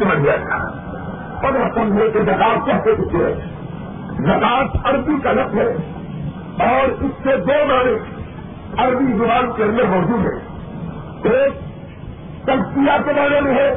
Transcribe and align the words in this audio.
سمجھ 0.00 0.26
جائے 0.26 0.38
گا 0.38 0.70
پندرہ 1.42 1.68
سمجھے 1.74 2.10
کے 2.10 2.20
زکات 2.22 2.66
کہتے 2.66 2.94
کچھ 2.94 3.14
ہے؟ 3.14 3.34
زکات 4.18 4.86
عربی 4.86 5.12
کا 5.22 5.32
لفظ 5.32 5.54
ہے۔ 5.54 5.76
اور 6.58 6.88
اس 6.88 7.10
سے 7.22 7.36
دو 7.36 7.66
معنی 7.68 7.96
عربی 8.78 9.12
زبان 9.12 9.52
کے 9.56 9.62
اندر 9.62 9.84
موجود 9.84 10.26
ہے 10.26 10.50
ایک 11.34 11.52
تجزیہ 12.44 13.02
کے 13.04 13.12
بارے 13.16 13.40
میں 13.40 13.54
ہے، 13.54 13.74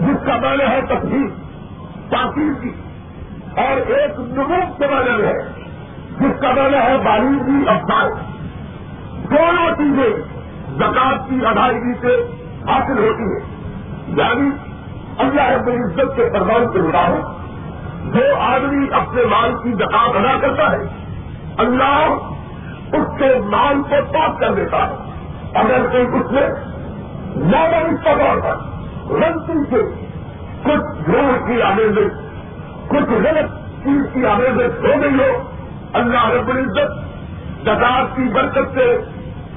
جس 0.00 0.26
کا 0.26 0.36
معنی 0.36 0.70
ہے 0.70 0.80
تفصیل 0.80 1.28
تاخیر 2.10 2.62
کی۔ 2.62 2.70
اور 3.56 3.76
ایک 3.76 4.10
نمک 4.18 4.78
کے 4.78 4.86
بارے 4.86 5.10
میں 5.10 5.28
ہے، 5.28 5.64
جس 6.20 6.40
کا 6.40 6.52
معنی 6.52 6.76
ہے 6.76 6.98
بالیدی 7.04 7.68
افسار 7.68 8.10
دونوں 9.30 9.70
چیزیں 9.70 10.34
زکات 10.76 11.30
کی 11.30 11.46
ادائیگی 11.46 11.92
سے 12.00 12.22
حاصل 12.68 12.98
ہوتی 12.98 13.22
ہے 13.22 13.54
یعنی 14.08 14.73
اللہ 15.18 15.42
رب 15.42 15.66
العزت 15.66 16.16
کے 16.16 16.30
فرمان 16.32 16.72
کے 16.72 16.78
مطابق 16.78 17.44
جو 18.14 18.40
آدمی 18.40 18.86
اپنے 18.92 19.22
مال 19.22 19.52
کی 19.62 19.72
زکات 19.72 20.16
ادا 20.16 20.38
کرتا 20.40 20.72
ہے۔ 20.72 21.04
اللہ 21.58 22.16
اس 22.92 23.18
کے 23.18 23.38
مال 23.44 23.82
کو 23.82 24.12
پاک 24.12 24.40
کر 24.40 24.52
دیتا 24.54 24.88
ہے۔ 24.88 24.94
اگر 25.54 25.86
کوئی 25.92 26.02
اس 26.02 26.32
میں 26.32 26.48
نارمل 27.36 27.96
طور 27.96 28.40
پر 28.40 28.56
غلطی 29.14 29.70
سے 29.70 30.04
کچھ 30.64 31.10
گروہ 31.10 31.46
کی 31.46 31.62
آمیزش 31.62 32.24
کچھ 32.88 33.10
غلط 33.10 33.50
چیز 33.84 34.02
کی 34.14 34.26
آمیزش 34.26 34.84
ہو 34.84 35.02
گئی 35.02 35.14
ہو، 35.14 35.42
اللہ 35.92 36.28
رب 36.28 36.48
العزت 36.48 37.14
زکات 37.62 38.16
کی 38.16 38.32
برکت 38.34 38.74
سے 38.74 38.98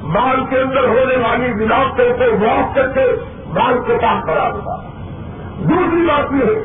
مال 0.04 0.46
کے 0.50 0.60
اندر 0.60 0.84
ہونے 0.84 1.18
والی 1.18 1.54
ملاوٹوں 1.54 2.18
کو 2.18 2.38
معاف 2.38 2.76
کر 2.76 2.88
کے 2.88 3.06
مال 3.48 3.78
کو 3.88 3.94
کام 4.02 4.22
کرا 4.22 4.50
دیتا 4.50 4.84
ہے۔ 4.84 4.97
دوسری 5.60 6.06
بات 6.06 6.32
یہ 6.32 6.46
ہے 6.46 6.64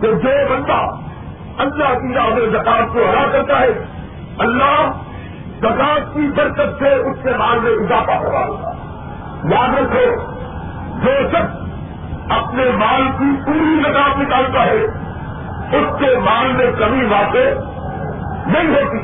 کہ 0.00 0.14
جو 0.14 0.54
بندہ 0.54 0.96
اللہ 1.58 1.94
کی 1.94 2.14
راہ 2.14 2.30
زکات 2.52 2.92
کو 2.92 2.98
ہرا 2.98 3.26
کرتا 3.32 3.60
ہے، 3.60 3.68
اللہ 4.38 4.90
زکات 5.58 6.14
کی 6.14 6.30
برکت 6.36 6.78
سے 6.78 6.94
اس 6.94 7.22
کے 7.22 7.30
مال 7.38 7.58
میں 7.60 7.70
اضافہ 7.70 8.22
کروا 8.22 8.46
دیتا 8.46 8.72
یاد 9.56 9.74
رکھو، 9.78 10.16
جو 11.02 11.28
شخص 11.28 11.66
اپنے 12.30 12.64
مال 12.76 13.02
کی 13.18 13.36
پوری 13.46 13.82
زکات 13.86 14.18
نکالتا 14.18 14.66
ہے، 14.66 14.84
اس 15.76 15.98
کے 15.98 16.18
مال 16.18 16.52
میں 16.52 16.72
کمی 16.78 17.04
واقع 17.04 17.48
نہیں 18.46 18.74
ہوتی۔ 18.74 18.98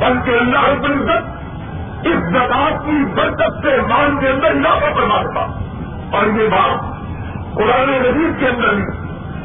بلکہ 0.00 0.30
اللہ 0.30 0.68
رب 0.68 0.84
العزت 0.84 1.40
اس 2.06 2.16
زکات 2.30 2.84
کی 2.84 3.04
برکت 3.14 3.62
سے 3.62 3.76
مان 3.88 4.20
کے 4.20 4.28
اندر 4.28 4.50
اضافہ 4.50 4.94
کروا 4.94 5.22
تھا 5.22 5.46
اور 6.12 6.26
یہ 6.26 6.48
بات 6.48 6.89
قرآن 7.54 7.90
نظیر 7.90 8.30
کے 8.38 8.46
اندر 8.46 8.74
بھی 8.74 8.84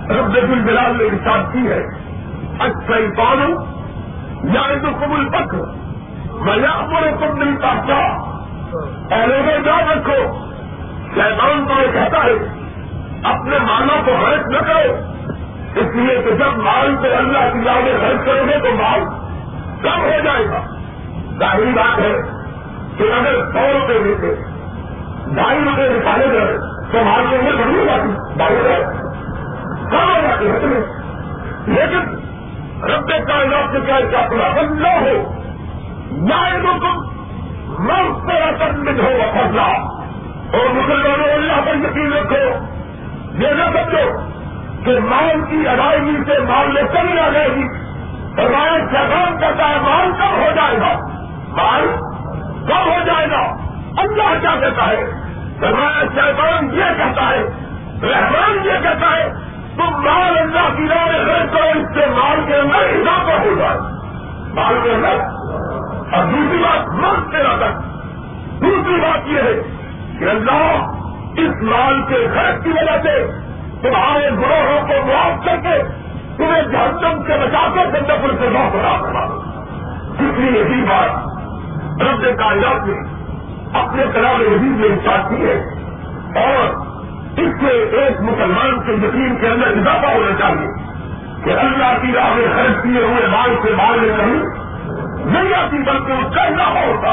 رب 0.10 0.66
بلال 0.66 0.98
نے 0.98 1.04
ارشاد 1.04 1.54
کی 1.54 1.68
ہے 1.68 1.84
اچھا 2.60 2.94
پانو 3.18 3.76
یا 4.44 4.62
تو 4.82 5.06
قبول 5.06 5.30
پک 5.30 5.56
میں 6.36 6.58
پر 6.62 7.04
تم 7.20 7.38
نہیں 7.38 7.56
پاتا 7.56 8.26
پہلے 9.10 9.38
یاد 9.66 9.98
رکھو، 9.98 10.48
شیطان 11.16 11.66
تو 11.68 11.82
یہ 11.82 11.92
کہتا 11.94 12.24
ہے، 12.24 12.34
اپنے 13.24 13.58
مالوں 13.60 14.06
کو 14.06 14.16
حرف 14.16 14.48
نہ 14.48 14.58
کرو۔ 14.58 14.96
اس 15.76 15.96
لیے 15.96 16.22
کہ 16.26 16.32
جب 16.32 16.58
مال 16.58 16.96
کو 16.96 17.08
اللہ 17.18 17.54
کی 17.54 17.60
یاد 17.66 18.04
حرف 18.04 18.26
کرو 18.26 18.46
گے 18.48 18.60
تو 18.60 18.76
مال 18.76 19.00
کم 19.84 20.02
ہو 20.02 20.20
جائے 20.24 20.46
گا۔ 20.46 20.62
ظاہری 21.40 21.72
بات 21.76 22.00
ہے 22.00 22.14
کہ 22.98 23.04
اگر 23.04 23.52
سو 23.54 23.80
روپے 23.80 24.00
دیتے، 24.04 24.36
ڈھائی 25.36 25.60
روپے 25.66 25.90
نکالے 25.90 26.28
گئے 26.32 26.75
تو 26.96 27.02
کے 27.30 27.36
اندر 27.36 27.56
بڑی 27.56 27.80
ہو 27.80 27.86
جاتی 27.86 28.38
ڈھائی 28.38 28.56
کم 29.92 30.10
ہو 30.10 30.22
جاتی 30.22 30.48
ہے 30.48 30.60
لیکن 31.68 32.16
رب 32.84 33.08
کا 33.08 33.18
سے 33.72 33.80
کیا 33.86 34.00
کیا 34.10 34.28
پڑا 34.32 34.60
اللہ 34.60 34.88
ہو 34.88 35.42
یا 36.12 36.58
تم 36.62 37.16
مرد 37.80 38.28
پر 38.28 38.42
اثر 38.42 38.72
ہو 39.00 39.22
فضلہ۔ 39.32 39.62
اور 40.58 40.74
مسلمانوں، 40.74 41.34
اللہ 41.34 41.54
پر 41.66 41.76
یقین 41.76 42.14
رکھو، 42.14 42.66
یہ 43.44 43.48
نہ 43.48 43.64
سمجھو 43.64 44.20
کہ 44.86 45.00
مال 45.00 45.42
کی 45.50 45.68
ادائیگی 45.68 46.18
سے 46.28 46.40
مال 46.40 46.72
میں 46.72 46.84
کمی 46.84 47.20
آ 47.20 47.30
جائے 47.30 47.50
گی۔ 47.56 47.64
اور 48.42 48.50
مال 48.50 48.80
شیطان 48.80 49.40
کرتا 49.42 49.70
ہے 49.70 49.76
مال 49.82 50.12
کم 50.12 50.42
ہو 50.42 50.52
جائے 50.56 50.78
گا۔ 50.78 50.98
مال 51.48 51.96
کب 52.68 52.88
ہو 52.88 53.00
جائے 53.06 53.28
گا۔ 53.32 53.42
اللہ 53.98 54.42
کیا 54.42 54.56
کہتا 54.60 54.88
ہے؟ 54.88 55.25
فرمایا 55.62 56.02
شیطان 56.16 56.70
یہ 56.74 56.98
کہتا 56.98 57.30
ہے، 57.30 57.44
رحمان 58.04 58.66
یہ 58.66 58.82
کہتا 58.84 59.12
ہے، 59.18 59.30
تم 59.78 60.02
مال 60.04 60.38
اللہ 60.40 60.68
کی 60.78 60.88
راہ 60.88 61.06
میں 61.06 61.24
خرچ 61.26 61.52
کرو، 61.54 61.70
اس 61.80 61.88
سے 61.96 62.06
مال 62.12 62.44
کے 62.48 62.56
اندر 62.56 62.90
اضافہ 62.96 63.38
ہو 63.46 63.54
جائے 63.60 63.78
مال 64.54 64.80
کے 64.84 64.92
اندر؟ 64.92 65.24
اور 66.14 66.26
دوسری 66.26 66.58
بات 66.64 66.90
مرد 66.96 67.32
تیرا 67.32 67.56
تک 67.56 67.80
دوسری 68.62 69.00
بات 69.02 69.28
یہ 69.28 69.42
ہے 69.42 69.54
کہ 70.20 70.30
اللہ 70.30 71.42
اس 71.44 71.64
مال 71.72 72.02
کے 72.10 72.28
خرچ 72.36 72.64
کی 72.64 72.72
وجہ 72.72 72.98
سے 73.04 73.16
تمہارے 73.82 74.30
گروہوں 74.30 74.80
کو 74.88 75.06
معاف 75.08 75.46
کر 75.46 75.58
کے 75.64 75.82
تمہیں 76.38 76.62
جہنم 76.72 77.24
سے 77.28 77.38
بچا 77.42 77.66
کر 77.76 77.90
گندپور 77.94 78.38
سے 78.40 78.50
نو 78.50 78.70
بنا 78.74 78.96
کرا 79.02 79.24
اس 80.20 80.40
لیے 80.40 80.52
یہی 80.52 80.82
بات 80.90 82.02
رب 82.02 82.26
کائنات 82.40 82.88
نے 82.88 82.96
اپنے 83.76 84.04
کلام 84.14 84.42
وزیر 84.42 84.76
میں 84.76 84.90
انصاف 84.90 85.30
کی 85.30 85.46
ہے 85.46 85.56
اور 86.46 86.86
اس 87.38 87.62
سے 87.62 87.98
ایک 88.02 88.22
مسلمان 88.22 88.82
کے 88.86 89.08
یقین 89.08 89.36
کے 89.42 89.48
اندر 89.48 89.68
اضافہ 89.68 90.06
ہونا 90.06 90.40
چاہیے 90.40 90.68
کہ 91.44 91.60
اللہ 91.60 91.98
کی 92.02 92.12
راہ 92.16 92.34
میں 92.34 92.48
خرچ 92.56 92.84
کیے 92.84 93.04
ہوئے 93.04 93.28
مال 93.28 93.56
سے 93.64 93.72
مال 93.72 94.00
میں 94.00 94.18
نہیں 94.18 94.44
نہیں 95.26 95.54
آتی 95.54 95.78
بلکہ 95.78 96.12
اس 96.12 96.36
کا 96.36 96.42
اضافہ 96.42 96.86
ہوتا۔ 96.86 97.10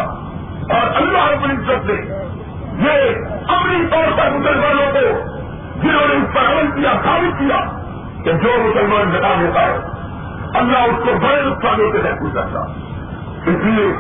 اور 0.62 0.96
اللہ 0.96 1.30
رب 1.30 1.44
العزت 1.44 1.86
نے 1.86 2.22
یہ 2.78 3.10
عملی 3.48 3.86
طور 3.90 4.18
پر 4.18 4.30
مسلمانوں 4.30 4.92
کو 4.92 5.32
جنہوں 5.82 6.08
نے 6.08 6.14
اس 6.14 6.34
پر 6.34 6.40
عمل 6.40 6.80
کیا، 6.80 6.92
ثابت 7.04 7.38
کیا 7.38 7.58
کہ 8.24 8.32
جو 8.32 8.48
مسلمان 8.58 9.10
بتا 9.10 9.34
دیتا 9.40 9.60
ہے، 9.60 9.78
اللہ 10.54 10.78
اس 10.78 11.04
کو 11.04 11.10
بڑے 11.22 11.42
نقصانوں 11.42 11.92
سے 11.92 11.98
محفوظ 12.04 12.34
کرتا 12.34 12.60
اس 13.46 13.64
لیے 13.64 13.92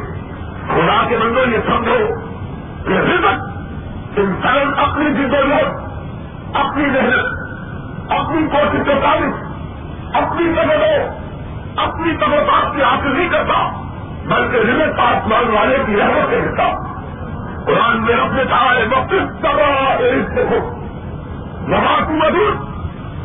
خدا 0.68 1.06
کے 1.08 1.16
بندوں، 1.16 1.52
یہ 1.52 1.58
سمجھو 1.66 2.21
کہ 2.86 2.92
رزق 2.92 4.18
انسان 4.18 4.72
اپنی 4.78 5.14
جدوجہد 5.14 5.92
اپنی 6.54 6.86
محنت، 6.86 8.12
اپنی 8.12 8.46
کوشش 8.46 8.80
کے 8.84 8.94
تعلق 9.02 9.52
اپنی 10.16 10.54
سبوں 10.54 11.22
اپنی 11.76 12.16
طبقات 12.16 12.76
کی 12.76 12.82
حاصل 12.82 13.16
نہیں 13.16 13.28
کرتا، 13.28 13.68
بلکہ 14.24 14.56
رزق 14.56 15.00
آسمان 15.00 15.54
والے 15.54 15.78
کی 15.86 15.96
رحمت 15.96 16.30
سے 16.30 16.40
ملتا 16.40 16.72
قرآن 17.66 18.02
میں 18.02 18.14
اپنے 18.14 18.44
کہا 18.44 18.74
ہے 18.74 18.84
وہ 18.84 19.08
کس 19.10 19.42
طرح 19.42 19.96
دیکھو 20.34 20.58
نماز 21.68 22.10
مدد 22.10 22.72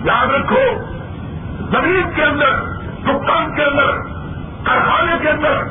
یاد 0.06 0.34
رکھو، 0.34 0.64
زمین 1.72 2.12
کے 2.16 2.24
اندر، 2.24 2.54
دکان 3.04 3.56
کے 3.56 3.64
اندر، 3.64 3.92
کارخانے 4.66 5.12
کے 5.22 5.30
اندر 5.30 5.62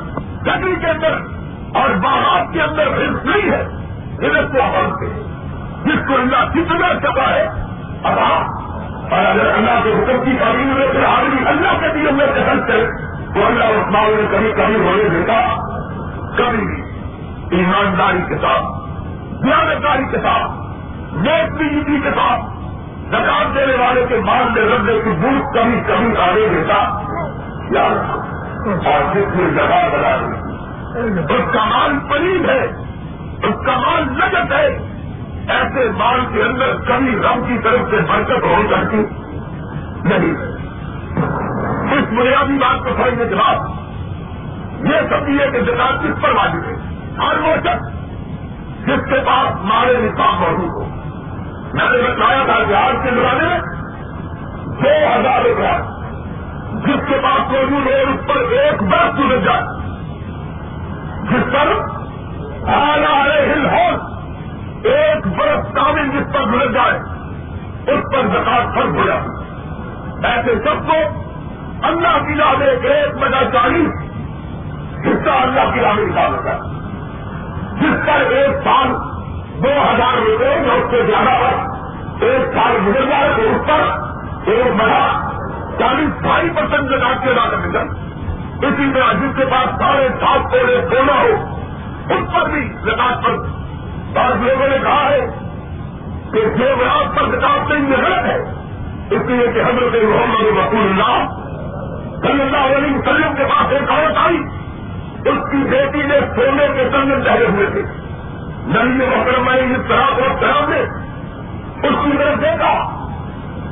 گدی 0.47 0.75
کے 0.75 0.87
اندر 0.87 1.13
اور 1.79 1.89
باہر 1.89 2.53
کے 2.53 2.61
اندر 2.61 2.87
رزق 2.87 3.25
نہیں 3.25 3.51
ہے۔ 3.51 3.76
رزق 4.23 4.53
کو 4.53 4.59
بنتے 4.75 5.05
جس 5.85 6.07
کو 6.07 6.15
اللہ 6.15 6.49
کتنا 6.53 6.93
چپا 6.99 7.29
ہے 7.29 7.47
اب 8.03 8.19
اور 8.19 9.25
اگر 9.25 9.45
اللہ 9.45 9.83
کے 9.83 9.89
حکم 9.89 10.23
کی 10.25 10.37
تعلیم 10.39 10.67
میں 10.67 10.87
پھر 10.91 11.03
آدمی 11.03 11.47
اللہ 11.47 11.79
کے 11.79 11.87
دل 11.93 12.15
میں 12.15 12.27
دخل 12.27 12.71
ہے 12.71 12.85
تو 13.33 13.45
اللہ 13.45 13.63
اس 13.63 13.91
معاملے 13.91 14.15
میں 14.15 14.31
کبھی 14.31 14.51
کبھی 14.51 14.75
ہونے 14.75 15.09
دیتا 15.09 15.55
کبھی 16.37 16.65
بھی 16.65 16.81
ایمانداری 17.57 18.21
کے 18.27 18.35
ساتھ 18.35 18.77
دیانتداری 19.43 20.03
کے 20.11 20.17
ساتھ، 20.17 20.51
نیک 21.13 21.53
بیجی 21.53 21.99
کے 22.03 22.09
ساتھ، 22.15 22.41
زکات 23.09 23.55
دینے 23.55 23.75
والے 23.83 24.05
کے 24.09 24.17
مان 24.17 24.53
میں 24.53 24.61
رکھنے 24.61 24.93
کی 25.03 25.09
بھول 25.09 25.41
کبھی 25.53 25.79
کبھی 25.87 26.17
آنے 26.21 26.47
دیتا 26.47 26.99
یا 27.71 27.81
اور 28.85 29.15
جس 29.15 29.35
میں 29.35 29.51
جگہ 29.51 29.89
بنا 29.93 30.15
دی 30.17 31.35
اس 31.35 31.53
کا 31.53 31.63
مال 31.63 31.91
قریب 32.09 32.49
ہے۔ 32.49 32.86
اس 33.43 33.65
کا 33.65 33.77
مال 33.77 34.03
نجت 34.03 34.51
ہے۔ 34.51 34.67
ایسے 35.47 35.89
مال 35.97 36.19
کے 36.33 36.43
اندر 36.43 36.75
کبھی 36.87 37.19
رب 37.19 37.47
کی 37.47 37.57
طرف 37.63 37.79
سے 37.89 37.97
برکت 37.97 38.43
ہو 38.43 38.61
سکتی 38.71 38.97
نہیں۔ 40.03 40.57
اس 41.93 42.19
بنیادی 42.19 42.57
بات 42.57 42.83
کو 42.83 42.89
سمجھنے 42.97 43.25
کے 43.29 43.35
بعد 43.35 43.55
یہ 44.79 45.09
سمجھیے 45.09 45.51
کہ 45.51 45.59
جناب 45.59 46.03
کس 46.03 46.21
پر 46.21 46.29
واجب 46.29 46.69
ہے؟ 46.69 46.75
ہر 47.17 47.37
وہ 47.37 47.55
شخص 47.63 47.97
جس 48.87 49.09
کے 49.09 49.19
پاس 49.25 49.65
مارے 49.65 49.97
نصاب 49.97 50.39
موجود 50.39 50.69
ہو۔ 50.69 50.83
میں 51.73 51.89
نے 51.89 52.09
بتایا 52.09 52.43
تھا 52.45 52.63
کہ 52.67 52.73
آج 52.73 52.95
کے 53.03 53.09
زمانے 53.09 53.47
میں 53.47 53.59
دو 54.65 55.19
ہزار 55.19 55.41
روپیہ 55.41 55.97
جس 56.85 57.09
کے 57.09 57.15
پاس 57.23 57.51
موجود 57.51 57.87
ہو 57.87 58.11
اس 58.11 58.27
پر 58.27 58.51
ایک 58.51 58.83
برس 58.83 59.19
گزر 59.19 59.37
جائے۔ 59.37 59.63
جس 61.23 61.53
پر 61.53 61.96
ہل 62.67 63.05
ہال 63.05 63.95
ایک 64.83 65.27
برف 65.27 65.75
کامل 65.75 66.09
جس 66.09 66.33
پر 66.33 66.41
گزر 66.41 66.71
جائے، 66.71 66.99
اس 67.91 68.03
پر 68.13 68.27
زکات 68.27 68.75
فرق 68.75 68.95
ہو 68.95 69.05
جائے۔ 69.05 69.21
ایسے 70.33 70.55
سب 70.55 70.87
کو 70.87 71.27
اللہ 71.83 72.27
کی 72.27 72.35
راہ 72.35 72.53
میں 72.57 72.67
ایک 72.67 73.17
بجا 73.17 73.51
چالیس 73.53 74.11
حصہ 75.07 75.29
اللہ 75.29 75.73
کی 75.73 75.79
راہ 75.79 75.93
میں 75.93 76.27
ہوتا 76.27 76.53
ہے۔ 76.53 76.59
جس 77.81 78.05
پر 78.05 78.31
ایک 78.31 78.49
سال 78.63 78.93
دو 79.63 79.69
ہزار 79.69 80.17
روپئے 80.17 80.63
یا 80.67 80.73
اس 80.73 80.91
سے 80.91 81.03
زیادہ 81.05 81.37
پر 81.39 81.77
ایک 82.23 82.41
سال 82.53 82.77
گزر 82.87 83.05
جائے 83.05 83.29
تو 83.35 83.41
اس 83.41 83.67
پر 83.67 84.07
ایک 84.51 84.81
بڑا 84.81 85.29
چالیس 85.79 86.21
ڈھائی 86.21 86.49
پرسینٹ 86.49 86.91
لگا 86.91 87.13
کے 87.23 87.29
ادا 87.29 87.49
کرنے 87.49 87.73
کا 87.73 87.79
اسی 88.67 88.91
طرح 88.93 89.11
جس 89.13 89.37
کے 89.37 89.45
پاس 89.45 89.79
ساڑھے 89.79 90.07
سات 90.19 90.51
توڑے 90.51 90.81
سونا 90.89 91.13
ہو 91.13 91.56
اس 92.09 92.33
پر 92.33 92.49
بھی 92.49 92.73
زکات 92.81 93.25
پر 93.25 93.31
بعض 94.13 94.41
لوگوں 94.41 94.67
نے 94.69 94.77
کہا 94.83 95.09
ہے 95.09 95.19
کہ 96.33 96.41
جو 96.57 96.65
پر 97.15 97.37
زکات 97.37 97.71
نہیں 97.71 97.97
غلط 97.97 98.25
ہے۔ 98.25 98.37
اس 99.11 99.21
لیے 99.25 99.47
کہ 99.47 99.59
حضرت 99.59 99.95
محمد 100.03 100.45
رسول 100.45 100.79
اللہ 100.79 101.27
صلی 102.27 102.41
اللہ 102.41 102.77
علیہ 102.77 102.97
وسلم 102.97 103.35
کے 103.35 103.43
پاس 103.43 103.73
ایک 103.73 103.91
عورت 103.91 104.17
آئی۔ 104.17 104.37
اس 105.29 105.51
کی 105.51 105.57
بیٹی 105.57 106.03
نے 106.03 106.19
سونے 106.35 106.67
کے 106.75 106.89
سنگن 106.91 107.23
ٹہرے 107.23 107.45
ہوئے 107.45 107.65
تھے۔ 107.65 107.81
نئی 108.65 109.07
محرم 109.07 109.47
اس 109.47 109.87
طرح 109.87 110.15
کو 110.15 110.21
طرح 110.39 110.69
نے 110.69 110.79
اس 111.87 111.95
کی 112.05 112.17
طرف 112.17 112.41
دیکھا۔ 112.41 112.93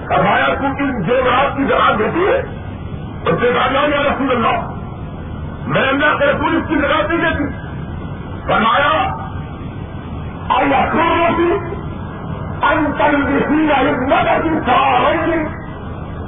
فرمایا 0.08 0.46
کیونکہ 0.46 1.08
جو 1.08 1.16
رات 1.16 1.58
کی 1.58 1.64
جگہ 1.66 1.96
دیتی 2.00 2.28
ہے؟ 2.28 2.40
اس 3.26 3.42
سے 3.42 3.52
کہا 3.54 3.82
یا 3.82 4.04
رسول 4.04 4.32
اللہ، 4.32 4.70
میں 5.68 5.90
اللہ 5.90 6.18
کے 6.20 6.26
رسول 6.26 6.56
اس 6.56 6.64
کی 6.68 6.76
جگہ 6.76 7.08
نہیں 7.10 7.30
دیتی۔ 7.30 7.75
فرمایا، 8.50 9.16
اللہ 10.50 10.84
روسی 10.96 11.52
کی 13.44 13.56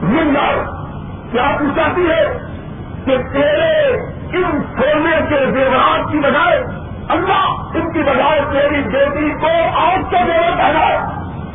مل 0.01 0.33
جاؤ 0.33 0.63
کیا 1.31 1.57
تو 1.59 1.65
چاہتی 1.75 2.09
ہے 2.09 2.23
کہ 3.05 3.17
تیرے 3.33 3.91
ان 4.33 4.61
سونے 4.77 5.15
کے 5.29 5.45
زیورات 5.51 6.11
کی 6.11 6.19
بجائے 6.19 6.63
اللہ 7.09 7.77
ان 7.77 7.91
کی 7.93 8.03
بجائے 8.03 8.41
تیری 8.51 8.81
بیٹی 8.83 9.33
کو 9.41 9.79
آج 9.79 10.11
کا 10.11 10.25
زیور 10.25 10.57
پہنا 10.57 10.87
ہے 10.87 10.97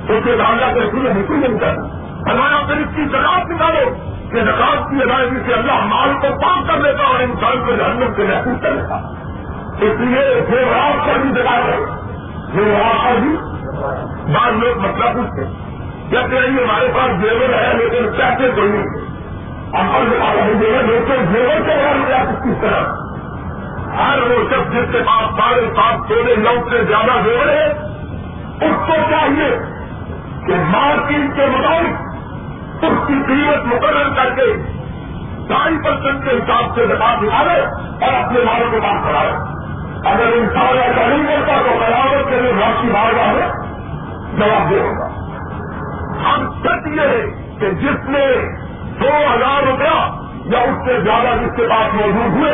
تو 0.06 0.14
راجا 0.14 0.72
کے 0.72 0.80
رسول 0.80 1.12
بالکل 1.12 1.38
نہیں 1.38 1.58
کرنا 1.58 2.02
ہمارا 2.32 2.62
پھر 2.66 2.76
اس 2.76 2.96
کی 2.96 3.04
زکات 3.04 3.50
نکالو 3.50 3.90
کہ 4.32 4.40
زکات 4.40 4.90
کی 4.90 5.02
ادائیگی 5.02 5.36
سے 5.46 5.52
اللہ 5.52 5.84
مال 5.84 6.14
کو 6.14 6.28
پاک 6.42 6.68
کر 6.68 6.80
لیتا 6.80 7.04
اور 7.04 7.20
انسان 7.20 7.64
کو 7.66 7.72
جہنم 7.72 8.14
سے 8.16 8.22
محسوس 8.22 8.62
کر 8.62 8.72
لیتا 8.72 9.21
اس 9.80 10.00
لیے 10.00 10.40
زیورات 10.50 11.06
پر 11.06 11.18
بھی 11.18 11.30
جگہ 11.30 11.50
ہے۔ 11.50 11.78
زیورات 12.52 13.04
پر 13.04 13.20
بھی 13.20 13.36
بعض 14.32 14.52
لوگ 14.52 14.78
مسئلہ 14.78 15.04
پوچھتے 15.14 15.42
کہتے 16.10 16.36
ہیں 16.36 16.46
ہمارے 16.46 16.88
پاس 16.94 17.20
زیور 17.20 17.54
ہے 17.54 17.74
لیکن 17.74 18.08
پیسے 18.18 18.50
کوئی 18.54 18.68
نہیں۔ 18.68 19.12
ہم 19.76 20.58
زیور، 20.60 20.82
لیکن 20.82 21.24
زیور 21.32 21.60
کے 21.60 21.72
بعد 21.84 22.06
کیا 22.06 22.24
کس 22.24 22.60
طرح؟ 22.60 22.82
ہر 23.96 24.18
وہ 24.22 24.44
شخص 24.50 24.72
جس 24.72 24.92
کے 24.92 24.98
پاس 24.98 25.40
ساڑھے 25.40 25.66
سات 25.76 26.08
سونے 26.08 26.34
نو 26.36 26.68
سے 26.70 26.84
زیادہ 26.84 27.20
زیور 27.24 27.48
ہے، 27.48 27.66
اس 28.66 28.86
کو 28.86 28.92
چاہیے 29.10 29.58
کہ 30.46 30.54
مارکیٹ 30.68 31.36
کے 31.36 31.46
مطابق 31.46 32.12
اس 32.84 33.06
کی 33.06 33.14
قیمت 33.26 33.66
مقرر 33.66 34.08
کر 34.16 34.34
کے 34.34 34.52
ڈھائی 35.48 35.76
پرسینٹ 35.84 36.24
کے 36.24 36.30
حساب 36.30 36.74
سے 36.74 36.86
زکات 36.86 37.22
نکالے 37.22 37.60
اور 38.06 38.24
اپنے 38.24 38.40
مالوں 38.44 38.70
کو 38.70 38.80
بات 38.80 39.08
کرائے 39.08 39.51
اگر 40.04 40.32
انسان 40.32 40.78
ایسا 40.78 41.06
نہیں 41.06 41.26
کرتا 41.26 41.52
تو 41.62 41.78
برابر 41.80 42.30
کے 42.30 42.40
لیے 42.40 42.52
راشی 42.60 42.90
بار 42.92 43.12
میں 43.12 43.48
جواب 44.38 44.70
دے 44.70 44.80
ہوگا۔ 44.80 45.06
ہم 46.30 46.50
سچ 46.62 46.86
یہ 46.94 47.00
ہے 47.00 47.52
کہ 47.60 47.70
جس 47.70 48.08
نے 48.08 48.26
دو 49.00 49.08
ہزار 49.08 49.62
روپیہ 49.66 50.22
یا 50.44 50.58
اس 50.58 50.86
سے 50.86 51.00
زیادہ 51.00 51.44
جس 51.44 51.56
کے 51.56 51.66
پاس 51.68 51.94
موجود 51.94 52.36
ہوئے، 52.36 52.52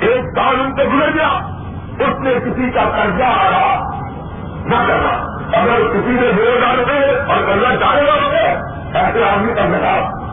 ایک 0.00 0.24
سال 0.38 0.60
ان 0.60 0.76
کو 0.76 0.96
گزر 0.96 1.10
گیا، 1.14 1.28
اس 1.98 2.20
نے 2.20 2.34
کسی 2.34 2.70
کا 2.70 2.84
قرضہ 2.84 3.24
آ 3.24 3.50
رہا۔ 3.50 3.90
نہ 4.64 4.76
کرنا۔ 4.88 5.34
اگر 5.60 5.92
کسی 5.92 6.10
نے 6.10 6.32
دو 6.32 6.42
ہزار 6.42 6.76
روپے 6.76 7.32
اور 7.32 7.36
قرضہ 7.46 7.74
چار 7.80 8.02
ہزار 8.02 8.22
روپے 8.22 8.46
ایسے 8.98 9.24
آدمی 9.24 9.54
کا 9.54 9.64
نظام 9.64 10.24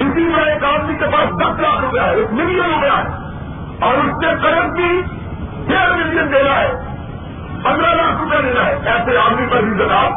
اسی 0.00 0.22
میں 0.22 0.44
ایک 0.44 0.64
آدمی 0.64 0.94
کے 0.94 1.04
پاس 1.04 1.28
دس 1.28 1.60
لاکھ 1.60 1.80
روپیہ 1.80 2.00
ہے، 2.00 2.14
ایک 2.14 2.32
ملین 2.32 2.62
روپیہ 2.62 2.90
ہے۔ 2.90 3.28
اور 3.84 3.94
اس 3.94 4.14
نے 4.24 4.28
کرنٹ 4.42 4.72
بھی 4.76 5.02
ڈیڑھ 5.68 5.92
ملین 5.92 6.32
دینا 6.32 6.60
ہے۔ 6.60 6.72
پندرہ 7.64 7.94
لاکھ 7.94 8.22
روپیہ 8.22 8.48
دینا 8.48 8.66
ہے۔ 8.66 8.78
ایسے 8.86 9.18
آدمی 9.18 9.46
پر 9.50 9.60
بھی 9.60 9.84
زکات 9.84 10.12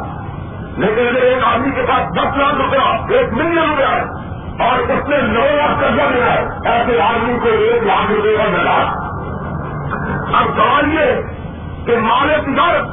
لیکن 0.80 1.18
ایک 1.22 1.44
آدمی 1.44 1.72
کے 1.72 1.82
پاس 1.82 2.16
دس 2.16 2.38
لاکھ 2.38 2.56
روپیہ 2.56 3.18
ایک 3.18 3.34
ملین 3.34 3.58
روپیہ 3.58 3.86
ہے 3.86 4.32
اور 4.70 4.80
اس 4.80 5.10
نے 5.10 5.18
نو 5.22 5.42
لاکھ 5.42 5.82
قرضہ 5.82 6.14
دینا 6.14 6.34
ہے، 6.34 6.70
ایسے 6.70 7.02
آدمی 7.02 7.40
کو 7.40 7.48
ایک 7.48 7.84
لاکھ 7.84 8.12
روپے 8.12 8.38
کا 8.38 8.44
زکات 8.52 9.12
اب 10.36 10.56
سوال 10.56 10.94
یہ 10.94 11.22
کہ 11.86 11.98
مال 11.98 12.28
تجارت 12.28 12.86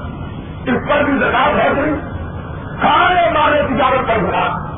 اس 0.69 0.89
پر 0.89 1.05
بھی 1.05 1.19
زکات 1.19 1.65
ہے 1.65 1.69
نہیں؟ 1.73 1.97
سارے 2.83 3.31
مال 3.31 3.53
تجارت 3.69 4.09
پر 4.09 4.27
زکات 4.27 4.69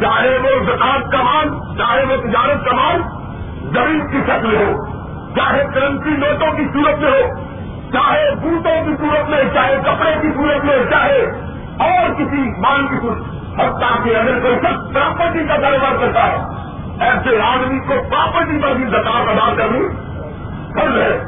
چاہے 0.00 0.38
وہ 0.38 0.64
زکات 0.64 1.12
کا 1.12 1.22
مال، 1.22 1.48
چاہے 1.78 2.04
وہ 2.04 2.16
تجارت 2.16 2.64
کا 2.64 2.72
مال، 2.72 3.00
زمین 3.62 4.10
کی 4.10 4.18
شکل 4.26 4.56
ہو۔ 4.56 4.93
چاہے 5.36 5.64
کرنسی 5.74 6.10
نوٹوں 6.10 6.56
کی 6.56 6.64
صورت 6.64 6.98
میں 6.98 7.10
ہو، 7.10 7.34
چاہے 7.92 8.34
بوٹوں 8.34 8.84
کی 8.84 8.92
صورت 9.00 9.28
میں، 9.30 9.44
چاہے 9.54 9.76
کپڑے 9.84 10.14
کی 10.22 10.28
صورت 10.34 10.64
میں، 10.64 10.78
چاہے 10.90 11.20
اور 11.78 12.14
کسی 12.14 12.60
مال 12.60 12.86
کی 12.88 12.96
صورت 13.02 13.34
تاکہ 13.56 14.16
اگر 14.16 14.40
کوئی 14.40 14.54
سب 14.54 14.94
پراپرٹی 14.94 15.44
کا 15.48 15.56
کاروبار 15.56 15.96
کرتا 16.00 16.26
ہے، 16.26 16.38
ایسے 17.00 17.40
آدمی 17.40 17.78
کو 17.78 17.94
پراپرٹی 18.10 18.58
پر 18.62 18.74
بھی 18.74 18.84
زکات 18.84 19.28
ادا 19.28 19.54
کرنی 19.54 19.88
فرض 20.74 20.96
ہے۔ 20.96 21.24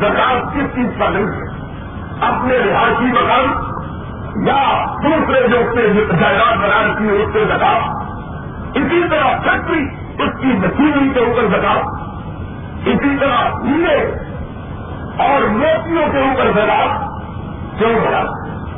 زکات 0.00 0.54
کس 0.54 0.74
چیز 0.74 0.86
کا 0.98 1.08
نہیں 1.08 1.24
ہے؟ 1.24 1.50
اپنے 2.20 2.58
رہائشی 2.58 3.04
مکان 3.04 3.70
یا 4.46 4.84
دوسرے 5.02 5.48
جو 5.48 5.58
اس 5.58 5.74
سے 5.74 6.16
جائیداد 6.20 6.56
بنانے 6.56 6.94
کی 6.98 7.22
اس 7.22 7.32
سے 7.32 7.44
لگا 7.44 7.94
اسی 8.74 9.02
طرح 9.10 9.42
فیکٹری، 9.42 9.84
اس 10.22 10.40
کی 10.40 10.46
مشینری 10.46 11.08
کے 11.14 11.20
اوپر 11.20 11.42
لگا 11.42 11.74
اسی 12.86 13.16
طرح 13.20 13.48
ہیرے 13.64 14.14
اور 15.18 15.42
موتیوں 15.42 16.12
کے 16.12 16.18
اوپر 16.18 16.44
لگا 16.44 17.10
کیوں 17.78 18.00
بنا 18.00 18.18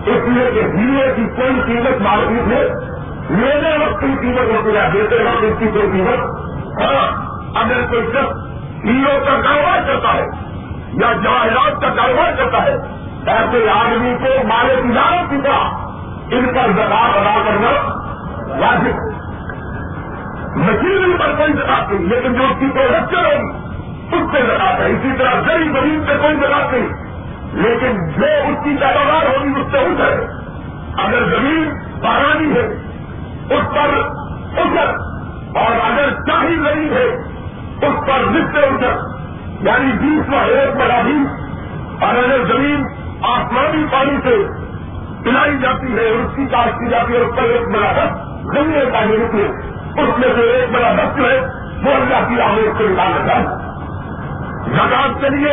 اس 0.06 0.28
لیے 0.28 0.50
کہ 0.54 0.60
ہیرے 0.60 1.14
کی 1.16 1.22
کوئی 1.36 1.60
قیمت 1.66 2.02
مارکیٹ 2.02 2.46
میں 2.46 2.64
لینے 3.30 3.86
وقت 3.86 4.00
کی 4.00 4.06
قیمت 4.20 4.50
ہوتی 4.50 4.76
ہے 4.76 4.90
دیتے 4.92 5.14
وقت 5.14 5.44
اس 5.44 5.54
کی 5.58 5.66
کوئی 5.66 5.90
قیمت۔ 5.92 6.18
ہاں 6.82 7.32
اگر 7.54 7.86
کوئی 7.90 8.06
شخص 8.12 8.32
ہیرو 8.84 9.24
کا 9.24 9.40
کاروبار 9.42 9.86
کرتا 9.86 10.14
ہے 10.14 10.26
یا 10.92 11.12
جواہرات 11.12 11.82
کا 11.82 11.88
کاروبار 11.88 12.32
کرتا 12.38 12.62
ہے 12.62 12.74
ایسے 13.26 13.70
آدمی 13.70 14.14
کو 14.20 14.46
مالے 14.46 14.74
تجارت 14.76 15.30
کی 15.30 15.36
طرح 15.44 15.64
ان 16.30 16.46
پر 16.54 16.72
زکات 16.76 17.16
ادا 17.16 17.42
کرنا 17.44 17.70
واجب۔ 18.66 19.12
مشینری 20.56 21.12
پر 21.18 21.34
کوئی 21.36 21.52
زکات 21.52 21.92
نہیں، 21.92 22.08
لیکن 22.08 22.32
جو 22.32 22.42
اس 22.44 22.60
کی 22.60 22.66
پروڈکشن 22.74 23.24
ہوگی 23.24 23.61
اس 24.12 24.32
سے 24.32 24.38
زکات 24.42 24.80
ہے۔ 24.80 24.86
اسی 24.86 25.08
طرح 25.18 25.30
زری 25.46 25.64
زمین 25.64 26.04
پہ 26.08 26.22
کوئی 26.22 26.34
زکات 26.34 26.72
نہیں۔ 26.72 27.12
لیکن 27.52 28.08
جو 28.08 28.26
اس 28.26 28.64
کی 28.64 28.76
پیداوار 28.80 29.26
ہوگی، 29.26 29.60
اس 29.60 29.66
سے 29.72 29.78
اٹھ 29.78 30.00
ہے۔ 30.00 30.26
اگر 31.04 31.24
زمین 31.24 31.70
بہانی 32.02 32.54
ہے، 32.54 32.66
اس 33.54 33.74
پر 33.74 33.98
اجر 34.58 34.88
اور 35.58 35.92
اگر 35.92 36.10
چاہی 36.10 36.56
زمین 36.56 36.92
ہے، 36.92 37.04
اس 37.86 38.06
پر 38.06 38.30
نصف 38.30 38.56
اجر 38.56 38.96
یعنی 39.60 39.92
بیس 39.92 40.28
میں 40.28 40.44
ایک 40.44 40.76
بڑا 40.76 41.00
بیس۔ 41.04 41.42
اور 42.02 42.14
اگر 42.14 42.44
زمین 42.44 42.86
آسمانی 43.22 43.84
پانی 43.92 44.16
سے 44.24 44.36
پلائی 45.24 45.58
جاتی 45.62 45.98
ہے، 45.98 46.10
اور 46.10 46.24
اس 46.24 46.36
کی 46.36 46.46
کاشت 46.46 46.74
کی 46.74 46.88
جاتی 46.90 47.12
ہے 47.12 47.18
اس 47.18 47.36
پر 47.36 47.42
ایک 47.42 47.68
بڑا 47.68 47.92
دس 47.92 48.16
گندے 48.56 48.84
پانی 48.92 49.16
نکلے 49.16 49.46
اس 50.02 50.18
میں 50.18 50.28
سے 50.34 50.40
ایک 50.40 50.70
بڑا 50.72 50.92
دس 50.92 51.16
جو 51.16 51.30
ہے، 51.30 51.40
وہ 51.84 51.94
اللہ 51.94 52.28
کی 52.28 52.36
راہ 52.36 52.52
میں 52.52 52.62
اس 52.62 52.78
کو 52.78 52.84
نکال 52.84 53.06
لیتا 53.06 53.40
ہے۔ 53.40 53.61
زکات 54.66 55.20
کے 55.20 55.28
لیے 55.28 55.52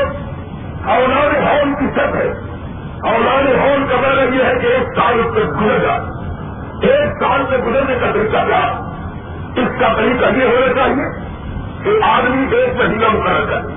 اولاد 0.86 1.44
ہال 1.44 1.74
کی 1.80 1.86
شرط 1.96 2.16
ہے۔ 2.16 2.28
اولاد 3.10 3.44
ہال 3.44 3.84
کا 3.89 3.96
مطلب 3.96 4.34
یہ 4.34 4.44
ہے 4.44 4.60
کہ 4.62 4.68
ایک 4.68 5.00
سال 5.00 5.20
اس 5.20 5.34
سے 5.34 5.39
گزر 5.39 5.78
جائے۔ 5.80 6.00
ایک 6.82 7.24
سال 7.24 7.44
سے 7.50 7.58
گزرنے 7.58 7.96
کا 8.01 8.12
طریقہ 8.12 8.46
کیا؟ 8.46 8.89
اس 9.56 9.80
کا 9.80 9.94
طریقہ 9.94 10.38
یہ 10.38 10.46
ہونا 10.46 10.74
چاہیے 10.74 11.30
کہ 11.84 12.04
آدمی 12.04 12.56
ایک 12.56 12.82
مہینہ 12.82 13.08
مقرر 13.08 13.46
کرے۔ 13.46 13.74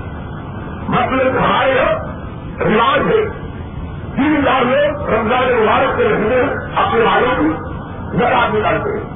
مطلب 0.87 1.43
ہمارے 1.45 1.69
یہاں 1.69 1.95
رواج 2.59 2.99
ہے۔ 2.99 3.25
تین 4.15 4.41
لاکھ 4.45 4.63
لوگ 4.63 5.09
رمضان 5.09 5.61
مبارک 5.61 5.97
کے 5.97 6.03
رہنے 6.03 6.41
اپنے 6.75 7.01
والوں 7.01 7.35
کی 7.39 7.49
زکات 8.17 8.55
نکالتے 8.55 8.97
ہیں۔ 8.97 9.13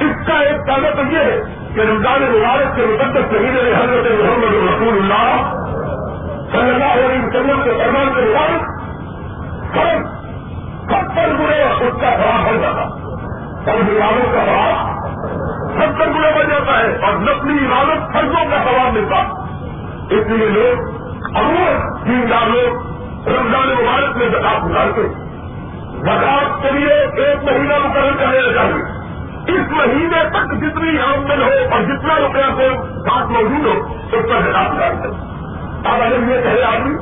اس 0.00 0.26
کا 0.26 0.34
ایک 0.34 0.66
طاقت 0.66 1.12
یہ 1.12 1.18
ہے 1.18 1.53
کہ 1.74 1.80
رمضان 1.80 2.22
مبارک 2.22 2.76
کے 2.76 2.86
مقدس 2.86 3.30
شہید 3.30 3.56
حضرت 3.74 4.06
محمد 4.22 4.54
رسول 4.54 4.98
اللہ 4.98 5.52
صلی 6.52 6.70
اللہ 6.70 6.92
علیہ 6.94 7.24
وسلم 7.24 7.62
کے 7.64 7.70
فرمان 7.70 8.12
کے 8.14 8.20
مطابق 8.20 8.70
سب 9.74 10.12
ستر 10.90 11.32
گڑے 11.38 11.62
اس 11.62 12.00
کا 12.00 12.10
سواب 12.16 12.46
ہو 12.46 12.56
جاتا 12.62 12.84
سب 13.64 13.90
والوں 13.90 14.32
کا 14.32 14.44
سواب 14.44 14.92
ستر 15.72 16.12
گڑے 16.14 16.32
کرتا 16.32 16.78
ہے 16.78 16.96
اور 17.02 17.12
نقلی 17.12 17.58
عبادت 17.66 18.12
فرضوں 18.12 18.44
کا 18.50 18.58
سواب 18.64 18.92
ملتا 18.92 19.20
اس 20.10 20.26
لیے 20.26 20.48
لوگ، 20.48 20.88
امور 21.36 22.04
دیندار 22.06 22.46
لوگ 22.46 23.28
رمضان 23.28 23.68
مبارک 23.68 24.16
میں 24.16 24.28
زکات 24.28 24.64
گزارتے 24.64 25.02
زکات 26.00 26.62
کے 26.62 26.70
لیے 26.70 26.92
ایک 26.92 27.44
مہینہ 27.44 27.86
مقرر 27.86 28.16
کرنے 28.18 28.54
چاہیے 28.54 29.03
اس 29.46 29.70
مہینے 29.70 30.28
تک 30.28 30.52
جتنی 30.52 30.98
آمدن 31.00 31.42
ہو 31.42 31.74
اور 31.74 31.80
جتنا 31.80 32.14
روپیہ 32.18 32.54
کو 32.54 32.84
ساتھ 33.08 33.32
موجود 33.32 33.66
ہو، 33.66 33.94
اس 34.02 34.24
پر 34.28 34.40
زکات 34.40 34.72
گزارتے 34.72 35.08
اب 35.88 36.02
اگر 36.02 36.28
یہ 36.28 36.42
کہے 36.42 36.62
آدمی 36.62 36.94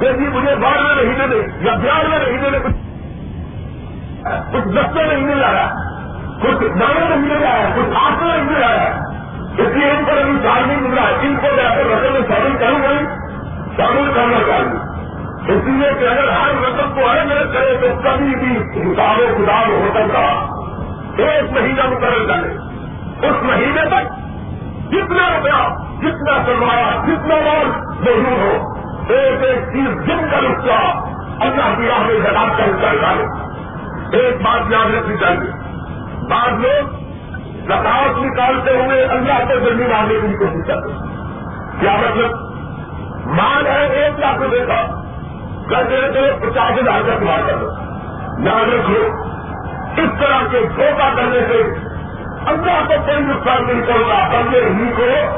کہ 0.00 0.12
جی 0.12 0.28
مجھے 0.28 0.54
بارہویں 0.56 0.94
مہینے 0.94 1.26
میں 1.26 1.48
یا 1.60 1.72
گیارہویں 1.82 2.18
مہینے 2.18 2.50
میں 2.50 2.58
کچھ 4.52 4.68
دسویں 4.68 5.06
مہینے 5.06 5.34
جا 5.40 5.50
کچھ 6.42 6.62
نویں 6.62 7.08
مہینے 7.10 7.40
جا 7.40 7.48
رہا 7.48 7.76
کچھ 7.76 7.96
آٹھویں 8.02 8.44
مہینے 8.44 8.60
جا 8.60 9.00
اس 9.50 9.76
لیے 9.76 9.90
ان 9.90 10.04
پر 10.04 10.18
ابھی 10.18 10.32
چار 10.42 10.66
نہیں 10.66 10.80
مل 10.80 10.98
رہا 10.98 11.08
ہے۔ 11.08 11.14
ان 11.22 11.36
کو 11.36 11.46
جا 11.56 11.74
کر 11.74 11.84
رقم 11.86 12.12
میں 12.12 12.20
شامل 12.28 12.56
کروں 12.58 12.82
گا 12.82 12.90
شامل 13.76 14.12
کرنا 14.14 14.38
چاہیے۔ 14.46 14.90
اس 15.52 15.64
لیے 15.64 15.90
کہ 15.98 16.04
اگر 16.04 16.28
ہر 16.28 16.50
رقم 16.68 16.94
کو 16.94 17.08
الگ 17.08 17.32
الگ 17.32 17.52
کرے 17.52 17.76
تو 17.80 17.86
کبھی 18.04 18.34
بھی 18.34 18.56
حساب 18.56 19.20
و 19.20 19.42
کتاب 19.42 19.68
ہوٹل 19.68 20.08
کا 20.12 20.59
ایک 21.22 21.52
مہینہ 21.52 21.88
مقرر 21.88 22.26
کرے 22.28 22.56
اس 23.26 23.42
مہینے 23.42 23.82
تک 23.84 24.20
جتنا 24.92 25.28
روپیہ، 25.36 25.84
جتنا 26.00 26.44
سرمایہ، 26.46 27.02
جتنا 27.06 27.34
مال 27.34 27.66
موجود 28.00 28.38
ہو، 28.38 28.74
ایک 29.08 29.44
ایک 29.44 29.58
چیز 29.58 30.06
جن 30.06 30.30
کا 30.30 31.00
اللہ 31.40 31.74
کی 31.76 31.88
راہ 31.88 32.06
میں 32.06 32.14
جگہ 32.14 32.58
کا 32.58 32.64
حصہ 32.64 32.96
ڈالے۔ 33.00 33.50
ایک 34.16 34.42
بات 34.42 34.72
یاد 34.72 34.94
رکھنی 34.94 35.16
چاہیے۔ 35.16 35.50
بعض 36.30 36.60
لوگ 36.60 37.00
زکات 37.64 38.18
نکالتے 38.18 38.70
ہوئے 38.70 39.04
اللہ 39.04 39.38
کو 39.48 39.70
زمین 39.70 39.92
آنے 39.92 40.14
کی 40.14 40.38
کوشش 40.38 40.66
کرتے 40.66 40.92
کیا 41.80 41.96
مطلب؟ 41.96 42.30
مال 43.26 43.66
ہے 43.66 43.86
ایک 43.86 44.18
لاکھ 44.18 44.42
روپے 44.42 44.66
کا 44.66 44.86
کہتے 45.68 45.94
ہیں 45.94 46.10
تو 46.10 46.46
پچاس 46.46 46.72
ہزار 46.72 47.02
کا 47.06 47.12
استعمال 47.12 47.40
کر 47.46 47.56
دو 47.56 47.66
یاد 48.46 48.68
رکھو 48.68 49.30
اس 49.96 50.10
طرح 50.20 50.46
کے 50.50 50.60
دھوکہ 50.76 51.16
کرنے 51.16 51.40
سے 51.48 51.90
اللہ 52.46 52.88
کو 52.88 52.94
کوئی 53.06 53.20
نقصان 53.20 53.66
نہیں 53.66 53.86
کرتا 53.86 54.28
بندے 54.28 54.58
ہی 54.58 54.92
کو 54.96 55.36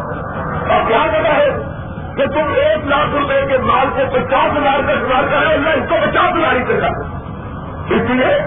اور 0.73 0.81
کیا 0.89 1.07
کہتا 1.13 1.37
ہے 1.37 1.49
کہ 2.17 2.27
تم 2.27 2.53
ایک 2.57 2.87
لاکھ 2.87 3.17
روپے 3.17 3.43
کے 3.49 3.59
مال 3.59 3.87
کو 3.97 4.03
پچاس 4.13 4.57
ہزار 4.57 4.81
کا 4.87 4.93
استعمال 4.93 5.27
کرے 5.31 5.55
اللہ 5.55 5.69
اس 5.69 5.89
کو 5.89 5.95
پچاس 6.03 6.37
ہزار 6.37 6.57
ہی 6.57 6.65
کر 6.65 7.13
اس 7.95 8.11
لیے 8.11 8.39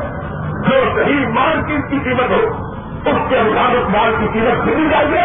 جو 0.68 1.04
صحیح 1.04 1.28
مال 1.28 1.62
کی 1.68 2.00
قیمت 2.00 2.30
ہو، 2.30 2.74
اس 3.06 3.30
کے 3.30 3.42
مطابق 3.42 3.90
مال 3.90 4.16
کی 4.20 4.28
قیمت 4.34 4.66
ملنی 4.66 4.90
چاہیے 4.92 5.22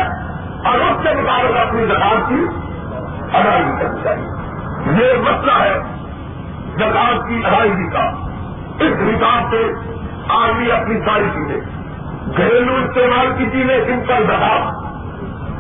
اور 0.69 0.79
اس 0.79 1.03
کے 1.03 1.21
مطابق 1.23 1.67
اپنی 1.67 1.85
زکات 1.87 2.29
کی 2.29 2.47
ادائیگی 3.37 3.71
کرنی 3.81 4.01
چاہیے۔ 4.05 4.27
یہ 4.87 5.21
مسئلہ 5.23 5.53
ہے 5.53 5.79
زکات 6.75 7.29
کی 7.29 7.43
ادائیگی 7.45 7.91
کا۔ 7.91 8.11
اس 8.81 8.93
حساب 9.01 9.51
سے 9.51 9.73
آدمی 10.31 10.73
اپنی 10.73 11.01
ساری 11.01 11.25
چیزیں۔ 11.25 11.61
گھریلو 12.37 12.75
استعمال 12.75 13.27
کی 13.39 13.45
چیزیں 13.53 13.79
ان 13.79 14.01
پر 14.09 14.23
زکات 14.23 14.91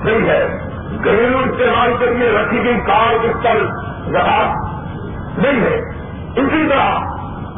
نہیں 0.04 0.28
ہے۔ 0.28 0.58
گھریلو 1.04 1.38
استعمال 1.38 1.92
کے 1.98 2.06
لیے 2.06 2.30
رکھی 2.30 2.64
گئی 2.64 2.80
کار 2.86 3.24
اس 3.24 3.36
پر 3.42 3.56
نہیں 5.38 5.60
ہے۔ 5.60 5.76
اسی 6.36 6.68
طرح 6.68 6.90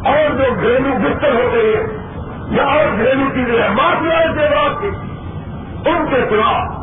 اور 0.04 0.35
جو 0.35 0.54
گھریلو 0.54 0.99
بستر 0.99 1.35
ہوتے 1.35 1.75
ہیں، 1.76 2.02
یا 2.50 2.62
اور 2.62 2.99
گھریلو 2.99 3.25
چیزیں 3.35 3.62
ہیں 3.62 3.69
ماسوائے 3.69 4.28
دیوات 4.28 4.83
کی۔ 4.83 4.88
ان 5.90 6.07
کے 6.11 6.25
سوا 6.31 6.83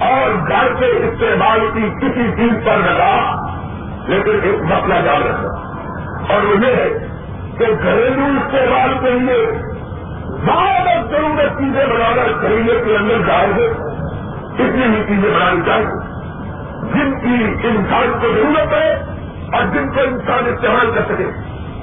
اور 0.00 0.48
گھر 0.48 0.74
کے 0.78 0.86
استعمال 0.86 1.60
کی 1.74 1.88
کسی 2.00 2.30
چیز 2.36 2.66
پر 2.66 2.76
لگا 2.76 3.36
لیکن 4.08 4.38
ایک 4.42 4.62
مسئلہ 4.62 4.94
جان 5.04 5.22
رکھا۔ 5.22 5.72
اور 6.34 6.42
وہ 6.42 6.66
یہ 6.66 6.76
ہے 6.76 6.88
کہ 7.58 7.66
گھریلو 7.82 8.24
استعمال 8.24 9.04
کے 9.04 9.10
لیے 9.10 9.61
زیادہ 10.44 11.06
ضرورت 11.10 11.58
چیزیں 11.58 11.86
بنانا 11.86 12.42
خریدنے 12.42 12.72
کے 12.84 12.96
اندر 12.96 13.26
جائے 13.26 13.48
گے 13.56 13.66
اتنی 14.64 14.82
ہی 14.82 15.02
چیزیں 15.08 15.30
بنانی 15.34 15.60
چاہیے۔ 15.66 16.12
جن 16.92 17.20
کی 17.20 17.66
انسان 17.68 18.12
کو 18.20 18.26
ضرورت 18.34 18.72
ہے 18.72 18.92
اور 19.52 19.64
جن 19.74 19.88
کو 19.92 20.00
انسان 20.00 20.46
استعمال 20.46 20.90
کر 20.94 21.14
سکے۔ 21.14 21.26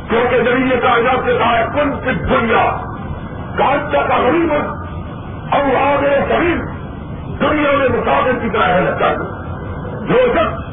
کیونکہ 0.10 0.38
جب 0.42 0.60
یہ 0.60 0.76
کاغذات 0.82 1.26
کے 1.26 1.38
کہا 1.38 1.60
ہے 1.60 1.66
کن 1.74 1.92
کس 1.92 2.30
دنیا 2.30 2.78
کا 3.58 4.18
غریب 4.18 4.54
اب 5.52 5.62
آگے 5.82 6.20
شریر 6.30 6.58
دنیا 7.42 7.72
میں 7.78 7.90
مسافر 7.90 8.32
کی 8.42 8.50
طرح 8.50 8.68
رہنا 8.68 9.00
چاہیے 9.00 9.40
جو 10.08 10.34
شخص 10.34 10.70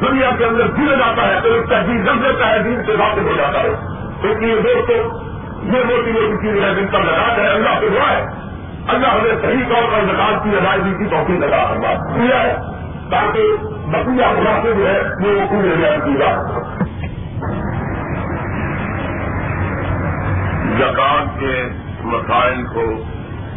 دنیا 0.00 0.30
کے 0.38 0.44
اندر 0.44 0.66
جل 0.66 0.88
جاتا 0.88 1.28
ہے، 1.28 1.40
تو 1.42 1.48
ایک 1.48 1.64
جی 1.64 1.74
تہذیب 1.74 2.08
رکھ 2.08 2.18
دیتا 2.18 2.50
ہے، 2.50 2.62
دین 2.62 2.82
سے 2.86 2.92
واپس 2.92 3.22
ہو 3.22 3.32
جاتا 3.36 3.60
ہے۔ 3.60 3.68
اس 4.30 4.36
لیے 4.38 4.54
دوستوں 4.56 5.33
یہ 5.64 5.84
موٹی 5.84 6.12
موٹی 6.12 6.46
چیز 6.46 6.64
ہے 6.64 6.74
جن 6.74 6.86
کا 6.92 6.98
نکات 6.98 7.38
ہے، 7.38 7.48
اللہ 7.48 7.80
سے 7.80 7.88
دعا 7.88 8.10
ہے۔ 8.10 8.22
اللہ 8.88 9.06
ہمیں 9.06 9.42
صحیح 9.42 9.64
طور 9.68 9.82
پر 9.92 10.02
نکال 10.02 10.34
کی 10.44 10.56
ادائیگی 10.56 11.04
کی 11.04 11.10
توفیق 11.10 11.38
لگا 11.38 11.72
بات 11.72 12.14
کیا 12.14 12.42
ہے۔ 12.42 12.56
تاکہ 13.10 13.42
بقیہ 13.86 14.40
مناسب 14.40 14.78
جو 14.78 14.88
ہے 14.88 15.00
وہ 15.00 15.46
پورے 15.50 15.68
ریاض 15.76 16.04
کی 16.04 16.10
بات۔ 16.10 16.74
زکات 20.78 21.40
کے 21.40 21.68
مسائل 22.00 22.64
کو 22.66 23.02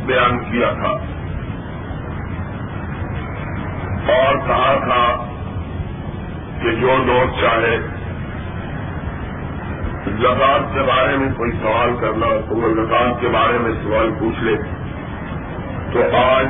بیان 0.06 0.40
کیا 0.40 0.72
تھا۔ 0.72 0.92
اور 4.14 4.36
کہا 4.36 4.74
تھا 4.80 5.24
کہ 6.62 6.72
جو 6.72 6.88
دوست 7.08 7.42
چاہے 7.42 7.97
زکات 10.20 10.74
کے 10.74 10.80
بارے 10.80 11.18
میں 11.18 11.28
کوئی 11.38 11.52
سوال 11.52 11.96
کرنا 12.02 12.26
تو 12.50 12.56
وہ 12.56 12.74
زکات 12.74 13.22
کے 13.22 13.28
بارے 13.28 13.58
میں 13.58 13.72
سوال 13.84 14.12
پوچھ 14.20 14.44
لے۔ 14.44 14.56
تو 15.94 16.04
آج 16.18 16.48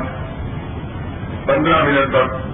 پندرہ 1.46 1.84
منٹ 1.84 2.10
تک 2.10 2.48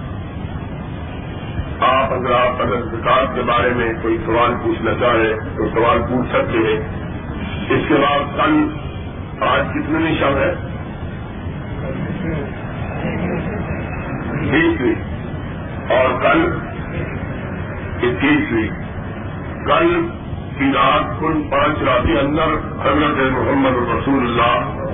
آپ 1.83 2.13
اگر 2.13 2.31
آپ 2.31 2.61
اگر 2.61 2.81
زکات 2.81 3.35
کے 3.35 3.41
بارے 3.41 3.69
میں 3.75 3.93
کوئی 4.01 4.17
سوال 4.25 4.53
پوچھنا 4.63 4.91
چاہے 4.99 5.33
تو 5.57 5.67
سوال 5.73 6.01
پوچھ 6.09 6.27
سکتے 6.29 6.57
ہیں۔ 6.57 7.05
اس 7.69 7.81
کے 7.87 7.93
بعد 7.93 8.37
کل 8.37 8.67
آج 9.41 9.61
کتنے 9.73 9.99
نشان 9.99 10.33
ہے؟ 10.37 10.53
بیسویں 14.51 14.95
اور 15.89 16.21
کل 16.21 16.59
اکیسویں 18.03 18.69
کل 19.65 20.09
کی 20.59 20.71
رات 20.73 21.19
کل 21.19 21.41
پانچ 21.51 21.83
رات 21.83 22.07
کے 22.07 22.19
اندر 22.19 22.47
حضرت 22.81 23.31
محمد 23.31 23.89
رسول 23.97 24.25
اللہ 24.25 24.85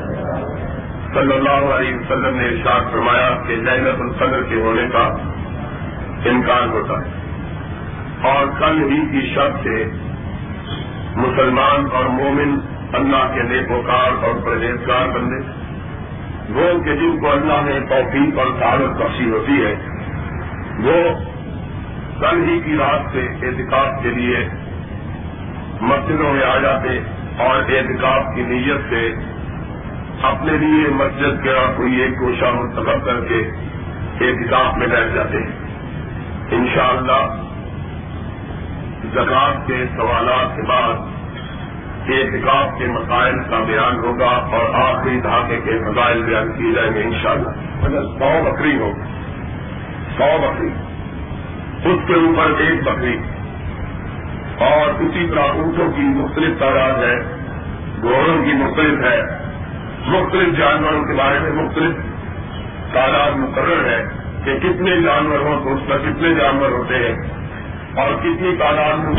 صلی 1.14 1.34
اللہ 1.34 1.76
علیہ 1.76 1.96
وسلم 1.96 2.36
نے 2.36 2.48
ارشاد 2.48 2.92
فرمایا 2.92 3.42
کہ 3.48 3.56
لینت 3.56 4.02
الصدر 4.02 4.44
کے 4.44 4.56
ہونے 4.56 4.82
کا 4.94 5.04
امکان 6.30 6.70
ہوتا 6.70 6.94
ہے۔ 6.94 7.22
اور 8.30 8.46
کل 8.60 8.82
ہی 8.82 9.00
کی 9.12 9.28
شب 9.36 9.64
سے 9.64 9.84
مسلمان 11.16 11.86
اور 11.94 12.06
مومن 12.06 12.60
اللہ 12.94 13.34
کے 13.34 13.44
نیکوکار 13.44 14.24
اور 14.24 14.46
پرہیزگار 14.46 15.08
بندے، 15.08 15.48
وہ 16.50 16.84
کہ 16.84 16.96
جن 16.96 17.20
کو 17.20 17.32
اللہ 17.32 17.62
نے 17.64 17.80
توفیق 17.90 18.40
اور 18.40 18.48
تعارف 18.60 18.98
بخشی 18.98 19.32
ہوتی 19.32 19.66
ہے، 19.66 19.76
وہ 20.80 21.14
کل 22.20 22.50
ہی 22.50 22.60
کی 22.60 22.78
رات 22.78 23.02
سے 23.14 23.28
احتکاب 23.42 24.04
کے 24.04 24.10
لیے 24.10 24.50
مسجدوں 25.82 26.34
میں 26.34 26.44
آ 26.44 26.58
جاتے 26.58 27.00
اور 27.38 27.56
احتکاب 27.56 28.36
کی 28.36 28.42
نیت 28.42 28.90
سے 28.90 29.14
اپنے 30.22 30.58
لیے 30.58 30.90
مسجد 30.90 31.46
کا 31.46 31.52
ہاں 31.52 31.78
کوئی 31.78 32.02
ایک 32.02 32.20
کوشہ 32.20 32.46
منتخب 32.46 33.06
کر 33.06 33.26
کے 33.26 33.52
احتکاب 34.22 34.78
میں 34.78 34.88
بیٹھ 34.88 35.14
جاتے 35.14 35.38
ہیں۔ 35.38 35.52
انشاءاللہ 36.52 37.38
اللہ 39.16 39.64
کے 39.68 39.86
سوالات 39.98 40.56
کے 40.56 40.62
بعد 40.62 40.94
احتکاب 42.10 42.80
کے 42.80 42.88
مسائل 42.88 43.36
کا 43.50 43.60
بیان 43.68 44.00
ہوگا 44.00 44.26
اور 44.26 44.74
آخری 44.74 45.22
دھاگے 45.22 45.60
کے 45.64 45.72
مسائل 45.72 46.24
بیان 46.24 46.52
کیے 46.58 46.74
جائیں 46.74 46.94
گے 46.94 47.04
انشاءاللہ۔ 47.04 47.50
اگر 47.84 48.04
سو 48.04 48.52
بکری 48.52 48.78
ہو، 48.78 48.92
سو 50.18 50.38
بکری 50.42 50.70
اس 51.92 52.00
کے 52.08 52.14
اوپر 52.14 52.52
ایک 52.60 52.84
بکری 52.84 53.18
اور 54.62 55.02
اسی 55.02 55.28
طرح 55.32 55.42
اونٹوں 55.42 55.92
کی 55.92 56.02
مختلف 56.02 56.60
تعداد 56.60 57.04
ہے، 57.04 57.16
گھوڑوں 58.02 58.46
کی 58.46 58.54
مختلف 58.54 59.06
ہے، 59.06 59.22
مختلف 60.08 60.58
جانوروں 60.58 61.04
کے 61.04 61.14
بارے 61.14 61.40
میں 61.40 61.64
مختلف 61.64 61.96
تعداد 62.94 63.32
مقرر 63.32 63.86
ہے 63.86 64.06
کہ 64.46 64.60
کتنے 64.60 65.02
جانور 65.02 65.40
ہوں 65.40 65.64
تو 65.64 65.74
اس 65.74 65.80
پر 65.88 65.98
کتنے 65.98 66.34
جانور 66.34 66.70
ہوتے 66.70 66.96
ہیں۔ 66.96 67.42
اور 67.96 68.14
کتنی 68.14 68.56
تعداد 68.60 68.98
میں 68.98 69.14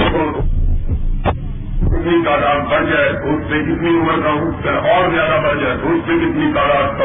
کتنی 1.81 2.23
تعداد 2.25 2.71
بڑھ 2.71 2.85
جائے 2.85 3.13
تو 3.13 3.35
اس 3.35 3.43
سے 3.49 3.59
کتنی 3.63 3.89
عمر 3.89 4.21
کا 4.25 4.31
ہوں 4.31 4.53
اور 4.89 5.11
زیادہ 5.15 5.41
بڑھ 5.43 5.63
جائے 5.63 5.77
تو 5.83 5.93
اس 5.93 6.01
سے 6.07 6.13
کتنی 6.13 6.53
تعداد 6.55 6.99
کا 6.99 7.05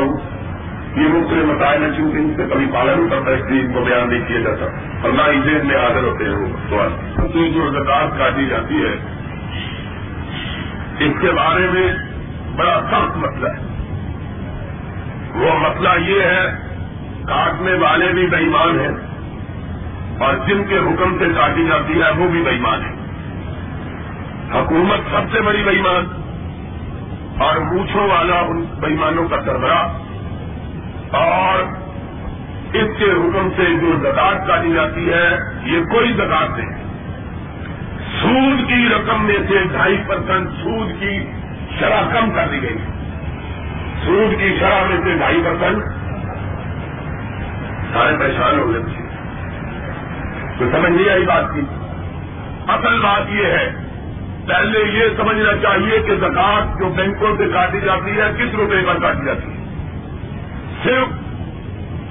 یہ 0.95 1.07
مختلف 1.07 1.43
مسائل 1.43 1.83
ہیں 1.83 1.97
چونکہ 1.97 2.17
ان 2.17 2.33
سے 2.37 2.43
کبھی 2.53 2.65
پالن 2.73 3.09
کرتا 3.09 3.31
ہے 3.31 3.35
اس 3.35 3.73
کو 3.73 3.83
بیان 3.85 4.09
نہیں 4.09 4.27
کیا 4.27 4.39
جاتا۔ 4.39 4.65
اور 5.03 5.11
نہ 5.11 5.21
ہی 5.21 5.41
ذہن 5.41 5.67
میں 5.67 5.75
حاضر 5.75 6.03
ہوتے 6.03 6.25
ہیں 6.25 6.53
سوال۔ 6.69 6.89
تو 7.15 7.47
جو 7.47 7.83
زکات 7.83 8.17
کاٹی 8.17 8.45
جاتی 8.45 8.75
ہے، 8.75 8.93
اس 10.99 11.11
کے 11.21 11.31
بارے 11.31 11.67
میں 11.67 11.93
بڑا 12.55 12.81
سخت 12.91 13.17
مسئلہ 13.17 13.47
ہے۔ 13.47 13.67
وہ 15.35 15.59
مسئلہ 15.59 16.09
یہ 16.11 16.21
ہے، 16.21 16.45
کاٹنے 17.27 17.73
والے 17.73 18.13
بھی 18.13 18.27
بےمان 18.27 18.79
ہیں 18.79 18.91
اور 20.19 20.33
جن 20.47 20.63
کے 20.69 20.77
حکم 20.77 21.17
سے 21.19 21.25
کاٹی 21.35 21.65
جاتی 21.65 22.01
ہے، 22.01 22.11
وہ 22.17 22.29
بھی 22.29 22.41
بےمان 22.41 22.81
ہے 22.81 22.97
حکومت 24.59 24.99
سب 25.11 25.33
سے 25.33 25.41
بڑی 25.41 25.63
بےمان 25.63 26.05
اور 27.37 27.57
مونچھوں 27.57 28.07
والا 28.07 28.39
ان 28.39 28.65
بےمانوں 28.79 29.27
کا 29.29 29.41
سربراہ۔ 29.45 30.06
اور 31.11 31.63
اس 32.73 32.97
کے 32.97 33.05
حکم 33.05 33.49
سے 33.55 33.63
جو 33.81 33.99
زکات 33.99 34.47
کاٹی 34.47 34.73
جاتی 34.73 35.13
ہے، 35.13 35.37
یہ 35.63 35.79
کوئی 35.83 36.13
زکات 36.13 36.57
نہیں۔ 36.57 36.87
سود 38.21 38.67
کی 38.67 38.89
رقم 38.95 39.25
میں 39.25 39.37
سے 39.49 39.63
ڈھائی 39.71 39.97
پرسینٹ 40.07 40.49
سود 40.49 40.99
کی 40.99 41.31
شرح 41.79 42.01
کم 42.13 42.29
کر 42.31 42.47
دی 42.51 42.61
گئی۔ 42.61 42.77
سود 44.05 44.39
کی 44.39 44.55
شرح 44.59 44.85
میں 44.89 44.97
سے 45.03 45.17
ڈھائی 45.17 45.41
پرسینٹ 45.45 45.83
سارے 47.93 48.17
پریشان 48.19 48.59
ہو 48.59 48.73
گئے۔ 48.73 48.81
تو 50.59 50.65
سمجھ 50.71 50.91
نہیں 50.91 51.09
آئی 51.09 51.25
بات 51.25 51.43
کی؟ 51.53 51.61
اصل 52.67 52.99
بات 52.99 53.21
یہ 53.29 53.45
ہے، 53.45 53.71
پہلے 54.47 54.79
یہ 54.79 55.05
سمجھنا 55.17 55.57
چاہیے 55.61 55.99
کہ 55.99 56.15
زکات 56.15 56.79
جو 56.79 56.89
بینکوں 56.89 57.35
سے 57.37 57.47
کاٹی 57.53 57.79
جاتی 57.81 58.11
ہے، 58.11 58.31
کس 58.37 58.55
روپے 58.55 58.75
پر 58.87 58.99
کاٹی 59.01 59.25
جاتی 59.25 59.51
ہے؟ 59.51 59.56
صرف 60.87 61.07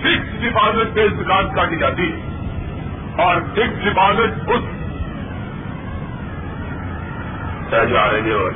فکس 0.00 0.42
ڈپازٹ 0.42 0.94
پہ 0.94 1.08
زکات 1.08 1.44
کاٹی 1.54 1.76
جاتی 1.76 2.12
ہے۔ 2.12 2.16
اور 3.22 3.36
فکس 3.52 3.84
ڈپازٹ 3.84 4.50
اس 4.50 4.62
جا 7.70 8.12
رہے 8.12 8.32
اور 8.32 8.50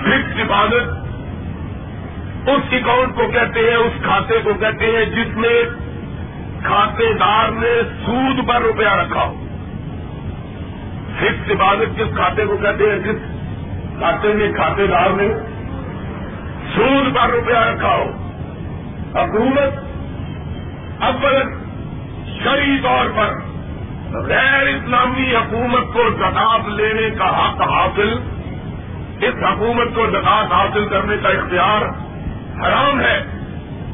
فکس 0.00 0.36
ڈپازٹ 0.36 0.88
اس 2.48 2.60
اکاؤنٹ 2.72 3.14
کو 3.14 3.28
کہتے 3.32 3.60
ہیں، 3.60 3.76
اس 3.76 3.92
کھاتے 4.02 4.38
کو 4.44 4.54
کہتے 4.54 4.86
ہیں 4.86 5.04
جس 5.04 5.36
میں 5.36 5.62
کھاتے 6.64 7.12
دار 7.12 7.48
نے 7.48 7.80
سود 8.06 8.48
پر 8.48 8.60
روپیہ 8.62 8.88
رکھا 8.88 9.22
ہو۔ 9.22 9.46
فکس 11.16 11.48
ڈپازٹ 11.48 11.98
کس 11.98 12.16
کھاتے 12.16 12.46
کو 12.46 12.56
کہتے 12.56 12.84
ہیں؟ 12.90 12.98
جس 12.98 13.18
کھاتے 13.98 14.28
میں 14.34 14.52
کھاتے 14.52 14.86
دار 14.86 15.10
نے 15.10 15.28
سود 16.74 17.14
پر 17.14 17.30
روپیہ 17.30 17.58
رکھا 17.58 17.94
ہو 17.96 18.08
حکومت، 19.14 19.84
اب 21.00 21.24
شری 22.44 22.78
طور 22.82 23.10
پر 23.16 23.34
غیر 24.24 24.66
اسلامی 24.66 25.34
حکومت 25.34 25.92
کو 25.92 26.08
زکات 26.18 26.68
لینے 26.70 27.08
کا 27.18 27.28
حق 27.36 27.60
حاصل، 27.70 28.12
اس 29.20 29.42
حکومت 29.42 29.94
کو 29.94 30.06
زکات 30.10 30.52
حاصل 30.52 30.88
کرنے 30.88 31.16
کا 31.22 31.28
اختیار 31.28 31.86
حرام 32.60 33.00
ہے، 33.00 33.16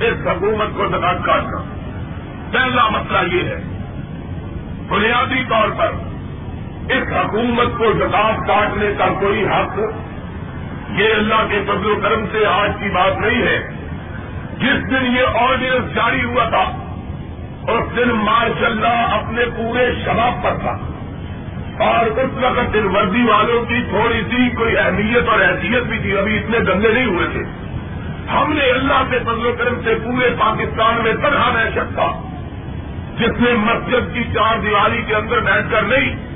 اس 0.01 0.27
حکومت 0.27 0.77
کو 0.77 0.89
زکات 0.89 1.25
کاٹنا 1.27 1.63
پہلا 2.53 2.89
مسئلہ 2.89 3.35
یہ 3.35 3.49
ہے، 3.49 3.61
بنیادی 4.89 5.45
طور 5.49 5.69
پر 5.79 5.93
اس 6.95 7.13
حکومت 7.13 7.79
کو 7.79 7.93
زکات 7.99 8.47
کاٹنے 8.47 8.93
کا 8.99 9.07
کوئی 9.21 9.45
حق 9.47 9.79
یہ 10.97 11.15
اللہ 11.15 11.47
کے 11.51 11.61
فضل 11.63 11.91
و 11.91 12.01
کرم 12.03 12.25
سے 12.33 12.47
آج 12.47 12.71
کی 12.81 12.89
بات 12.89 13.19
نہیں 13.19 13.43
ہے۔ 13.43 13.71
جس 14.59 14.91
دن 14.91 15.17
یہ 15.17 15.23
آرڈیننس 15.35 15.95
جاری 15.95 16.25
ہوا 16.25 16.49
تھا، 16.49 16.65
اس 17.73 17.97
دن 17.97 18.09
ماشاء 18.09 18.67
اللہ 18.67 19.17
اپنے 19.23 19.45
پورے 19.57 19.95
شباب 20.05 20.45
پر 20.45 20.51
تھا۔ 20.61 20.79
اور 21.85 22.07
اس 22.07 22.31
وقت 22.43 22.75
دن 22.75 22.97
وردی 22.97 23.23
والوں 23.23 23.65
کی 23.65 23.83
تھوڑی 23.89 24.23
سی 24.31 24.51
کوئی 24.57 24.79
اہمیت 24.79 25.29
اور 25.29 25.41
حیثیت 25.41 25.83
بھی 25.83 25.99
تھی، 25.99 26.19
ابھی 26.19 26.39
اتنے 26.39 26.59
گندے 26.59 26.89
نہیں 26.89 27.07
ہوئے 27.07 27.27
تھے۔ 27.33 27.43
ہم 28.33 28.53
نے 28.53 28.65
اللہ 28.65 29.03
کے 29.11 29.19
فضل 29.19 29.47
و 29.47 29.55
کرم 29.59 29.75
سے 29.85 29.95
پورے 30.05 30.31
پاکستان 30.39 31.03
میں 31.03 31.13
تنہا 31.13 31.51
دہشت 31.55 31.95
تھا، 31.95 32.23
جس 33.19 33.41
نے 33.41 33.53
مسجد 33.53 34.15
کی 34.15 34.25
چار 34.35 34.59
دیوالی 34.59 35.03
کے 35.03 35.15
اندر 35.15 35.41
بیٹھ 35.41 35.67
کر 35.71 35.83
نہیں 35.83 36.32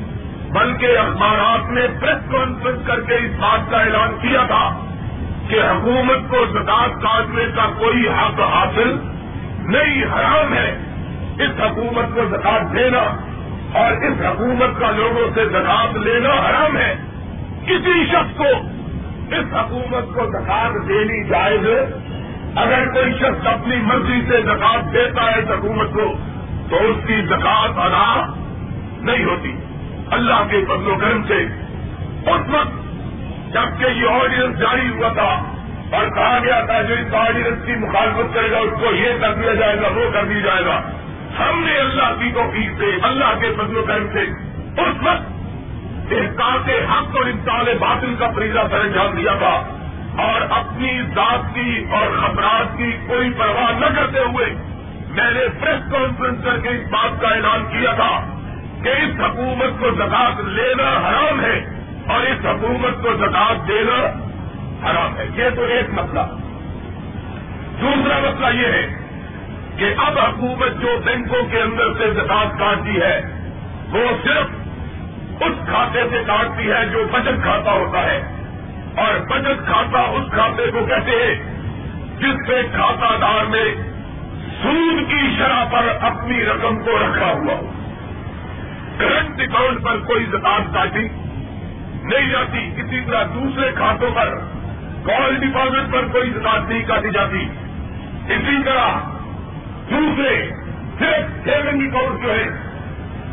بلکہ 0.51 0.99
اخبارات 0.99 1.71
نے 1.71 1.81
پریس 2.01 2.33
کانفرنس 2.33 2.87
کر 2.87 3.01
کے 3.01 3.15
اس 3.15 3.31
بات 3.41 3.71
کا 3.71 3.79
اعلان 3.79 4.09
کیا 4.23 4.43
تھا 4.47 4.81
کہ 5.49 5.61
حکومت 5.61 6.31
کو 6.31 6.45
زکات 6.53 7.03
کاٹنے 7.03 7.45
کا 7.57 7.67
کوئی 7.79 8.09
حق 8.09 8.41
حاصل 8.41 8.99
نہیں، 9.59 10.05
حرام 10.05 10.55
ہے۔ 10.55 10.79
اس 11.39 11.51
حکومت 11.61 12.15
کو 12.15 12.21
زکات 12.31 12.77
دینا 12.77 12.99
اور 13.73 13.93
اس 13.93 14.27
حکومت 14.27 14.81
کا 14.81 14.91
لوگوں 14.91 15.31
سے 15.35 15.45
زکات 15.45 15.97
لینا 15.97 16.29
حرام 16.29 16.77
ہے۔ 16.77 16.95
کسی 17.67 18.07
شخص 18.07 18.37
کو 18.37 18.49
اس 19.31 19.55
حکومت 19.55 20.15
کو 20.15 20.27
زکات 20.27 20.89
دینی 20.89 21.29
جائز 21.29 21.67
اگر 22.57 22.85
کوئی 22.93 23.13
شخص 23.19 23.47
اپنی 23.47 23.77
مرضی 23.77 24.21
سے 24.29 24.43
زکات 24.43 24.93
دیتا 24.93 25.23
ہے 25.23 25.39
اس 25.39 25.51
حکومت 25.51 25.93
کو 25.93 26.15
تو 26.71 26.77
اس 26.77 26.97
کی 27.07 27.23
زکات 27.23 27.79
ادا 27.79 28.35
نہیں 29.01 29.25
ہوتی۔ 29.25 29.56
اللہ 30.11 30.43
کے 30.51 30.65
فضل 30.65 30.91
و 30.91 30.99
کرم 30.99 31.23
سے 31.23 31.39
اس 32.31 32.49
وقت 32.49 32.87
جبکہ 33.55 33.87
یہ 33.87 34.09
آرڈیننس 34.09 34.59
جاری 34.59 34.89
ہوا 34.89 35.09
تھا 35.09 35.53
اور 35.97 36.09
کہا 36.15 36.39
گیا 36.45 36.61
تھا 36.61 36.83
جو 36.83 36.95
اس 36.95 37.15
آرڈیننس 37.15 37.67
کی 37.67 37.73
مخالفت 37.73 38.35
کرے 38.35 38.51
گا 38.51 38.59
اس 38.59 38.73
کو 38.81 38.95
یہ 38.95 39.09
کر 39.21 39.35
دیا 39.35 39.55
جائے 39.55 39.77
گا، 39.77 39.89
وہ 39.89 40.11
کر 40.13 40.25
دیا 40.25 40.39
جائے 40.39 40.65
گا۔ 40.65 40.81
ہم 41.39 41.65
نے 41.65 41.77
اللہ 41.77 42.13
کی 42.19 42.31
توفیق 42.35 42.79
سے، 42.79 42.87
اللہ 43.03 43.39
کے 43.41 43.55
فضل 43.59 43.77
و 43.77 43.83
کرم 43.83 44.07
سے 44.13 44.23
اس 44.81 45.03
وقت 45.03 45.37
احساس 46.13 46.69
حق 46.69 47.17
اور 47.17 47.27
انسان 47.27 47.65
باطل 47.81 48.15
کا 48.19 48.31
فریضہ 48.37 48.59
سر 48.71 48.81
انجام 48.81 49.17
دیا 49.17 49.35
تھا 49.39 49.63
اور 50.23 50.41
اپنی 50.51 51.03
ذات 51.03 51.55
کی 51.55 51.85
اور 51.91 52.07
خبرات 52.23 52.79
کی 52.79 52.93
کوئی 53.07 53.31
پرواہ 53.39 53.79
نہ 53.79 53.87
کرتے 53.97 54.19
ہوئے 54.19 54.47
میں 55.09 55.31
نے 55.31 55.41
پریس 55.61 55.93
کانفرنس 55.93 56.45
کر 56.45 56.59
کے 56.59 56.69
اس 56.69 56.87
بات 56.91 57.21
کا 57.21 57.29
اعلان 57.29 57.65
کیا 57.65 57.93
تھا۔ 57.93 58.36
کہ 58.83 58.89
اس 58.89 59.21
حکومت 59.21 59.81
کو 59.81 59.91
زکات 59.91 60.41
لینا 60.41 61.09
حرام 61.09 61.41
ہے 61.41 61.67
اور 62.09 62.21
اس 62.21 62.47
حکومت 62.47 63.03
کو 63.03 63.15
زکات 63.15 63.69
دینا 63.69 64.07
حرام 64.91 65.17
ہے۔ 65.17 65.27
یہ 65.35 65.51
تو 65.57 65.63
ایک 65.63 65.91
مسئلہ۔ 65.91 66.21
دوسرا 67.81 68.19
مسئلہ 68.19 68.61
یہ 68.61 68.67
ہے 68.67 68.87
کہ 69.77 69.95
اب 69.97 70.19
حکومت 70.19 70.73
جو 70.81 70.99
بینکوں 71.05 71.43
کے 71.51 71.61
اندر 71.61 71.93
سے 71.99 72.11
زکات 72.15 72.59
کاٹتی 72.59 73.01
ہے، 73.01 73.21
وہ 73.91 74.01
صرف 74.25 74.47
اس 75.43 75.69
کھاتے 75.69 76.03
سے 76.11 76.23
کاٹتی 76.27 76.71
ہے 76.71 76.87
جو 76.87 77.05
بچت 77.13 77.43
کھاتا 77.43 77.73
ہوتا 77.73 78.03
ہے۔ 78.03 78.33
اور 78.97 79.19
بچت 79.19 79.67
کھاتا 79.67 79.99
اس 79.99 80.33
کھاتے 80.33 80.71
کو 80.71 80.87
کہتے 80.87 81.11
ہیں 81.11 81.57
جس 82.19 82.47
سے 82.47 82.63
کھاتا 82.75 83.17
دار 83.21 83.45
نے 83.45 83.93
سود 84.63 85.11
کی 85.11 85.37
شرح 85.39 85.65
پر 85.65 85.89
اپنی 86.01 86.45
رقم 86.45 86.85
کو 86.85 86.91
رکھا 86.91 87.27
ہوا 87.27 87.55
ہو۔ 87.55 87.73
کرنٹ 88.99 89.41
اکاؤنٹ 89.41 89.83
پر 89.83 89.99
کوئی 90.07 90.25
زکات 90.25 90.75
کاٹی 90.75 91.09
نہیں 92.03 92.31
جاتی 92.31 92.71
کسی 92.77 93.01
طرح 93.07 93.23
دوسرے 93.35 93.71
کھاتوں 93.73 94.11
پر 94.15 94.35
کال 95.07 95.35
ڈپازٹ 95.35 95.93
پر 95.93 96.05
کوئی 96.13 96.31
زکات 96.31 96.69
نہیں 96.69 96.83
کاٹی 96.83 97.11
جاتی۔ 97.11 97.49
اسی 98.29 98.63
طرح 98.65 98.89
دوسرے 99.91 100.51
صرف 100.99 101.45
سیونگ 101.45 101.87
اکاؤنٹ 101.87 102.23
جو 102.23 102.35
ہے، 102.35 102.43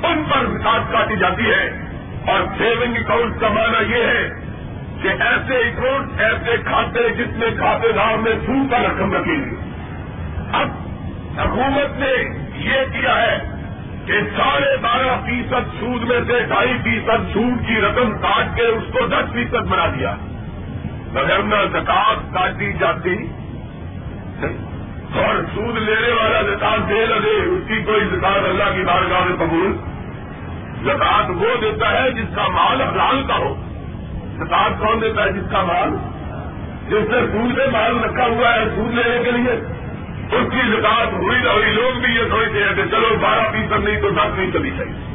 ان 0.04 0.23
پر 0.23 0.45
زکات 0.45 0.91
کاٹی 0.91 1.15
جاتی 1.15 1.45
ہے۔ 1.45 1.84
اور 2.28 2.39
سیونگ 2.58 2.95
اکاؤنٹ 2.97 3.41
کا 3.41 3.47
معنی 3.47 3.97
یہ 3.97 4.04
ہے 4.04 4.30
کہ 5.02 5.08
ایسے 5.08 5.58
اکاؤنٹ، 5.58 6.21
ایسے 6.21 6.58
کھاتے 6.65 7.10
جس 7.10 7.38
میں 7.38 7.49
کھاتے 7.58 7.91
دار 7.91 8.17
میں 8.17 8.32
سو 8.45 8.67
کا 8.71 8.78
رقم 8.78 9.13
رکھی 9.13 9.43
اب 10.54 10.67
حکومت 11.39 11.99
نے 11.99 12.39
یہ 12.56 13.02
کیا 13.02 13.21
ہے 13.21 13.54
کہ 14.06 14.13
ساڑھے 14.13 14.78
بارہ 14.82 15.26
فیصد 15.26 15.80
سود 15.80 16.04
میں 16.04 16.20
سے 16.28 16.39
ڈھائی 16.39 16.74
فیصد 16.84 17.34
سود 17.34 17.68
کی 17.68 17.82
رقم 17.82 18.12
کاٹ 18.12 18.56
کے 18.56 18.62
اس 18.62 18.84
کو 18.94 19.00
دس 19.08 19.34
فیصد 19.34 19.68
بنا 19.68 19.86
دیا۔ 20.00 20.16
مگر 21.13 21.39
نہ 21.44 21.56
زکات 21.72 22.34
کاٹی 22.34 22.74
جاتی 22.74 23.16
اور 25.13 25.36
سود 25.56 25.78
لینے 25.78 26.24
والا 26.24 26.42
زکات 26.42 26.89
دے 26.89 27.06
نہ 27.06 27.20
دے 27.24 27.30
اس 27.30 27.68
کی 27.68 27.84
کوئی 27.84 28.00
زکات 28.06 28.44
اللہ 28.44 28.76
کی 28.76 28.84
بارگاہ 28.84 29.20
میں 29.26 29.36
قبول۔ 29.38 29.78
زکات 30.84 31.30
وہ 31.30 31.62
دیتا 31.62 32.04
ہے 32.04 32.12
جس 32.12 32.36
کا 32.36 32.48
مال 32.48 32.82
حلال 32.82 33.24
کا 33.28 33.38
ہو۔ 33.38 33.56
زکات 34.36 34.80
کون 34.80 35.02
دیتا 35.02 35.24
ہے 35.24 35.32
جس 35.32 35.52
کا 35.52 35.63
مال؟ 35.63 35.89
جس 36.88 37.10
نے 37.10 37.20
سود 37.32 37.58
میں 37.58 37.68
مال 37.68 38.04
رکھا 38.04 38.26
ہوا 38.26 38.54
ہے 38.54 38.63
سود 38.76 38.94
لینے 38.94 39.24
کے 39.24 39.32
لیے۔ 39.32 39.83
اس 40.32 40.52
کی 40.52 40.72
زکات 40.72 41.14
ہوئی 41.14 41.40
نہ 41.40 41.50
ہوئی، 41.50 41.72
لوگ 41.72 42.00
بھی 42.00 42.14
یہ 42.14 42.24
سوچتے 42.30 42.64
ہیں 42.64 42.76
کہ 42.76 42.86
چلو 42.92 43.18
بارہ 43.22 43.52
فیصد 43.52 43.84
نہیں 43.84 44.02
تو 44.02 44.10
دس 44.10 44.36
فیصد 44.36 44.66
ہی 44.66 44.70
چاہیے۔ 44.70 45.14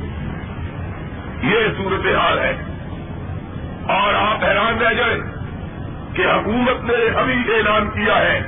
یہ 1.42 1.66
صورت 1.76 2.06
حال 2.18 2.38
ہے۔ 2.38 2.56
اور 3.88 4.14
آپ 4.14 4.44
حیران 4.44 4.78
رہ 4.78 4.92
جائیں 4.92 5.20
کہ 6.14 6.22
حکومت 6.22 6.90
نے 6.90 7.18
ابھی 7.18 7.54
اعلان 7.54 7.90
کیا 7.90 8.18
ہے۔ 8.18 8.40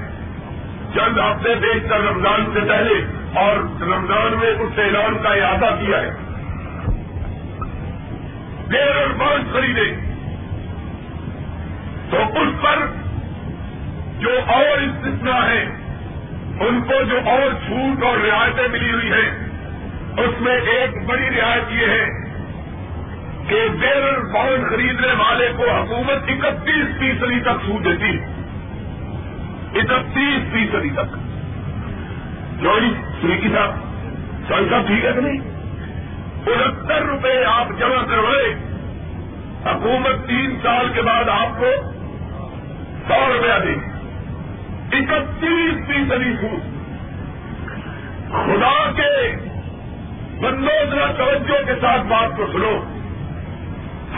چند 0.94 1.18
ہفتے 1.18 1.54
دیکھ 1.54 1.88
کر 1.88 2.00
رمضان 2.00 2.44
سے 2.54 2.60
پہلے 2.60 2.94
اور 3.34 3.56
رمضان 3.82 4.38
میں 4.40 4.48
اس 4.48 4.78
اعلان 4.78 5.22
کا 5.22 5.28
ارادہ 5.28 5.74
کیا 5.80 6.02
ہے۔ 6.02 6.10
دیر 8.72 8.96
اور 8.96 9.14
بانس 9.18 9.52
خریدے 9.52 9.96
تو 12.10 12.16
اس 12.16 12.62
پر 12.62 12.86
جو 14.18 14.30
اور 14.46 14.78
استثنا 14.78 15.50
ہے 15.50 15.79
ان 16.60 16.80
کو 16.82 17.02
جو 17.02 17.20
اور 17.26 17.52
چھوٹ 17.66 18.04
اور 18.04 18.18
رعایتیں 18.18 18.68
ملی 18.68 18.92
ہوئی 18.92 19.12
ہیں، 19.12 19.48
اس 20.16 20.40
میں 20.40 20.60
ایک 20.60 21.06
بڑی 21.06 21.40
رعایت 21.40 21.72
یہ 21.72 21.86
ہے 21.86 22.06
کہ 23.48 23.68
بیرر 23.80 24.20
بانڈ 24.20 24.70
خریدنے 24.70 25.12
والے 25.18 25.52
کو 25.56 25.70
حکومت 25.70 26.44
اکتیس 26.44 26.98
فیصدی 26.98 27.40
تک 27.40 27.64
چھوٹ 27.64 27.84
دیتی 27.84 28.18
اکتیس 29.78 30.52
فیصدی 30.52 30.90
تک۔ 30.90 31.16
جوڑی 32.62 32.88
جی، 32.88 32.94
سریکی 33.20 33.48
صاحب 33.48 33.70
سوئی 34.48 34.68
صاحب 34.70 34.86
ٹھیک 34.86 35.04
ہے 35.04 35.12
کہ 35.12 35.20
نہیں؟ 35.20 35.38
انہتر 36.46 37.02
روپے 37.02 37.44
آپ 37.44 37.68
جمع 37.78 38.02
کروائے، 38.10 38.54
حکومت 39.66 40.26
تین 40.26 40.58
سال 40.62 40.88
کے 40.94 41.02
بعد 41.02 41.24
آپ 41.28 41.60
کو 41.60 41.66
سو 43.08 43.32
روپیہ 43.32 43.64
دے۔ 43.64 43.74
گی 43.74 43.89
اکتیس 44.92 45.86
فیصدی 45.86 46.32
سود 46.40 46.60
خدا 48.30 48.90
کے 48.96 49.36
بندوزرا 50.40 51.06
توجہ 51.06 51.62
کے 51.66 51.72
ساتھ 51.80 52.02
بات 52.02 52.36
کو 52.36 52.46
سنو۔ 52.52 52.84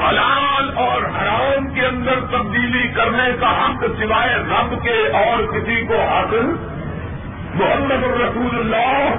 حلال 0.01 0.71
اور 0.75 1.03
حرام 1.03 1.75
کے 1.75 1.87
اندر 1.87 2.21
تبدیلی 2.31 2.89
کرنے 2.89 3.31
کا 3.41 3.51
حق 3.51 3.85
سوائے 4.01 4.37
رب 4.37 4.83
کے 4.83 5.09
اور 5.25 5.53
کسی 5.53 5.87
کو 5.89 6.01
حاصل 6.01 6.47
محمد 7.55 8.05
الرسول 8.05 8.59
اللہ 8.59 9.15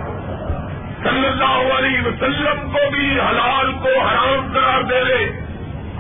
صلی 1.04 1.28
اللہ 1.28 1.74
علیہ 1.78 2.08
وسلم 2.08 2.72
کو 2.72 2.90
بھی 2.92 3.20
حلال 3.20 3.74
کو 3.74 4.00
حرام 4.00 4.52
قرار 4.54 4.82
دے 4.82 5.04
لے 5.04 5.30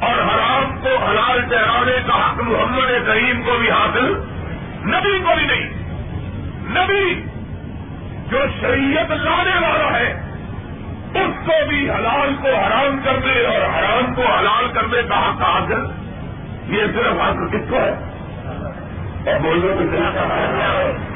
اور 0.01 0.21
حرام 0.21 0.77
کو 0.81 1.05
حلال 1.05 1.41
ٹہرانے 1.41 1.97
کا 2.07 2.25
حق 2.25 2.41
محمد 2.41 3.07
کریم 3.07 3.43
کو 3.43 3.57
بھی 3.59 3.71
حاصل۔ 3.71 4.32
نبی 4.85 5.19
کو 5.19 5.35
بھی 5.37 5.45
نہیں۔ 5.45 5.69
نبی 6.65 7.21
جو 8.31 8.37
شریعت 8.61 9.11
لانے 9.11 9.67
والا 9.67 9.99
ہے، 9.99 10.11
اس 11.15 11.47
کو 11.47 11.67
بھی 11.69 11.89
حلال 11.89 12.35
کو 12.41 12.47
حرام 12.47 12.97
کرنے 13.03 13.45
اور 13.45 13.61
حرام 13.61 14.13
کو 14.13 14.21
حلال 14.21 14.67
کرنے 14.73 15.01
کا 15.09 15.19
حق 15.19 15.41
حاصل۔ 15.41 15.85
یہ 16.67 16.83
صرف 16.95 17.21
حق 17.21 17.53
کس 17.53 17.69
کو 17.69 17.75
ہے؟ 17.75 18.09
اور 19.31 19.39
بولنے 19.39 19.67
کو 19.73 19.97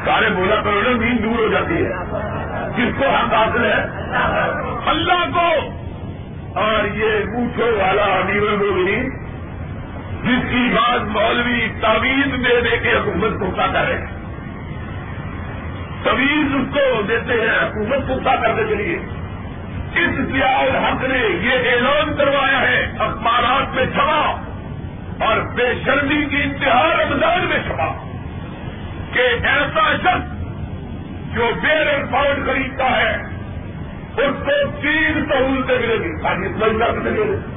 سارے 0.05 0.29
بولا 0.29 0.55
کرو 0.55 0.81
نا 0.85 1.05
نیند 1.05 1.23
دور 1.23 1.39
ہو 1.39 1.47
جاتی 1.47 1.85
ہے۔ 1.85 1.91
کس 2.77 2.99
کو 2.99 3.05
حق 3.05 3.33
حاصل 3.33 3.65
ہے؟ 3.65 3.85
اللہ 4.85 5.29
کو۔ 5.33 5.77
اور 6.59 6.85
یہ 6.95 7.25
پوچھو 7.25 7.65
والا 7.65 8.03
امیر 8.03 8.41
المومنین 8.41 9.26
جس 10.23 10.49
کی 10.49 10.69
بات 10.73 11.01
مولوی 11.01 11.67
تعویذ 11.81 12.45
دے 12.45 12.61
دے 12.61 12.77
کے 12.77 12.93
حکومت 12.93 13.39
کو 13.39 13.51
کر 13.51 13.87
رہے 13.87 13.97
ہیں۔ 13.97 14.17
تویز 16.03 16.55
اس 16.55 16.73
کو 16.73 17.01
دیتے 17.01 17.33
ہیں 17.33 17.67
حکومت 17.67 18.07
کو 18.07 18.19
کرنے 18.41 18.63
کے 18.63 18.75
لیے۔ 18.75 18.99
اس 19.95 20.31
سیاح 20.31 20.63
حق 20.63 21.03
نے 21.03 21.17
یہ 21.17 21.71
اعلان 21.71 22.17
کروایا 22.17 22.61
ہے، 22.61 22.91
اخبارات 22.99 23.75
میں 23.75 23.85
چھپا 23.85 24.41
اور 25.25 25.37
بے 25.55 25.73
شرمی 25.85 26.25
کی 26.25 26.43
انتہا 26.43 26.93
رمضان 27.03 27.45
میں 27.45 27.59
چھپا 27.67 28.09
کہ 29.13 29.47
ایسا 29.47 29.95
شخص 29.95 30.37
جو 31.35 31.49
بیر 31.61 32.05
فاؤنڈ 32.11 32.45
خریدتا 32.45 32.97
ہے، 32.97 33.15
اس 34.17 34.43
کو 34.45 34.71
تین 34.81 35.25
سہولتیں 35.29 35.79
ملے 35.79 35.97
گی۔ 35.97 36.21
تاکہ 36.21 36.39
مہیلا 36.39 36.85
ملے۔ 36.87 37.23
گی 37.23 37.56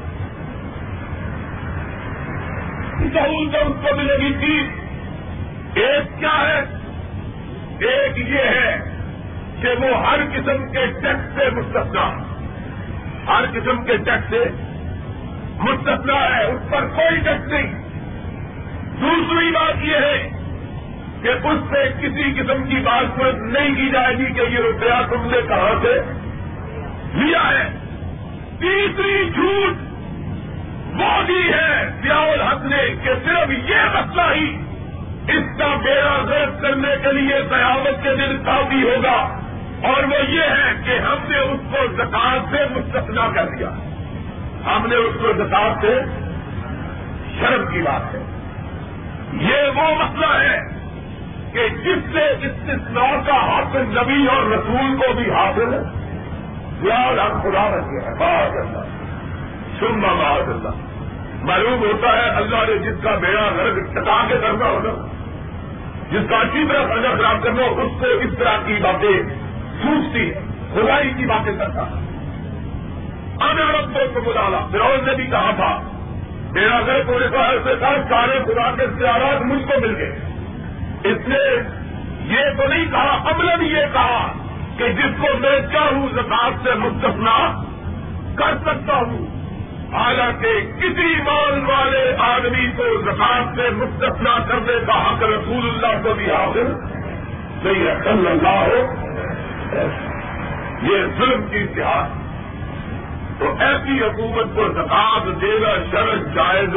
سہولتیں 3.09 3.61
اس 3.61 3.77
کو 3.83 3.97
ملے 3.97 4.17
گی 4.21 4.35
تین 4.41 4.71
ایک 5.75 6.19
کیا 6.19 6.49
ہے؟ 6.49 6.59
ایک 7.79 8.19
یہ 8.19 8.39
ہے 8.39 9.01
کہ 9.63 9.69
وہ 9.69 10.07
ہر 10.07 10.19
قسم 10.33 10.73
کے 10.73 10.87
ٹیکس 10.87 11.39
سے 11.39 11.51
مستفنا 11.51 12.25
ہر 13.27 13.45
قسم 13.53 13.85
کے 13.85 13.97
ٹیکس 13.97 14.31
سے 14.31 14.45
مستفنا 15.59 16.37
ہے، 16.37 16.45
اس 16.45 16.71
پر 16.71 16.87
کوئی 16.87 17.17
ٹیکس 17.17 17.49
نہیں۔ 17.49 17.91
دوسری 19.01 19.51
بات 19.51 19.85
یہ 19.85 19.97
ہے 19.97 20.31
کہ 21.23 21.29
اس 21.29 21.59
سے 21.71 21.93
کسی 22.01 22.41
قسم 22.41 22.63
کی 22.63 22.77
بات 22.77 23.19
نہیں 23.37 23.75
کی 23.75 23.91
جائے 23.91 24.17
گی 24.19 24.33
کہ 24.33 24.41
یہ 24.41 24.59
روپیہ 24.59 25.15
تم 25.15 25.31
نے 25.31 25.39
کہاں 25.49 25.83
سے 25.83 26.01
لیا 27.15 27.49
ہے۔ 27.49 27.69
تیسری 28.59 29.31
جھوٹ 29.35 29.90
وہ 31.01 31.23
بھی 31.23 31.53
ہے 31.53 31.89
سیاول 32.03 32.41
حق 32.41 32.65
نے 32.65 32.95
کہ 33.03 33.11
صرف 33.25 33.51
یہ 33.51 33.77
مسئلہ 33.95 34.35
ہی 34.35 34.57
اس 35.29 35.59
کا 35.59 35.67
بیڑا 35.85 36.17
غرض 36.23 36.63
کرنے 36.63 36.95
کے 37.03 37.13
لیے 37.13 37.35
قیامت 37.51 38.03
کے 38.03 38.17
دن 38.17 38.45
کافی 38.45 38.83
ہوگا 38.83 39.41
اور 39.89 40.03
وہ 40.05 40.31
یہ 40.31 40.41
ہے 40.41 40.73
کہ 40.85 40.99
ہم 40.99 41.17
نے 41.29 41.39
اس 41.39 41.61
کو 41.71 41.93
زکات 41.97 42.57
سے 42.57 42.65
مستفنا 42.71 43.29
کر 43.35 43.47
دیا۔ 43.59 43.69
ہم 44.67 44.87
نے 44.91 44.97
اس 44.97 45.15
کو 45.21 45.33
زکات 45.33 45.81
سے 45.81 46.01
شرم 47.41 47.67
کی 47.73 47.83
بات 47.83 48.15
ہے۔ 48.15 48.21
یہ 49.33 49.71
وہ 49.75 49.95
مسئلہ 49.95 50.43
ہے 50.43 50.59
کہ 51.53 51.69
جس 51.69 52.13
سے 52.13 52.47
استثناء 52.47 53.27
کا 53.27 53.37
حاصل 53.37 53.83
نبی 53.83 54.27
اور 54.27 54.43
رسول 54.43 54.97
کو 54.97 55.13
بھی 55.13 55.31
حاصل 55.31 55.75
ہے۔ 55.75 56.01
ہم 56.93 57.41
خدا 57.43 57.69
رکھے 57.69 58.05
ہیں 58.05 58.15
بہت 58.15 58.67
اللہ۔ 58.67 58.85
سننا 59.79 60.09
بہت 60.09 60.49
اللہ۔ 60.49 60.90
معلوم 61.43 61.81
ہوتا 61.81 62.09
ہے 62.09 62.31
اللہ 62.31 62.65
نے 62.69 62.79
جس 62.79 63.03
کا 63.03 63.15
بیڑا 63.15 63.49
غرض 63.57 63.79
ٹکا 63.93 64.25
کے 64.29 64.35
کرنا 64.41 64.67
ہوگا 64.67 65.07
جس 66.11 66.31
کا 66.31 66.37
اچھی 66.37 66.65
طرح 66.69 66.87
خرچہ 66.89 67.17
خراب 67.19 67.43
کرنا 67.43 67.63
ہو، 67.63 67.81
اس 67.81 68.01
کو 68.01 68.07
اس 68.07 68.39
طرح 68.39 68.57
کی 68.67 68.75
باتیں 68.83 69.23
سوچتی 69.83 70.31
ہے 70.31 70.41
خدائی 70.75 71.11
کی 71.17 71.27
باتیں 71.27 71.53
کرتا 71.59 71.91
ہے۔ 71.91 72.11
رب 73.73 73.99
کو 74.15 74.21
بلانا 74.21 74.67
فروز 74.73 75.09
نے 75.09 75.15
بھی 75.15 75.27
کہا 75.27 75.51
تھا، 75.57 75.81
میرا 76.53 76.81
گھر 76.87 77.03
کو 77.07 77.19
سے 77.65 77.75
کہا 77.81 77.97
سارے 78.09 78.39
خدا 78.45 78.71
کے 78.77 78.83
اختیارات 78.83 79.43
مجھ 79.43 79.63
کو 79.69 79.81
مل 79.81 79.97
گئے۔ 79.97 80.19
اس 81.05 81.29
نے 81.29 81.39
یہ 82.25 82.41
تو 82.57 82.69
نہیں 82.69 82.87
کہا 82.91 83.31
امن 83.31 83.65
یہ 83.65 83.85
کہا 83.93 84.33
کہ 84.79 84.89
جس 84.89 85.21
کو 85.21 85.39
میں 85.39 85.61
چاہوں، 85.73 86.09
زکات 86.13 86.53
سے 86.63 86.75
مستفنا 86.75 87.63
کر 88.35 88.57
سکتا 88.63 88.97
ہوں۔ 88.97 89.40
حالانکہ 89.93 90.61
کسی 90.79 91.23
مان 91.23 91.65
والے 91.65 92.17
آدمی 92.19 92.67
کو 92.77 93.03
زکات 93.03 93.57
سے 93.57 93.71
مستفنا 93.71 94.39
کرنے 94.49 94.73
کا 94.87 95.11
حق 95.11 95.23
رسول 95.23 95.71
اللہ 95.71 96.03
کو 96.03 96.15
بھی 96.15 96.31
حاصل 96.31 96.73
نہیں 97.65 97.87
ہے۔ 97.87 97.99
صلی 98.05 98.27
اللہ 98.27 98.49
ہو 98.49 98.95
یہ 100.83 101.05
ظلم 101.19 101.47
کی 101.51 101.59
اتحاد۔ 101.59 102.09
تو 103.39 103.55
ایسی 103.61 104.01
حکومت 104.05 104.47
کو 104.55 104.69
زکات 104.69 105.41
دینا 105.41 105.69
شرط 105.91 106.35
جائز 106.35 106.77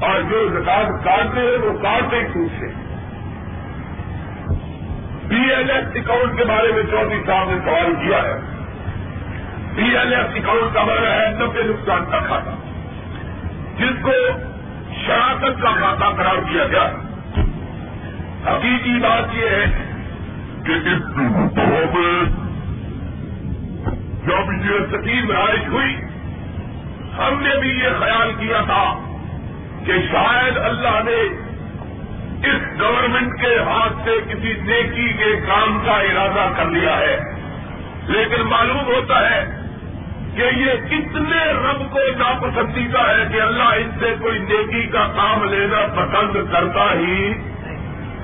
اور 0.00 0.20
جو 0.30 0.48
زکات 0.48 1.04
کاٹتے 1.04 1.40
ہیں 1.40 1.66
وہ 1.66 1.78
کاٹتے 1.78 2.22
ٹوٹ 2.22 2.60
سے 2.60 2.82
ایل 5.54 5.70
ایس 5.70 5.84
اکاؤنٹ 5.94 6.38
کے 6.38 6.44
بارے 6.44 6.72
میں 6.72 6.82
چودھری 6.82 7.22
صاحب 7.26 7.50
نے 7.50 7.58
سوال 7.64 7.94
کیا 7.94 8.22
ہے۔ 8.22 8.61
پی 9.76 9.96
ایل 9.96 10.14
ایف 10.14 10.26
اکاؤنٹ 10.34 10.74
کا 10.74 10.82
بارہ 10.82 11.12
ہے 11.12 11.30
نبے 11.30 11.62
نقصان 11.62 12.04
کا 12.10 12.18
کھاتا۔ 12.18 12.50
جس 13.78 14.02
کو 14.02 14.10
شراکت 15.06 15.62
کا 15.62 15.70
کھاتا 15.78 16.10
قرار 16.10 16.36
دیا 16.50 16.66
گیا۔ 16.66 16.92
حقیقی 18.46 18.98
بات 19.00 19.34
یہ 19.34 19.48
ہے 19.48 19.64
کہ 20.66 20.74
جب 24.26 24.52
یہ 24.64 24.86
سکیم 24.92 25.30
رائج 25.30 25.68
ہوئی، 25.68 25.96
ہم 27.18 27.40
نے 27.40 27.60
بھی 27.60 27.68
یہ 27.68 27.88
خیال 27.98 28.32
کیا 28.38 28.60
تھا 28.66 28.98
کہ 29.86 29.92
شاید 30.12 30.56
اللہ 30.56 31.00
نے 31.04 31.22
اس 32.48 32.80
گورنمنٹ 32.80 33.40
کے 33.40 33.58
ہاتھ 33.58 33.92
سے 34.04 34.10
کسی 34.28 34.52
نیکی 34.52 35.12
کے 35.12 35.40
کام 35.46 35.78
کا 35.84 35.92
ارادہ 35.92 36.52
کر 36.56 36.64
لیا 36.64 36.96
ہے۔ 36.98 37.18
لیکن 38.06 38.42
معلوم 38.42 38.84
ہوتا 38.84 39.30
ہے 39.30 39.61
کہ 40.36 40.42
یہ 40.42 40.72
کتنے 40.88 41.52
رب 41.52 41.92
کو 41.92 41.98
ناپسندیدہ 42.18 42.98
ہے 42.98 43.24
کہ 43.32 43.40
اللہ 43.40 43.62
ان 43.62 43.90
سے 44.00 44.14
کوئی 44.20 44.38
نیکی 44.38 44.86
کا 44.86 45.06
کام 45.16 45.44
لینا 45.44 45.86
پسند 45.94 46.52
کرتا 46.52 46.92
ہی 46.94 47.32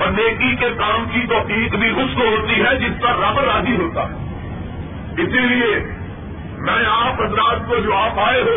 اور 0.00 0.08
نیکی 0.08 0.56
کے 0.56 0.68
کام 0.78 1.04
کی 1.12 1.26
تو 1.28 1.38
عید 1.48 1.74
بھی 1.74 1.88
اس 1.88 2.14
کو 2.14 2.22
ہوتی 2.22 2.62
ہے 2.62 2.78
جس 2.78 3.02
پر 3.02 3.08
رب 3.08 3.38
راضی 3.38 3.76
ہوتا 3.76 4.02
ہے۔ 4.02 4.14
اسی 5.22 5.38
لیے 5.38 5.76
میں 6.58 6.84
آپ 6.90 7.20
حضرات 7.20 7.68
کو 7.68 7.76
جو 7.76 7.96
آپ 7.96 8.18
آئے 8.18 8.42
ہو، 8.42 8.56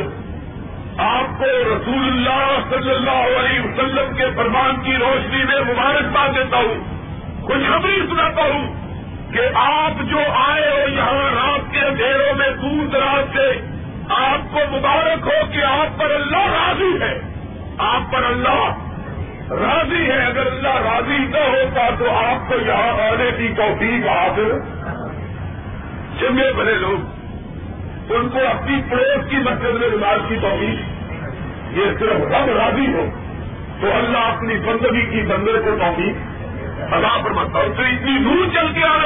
آپ 0.98 1.40
کو 1.40 1.46
رسول 1.46 2.04
اللہ 2.04 2.60
صلی 2.70 2.92
اللہ 2.92 3.40
علیہ 3.40 3.60
وسلم 3.60 4.16
کے 4.16 4.24
فرمان 4.36 4.82
کی 4.84 4.94
روشنی 4.96 5.44
میں 5.44 5.74
مبارکباد 5.74 6.28
دیتا 6.36 6.58
ہوں، 6.58 7.02
خوشخبری 7.42 8.02
سناتا 8.10 8.42
ہوں۔ 8.44 8.91
کہ 9.34 9.40
آپ 9.56 10.04
جو 10.04 10.18
آئے 10.18 10.70
ہو 10.70 10.96
یہاں 10.96 11.32
رات 11.32 11.74
کے 11.74 11.80
اندھیروں 11.80 12.38
میں 12.38 12.50
دور 12.50 12.88
دراز 12.88 13.38
سے 13.38 13.52
آپ 14.10 14.54
کو 14.54 14.60
مبارک 14.78 15.28
ہو 15.28 15.52
کہ 15.52 15.64
آپ 15.64 16.00
پر 16.00 16.12
اللہ 16.12 16.38
راضی 16.38 17.02
ہے۔ 17.02 17.20
آپ 17.78 18.12
پر 18.12 18.24
اللہ 18.24 18.78
راضی 19.50 20.12
ہے۔ 20.12 20.26
اگر 20.26 20.48
اللہ 20.48 20.76
راضی 20.76 21.18
نہ 21.18 21.38
ہوتا 21.38 21.90
تو 22.00 22.10
آپ 22.12 22.50
کو 22.50 22.56
یہاں 22.68 23.02
آنے 23.02 23.32
کی 23.38 23.48
توفیق 23.58 24.08
آپ 24.08 24.36
چنگے 26.20 26.54
بنے 26.54 26.74
لوگ 26.74 27.22
ان 28.14 28.30
کو 28.30 28.40
اپنی 28.40 28.82
پڑوس 28.90 29.30
کی 29.30 29.38
مسجد 29.38 29.82
میں 29.82 29.90
نماز 29.90 30.20
کی 30.30 30.36
توفیق۔ 30.42 30.80
یہ 31.78 31.84
صرف 32.00 32.22
رب 32.22 32.50
راضی 32.58 32.94
ہو 32.94 33.10
تو 33.82 33.88
اللہ 33.94 34.18
اپنی 34.18 34.58
بندگی 34.58 35.06
کی 35.06 35.22
بندے 35.22 35.52
کو 35.52 35.78
توفیق۔ 35.80 36.31
ادا 36.82 37.22
پر 37.24 37.32
مت 37.32 37.54
تو 37.54 37.60
اتنی 37.60 38.20
دور 38.24 38.48
چل 38.54 38.74
کے 38.74 38.84
آ 38.84 38.98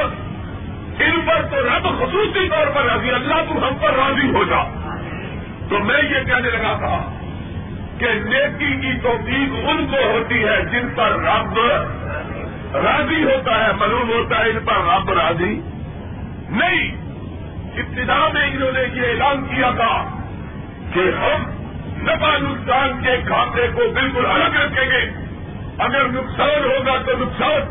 ان 0.99 1.21
پر 1.25 1.41
تو 1.51 1.61
رب 1.61 1.83
خصوصی 1.83 2.49
طور 2.49 2.67
پر 2.75 2.83
راضی، 2.83 3.11
اللہ 3.11 3.33
تو 3.33 3.67
ہم 3.67 3.75
پر 3.81 3.93
راضی 3.93 4.31
ہو 4.31 4.43
جا۔ 4.43 4.63
تو 5.69 5.79
میں 5.79 6.03
یہ 6.03 6.23
کہنے 6.23 6.49
لگا 6.49 6.77
تھا 6.79 7.17
کہ 7.97 8.05
نیکی 8.05 8.75
کی 8.81 8.99
توفیق 9.03 9.69
ان 9.69 9.87
کو 9.91 9.97
ہوتی 9.97 10.43
ہے 10.43 10.65
جن 10.65 10.87
پر 10.95 11.11
رب 11.11 11.59
راضی 12.75 13.23
ہوتا 13.23 13.67
ہے، 13.67 13.73
معلوم 13.79 14.09
ہوتا 14.09 14.39
ہے 14.39 14.49
ان 14.49 14.59
پر 14.65 14.73
رب 14.73 15.11
راضی 15.11 15.61
نہیں۔ 16.49 17.05
ابتدا 17.75 18.27
میں 18.33 18.47
انہوں 18.51 18.71
نے 18.71 18.81
یہ 18.93 19.01
اعلان 19.01 19.45
کیا 19.45 19.71
تھا 19.75 20.19
کہ 20.93 20.99
ہم 20.99 21.43
نفا 22.03 22.37
نقصان 22.37 23.01
کے 23.03 23.17
کھاتے 23.27 23.67
کو 23.67 23.81
بالکل 23.93 24.25
الگ 24.25 24.57
رکھیں 24.57 24.91
گے۔ 24.91 25.24
اگر 25.79 26.07
نقصان 26.07 26.65
ہوگا 26.65 26.91
تو 27.05 27.11
نقصان، 27.17 27.61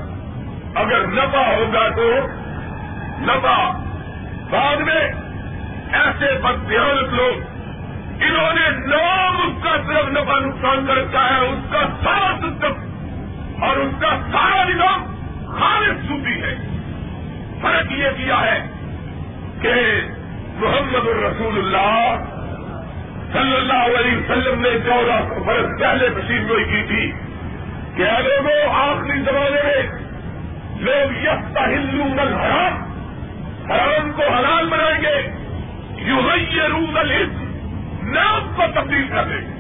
اگر 0.75 1.07
نفع 1.07 1.55
ہوگا 1.55 1.89
تو 1.89 2.11
نفع۔ 3.21 3.71
بعد 4.51 4.77
میں 4.77 5.13
ایسے 5.93 6.39
بدیانت 6.43 7.15
لوگ، 7.15 7.41
انہوں 8.23 8.53
نے 8.53 8.71
نام 8.71 9.37
اس 9.37 9.65
کا 9.65 9.71
صرف 9.87 10.09
نفع 10.09 10.39
نقصان 10.39 10.87
کر 10.87 10.97
رکھا 10.97 11.35
ہے، 11.35 11.39
اس 11.39 11.73
کا 11.73 11.81
سارا 12.05 12.37
سسٹم 12.39 12.73
اور 13.65 13.77
اس 13.77 13.95
کا 14.01 14.09
سارا 14.33 14.65
نظام 14.65 15.05
خالص 15.59 16.09
سوتی 16.09 16.43
ہے۔ 16.43 16.55
فرق 17.63 17.93
یہ 17.93 18.25
کیا 18.25 18.41
ہے 18.41 18.67
کہ 19.63 19.73
محمد 20.57 21.09
الرسول 21.09 21.59
اللہ 21.59 22.17
صلی 23.33 23.55
اللہ 23.55 23.99
علیہ 23.99 24.17
وسلم 24.17 24.61
نے 24.61 24.71
چودہ 24.71 25.21
سو 25.29 25.45
برس 25.45 25.81
پہلے 25.81 26.09
تشریف 26.09 26.49
گوئی 26.49 26.65
کی 26.65 26.83
تھی۔ 26.89 27.13
کہ 27.97 28.03
لوگوں 28.03 28.75
آخری 28.75 29.21
زمانے 29.21 29.63
میں 29.65 30.05
لوگ 30.81 31.13
یستا 31.23 31.69
ہندو 31.69 32.05
نل 32.05 32.35
حرام 32.35 32.95
حرام 33.71 34.13
کو 34.13 34.23
حلال 34.23 34.69
بنائیں 34.69 35.03
گے 35.03 35.45
یو 35.97 36.21
روم 36.69 36.97
الحص 36.97 37.45
نام 38.03 38.53
کو 38.57 38.63
تبدیل 38.75 39.09
کر 39.09 39.25
دیں 39.25 39.37
گے۔ 39.37 39.55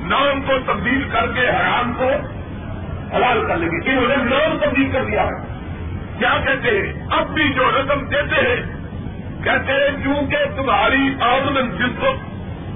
نام 0.00 0.42
کو 0.42 0.52
تبدیل 0.66 1.08
کر 1.12 1.32
کے 1.34 1.48
حرام 1.48 1.92
کو 1.92 2.08
حلال 3.16 3.44
کر 3.48 3.56
لیں 3.56 3.68
گے۔ 3.68 3.90
انہوں 3.90 4.08
نے 4.08 4.16
نام 4.16 4.58
تبدیل 4.58 4.90
کر 4.92 5.04
دیا 5.04 5.22
ہے۔ 5.22 5.58
کیا 6.18 6.36
کہتے 6.46 6.68
ہیں؟ 6.68 7.06
اب 7.10 7.28
بھی 7.28 7.52
جو 7.52 7.70
رقم 7.70 8.08
دیتے 8.08 8.36
ہیں، 8.36 8.66
کہتے 9.44 9.72
ہیں 9.72 10.02
کیونکہ 10.02 10.36
تمہاری 10.56 11.14
آمدن 11.20 11.70
جس 11.70 12.00
کو 12.00 12.14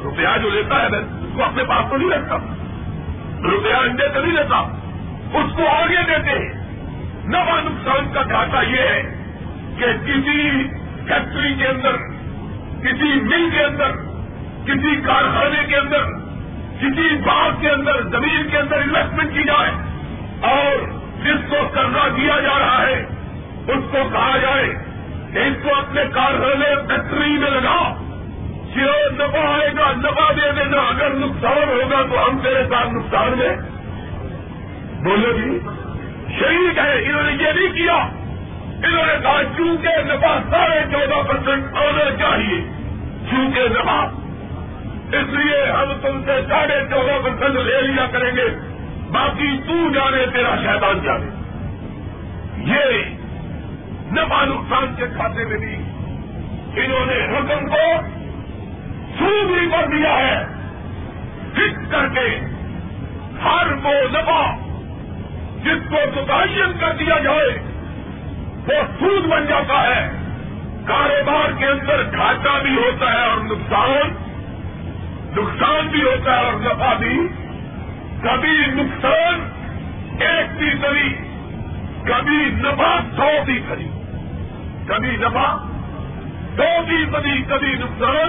روپیہ 0.05 0.39
جو 0.43 0.51
لیتا 0.51 0.83
ہے 0.83 0.87
اس 0.87 1.37
کو 1.37 1.45
اپنے 1.45 1.65
پاس 1.65 1.91
تو 1.91 1.97
نہیں 1.97 2.11
رکھتا۔ 2.11 2.37
روپیہ 3.43 3.75
انڈے 3.75 4.09
تو 4.09 4.21
نہیں 4.21 4.33
لیتا۔ 4.33 4.79
اس 5.35 5.57
کو 5.57 5.69
آگے 5.69 6.03
دیتے 6.07 6.31
ہیں۔ 6.31 6.53
نفا 7.29 7.61
نقصان 7.61 8.13
کا 8.13 8.23
گھاٹا 8.31 8.63
یہ 8.63 8.79
ہے 8.79 9.03
کہ 9.79 9.87
کسی 10.07 10.69
فیکٹری 11.09 11.55
کے 11.55 11.67
اندر، 11.67 11.97
کسی 12.83 13.21
مل 13.23 13.51
کے 13.53 13.65
اندر، 13.65 13.93
کسی 14.67 15.01
کارخانے 15.07 15.67
کے 15.69 15.77
اندر، 15.77 16.03
کسی 16.81 17.17
باغ 17.17 17.51
کے 17.61 17.71
اندر، 17.71 18.03
زمین 18.03 18.49
کے 18.51 18.59
اندر 18.59 18.77
انویسٹمنٹ 18.77 19.35
کی 19.35 19.43
جائے 19.43 19.71
اور 20.41 20.77
جس 21.25 21.51
کو 21.51 21.57
قرضہ 21.73 22.09
دیا 22.17 22.41
جا 22.41 22.59
رہا 22.59 22.83
ہے، 22.83 23.07
اس 23.69 23.85
کو 23.93 23.99
کہا 24.13 24.37
جائے 24.43 24.69
کہ 25.33 25.39
اس 25.39 25.55
کو 25.63 25.75
اپنے 25.75 26.03
کارخانے، 26.15 26.77
فیکٹری 26.89 27.31
میں 27.31 27.51
لگاؤ۔ 27.51 27.93
جو 28.75 28.83
نفع 29.11 29.39
آئے 29.39 29.71
گا 29.79 29.93
نفع 29.97 30.33
دے 30.33 30.53
دینا 30.53 30.81
اگر 30.81 31.11
نقصان 31.11 31.69
ہوگا 31.69 32.03
تو 32.11 32.31
ہم 32.31 32.39
تیرے 32.39 32.63
ساتھ 32.71 32.89
نقصان 32.89 33.33
میں 33.39 33.76
بولے 35.05 35.33
جی۔ 35.33 35.59
شہید 36.39 36.79
ہے، 36.79 37.05
انہوں 37.05 37.23
نے 37.23 37.33
یہ 37.33 37.53
نہیں 37.53 37.73
کیا۔ 37.77 37.95
انہوں 38.89 39.07
نے 39.07 39.13
کہا، 39.23 39.43
چونکہ 39.57 39.89
نفع 39.89 40.39
ساڑھے 40.51 40.81
چودہ 40.93 41.23
پرسینٹ 41.29 41.65
آنا 41.75 42.17
چاہیے، 42.19 42.61
چونکہ 43.31 43.61
نفع۔ 43.69 44.07
اس 45.13 45.29
لیے 45.29 45.65
ہم 45.65 45.93
تم 46.03 46.21
سے 46.27 46.41
ساڑھے 46.49 46.75
چودہ 46.91 47.29
پرسینٹ 47.29 47.55
لے 47.55 47.83
لیا 47.83 48.07
کریں 48.13 48.37
گے۔ 48.37 48.49
باقی 49.13 49.59
تو 49.69 49.93
جانے، 49.95 50.27
تیرا 50.33 50.57
شیطان 50.57 50.99
جانے۔ 51.03 51.27
یہ 52.73 53.05
نفع 54.13 54.45
نقصان 54.45 54.95
کے 54.97 55.07
کھاتے 55.17 55.45
میں 55.45 55.59
بھی 55.59 55.75
انہوں 56.85 57.07
نے 57.07 57.39
رقم 57.39 57.67
کو 57.69 58.01
سود 59.19 59.59
بھی 59.59 59.69
کر 59.71 59.87
دیا 59.87 60.19
ہے۔ 60.19 60.45
فکس 61.53 61.91
کر 61.91 62.09
کے 62.09 62.41
ہر 63.45 63.67
وہ 63.85 63.93
نفع 64.11 64.66
جس 65.67 65.91
کو 65.91 66.21
متعین 66.21 66.73
کر 66.81 66.93
دیا 66.99 67.19
جائے، 67.19 67.59
وہ 68.69 68.83
سود 69.01 69.27
بن 69.27 69.47
جاتا 69.47 69.83
ہے۔ 69.83 70.11
کاروبار 70.87 71.53
کے 71.59 71.67
اندر 71.67 72.03
گھاٹا 72.17 72.59
بھی 72.63 72.77
ہوتا 72.77 73.13
ہے 73.13 73.27
اور 73.27 73.45
نقصان 73.45 74.09
نقصان 75.37 75.89
بھی 75.89 76.03
ہوتا 76.03 76.37
ہے 76.37 76.45
اور 76.45 76.53
نفع 76.53 76.95
بھی۔ 76.95 77.29
کبھی 78.23 78.67
نقصان 78.67 79.51
ایک 80.21 80.59
فیصدی 80.59 81.15
کبھی 82.05 82.51
نفع 82.59 82.99
سو 83.17 83.45
فیصدی 83.47 83.89
کبھی۔ 84.87 85.17
نفع 85.17 85.57
دو 86.59 86.87
فیصدی 86.89 87.43
کبھی 87.49 87.75
نقصان 87.75 88.29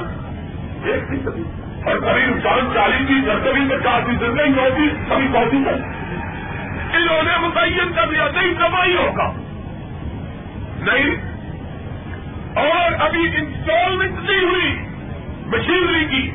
ایک 0.84 1.10
فیصدی 1.10 1.44
اور 1.86 1.98
کبھی 1.98 2.26
نقصان 2.26 2.72
چالیس 2.74 3.08
فیصد 3.08 3.46
کبھی 3.46 3.62
پچاس 3.70 4.08
فیصد 4.08 4.36
نہیں 4.36 4.50
نو 4.50 4.68
فیصد 4.76 5.10
کبھی 5.10 5.34
سو 5.34 5.44
فیصد 5.52 5.98
انہوں 6.94 7.24
نے 7.24 7.48
متعین 7.48 7.92
کر 7.96 8.08
دیا 8.12 8.28
نہیں 8.36 8.54
کمائی 8.54 8.96
ہوگا۔ 8.96 9.32
نہیں، 10.80 11.38
اور 12.56 12.92
ابھی 13.00 13.20
انسٹالمنٹ 13.20 14.30
نہیں 14.30 14.44
ہوئی 14.44 14.80
مشینری 15.46 16.06
کی۔ 16.06 16.32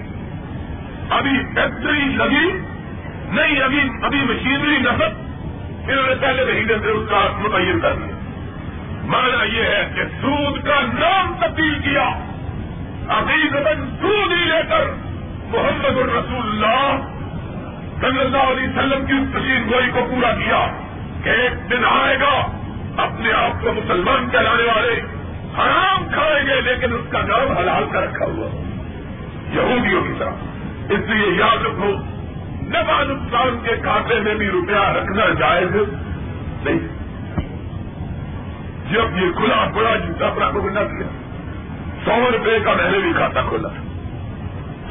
ابھی 1.11 1.31
فیکٹری 1.55 2.01
لگی، 2.01 2.53
نہیں، 3.29 3.61
ابھی 3.61 3.81
ابھی 4.03 4.19
مشینری 4.21 4.79
نسب 4.79 5.33
انہوں 5.91 6.07
نے 6.07 6.15
پہلے 6.21 6.45
مہینے 6.45 6.75
سے 6.83 6.91
اس 6.91 7.09
کا 7.11 7.29
متعین 7.39 7.81
کر 7.81 7.95
دیا۔ 7.95 8.17
مانا 9.05 9.45
یہ 9.45 9.63
ہے 9.63 9.93
کہ 9.95 10.03
سود 10.21 10.65
کا 10.65 10.81
نام 10.81 11.35
تبدیل 11.41 11.79
کیا۔ 11.79 12.09
عقیدت 13.09 13.67
سود 14.01 14.33
ہی 14.33 14.45
لے 14.45 14.61
کر 14.69 14.85
محمد 15.49 15.97
الرسول 15.97 16.65
اللہ 16.65 16.97
صلی 18.03 18.21
اللہ 18.21 18.39
علیہ 18.39 18.69
وسلم 18.69 19.07
کی 19.07 19.39
تشین 19.39 19.73
گوئی 19.73 19.91
کو 19.93 20.01
پورا 20.11 20.33
کیا 20.33 20.67
کہ 21.23 21.29
ایک 21.29 21.71
دن 21.71 21.85
آئے 21.85 22.17
گا، 22.21 22.47
اپنے 23.03 23.33
آپ 23.33 23.63
کو 23.63 23.73
مسلمان 23.73 24.29
کہلانے 24.31 24.63
والے 24.63 24.93
حرام 25.59 26.09
کھائیں 26.09 26.47
گے 26.47 26.61
لیکن 26.61 26.93
اس 26.93 27.01
کا 27.11 27.23
نام 27.23 27.59
حلال 27.59 27.85
کا 27.93 28.01
رکھا 28.01 28.25
ہوا۔ 28.25 28.47
یہودیوں 29.53 30.05
کی 30.05 30.13
طرح۔ 30.19 30.31
اس 30.91 30.99
لیے 30.99 31.37
یاد 31.39 31.67
رکھو 31.67 31.95
نفا 32.63 33.03
نقصان 33.03 33.59
کے 33.63 33.77
کھاتے 33.83 34.21
میں 34.21 34.35
بھی 34.35 34.51
روپیہ 34.51 34.77
رکھنا 34.77 35.25
جائز 35.39 35.77
نہیں۔ 36.65 36.79
جب 38.93 39.17
یہ 39.17 39.33
کھلا، 39.33 39.65
بڑا 39.75 39.97
جوتا 39.97 40.29
پر 40.29 40.53
کو 40.53 40.61
بنا 40.61 40.83
کیا۔ 40.83 41.07
سو 42.05 42.31
روپے 42.33 42.59
کا 42.65 42.73
میں 42.73 42.91
نے 42.91 42.99
بھی 42.99 43.13
کھاتا 43.13 43.41
کھولا۔ 43.43 43.69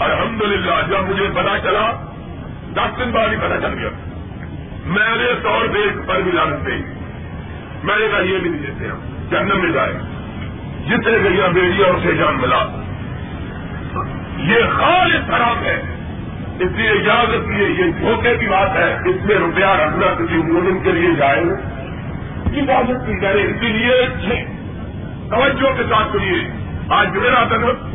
الحمدللہ، 0.06 0.74
جب 0.90 1.10
مجھے 1.10 1.28
پتا 1.34 1.60
چلا 1.64 2.08
دس 2.76 3.00
دن 3.00 3.12
بعد 3.12 3.28
ہی 3.28 3.38
پتا 3.38 3.60
چل 3.62 3.80
گیا۔ 3.80 3.90
میں 4.86 5.16
نے 5.16 5.34
سو 5.44 5.60
پر 6.08 6.22
بھی 6.22 6.32
لانت 6.32 6.68
دے 6.68 6.72
میں 7.84 7.96
نے 8.00 8.08
کہا، 8.12 8.20
یہ 8.20 8.38
بھی 8.38 8.50
نہیں 8.50 8.62
دیتے 8.62 8.88
ہم۔ 8.88 9.00
جنم 9.30 9.62
میں 9.62 9.72
جائے۔ 9.72 9.94
جتنے 10.88 11.18
گئی 11.24 11.42
بیڑی 11.54 11.84
اور 11.84 11.94
سے 12.04 12.14
جان 12.14 12.38
ملا۔ 12.42 12.82
یہ 14.38 14.56
خالص 14.70 15.30
حرام 15.30 15.64
ہے۔ 15.66 15.82
اس 16.60 16.72
لیے 16.72 16.92
یاد 17.04 17.34
رکھیے 17.34 17.70
یہ 17.70 17.92
دھوکے 17.92 18.38
کی 18.38 18.48
بات 18.48 18.70
ہے۔ 18.76 18.98
اس 19.10 19.26
میں 19.26 19.36
روپیہ 19.36 19.66
رکھنا 19.66 20.08
کسی 20.08 20.38
مومن 20.38 20.84
کے 20.84 20.92
لیے 20.92 21.16
جائے 21.16 21.42
حفاظت 22.46 23.08
کی 23.08 23.20
جائے۔ 23.22 23.36
اسی 23.36 23.68
لیے 23.68 24.06
توجہ 25.30 25.78
کے 25.78 25.84
ساتھ 25.84 26.12
سنیے۔ 26.12 26.48
آج 26.90 27.18
میرا 27.18 27.44
تک 27.44 27.86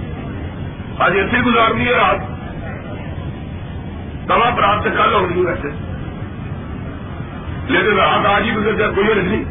آج 0.98 1.12
ایسی 1.16 1.40
گزارنی 1.40 1.86
ہے 1.86 1.92
رات۔ 1.92 2.35
دوا 4.28 4.50
پراپت 4.56 4.84
کل 4.84 5.14
ہوگی 5.14 5.40
ویسے 5.40 5.68
لیکن 7.68 7.96
رات 7.96 8.26
آج 8.26 8.42
ہی 8.42 8.54
گزر 8.54 8.72
جائے، 8.72 8.92
کوئی 8.94 9.22
نہیں۔ 9.22 9.44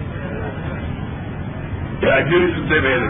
جنس 2.02 2.70
سے 2.70 2.80
میرے 2.80 3.08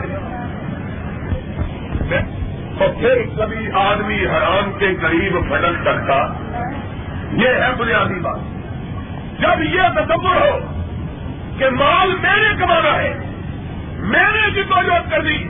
تو 2.80 2.86
پھر 3.00 3.24
کبھی 3.38 3.72
آدمی 3.74 4.26
حرام 4.26 4.72
کے 4.80 4.96
قریب 5.02 5.34
پھٹک 5.50 5.82
سکتا 5.82 6.34
یہ 7.32 7.48
ہے 7.48 7.72
بنیادی 7.78 8.20
بات۔ 8.20 8.40
جب 9.40 9.62
یہ 9.62 9.82
تصور 9.96 10.36
ہو 10.36 10.60
کہ 11.58 11.70
مال 11.70 12.08
میں 12.22 12.38
نے 12.38 12.50
کمانا 12.60 12.96
ہے 12.98 13.20
میں 14.00 14.30
نے 14.34 14.52
جدوجہد 14.52 15.12
کر 15.12 15.22
دی 15.22 15.44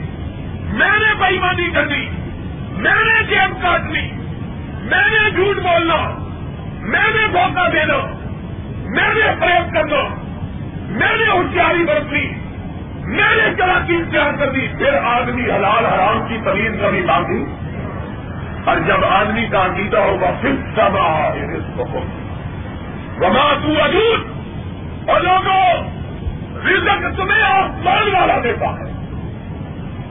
میں 0.72 0.98
نے 0.98 1.14
بےمانی 1.18 1.70
کر 1.70 1.86
دی 1.86 2.08
میں 2.70 3.04
نے 3.04 3.22
جیب 3.22 3.62
کاٹنی 3.62 4.25
میں 4.86 5.10
نے 5.10 5.30
جھوٹ 5.30 5.56
بولنا، 5.56 6.26
میں 6.80 7.10
نے 7.14 7.26
دھوکہ 7.26 7.70
دینا، 7.70 7.96
میں 8.88 9.14
نے 9.14 9.34
فریب 9.40 9.74
کرنا، 9.74 10.14
میں 10.88 11.16
نے 11.16 11.30
ہوشیاری 11.30 11.84
برتنی، 11.84 12.26
میں 13.04 13.36
نے 13.36 13.54
چلاکی 13.56 13.94
اختیار 13.94 14.32
کر 14.38 14.50
دی، 14.50 14.68
پھر 14.78 14.94
آدمی 14.94 15.42
حلال 15.42 15.86
حرام 15.86 16.28
کی 16.28 16.38
تمیز 16.44 16.72
کبھی 16.82 17.02
باقی۔ 17.02 17.44
اور 18.64 18.76
جب 18.76 19.04
آدمی 19.04 19.46
کا 19.46 19.64
عقیدہ 19.64 19.96
ہوگا 19.96 20.30
پھر 20.40 20.52
سب 20.76 20.96
وما 23.22 23.52
تو 23.62 23.82
اجود 23.82 24.20
اور 25.08 25.20
لوگوں، 25.20 25.82
رزق 26.66 27.16
تمہیں 27.16 27.42
آسمان 27.42 28.14
والا 28.14 28.38
دیتا 28.44 28.66
ہے۔ 28.66 28.92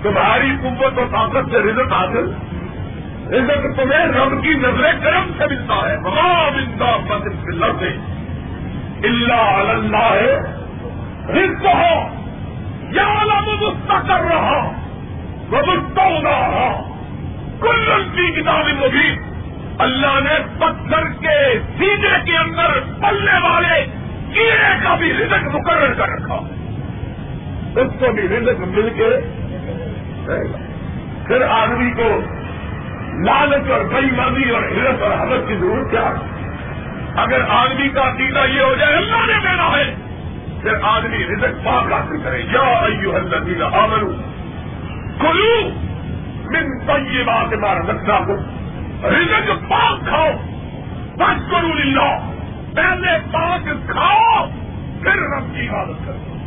تمہاری 0.01 0.51
قوت 0.63 0.99
و 0.99 1.05
طاقت 1.11 1.51
سے 1.51 1.57
رزق 1.57 1.93
حاصل 1.93 2.31
رزق 3.31 3.79
تمہیں 3.79 4.05
رب 4.05 4.43
کی 4.43 4.49
نظر 4.49 4.91
کرم 5.03 5.31
سے 5.37 5.47
ملتا 5.47 5.89
ہے۔ 5.89 5.97
وما 5.97 6.49
بندا 6.49 6.97
سے 7.79 7.97
اللہ 9.07 9.69
اللہ 9.69 10.13
ہے 10.13 10.39
رزق 11.29 11.65
ہو 11.65 12.25
یا 12.91 13.05
کر 14.07 14.19
رہا 14.19 14.71
وہ 15.49 15.61
رہا 16.23 16.81
کل 17.61 18.03
کی 18.15 18.41
کتاب 18.41 18.65
مبین۔ 18.67 19.17
اللہ 19.79 20.19
نے 20.23 20.39
پتھر 20.59 21.03
کے 21.21 21.59
سینے 21.77 22.17
کے 22.25 22.37
اندر 22.37 22.79
پلنے 23.01 23.47
والے 23.47 23.85
کیڑے 24.33 24.75
کا 24.83 24.95
بھی 24.95 25.13
رزق 25.13 25.55
مقرر 25.55 25.93
کر 25.93 26.09
رکھا۔ 26.09 26.39
اس 27.75 27.91
کو 27.99 28.11
بھی 28.11 28.23
رزق 28.23 28.59
مل 28.59 28.89
کے۔ 28.89 29.09
پھر 31.27 31.41
آدمی 31.41 31.91
کو 31.91 32.21
لالچ 33.23 33.71
اور 33.71 33.81
بئی 33.81 34.11
مانی 34.11 34.49
اور 34.49 34.63
ہرت 34.63 35.01
اور 35.01 35.11
حضرت 35.11 35.47
کی 35.47 35.55
ضرورت 35.55 35.91
کیا 35.91 36.11
اگر 37.15 37.41
آدمی 37.49 37.89
کا 37.89 38.01
عقیدہ 38.01 38.39
یہ 38.49 38.61
ہو 38.61 38.75
جائے، 38.75 38.93
اللہ 38.93 39.25
نے 39.27 39.33
دینا 39.33 39.69
ہے۔ 39.77 39.95
پھر 40.61 40.73
آدمی 40.83 41.17
رزق 41.17 41.65
پاک 41.65 41.93
حاصل 41.93 42.21
کرے۔ 42.23 42.39
یا 42.39 42.61
ایو 42.61 43.15
الذین 43.15 43.61
آمنو 43.61 44.11
کلو 45.19 45.69
من 46.45 46.79
طیبات 46.85 47.53
ما 47.53 47.73
رزقناکم۔ 47.73 48.35
رزق 49.03 49.69
پاک 49.69 50.07
کھاؤ۔ 50.07 50.31
بس 51.15 51.51
کرو 51.51 51.73
للہ۔ 51.73 52.31
پہلے 52.75 53.17
پاک 53.31 53.91
کھاؤ، 53.91 54.45
پھر 55.03 55.15
رب 55.15 55.55
کی 55.55 55.67
عبادت 55.67 56.07
کرو۔ 56.07 56.37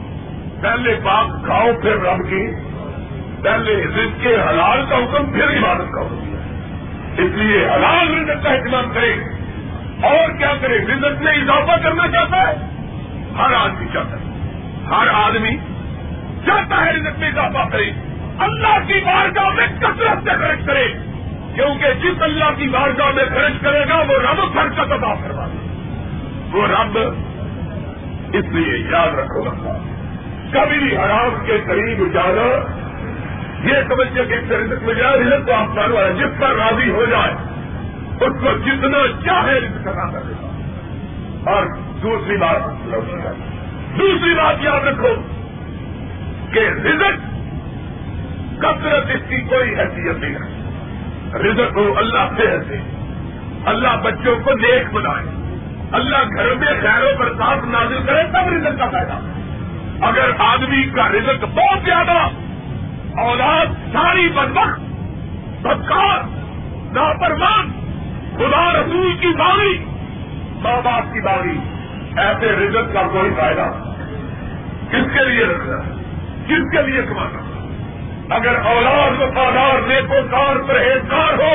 پہلے 0.63 0.95
پاک 1.05 1.45
کھاؤ، 1.45 1.67
پھر 1.83 1.97
رب 1.97 2.29
کی۔ 2.29 2.51
پہلے 3.43 3.85
رزق 3.85 4.23
کے 4.23 4.35
حلال 4.35 4.85
کا 4.89 4.97
حکم، 4.97 5.33
پھر 5.33 5.59
عبادت 5.59 5.93
کا 5.95 6.01
حکم۔ 6.01 6.38
اس 7.19 7.31
لیے 7.31 7.69
حلال 7.69 8.15
رزق 8.15 8.45
کا 8.45 8.51
اہتمام 8.51 8.85
کرے۔ 8.95 9.13
اور 10.03 10.39
کیا 10.39 10.53
کرے؟ 10.61 10.79
رزق 10.79 11.23
میں 11.23 11.33
اضافہ 11.33 11.83
کرنا 11.83 12.09
چاہتا 12.09 12.49
ہے؟ 12.49 12.55
ہر 13.39 13.55
آدمی 13.55 13.87
چاہتا 13.93 14.17
ہے۔ 14.17 14.25
ہر 14.87 15.09
آدمی 15.13 15.57
چاہتا 16.47 16.85
ہے 16.85 16.93
رزق 16.93 17.19
میں 17.19 17.29
اضافہ 17.29 17.69
کرے۔ 17.73 17.91
اللہ 18.39 18.79
کی 18.87 19.01
بارگاہ 19.05 19.49
میں 19.49 19.67
کثرت 19.67 20.25
سے 20.25 20.31
خرچ 20.31 20.67
کرے۔ 20.67 20.89
کیونکہ 21.55 21.87
جس 22.03 22.23
اللہ 22.23 22.45
کی 22.57 22.69
بارگاہ 22.69 23.11
میں 23.11 23.25
خرچ 23.25 23.53
کرے 23.63 23.81
گا، 23.89 23.97
وہ 23.97 24.19
رب 24.19 24.55
گھر 24.55 24.69
کا 24.77 24.97
تباہ 24.97 25.15
کروا 25.25 25.47
دے۔ 25.47 25.67
وہ 26.53 26.67
رب 26.67 26.99
اس 28.33 28.45
لیے 28.49 28.79
یاد 28.91 29.19
رکھو۔ 29.19 29.45
گا 29.45 29.79
کبھی 30.53 30.79
بھی 30.79 30.97
حرام 30.97 31.47
کے 31.47 31.59
قریب 31.67 32.15
جانا 32.15 32.79
یہ 33.65 33.75
سمجھے 33.89 34.25
کہ 34.25 34.53
رزق 34.53 34.83
میں 34.83 34.95
جائے 34.95 35.21
رزق 35.21 35.47
تو 35.47 35.55
آپ 35.55 35.67
چالو 35.75 35.99
ہے، 35.99 36.13
جس 36.13 36.41
پر 36.41 36.49
راضی 36.49 36.91
ہو 36.91 37.05
جائے، 37.05 37.33
اس 38.21 38.33
کو 38.41 38.49
جتنا 38.67 38.99
چاہے 39.25 39.59
رزق 39.59 39.85
کرنا 39.85 40.11
کرے 40.11 40.33
گا 40.33 40.49
اور 41.51 41.67
دوسری 42.03 42.37
بات 42.37 42.93
دوسری 43.99 44.35
بات 44.35 44.55
یاد 44.61 44.81
رکھو 44.81 45.15
کہ 46.53 46.59
رزق 46.59 47.29
کثرت 48.59 49.11
اس 49.15 49.29
کی 49.29 49.41
کوئی 49.41 49.75
حیثیت 49.75 50.17
نہیں 50.17 50.35
ہے 50.35 50.69
رزق 51.39 51.77
ہو 51.77 51.95
اللہ 51.97 52.29
سے 52.37 52.49
ایسے 52.49 52.79
اللہ 53.65 53.97
بچوں 54.03 54.37
کو 54.45 54.51
نیک 54.53 54.93
بنائے۔ 54.93 55.27
اللہ 55.93 56.17
گھر 56.17 56.55
میں 56.55 56.73
خیروں 56.81 57.19
پر 57.19 57.33
ساتھ 57.33 57.65
نازل 57.65 57.99
کرے، 58.07 58.23
تب 58.23 58.53
رزق 58.53 58.79
کا 58.79 58.91
فائدہ۔ 58.91 59.19
اگر 60.07 60.31
آدمی 60.39 60.83
کا 60.83 61.09
رزق 61.09 61.45
بہت 61.45 61.79
زیادہ 61.85 62.29
اولاد 63.21 63.75
ساری 63.93 64.29
بدبخت، 64.29 64.81
بدکار 65.63 66.19
لاپرواہ 66.95 67.63
خدا 68.37 68.65
رسول 68.73 69.17
کی 69.21 69.33
باری 69.39 69.77
ماں 70.63 70.81
باپ 70.85 71.13
کی 71.13 71.21
باری 71.21 71.59
ایسے 72.17 72.53
رزق 72.53 72.93
کا 72.95 73.03
کوئی 73.13 73.31
فائدہ 73.37 73.67
کس 74.91 75.13
کے 75.15 75.25
لیے 75.25 75.45
رکھنا 75.45 75.79
کس 76.47 76.71
کے 76.73 76.83
لیے 76.83 77.03
کمانا 77.09 77.47
اگر 78.37 78.57
اولاد 78.67 79.21
وفادار 79.21 79.87
نیکوکار، 79.87 80.57
پرہیزگار 80.69 81.39
ہو، 81.39 81.55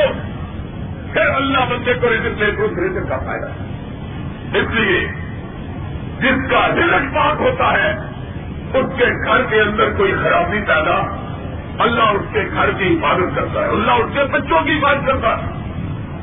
پھر 1.12 1.28
اللہ 1.34 1.66
بندے 1.70 1.94
کو 1.94 2.08
رزق 2.08 2.40
دے 2.40 2.50
تو 2.50 2.68
رزق 2.76 3.08
کا 3.08 3.18
فائدہ 3.26 3.50
اس 4.58 4.70
لیے 4.70 5.00
جس 6.20 6.50
کا 6.50 6.66
رزق 6.68 7.14
پاک 7.14 7.40
ہوتا 7.40 7.72
ہے، 7.72 7.92
اس 8.78 8.98
کے 8.98 9.06
گھر 9.24 9.42
کے 9.50 9.60
اندر 9.60 9.92
کوئی 9.96 10.12
خرابی 10.22 10.60
پیدا 10.66 11.00
اللہ 11.78 12.02
اس 12.02 12.22
کے 12.32 12.44
گھر 12.54 12.70
کی 12.70 12.94
حفاظت 12.94 13.36
کرتا 13.36 13.64
ہے، 13.64 13.68
اللہ 13.68 13.92
اس 13.92 14.10
کے 14.14 14.24
بچوں 14.32 14.62
کی 14.62 14.72
حفاظت 14.72 15.06
کرتا 15.06 15.38
ہے، 15.38 15.42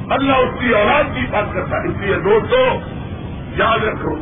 اللہ 0.10 0.34
اس 0.34 0.60
کی 0.60 0.70
اولاد 0.70 1.04
کی 1.16 1.22
حفاظت 1.22 1.54
کرتا 1.54 1.78
ہے۔ 1.78 1.88
اس 1.88 1.98
لیے 1.98 2.16
دوستوں 2.16 2.80
یاد 3.58 3.84
رکھو، 3.84 4.16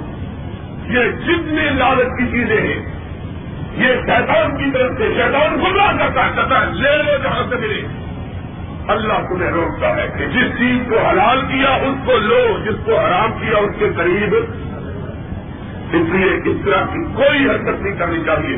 یہ 0.85 1.11
جتنے 1.11 1.69
لالچ 1.69 2.19
کی 2.19 2.25
چیزیں 2.31 2.61
ہیں، 2.61 2.99
یہ 3.77 3.93
شیطان 3.95 4.57
کی 4.57 4.71
طرف 4.73 4.91
سے 4.97 5.13
شیطان 5.13 5.55
گمراہ 5.59 5.97
کرتا 5.99 6.25
ہے، 6.25 6.31
کہتا 6.35 6.61
ہے، 6.61 6.65
لے 6.65 6.97
لو 6.97 7.17
جہاں 7.23 7.43
سے 7.49 7.55
ملے۔ 7.55 7.81
اللہ 8.87 9.27
تمہیں 9.29 9.51
روکتا 9.51 9.95
ہے 9.95 10.07
کہ 10.17 10.25
جس 10.25 10.59
چیز 10.59 10.77
کو 10.89 10.99
حلال 10.99 11.41
کیا، 11.41 11.75
اس 11.75 11.97
کو 12.05 12.17
لو، 12.17 12.57
جس 12.65 12.85
کو 12.85 12.99
حرام 12.99 13.31
کیا، 13.31 13.57
اس 13.57 13.71
کے 13.79 13.89
قریب۔ 13.95 14.35
اس 15.93 16.09
لیے 16.09 16.51
اس 16.51 16.57
طرح 16.65 16.85
کی 16.85 17.13
کوئی 17.13 17.49
حرکت 17.49 17.81
نہیں 17.81 17.95
کرنی 17.99 18.23
چاہیے۔ 18.25 18.57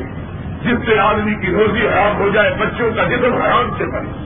جس 0.64 0.86
سے 0.86 1.00
آدمی 1.00 1.36
کی 1.36 1.52
روزی 1.52 1.88
حرام 1.88 2.18
ہو 2.18 2.30
جائے، 2.30 2.54
بچوں 2.60 2.92
کا 2.96 3.04
جسم 3.04 3.34
حرام 3.34 3.78
سے 3.78 3.86
بنے 3.86 4.26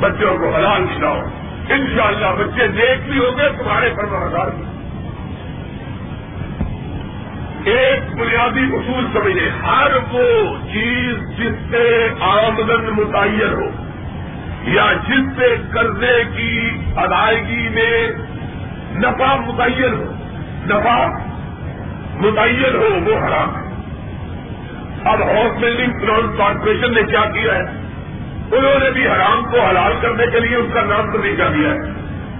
بچوں 0.00 0.38
کو 0.38 0.54
حلال 0.54 0.84
کھلاؤ۔ 0.94 1.20
ان 1.68 1.86
شاء 1.96 2.04
اللہ 2.04 2.42
بچے 2.42 2.66
نیک 2.66 3.10
بھی 3.10 3.18
ہوں 3.18 3.38
گے، 3.38 3.48
تمہارے 3.58 3.90
پر 3.96 4.04
مزار 4.04 4.46
بھی۔ 4.46 4.64
ایک 7.72 8.20
بنیادی 8.20 8.76
اصول 8.76 9.06
سمجھے، 9.12 9.48
ہر 9.48 9.90
وہ 10.10 10.56
چیز 10.72 11.38
جس 11.38 11.70
سے 11.70 12.08
آمدن 12.20 12.90
متعین 12.92 13.52
ہو 13.52 13.84
یا 14.64 14.92
جس 15.08 15.38
سے 15.38 15.56
قرضے 15.72 16.22
کی 16.36 16.70
ادائیگی 16.96 17.68
میں 17.68 18.08
نفع 18.92 19.36
متعین 19.36 19.94
ہو، 19.94 20.14
نفع 20.66 21.06
متعین 22.14 22.74
ہو، 22.74 22.88
وہ 23.04 23.18
حرام 23.26 23.56
ہے۔ 23.56 23.59
اب 25.04 25.22
ہاؤس 25.22 25.58
بلڈنگ 25.60 25.92
فنانس 25.92 26.38
کارپوریشن 26.38 26.94
نے 26.94 27.02
کیا 27.02 27.20
کیا 27.20 27.54
ہے؟ 27.54 27.62
انہوں 28.56 28.78
نے 28.78 28.90
بھی 28.90 29.06
حرام 29.08 29.44
کو 29.50 29.60
حلال 29.60 29.92
کرنے 30.00 30.26
کے 30.26 30.40
لیے 30.40 30.56
اس 30.56 30.74
کا 30.74 30.80
نام 30.80 31.12
تو 31.12 31.18
نہیں 31.18 31.36
کر 31.36 31.48
دیا 31.48 31.70
ہے۔ 31.70 31.76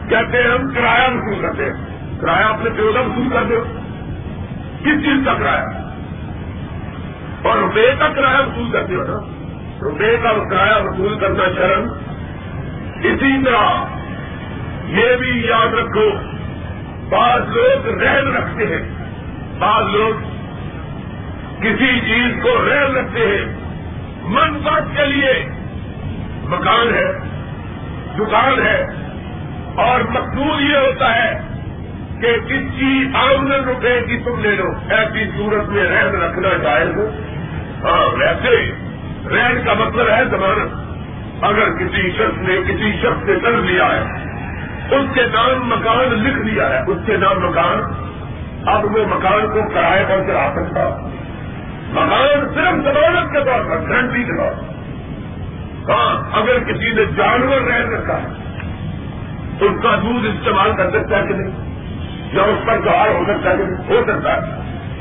کہتے 0.09 0.43
ہیں 0.43 0.51
ہم 0.51 0.75
کرایہ 0.75 1.17
وصول 1.17 1.43
کرتے 1.43 1.65
ہیں۔ 1.65 1.73
کرایہ 2.21 2.45
اپنے 2.45 2.71
پیوزہ 2.71 2.99
وصول 2.99 3.29
کر 3.33 3.43
دو 3.45 3.65
کس 4.79 5.05
چیز 5.05 5.27
کا 5.27 5.35
کرایہ؟ 5.35 5.67
اور 7.43 7.59
روپے 7.59 7.93
کا 7.99 8.09
کرایہ 8.09 8.47
وصول 8.47 8.71
کرتے 8.71 8.95
ہو 8.95 9.03
نا؟ 9.03 9.19
روپے 9.83 10.17
کا 10.23 10.33
کرایہ 10.51 10.83
وصول 10.85 11.19
کرنا 11.19 11.45
شرم۔ 11.57 11.89
اسی 13.03 13.45
طرح 13.45 13.85
یہ 14.87 15.17
بھی 15.17 15.47
یاد 15.47 15.75
رکھو، 15.75 16.11
بعض 17.11 17.41
لوگ 17.57 17.89
رہن 17.89 18.37
رکھتے 18.37 18.67
ہیں۔ 18.67 18.83
بعض 19.59 19.85
لوگ 19.95 20.40
کسی 21.63 22.01
چیز 22.01 22.43
کو 22.43 22.49
رہن 22.49 22.97
رکھتے 22.97 23.27
ہیں۔ 23.27 23.45
من 24.25 24.59
کے 24.97 25.07
لیے 25.07 25.33
مکان 26.43 26.95
ہے، 26.95 27.13
دکان 28.19 28.67
ہے، 28.67 28.87
اور 29.75 30.01
مقصود 30.01 30.61
یہ 30.61 30.77
ہوتا 30.77 31.15
ہے 31.15 31.41
کہ 32.21 32.37
جس 32.37 32.63
کی 32.79 33.05
آمدن 33.15 33.65
روپے 33.65 34.01
کی 34.09 34.17
تم 34.19 34.41
لے 34.41 34.51
لو۔ 34.51 34.69
ایسی 34.89 35.25
صورت 35.37 35.69
میں 35.69 35.85
رہن 35.85 36.23
رکھنا 36.23 36.49
جائز 36.63 36.97
ہو 36.97 37.09
ہاں 37.85 38.17
ویسے 38.17 38.57
رین 39.31 39.65
کا 39.65 39.75
مطلب 39.75 40.09
ہے 40.09 40.25
ضمانت 40.31 41.45
اگر 41.45 41.71
کسی 41.79 42.11
شخص 42.11 42.39
نے 42.39 42.57
کسی 42.69 42.93
شخص 43.03 43.27
سے 43.27 43.35
کر 43.43 43.51
لیا 43.51 43.87
ہے، 43.87 44.03
اس 44.97 45.15
کے 45.15 45.23
نام 45.23 45.69
مکان 45.69 46.15
لکھ 46.15 46.43
دیا 46.47 46.69
ہے۔ 46.69 46.83
اس 46.87 46.99
کے 47.07 47.17
نام 47.17 47.47
مکان، 47.47 47.81
اب 48.69 48.85
وہ 48.85 49.05
مکان 49.07 49.47
کو 49.53 49.69
کرائے 49.75 50.05
پر 50.09 50.23
چلا 50.27 50.53
سکتا۔ 50.57 51.11
مکان 51.91 52.55
صرف 52.55 52.85
ضمانت 52.85 53.33
کے 53.33 53.45
طور 53.45 53.65
پر 53.65 53.91
گارنٹی 53.91 54.25
کے 54.25 54.37
طور 54.37 54.53
پر 54.53 54.71
ہاں 55.93 56.37
اگر 56.37 56.59
کسی 56.59 56.91
نے 56.91 57.05
جانور 57.05 57.61
رہ 57.61 57.91
رکھا 57.91 58.23
ہے، 58.23 58.29
تو 59.59 59.67
اس 59.67 59.83
کا 59.83 59.95
دودھ 60.03 60.27
استعمال 60.27 60.77
کر 60.77 60.91
سکتا 60.91 61.19
ہے 61.19 61.23
کہ 61.23 61.35
نہیں؟ 61.35 61.71
یا 62.33 62.43
اس 62.43 62.67
پر 62.67 62.79
گوار 62.79 63.09
ہو 63.09 63.25
سکتا 63.29 63.51
ہے 63.51 63.57
کہ 63.57 63.63
نہیں؟ 63.63 63.89
ہو 63.89 64.05
سکتا 64.07 64.37
ہے۔ 64.37 64.41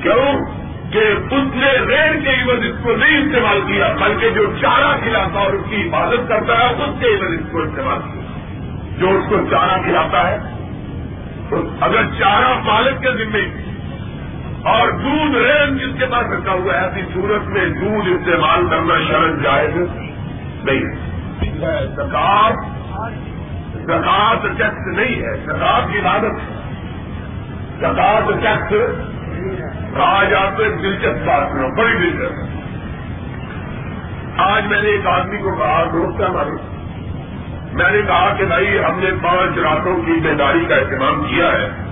کیوں؟ 0.01 0.59
کہ 0.91 1.13
اس 1.31 1.55
نے 1.55 1.71
ریڑھ 1.71 2.23
کے 2.23 2.29
عوض 2.29 2.59
اس 2.59 2.83
کو 2.83 2.95
نہیں 2.95 3.17
استعمال 3.17 3.61
کیا، 3.67 3.93
بلکہ 3.99 4.29
جو 4.29 4.45
چارہ 4.61 4.97
کھلاتا 5.03 5.39
اور 5.39 5.53
اس 5.53 5.65
کی 5.69 5.87
حفاظت 5.87 6.29
کرتا 6.29 6.59
ہے، 6.59 6.65
اس 6.65 6.99
کے 6.99 7.07
عوض 7.07 7.39
اس 7.39 7.51
کو 7.51 7.61
استعمال 7.61 7.99
کیا۔ 7.99 8.21
جو 8.99 9.09
اس 9.09 9.29
کو 9.29 9.35
چارہ 9.51 9.81
کھلاتا 9.81 10.27
ہے، 10.27 10.37
تو 11.49 11.63
اگر 11.81 12.01
چارہ 12.19 12.59
مالک 12.63 13.01
کے 13.01 13.11
ذمے 13.11 13.68
اور 14.63 14.91
دودھ 14.91 15.37
رین 15.37 15.77
جس 15.77 15.99
کے 15.99 16.05
پاس 16.05 16.25
رکھا 16.31 16.51
ہوا 16.51 16.73
ہے 16.73 16.79
ایسی 16.79 17.01
صورت 17.13 17.47
میں 17.47 17.65
دودھ 17.65 18.09
استعمال 18.09 18.67
کرنا 18.69 18.99
شرط 19.07 19.43
جائز 19.43 19.77
نہیں 20.63 20.77
ہے۔ 20.77 21.87
زکات 21.87 22.53
زکات 23.73 24.43
ٹیکس 24.57 24.97
نہیں 24.97 25.21
ہے۔ 25.21 25.37
زکات 25.37 25.91
کی 25.91 25.99
عادت 25.99 26.41
زکات 27.79 28.27
ٹیکس 28.27 28.69
کہا 29.95 30.23
جاتا 30.23 30.63
ہے 30.63 30.69
دلچسپ 30.69 31.27
بات 31.27 31.51
کرو 31.53 31.75
بڑی 31.75 31.93
دلچسپ 31.93 32.59
آج 34.37 34.65
میں 34.65 34.81
نے 34.81 34.89
ایک 34.89 35.07
آدمی 35.07 35.37
کو 35.37 35.55
کہا، 35.55 35.83
دوست 35.93 36.21
ہمارے۔ 36.21 36.49
میں 37.73 37.91
نے 37.91 38.01
کہا 38.07 38.33
کہ 38.37 38.45
بھائی، 38.45 38.79
ہم 38.79 38.99
نے 38.99 39.09
پانچ 39.23 39.57
راتوں 39.57 40.03
کی 40.05 40.11
بیداری 40.11 40.65
کا 40.69 40.75
اہتمام 40.75 41.23
کیا 41.23 41.51
ہے۔ 41.51 41.88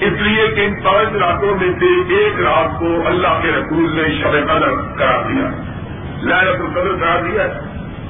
اس 0.00 0.12
لیے 0.12 0.48
کہ 0.48 0.60
ان 0.60 0.82
پانچ 0.82 1.16
راتوں 1.16 1.54
میں 1.60 1.72
سے 1.80 2.14
ایک 2.14 2.40
رات 2.40 2.78
کو 2.78 3.06
اللہ 3.06 3.38
کے 3.42 3.48
رسول 3.48 3.96
نے 3.96 4.22
شب 4.22 4.30
قدر 4.30 4.98
کرا 4.98 5.22
دیا 5.22 5.50
لہرت 6.22 6.60
القدر 6.60 6.96
کرا 7.00 7.20
دیا 7.20 7.42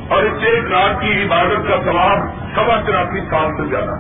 اور 0.09 0.23
اس 0.23 0.33
ایک 0.41 0.65
رات 0.73 1.01
کی 1.01 1.23
عبادت 1.23 1.69
کا 1.69 1.77
ثواب 1.85 2.19
سوا 2.55 2.83
چراسی 2.87 3.21
سال 3.31 3.57
سے 3.57 3.71
زیادہ۔ 3.71 3.91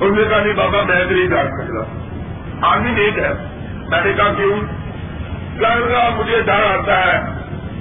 انہوں 0.00 0.16
نے 0.16 0.24
کہا، 0.24 0.42
نہیں 0.42 0.54
بابا، 0.54 0.82
میں 0.82 1.04
نہیں 1.04 1.26
جان 1.26 1.46
سکتا۔ 1.48 2.06
آدمی 2.62 3.00
ایک 3.00 3.18
ہے۔ 3.18 3.32
میں 3.88 4.00
نے 4.04 4.12
کہا، 4.12 4.32
کیوں؟ 4.32 4.60
کہا 5.58 6.10
مجھے 6.16 6.40
ڈر 6.40 6.78
آتا 6.78 7.06
ہے۔ 7.06 7.20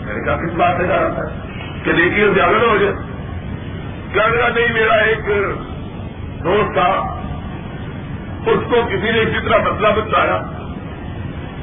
میں 0.05 0.13
نے 0.13 0.25
کہا، 0.25 0.35
کس 0.35 0.53
بات 0.53 0.75
سے 0.77 0.87
ڈر 0.87 1.05
آتا 1.05 1.33
ہے؟ 1.33 1.39
کہ 1.83 1.91
دیکھیے 1.91 2.27
زیادہ 2.29 2.51
نہ 2.51 2.69
ہو 2.69 2.77
جائے۔ 2.77 2.93
کہا 4.13 4.47
نہیں، 4.55 4.73
میرا 4.73 4.93
ایک 4.93 5.19
دوست 6.43 6.73
تھا۔ 6.73 7.21
اس 8.45 8.59
کو 8.69 8.75
کسی 8.89 9.11
نے 9.11 9.21
اسی 9.21 9.49
طرح 9.49 9.57
مسئلہ 9.57 9.87
بتایا 9.87 10.41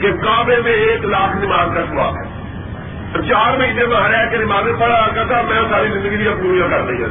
کہ 0.01 0.12
کعبے 0.12 0.57
میں 0.64 0.72
ایک 0.72 1.05
لاکھ 1.05 1.37
نماز 1.37 1.68
کا 1.74 1.80
سواب 1.91 2.14
ہے۔ 2.16 2.43
چار 3.28 3.59
مہینے 3.59 3.87
میں 3.87 3.97
ہر 3.97 4.26
کے 4.30 4.37
نمازیں 4.37 4.72
پڑھا 4.78 4.95
آتا 4.95 5.22
تھا، 5.22 5.43
میں 5.43 5.62
ساری 5.70 5.89
زندگی 5.89 6.16
دیا 6.16 6.30
پوری 6.43 6.61
کر 6.70 6.83
دیا 6.83 7.07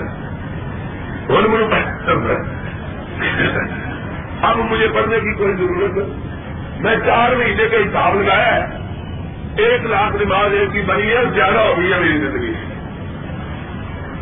اب 4.41 4.57
مجھے 4.57 4.88
پڑھنے 4.93 5.19
کی 5.19 5.34
کوئی 5.34 5.53
ضرورت 5.53 6.09
میں 6.80 6.95
چار 7.05 7.36
مہینے 7.36 7.67
کا 7.67 7.78
حساب 7.78 8.22
لگایا 8.22 8.55
ہے۔ 8.55 8.78
ایک 9.57 9.86
لاکھ 9.86 10.15
نماز 10.15 10.53
ایک 10.53 10.72
کی 10.72 10.82
بنی 10.82 11.09
ہے، 11.09 11.26
زیادہ 11.34 11.59
ہو 11.59 11.74
گئی 11.78 11.93
ہے 11.93 11.99
میری 11.99 12.17
زندگی۔ 12.17 12.70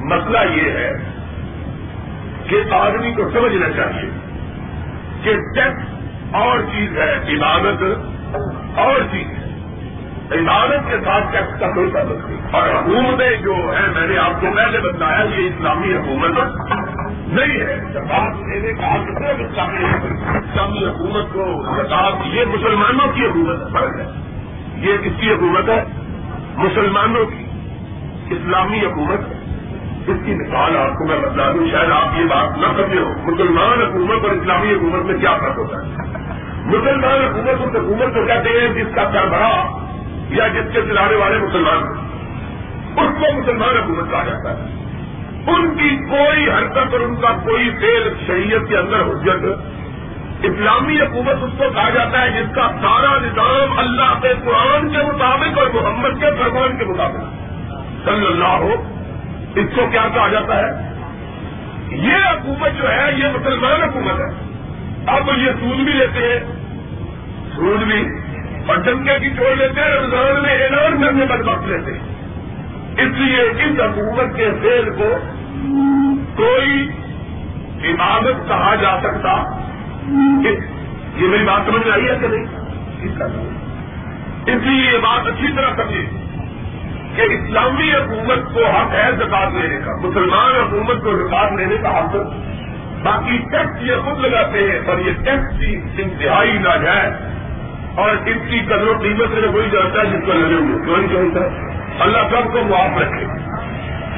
مسئلہ 0.00 0.38
یہ 0.54 0.70
ہے 0.70 0.92
کہ 2.46 2.74
آدمی 2.74 3.12
کو 3.12 3.30
سمجھنا 3.30 3.70
چاہیے 3.70 4.10
کہ 5.22 5.32
ٹیکس 5.54 5.98
اور 6.32 6.58
چیز 6.58 6.98
ہے، 6.98 7.14
عبادت 7.14 7.82
اور 8.78 9.00
چیز۔ 9.00 9.26
ہے 9.26 9.47
عبادت 10.32 10.90
کے 10.90 10.96
ساتھ 11.04 11.24
ٹیکس 11.32 11.60
کا 11.60 11.70
کوئی 11.74 11.90
تعلق 11.90 12.30
نہیں 12.30 12.38
اور 12.50 12.68
حکومتیں 12.68 13.36
جو 13.36 13.54
ہے 13.54 13.88
میں 13.94 14.06
نے 14.06 14.18
آپ 14.18 14.40
کو 14.40 14.46
پہلے 14.56 14.80
بتایا، 14.80 15.24
یہ 15.24 15.46
اسلامی 15.46 15.94
حکومت 15.94 16.38
نہیں 17.28 17.60
ہے 17.60 17.80
جواب 17.92 18.38
دینے 18.38 18.72
کا 18.72 18.86
اسلامی 20.38 20.84
حکومت 20.84 21.32
کو 21.32 21.62
جواب 21.88 22.14
یہ 22.26 22.44
مسلمانوں 22.44 23.12
کی 23.12 23.26
حکومت 23.26 23.72
فرق 23.72 23.96
ہے۔ 23.96 24.06
یہ 24.76 24.96
کس 24.96 25.20
کی 25.20 25.30
حکومت 25.30 25.68
ہے؟ 25.68 25.84
مسلمانوں 26.56 27.24
کی۔ 27.26 27.44
اسلامی 28.30 28.86
حکومت 28.86 29.20
اس 30.06 30.16
کی 30.24 30.34
مثال 30.34 30.76
آپ 30.76 30.98
کو 30.98 31.06
میں 31.06 31.18
بتا 31.18 31.52
دوں، 31.52 31.70
شاید 31.70 31.90
آپ 31.90 32.18
یہ 32.18 32.24
بات 32.24 32.58
نہ 32.58 32.66
سمجھے 32.66 33.00
ہو 33.00 33.08
مسلمان 33.08 33.82
حکومت 33.82 34.24
اور 34.24 34.30
اسلامی 34.30 34.72
حکومت 34.72 35.04
میں 35.04 35.18
کیا 35.18 35.36
فرق 35.36 35.58
ہوتا 35.58 35.76
ہے؟ 35.76 35.86
مسلمان 36.64 37.20
حکومت 37.24 37.76
اس 37.76 37.82
حکومت 37.82 38.14
کو 38.14 38.26
کہتے 38.26 38.48
ہیں 38.48 38.68
جس 38.68 38.94
کا 38.94 39.10
سربراہ 39.12 39.87
یا 40.30 40.48
جس 40.48 40.72
کے 40.72 40.82
چلانے 40.82 41.16
والے 41.16 41.38
مسلمان 41.38 42.08
اس 42.96 43.20
کو 43.20 43.40
مسلمان 43.40 43.76
حکومت 43.76 44.10
کہا 44.10 44.24
جاتا 44.24 44.50
ہے۔ 44.50 44.78
ان 45.46 45.74
کی 45.78 45.96
کوئی 45.96 46.50
حرکت 46.50 46.92
اور 46.92 47.00
ان 47.00 47.16
کا 47.16 47.28
کوئی 47.28 47.70
فیل 47.80 48.12
شریعت 48.26 48.68
کے 48.68 48.76
اندر 48.76 49.00
حجت، 49.00 49.44
اسلامی 50.42 51.00
حکومت 51.00 51.36
اس 51.42 51.50
کو 51.58 51.64
کہا 51.74 51.90
جاتا 51.90 52.22
ہے 52.22 52.30
جس 52.30 52.54
کا 52.54 52.68
سارا 52.82 53.18
نظام 53.18 53.78
اللہ 53.78 54.20
کے 54.22 54.28
قرآن 54.44 54.92
کے 54.92 54.98
مطابق 54.98 55.58
اور 55.58 55.66
محمد 55.66 56.20
کے 56.20 56.26
فرمان 56.38 56.78
کے 56.78 56.84
مطابق 56.84 57.20
صلی 58.04 58.26
اللہ 58.26 58.44
ہو، 58.44 58.72
اس 59.54 59.66
کو 59.76 59.86
کیا 59.90 60.06
کہا 60.14 60.28
جاتا 60.28 60.56
ہے؟ 60.56 60.94
یہ 61.90 62.16
حکومت 62.16 62.82
جو 62.82 62.90
ہے، 62.90 63.12
یہ 63.16 63.24
مسلمان 63.24 63.82
حکومت 63.82 64.20
ہے۔ 64.20 64.48
اب 65.06 65.30
یہ 65.36 65.50
سود 65.60 65.76
بھی 65.76 65.92
لیتے 65.92 66.18
ہیں۔ 66.18 66.40
سود 67.56 67.82
بھی 67.82 68.04
اور 68.68 68.76
ڈنگے 68.76 69.18
کی 69.18 69.30
چھوڑ 69.30 69.56
لیتے 69.56 69.80
ہیں، 69.80 69.88
رمضان 69.88 70.42
میں 70.42 70.62
اعلان 70.62 71.04
کرنے 71.04 71.26
پر 71.26 71.40
وقت 71.48 71.64
لیتے 71.64 71.90
اس 73.02 73.08
لیے 73.16 73.42
اس 73.42 73.80
حکومت 73.80 74.36
کے 74.36 74.50
فیل 74.62 74.90
کو 74.90 75.14
کوئی 76.36 76.88
عبادت 77.90 78.48
کہا 78.48 78.74
جا 78.74 79.00
سکتا۔ 79.00 79.60
یہ 81.16 81.28
میری 81.28 81.44
بات 81.44 81.60
سمجھ 81.66 81.88
آئی 81.88 82.08
ہے 82.08 82.18
کہ 82.20 82.28
نہیں؟ 82.28 82.44
اس 84.46 84.62
لیے 84.62 84.92
یہ 84.92 84.98
بات 84.98 85.26
اچھی 85.26 85.46
طرح 85.56 85.70
سمجھے 85.76 86.06
کہ 87.16 87.22
اسلامی 87.22 87.92
حکومت 87.92 88.54
کو 88.54 88.66
حق 88.66 88.94
ہے 88.94 89.10
زکات 89.18 89.52
لینے 89.52 89.76
کا۔ 89.84 89.96
مسلمان 89.96 90.54
حکومت 90.56 91.04
کو 91.04 91.16
زکات 91.16 91.52
لینے 91.52 91.76
کا 91.76 91.98
حق۔ 91.98 92.16
باقی 93.02 93.38
ٹیکس 93.38 93.82
یہ 93.82 93.94
خود 94.04 94.24
لگاتے 94.24 94.58
ہیں 94.58 94.78
اور 94.86 94.98
یہ 94.98 95.12
ٹیکس 95.12 95.58
کی 95.58 96.02
انتہائی 96.02 96.58
ناجائز۔ 96.58 97.37
اور 97.98 98.10
اس 98.10 98.38
کی 98.50 98.60
قدر 98.60 98.88
و 98.88 98.98
قیمت 99.02 99.28
سے 99.34 99.48
کوئی 99.52 99.70
جانتا 99.70 100.00
ہے 100.00 100.06
جس 100.06 100.26
کو 100.26 100.32
لگے 100.32 100.54
ہوئے 100.54 100.84
کیوں 100.84 100.96
نہیں 100.96 101.30
چاہتا 101.32 101.68
اللہ 102.02 102.18
سب 102.18 102.52
کو 102.52 102.62
معاف 102.62 102.98
رکھے۔ 102.98 103.26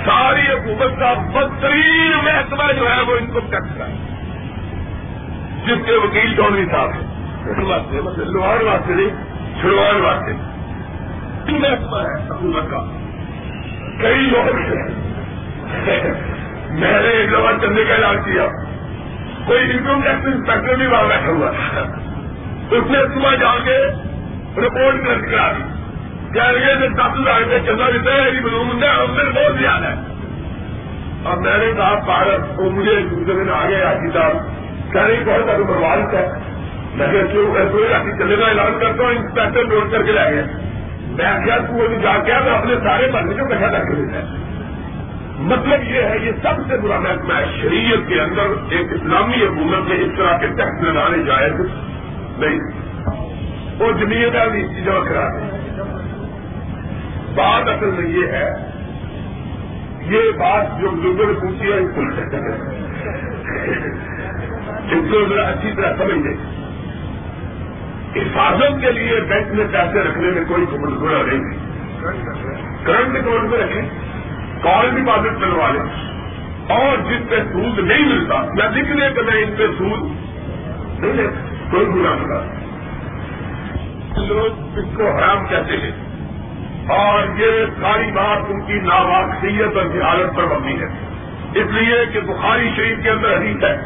ساری 0.05 0.41
حکومت 0.41 0.99
کا 0.99 1.13
بدترین 1.13 2.13
محکمہ 2.25 2.73
جو 2.73 2.91
ہے 2.91 3.01
وہ 3.03 3.17
ان 3.17 3.27
کو 3.27 3.41
ٹیکس 3.41 3.79
کا 3.79 3.87
ہے۔ 3.87 3.95
جس 5.67 5.87
کے 5.87 5.93
وکیل 5.93 6.37
چودھری 6.37 6.65
صاحب 6.67 6.89
واسطے 7.63 8.01
مطلب 8.01 8.27
لوہار 8.27 8.61
واسطے 8.61 8.95
نہیں 8.95 9.09
چھڑوان 9.61 10.01
واسطے۔ 10.01 10.33
محکمہ 11.53 11.97
ہے 11.97 12.29
حکومت 12.31 12.71
کا۔ 12.71 12.79
کئی 14.03 14.21
لوگ 14.21 14.57
میں 16.71 17.03
نے 17.03 17.09
ایک 17.09 17.31
دفعہ 17.33 17.53
چندے 17.61 17.85
کا 17.85 17.95
علاج 17.95 18.17
کیا۔ 18.25 18.47
کوئی 19.47 19.71
انکم 19.71 20.03
ٹیکس 20.03 20.27
انسپیکٹر 20.27 20.77
بھی 20.77 20.87
وہاں 20.87 21.05
بیٹھا 21.05 21.29
ہوا۔ 21.29 21.51
اس 22.71 22.91
نے 22.91 22.99
صبح 23.15 23.35
جا 23.35 23.59
کے 23.65 23.79
رپورٹ 24.61 25.07
درج 25.07 25.31
کرا 25.31 25.53
دی۔ 25.53 25.63
کیا 26.33 26.45
یہ 26.45 26.89
دس 26.89 27.01
ہزار 27.01 27.41
روپئے 27.41 27.61
چلا 27.67 27.91
دیتا 27.91 28.13
ہے 28.13 28.31
یہ 28.31 28.41
بلوم 28.41 28.83
ہے 28.83 28.89
ہم 28.89 29.17
نے 29.17 29.31
بہت 29.31 29.59
زیادہ۔ 29.61 29.85
ہے 29.85 29.95
اور 31.25 31.37
میں 31.37 31.59
نے 31.59 31.73
کہا 31.77 31.95
پارک 32.07 32.61
وہ 32.61 32.71
مجھے 32.71 33.03
دوسرے 33.11 33.45
دن 33.45 33.51
آ 33.51 33.69
گیا 33.69 33.91
آج 33.91 33.97
صاحب۔ 34.15 34.37
کہہ 34.93 35.03
رہی، 35.03 35.17
بہت 35.25 35.45
زیادہ 35.45 35.63
پرواد 35.69 36.15
ہے۔ 36.15 36.29
میں 36.95 37.07
کہ 37.07 37.71
کوئی 37.73 37.89
راتی 37.89 38.19
چلے 38.19 38.39
گا 38.39 38.47
اعلان 38.47 38.79
کرتا 38.81 39.03
ہوں، 39.03 39.11
انسپیکٹر 39.11 39.65
نوٹ 39.65 39.93
کر 39.93 40.03
کے 40.03 40.13
لائے 40.13 40.35
گئے۔ 40.35 40.43
میں 41.09 41.45
کیا 41.45 41.59
تو 41.59 41.95
جا 42.03 42.19
کے 42.25 42.33
میں 42.45 42.59
اپنے 42.59 42.75
سارے 42.75 43.07
بندے 43.13 43.35
کو 43.35 43.49
کٹھا 43.49 43.69
کر 43.69 43.85
کے 43.85 43.95
دیتا 43.95 44.19
ہے 44.19 44.25
مطلب 45.39 45.85
یہ 45.85 46.03
ہے، 46.03 46.17
یہ 46.23 46.33
سب 46.43 46.69
سے 46.69 46.77
برا 46.77 46.99
محکمہ 46.99 47.35
ہے 47.35 47.45
شریعت 47.63 48.09
کے 48.09 48.21
اندر 48.21 48.43
ایک 48.71 48.87
اسلامی 48.93 49.45
حکومت 49.45 49.89
میں 49.89 49.97
اس 49.97 50.13
طرح 50.17 50.39
کے 50.39 50.47
ٹیکس 50.47 50.83
لگانے 50.83 51.23
جائز 51.23 51.53
نہیں. 52.39 52.59
وہ 53.79 53.93
جمیت 53.93 54.37
بھی 54.53 54.81
جمع 54.85 55.09
کرا 55.09 55.29
دیں۔ 55.29 55.51
بات 57.35 57.69
اصل 57.69 57.87
میں 57.87 58.11
یہ 58.11 58.27
ہے، 58.27 58.71
یہ 60.07 60.31
بات 60.31 60.67
جو 60.81 60.91
بزرگوں 60.91 61.33
نے 61.33 61.41
پوچھی 61.41 61.73
ہے 61.73 61.79
اس 64.97 65.05
کو 65.11 65.29
ذرا 65.29 65.43
اچھی 65.43 65.73
طرح 65.77 65.97
سمجھ 65.99 66.27
لیں۔ 66.27 66.61
حفاظت 68.17 68.81
کے 68.81 68.93
لیے 68.93 69.21
بینک 69.21 69.47
میں 69.53 69.65
پیسے 69.73 70.01
رکھنے 70.01 70.31
میں 70.31 70.45
کوئی 70.49 70.65
گنا 70.73 71.23
نہیں۔ 71.23 71.55
کرنٹ 72.85 73.17
اکاؤنٹ 73.17 73.51
میں 73.51 73.59
رکھیں، 73.59 73.83
کال 74.63 74.91
ڈپازٹ 74.91 75.41
کروا 75.41 75.71
لیں۔ 75.71 76.11
اور 76.69 76.97
جس 76.97 77.31
پہ 77.31 77.37
سود 77.53 77.79
نہیں 77.79 78.09
ملتا 78.09 78.35
یا 78.35 78.71
لکھنے 78.71 79.09
کے 79.15 79.23
میں 79.23 79.43
ان 79.43 79.55
پہ 79.59 79.67
سود 79.79 80.03
نہیں 81.01 81.13
لے 81.13 81.29
کوئی 81.71 81.87
گنا 81.87 82.13
ملا 82.13 82.61
لوگ 84.29 84.79
اس 84.79 84.97
کو 84.97 85.11
حرام 85.11 85.47
کہتے 85.47 85.77
ہیں۔ 85.77 86.11
اور 86.89 87.23
یہ 87.39 87.65
ساری 87.83 88.13
بات 88.13 88.39
ان 88.49 88.67
کی 88.67 88.73
ناواقفیت 88.73 89.77
اور 89.77 89.85
جہالت 89.85 90.37
پر 90.37 90.43
مبنی 90.43 90.81
ہے۔ 90.81 90.87
اس 91.55 91.67
لیے 91.71 92.07
کہ 92.13 92.21
بخاری 92.21 92.71
شریف 92.77 92.99
کے 93.03 93.11
اندر 93.11 93.37
حدیث 93.37 93.65
ہے۔ 93.65 93.77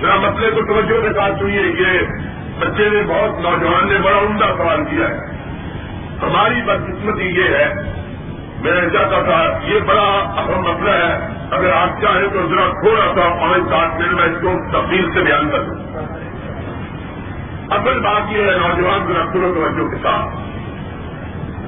ذرا 0.00 0.16
مسئلے 0.16 0.50
کو 0.50 0.60
توجہ 0.66 1.00
کے 1.00 1.12
ساتھ 1.12 1.38
سنیے۔ 1.38 1.60
یہ 1.60 1.98
بچے 2.58 2.88
نے 2.88 3.02
بہت 3.06 3.40
نوجوان 3.40 3.88
نے 3.88 3.98
بڑا 3.98 4.18
عمدہ 4.18 4.54
سوال 4.56 4.84
کیا 4.84 5.08
ہے۔ 5.08 5.18
ہماری 6.22 6.62
بدقسمتی 6.62 7.24
یہ 7.24 7.44
ہے۔ 7.44 7.74
میں 8.60 8.88
چاہتا 8.92 9.22
تھا، 9.22 9.58
یہ 9.64 9.80
بڑا 9.80 10.34
اہم 10.38 10.60
مسئلہ 10.60 10.90
ہے۔ 10.90 11.26
اگر 11.50 11.72
آپ 11.72 11.88
چاہیں 12.02 12.28
تو 12.32 12.48
ذرا 12.48 12.70
تھوڑا 12.70 13.04
سا 13.04 13.40
پانچ 13.40 13.62
سات 13.70 14.00
منٹ 14.00 14.12
میں 14.12 14.24
اس 14.24 14.42
کو 14.42 14.80
تفصیل 14.80 15.10
سے 15.14 15.20
بیان 15.20 15.50
کر 15.50 15.62
دوں۔ 15.62 15.74
اصل 17.70 18.00
بات 18.00 18.32
یہ 18.32 18.42
ہے 18.42 18.50
نوجوان 18.50 19.12
ذرا 19.12 19.24
توجہ 19.32 19.90
کے 19.90 19.96
ساتھ۔ 19.96 20.50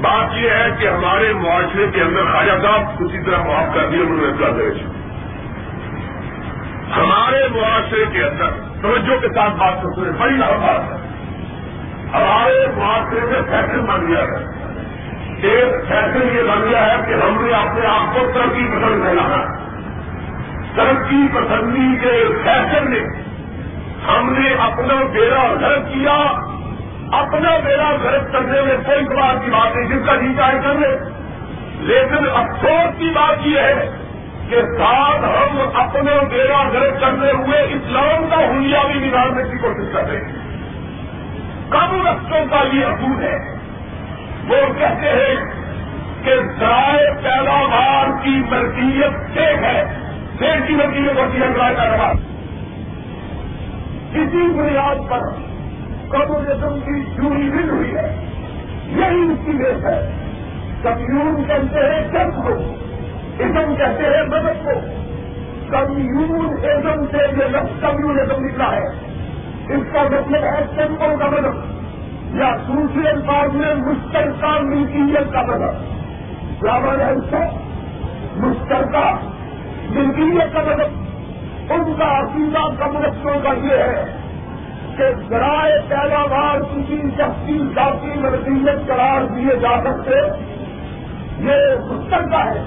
بات 0.01 0.37
یہ 0.37 0.51
ہے 0.51 0.67
کہ 0.79 0.89
ہمارے 0.89 1.33
معاشرے 1.33 1.87
کے 1.95 2.01
اندر 2.01 2.25
خواجہ 2.33 2.63
صاحب 2.63 2.81
اسی 3.01 3.25
طرح 3.27 3.39
معاف 3.39 3.75
کر 3.75 3.91
دیا 3.91 4.01
انہوں 4.01 4.27
نے 4.27 4.33
درج 4.33 4.79
ہمارے 6.97 7.49
معاشرے 7.49 8.05
کے 8.13 8.25
اندر 8.25 8.47
توجہ 8.83 9.19
کے 9.21 9.29
ساتھ 9.29 9.57
بات 9.57 9.83
کرتے 9.83 10.01
ہیں 10.01 10.21
بڑی 10.21 10.35
بات 10.39 10.81
ہے۔ 10.81 10.97
ہمارے 12.15 12.67
معاشرے 12.77 13.21
میں 13.21 13.43
فیشن 13.43 13.85
بن 13.85 14.09
گیا 14.09 14.23
ہے۔ 14.23 14.63
ایک 15.43 15.89
فیشن 15.89 16.37
یہ 16.37 16.43
بن 16.43 16.71
گیا 16.71 16.93
ہے 16.93 16.97
کہ 17.07 17.15
ہم 17.15 17.45
نے 17.45 17.53
اپنے 17.53 17.87
آپ 17.87 18.15
کو 18.15 18.27
ترقی 18.35 18.67
پسند 18.67 19.07
ہے۔ 19.07 19.63
ترقی 20.77 21.29
پسندی 21.35 21.99
کے 22.01 22.25
فیشن 22.43 22.91
نے 22.91 23.32
ہم 24.09 24.35
نے 24.39 24.51
اپنا 24.51 24.95
بیڑا 25.13 25.55
گھر 25.61 25.79
کیا۔ 25.79 26.33
اپنا 27.13 27.59
بیڑا 27.65 27.97
گھر 28.03 28.19
کرنے 28.19 28.63
میں 28.63 28.77
کوئی 28.87 29.17
بات 29.17 29.45
کی 29.45 29.51
بات 29.51 29.77
نہیں، 29.77 29.89
جس 29.89 30.07
کا 30.07 30.17
جی 30.17 30.35
چاہے 30.37 30.59
کر 30.63 30.75
لے۔ 30.75 30.99
لیکن 31.81 32.25
افسوس 32.35 32.99
کی 32.99 33.11
بات 33.15 33.47
یہ 33.47 33.61
ہے 33.61 33.91
کہ 34.49 34.63
ساتھ 34.63 35.25
ہم 35.25 35.59
اپنے 35.75 36.13
بیڑا 36.31 36.63
گھر 36.73 36.91
کرنے 37.01 37.33
ہوئے 37.33 37.63
اسلام 37.63 38.27
کا 38.31 38.37
ہولیا 38.37 38.81
بھی 38.93 39.09
نکالنے 39.09 39.43
کی 39.43 39.59
کوشش 39.59 39.93
کر 39.93 40.09
رہے 40.09 40.17
ہیں۔ 40.17 40.33
کم 41.71 42.07
رقصوں 42.07 42.45
کا 42.51 42.65
یہ 42.73 42.85
اصول 42.85 43.23
ہے۔ 43.23 43.59
وہ 44.49 44.57
کہتے 44.79 45.09
ہیں 45.09 45.35
کہ 46.25 46.35
ذرائع 46.59 47.13
پیداوار 47.23 48.07
کی 48.23 48.43
ملکیت 48.51 49.33
ٹھیک 49.33 49.63
ہے۔ 49.63 49.85
دیش 50.41 50.69
کی 50.69 50.75
ملکیت 50.75 51.19
ہوتی 51.19 51.43
ہے 51.43 51.47
ذرائع 51.57 51.75
پیداوار۔ 51.77 52.32
کسی 54.13 54.53
بنیاد 54.59 55.11
پر 55.11 55.19
کمیونزم 56.11 56.81
کی 56.81 57.05
چوری 57.17 57.51
مل 57.51 57.71
ہوئی 57.71 57.97
ہے۔ 57.97 58.25
یہی 58.87 59.33
اس 59.33 59.39
کی 59.45 59.51
ویس 59.51 59.85
ہے۔ 59.85 60.11
کمیون 60.83 61.45
کہتے 61.49 61.79
ہیں 61.79 62.09
جب 62.09 62.43
کو۔ 62.43 62.53
ازم 63.39 63.77
کہتے 63.77 64.03
ہیں 64.03 64.23
مدد 64.23 64.65
کو۔ 64.65 64.71
کمیون 65.71 66.57
ایزم 66.63 67.05
سے 67.07 67.17
یہ 67.17 67.49
لفظ 67.49 67.81
کمیونزم 67.81 68.45
نکلا 68.45 68.73
ہے۔ 68.77 68.87
اس 69.75 69.93
کا 69.93 70.03
مطلب 70.03 70.45
ہے 70.45 70.65
ٹیمپل 70.77 71.15
کا 71.19 71.27
مدد۔ 71.27 71.73
یا 72.35 72.57
دوسرے 72.69 73.09
الفاظ 73.09 73.55
میں 73.55 73.75
مشترکہ 73.75 74.63
ملکیت 74.63 75.33
کا 75.33 75.43
مدد۔ 75.43 75.93
برابر 76.63 76.99
ہے 77.01 77.13
اس 77.13 77.25
سے 77.31 77.37
مشترکہ 78.37 79.15
ملکیت 79.91 80.55
کا 80.55 80.63
مدد۔ 80.63 81.12
ان 81.73 81.95
کا 81.99 82.19
عقیدہ 82.19 82.85
کمیونسٹوں 82.85 83.41
کا 83.43 83.53
یہ 83.63 83.77
ہے 83.77 84.05
کہ 84.97 85.05
ذرائع 85.29 85.77
پیداوار 85.89 86.61
کسی 86.61 87.01
شخصی 87.17 87.59
ذاتی 87.75 88.11
ملکیت 88.15 88.89
قرار 88.89 89.23
دیے 89.23 89.57
جا 89.57 89.81
سکتے 89.85 90.17
یہ 91.39 91.75
مشترکہ 91.85 92.49
ہے۔ 92.49 92.65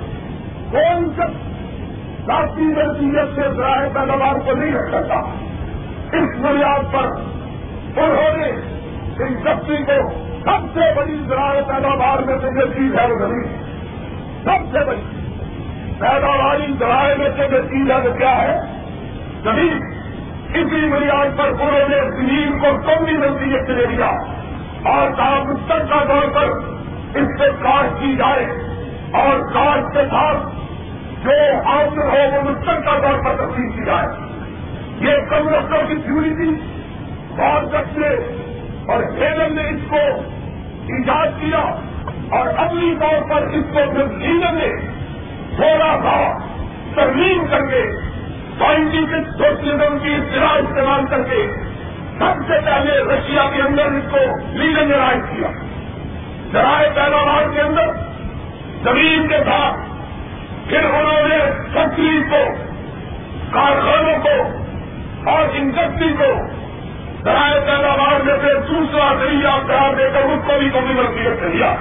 کون 0.72 1.10
شخص 1.18 2.26
ذاتی 2.28 2.62
ملکیت 2.62 3.36
سے 3.36 3.42
ذرائع 3.58 3.90
پیداوار 3.94 4.40
کو 4.46 4.52
نہیں 4.52 4.72
رکھ 4.72 4.90
سکتا؟ 4.90 5.16
اس 6.14 6.38
بنیاد 6.40 6.94
پر 6.94 7.06
انہوں 8.02 8.38
نے 8.38 8.50
ان 9.20 9.36
شخصی 9.44 9.84
کو 9.84 10.10
سب 10.40 10.74
سے 10.74 10.94
بڑی 10.96 11.18
ذرائع 11.28 11.62
پیداوار 11.62 12.20
میں 12.20 12.38
سے 12.42 12.48
یہ 12.48 12.74
چیز 12.74 13.00
ہے 13.00 13.06
وہ 13.08 13.44
سب 14.44 14.72
سے 14.72 14.86
بڑی 14.86 15.02
پیداواری 16.00 16.74
ذرائع 16.80 17.16
میں 17.18 17.30
سے 17.38 17.56
یہ 17.56 17.62
چیز 17.62 17.92
ہے 17.92 17.96
وہ 17.96 18.18
کیا 18.18 18.42
ہے؟ 18.42 18.85
زمین 19.46 19.80
اسی 20.54 20.90
بنیاد 20.90 21.38
پر 21.38 21.48
انہوں 21.48 21.90
نے 21.90 22.00
زمین 22.10 22.60
کو 22.60 22.68
کمی 22.86 23.12
نزدیک 23.12 23.68
سے 23.68 23.74
لے 23.74 23.86
لیا 23.86 24.10
اور 24.84 25.12
کہا 25.12 25.44
مستقل 25.48 26.08
طور 26.08 26.28
پر 26.34 26.50
اس 27.16 27.28
سے 27.40 27.50
کاشت 27.64 28.02
کی 28.02 28.16
جائے 28.16 28.46
اور 29.12 29.40
کاشت 29.54 29.94
کے 29.94 30.04
ساتھ 30.12 30.38
جو 31.24 31.32
حاصل 31.66 32.00
ہو 32.00 32.36
وہ 32.36 32.42
مستقل 32.50 33.02
طور 33.02 33.24
پر 33.24 33.46
تقسیم 33.46 33.70
کی 33.72 33.86
جائے۔ 33.86 34.08
یہ 35.00 35.18
کم 35.30 35.50
رقصوں 35.50 35.88
کی 35.88 35.96
تھیوری 35.96 36.30
تھی 36.36 36.50
بہت 37.38 37.64
بچے 37.64 38.10
اور 38.88 39.04
ہیلن 39.04 39.56
نے 39.56 39.70
اس 39.70 39.82
کو 39.90 39.98
ایجاد 40.96 41.28
کیا 41.40 41.64
اور 42.30 42.48
اگلی 42.58 42.96
طور 43.00 43.30
پر 43.30 43.42
اس 43.42 43.64
کو 43.74 43.80
پھر 43.94 44.22
ہیلن 44.22 44.56
نے 44.56 44.70
تھوڑا 45.56 45.98
سا 46.04 46.38
ترمیم 46.96 47.46
کر 47.52 47.66
کے 47.66 47.84
سائنٹیفک 48.60 49.30
سوشلزم 49.38 50.00
کی 50.00 50.14
اطلاع 50.14 50.56
استعمال 50.56 51.06
کر 51.06 51.24
کے 51.24 51.48
سب 52.20 52.42
سے 52.48 52.60
پہلے 52.66 53.04
رشیا 53.04 53.50
کے 53.56 53.62
اندر 53.62 53.86
اس 53.86 54.04
کو 54.12 54.18
لیڈر 54.52 54.86
نے 54.86 54.98
کیا۔ 55.32 55.48
ذرائع 56.52 56.90
پیداوار 56.96 57.54
کے 57.54 57.62
اندر 57.62 57.88
زمین 58.84 59.28
کے 59.28 59.38
ساتھ 59.38 59.76
پھر 60.70 60.84
انہوں 60.84 61.28
نے 61.28 61.40
فیکٹری 61.74 62.24
کو، 62.30 62.44
کارخانوں 63.52 64.18
کو 64.24 64.36
اور 65.30 65.44
انڈسٹری 65.54 66.14
کو 66.18 66.32
ذرائع 67.24 67.60
پیداوار 67.60 68.20
میں 68.26 68.34
سے 68.42 68.54
دوسرا 68.68 69.14
ذریعہ 69.20 69.60
قرار 69.68 69.94
دے 69.94 70.10
کر 70.14 70.20
اس 70.20 70.40
کو 70.48 70.60
بھی 70.60 70.70
کمی 70.70 70.94
مرکیت 70.94 71.40
کر 71.40 71.50
دیا 71.50 71.76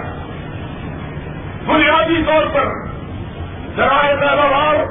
بنیادی 1.67 2.23
طور 2.27 2.47
پر 2.55 2.69
ذرائع 3.77 4.15
پیداوار 4.15 4.85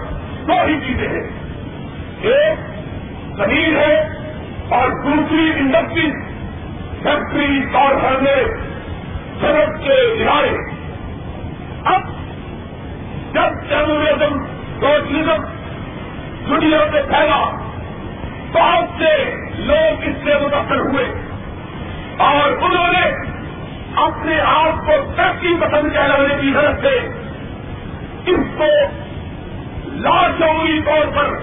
دو 0.48 0.66
ہی 0.66 0.80
چیزیں 0.88 1.08
ہیں۔ 1.08 1.43
ایک 2.24 2.60
زمین 3.38 3.76
ہے 3.76 3.96
اور 4.70 4.90
دوسری 5.06 5.50
انڈسٹری 5.56 6.10
فیکٹری 7.04 7.62
کارخانے 7.74 8.36
سڑک 9.42 9.84
کے 9.84 9.94
ادارے 9.94 10.54
اب 11.86 12.12
جب 13.34 13.60
ٹیرورزم 13.70 14.38
سوشلزم 14.80 15.44
دنیا 16.50 16.80
سے 16.92 17.02
پھیلا 17.08 17.42
بہت 18.54 19.00
سے 19.00 19.14
لوگ 19.58 20.08
اس 20.08 20.16
سے 20.24 20.38
متاثر 20.42 20.80
ہوئے 20.80 21.06
اور 22.18 22.52
انہوں 22.52 22.94
نے 22.94 23.06
اپنے 24.02 24.40
آپ 24.42 24.86
کو 24.86 24.92
ترقی 25.16 25.56
پسند 25.62 25.94
کہلانے 25.94 26.36
کی 26.42 26.54
حرت 26.56 26.82
سے 26.82 26.98
اس 28.26 28.54
کو 28.58 28.70
لاشعوری 29.98 30.80
طور 30.86 31.06
پر 31.16 31.34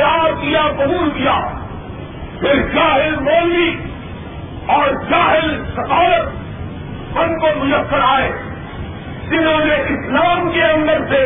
اختیار 0.00 0.42
کیا، 0.42 0.62
قبول 0.76 1.10
کیا۔ 1.10 1.40
پھر 2.40 2.54
جاہل 2.74 3.16
مولوی 3.20 3.76
اور 4.66 4.88
جاہل 5.10 5.64
سفارت 5.72 6.28
ان 7.18 7.38
کو 7.38 7.64
میسر 7.64 8.00
آئے۔ 8.00 8.32
جنہوں 9.30 9.64
نے 9.64 9.74
اسلام 9.74 10.50
کے 10.52 10.64
اندر 10.64 10.98
سے 11.10 11.24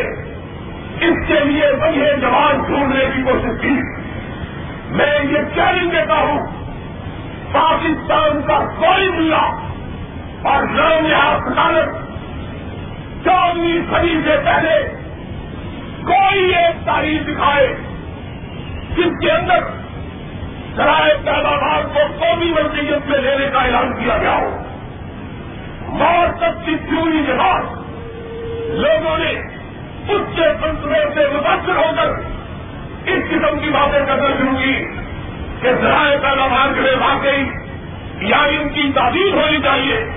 اس 1.01 1.29
کے 1.29 1.45
لیے 1.45 1.67
بڑھے 1.81 2.17
جواب 2.21 2.67
ڈھونڈنے 2.67 3.05
کی 3.17 3.23
کوشش 3.23 3.61
کی۔ 3.61 4.03
میں 4.91 5.25
یہ 5.31 5.39
چیلنج 5.55 5.93
دیتا 5.93 6.15
ہوں، 6.15 6.47
پاکستان 7.53 8.43
کا 8.43 8.59
کوئی 8.81 9.09
ملا 9.09 9.73
اور 10.43 10.63
نام 10.63 11.07
یہاں 11.07 11.37
عدالت 11.37 12.03
چودہویں 13.25 13.81
صدی 13.91 14.21
سے 14.25 14.37
پہلے 14.45 14.97
کوئی 16.07 16.55
ایک 16.55 16.87
تاریخ 16.87 17.23
دکھائے۔ 17.29 17.77
جس 18.97 19.21
کے 19.21 19.31
اندر 19.31 19.61
ذرائع 20.77 21.15
پیداوار 21.25 21.83
کو 21.85 22.01
قومی 22.19 22.51
مرکزیت 22.51 23.11
میں 23.11 23.19
لینے 23.19 23.47
کا 23.53 23.59
اعلان 23.59 24.05
کیا 24.05 24.19
گیا 24.19 24.37
ہو 24.37 24.63
موت 25.89 26.39
تک 26.39 26.67
کی 26.67 26.77
چوری 26.91 27.23
کے 27.27 27.33
بعد 27.33 27.63
لوگوں 28.69 29.19
نے 29.19 29.31
اس 30.09 30.21
کے 30.37 30.43
سنتروں 30.43 31.15
سے 31.15 31.21
متاثر 31.33 31.77
ہو 31.77 31.91
کر 31.97 32.09
اس 33.07 33.31
قسم 33.31 33.59
کی 33.59 33.71
باتیں 33.71 34.07
کرنا 34.07 34.29
شروع 34.39 34.59
کی 34.59 34.85
کہ 35.63 35.73
ذرائع 35.83 36.19
پیداوار 36.23 36.75
کے 36.75 36.81
لیے 36.81 36.95
واقعی 36.95 37.45
یا 38.29 38.37
ان 38.37 38.69
کی 38.69 38.93
تعبیر 38.95 39.35
ہونی 39.35 39.59
چاہیے 39.63 40.11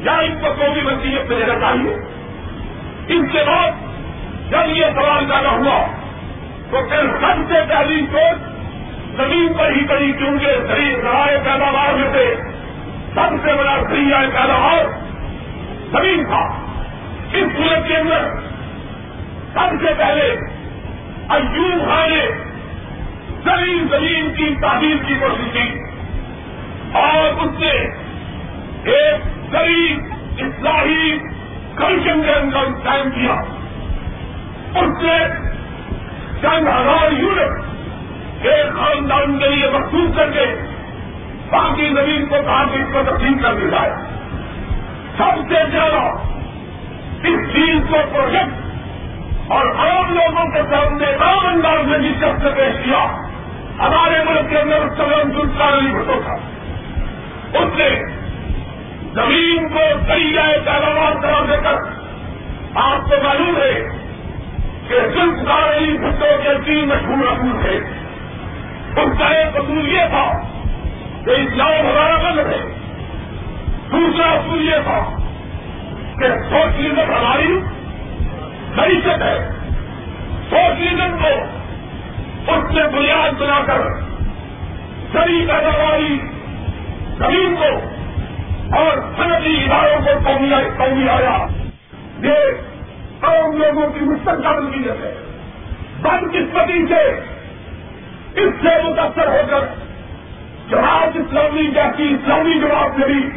یا 0.00 0.12
ان 0.12 0.38
کو 0.40 0.46
کوئی 0.58 0.84
وصیت 0.84 1.28
میں 1.28 1.38
دینا 1.40 1.54
چاہیے۔ 1.60 1.96
ان 3.08 3.26
کے 3.26 3.38
بعد 3.46 3.70
جب 4.50 4.76
یہ 4.76 4.84
سوال 4.94 5.24
پیدا 5.28 5.50
ہوا 5.50 5.86
تو 6.74 6.80
پھر 6.88 7.06
سب 7.20 7.52
سے 7.52 7.54
پہلی 7.68 8.06
سوچ 8.12 8.38
زمین 9.16 9.52
پر 9.58 9.72
ہی 9.72 9.84
کری 9.84 10.12
کیونکہ 10.12 10.46
ذرائع 10.46 11.38
پیداوار 11.44 11.94
میں 11.94 12.12
سے 12.12 12.34
سب 13.14 13.46
سے 13.46 13.52
بڑا 13.54 13.76
ذریعہ 13.90 14.20
پیداوار 14.22 14.84
زمین 15.92 16.24
تھا۔ 16.24 16.64
اس 17.32 17.58
ملک 17.58 17.88
کے 17.88 17.96
اندر 17.96 18.28
سب 19.54 19.86
سے 19.86 19.94
پہلے 19.98 20.36
ایوب 21.28 21.88
خان 21.88 22.10
نے 22.10 22.26
زمین 23.44 23.86
زمین 23.90 24.34
کی 24.34 24.54
تعبیر 24.60 25.04
کی 25.06 25.14
کوشش 25.14 25.52
کی 25.52 25.78
اور 26.92 27.44
اس 27.44 27.60
نے 27.60 27.90
ایک 28.84 29.20
غریب 29.52 29.98
اصلاحی 30.38 31.18
کمیشن 31.74 32.22
کے 32.22 32.32
اندر 32.32 32.72
قائم 32.84 33.10
کیا۔ 33.10 33.34
اس 34.80 35.02
نے 35.02 35.43
چند 36.42 36.68
ہزار 36.68 37.12
یونٹ 37.12 38.44
ایک 38.46 38.76
خاندان 38.76 39.38
کے 39.38 39.48
لیے 39.48 39.68
مخصوص 39.70 40.16
کر 40.16 40.30
کے 40.30 40.44
باقی 41.50 41.88
زمین 41.94 42.26
کو 42.26 42.36
کہا 42.46 42.64
کہ 42.72 42.78
اس 42.78 42.92
کو 42.92 42.98
تقسیم 43.06 43.38
کر 43.38 43.54
دیا 43.54 43.68
جائے۔ 43.68 43.90
سب 45.16 45.40
سے 45.48 45.62
زیادہ 45.70 46.02
اس 47.28 47.52
چیز 47.52 47.80
کو 47.90 47.96
پروجیکٹ 48.12 49.52
اور 49.52 49.66
عام 49.66 50.14
لوگوں 50.14 50.46
کے 50.52 50.62
سامنے 50.70 51.06
عام 51.20 51.46
انداز 51.46 51.86
میں 51.86 51.98
جس 51.98 52.16
شخص 52.20 52.44
نے 52.44 52.50
پیش 52.56 52.84
کیا، 52.84 53.04
ہمارے 53.78 54.24
ملک 54.24 54.50
کے 54.50 54.58
اندر 54.58 54.78
سلام 54.96 55.32
سلطان 55.32 55.72
علی 55.72 55.92
بھٹو 55.92 56.20
تھا 56.24 56.34
اس 57.58 57.78
نے 57.78 57.88
زمین 59.14 59.68
کو 59.68 59.82
دریا 60.08 60.44
پیداوار 60.64 61.22
کرا 61.22 61.44
دے 61.48 61.56
کر، 61.62 61.76
آپ 62.74 63.10
کو 63.10 63.14
معلوم 63.24 63.56
ہے 63.56 64.03
کہ 64.88 64.94
سلطان 65.14 65.72
علی 65.74 65.98
بھٹو 65.98 66.42
کے 66.42 66.48
تین 66.64 66.88
مشہور 66.88 67.32
اصول 67.32 67.62
تھے۔ 67.62 67.78
اس 69.00 69.18
کا 69.18 69.26
ایک 69.26 69.56
اصول 69.56 69.92
یہ 69.92 70.00
تھا 70.10 70.42
کہ 71.24 71.30
اسلام 71.30 71.72
ہمارا 71.72 72.16
بند 72.16 72.38
ہے۔ 72.38 72.60
دوسرا 73.92 74.30
اصول 74.30 74.68
یہ 74.68 74.76
تھا 74.84 75.16
کہ 76.20 76.50
سوشلزم 76.50 77.12
ہماری 77.12 77.58
معیشت 78.76 79.22
ہے۔ 79.22 79.50
سوشلزم 80.50 81.16
کو 81.18 81.44
اس 82.52 82.70
نے 82.70 82.82
بنیاد 82.82 83.40
بنا 83.40 83.60
کر 83.66 83.80
سبھی 85.12 85.46
پیداواری 85.48 86.18
زمین 87.18 87.54
کو 87.56 87.88
اور 88.76 88.98
صنعتی 89.16 89.64
اداروں 89.64 90.04
کو 90.04 90.30
قومی 90.78 91.08
آیا۔ 91.08 91.46
یہ 92.22 92.34
عام 93.24 93.56
لوگوں 93.56 93.90
کی 93.90 94.00
مستقبل 94.00 94.70
کی 94.70 94.88
ہے۔ 94.88 95.14
بد 96.00 96.32
قسمتی 96.32 96.86
سے 96.86 97.20
اس 98.34 98.54
سے 98.62 98.82
متاثر 98.82 99.26
ہو 99.26 99.40
کر 99.50 99.60
جماعت 100.68 101.08
اسلامی 101.14 101.66
جیسی 101.66 102.14
اسلامی 102.14 102.60
جماعت 102.60 102.98
نے 102.98 103.06
بھی 103.06 103.30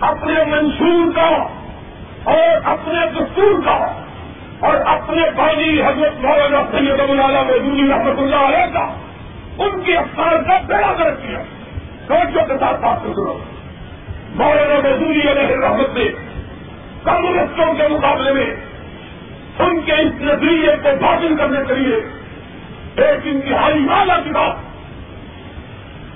اپنے 0.00 0.44
منشور 0.44 1.16
کا 1.16 1.46
اور 2.24 2.60
اپنے 2.64 3.06
دستور 3.14 3.62
کا 3.64 4.02
اور 4.60 4.74
اپنے 4.86 5.22
بانی 5.36 5.80
حضرت 5.80 6.24
مولانا 6.24 6.62
سید 6.70 7.00
مولانا 7.08 7.42
محدودی 7.42 7.90
رحمت 7.90 8.18
اللہ 8.18 8.36
علیہ 8.36 8.72
کا 8.72 8.94
ان 9.58 9.82
کے 9.82 9.96
افسار 9.96 10.42
کا 10.42 10.58
بیڑا 10.66 10.92
کر 10.98 11.14
کیا۔ 11.14 11.38
سوچوں 12.08 12.46
کے 12.46 12.54
ساتھ 12.60 12.80
بات 12.80 13.02
سنو 13.02 13.38
مولانا 14.34 14.88
محدودی 14.88 15.28
علیہ 15.30 15.56
رحمت 15.64 15.96
نے 15.96 16.04
کمیونسٹوں 17.02 17.74
کے 17.74 17.88
مقابلے 17.88 18.32
میں 18.32 18.46
ان 19.58 19.80
کے 19.80 19.92
اس 19.92 20.20
نظریے 20.20 20.76
کو 20.82 20.88
باطل 21.00 21.36
کرنے 21.36 21.60
کے 21.68 21.74
لیے 21.74 21.96
ایک 22.96 23.20
انتہائی 23.24 23.86
اعلیٰ 23.90 24.18
کتاب 24.24 24.56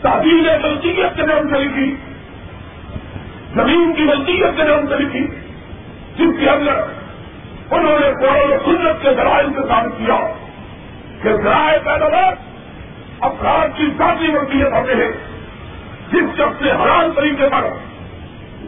تعبیر 0.03 0.59
ملکیت 0.65 1.17
کے 1.17 1.23
نام 1.23 1.49
سے 1.49 1.59
لکھی، 1.59 1.95
زمین 3.55 3.93
کی 3.97 4.03
ملکیت 4.03 4.57
کے 4.57 4.63
نام 4.63 4.87
سے 4.89 4.97
لکھی، 4.97 5.27
جس 6.17 6.41
کے 6.41 6.51
اندر 6.51 6.83
انہوں 7.71 7.99
نے 8.01 8.11
قرآن 8.21 8.53
و 8.53 8.59
سنت 8.65 9.03
کے 9.03 9.15
ذرائع 9.17 9.47
سے 9.47 9.63
کیا 9.99 10.19
کہ 11.23 11.33
ذرائع 11.37 11.79
پیداوار 11.85 12.33
افراد 13.21 13.77
کی 13.77 13.87
ذاتی 13.99 14.33
ملکیت 14.33 14.73
ہوتے 14.73 14.95
ہیں، 14.95 15.11
جس 16.13 16.37
شخص 16.37 16.63
نے 16.63 16.71
حرام 16.71 17.11
طریقے 17.17 17.49
پر 17.53 17.69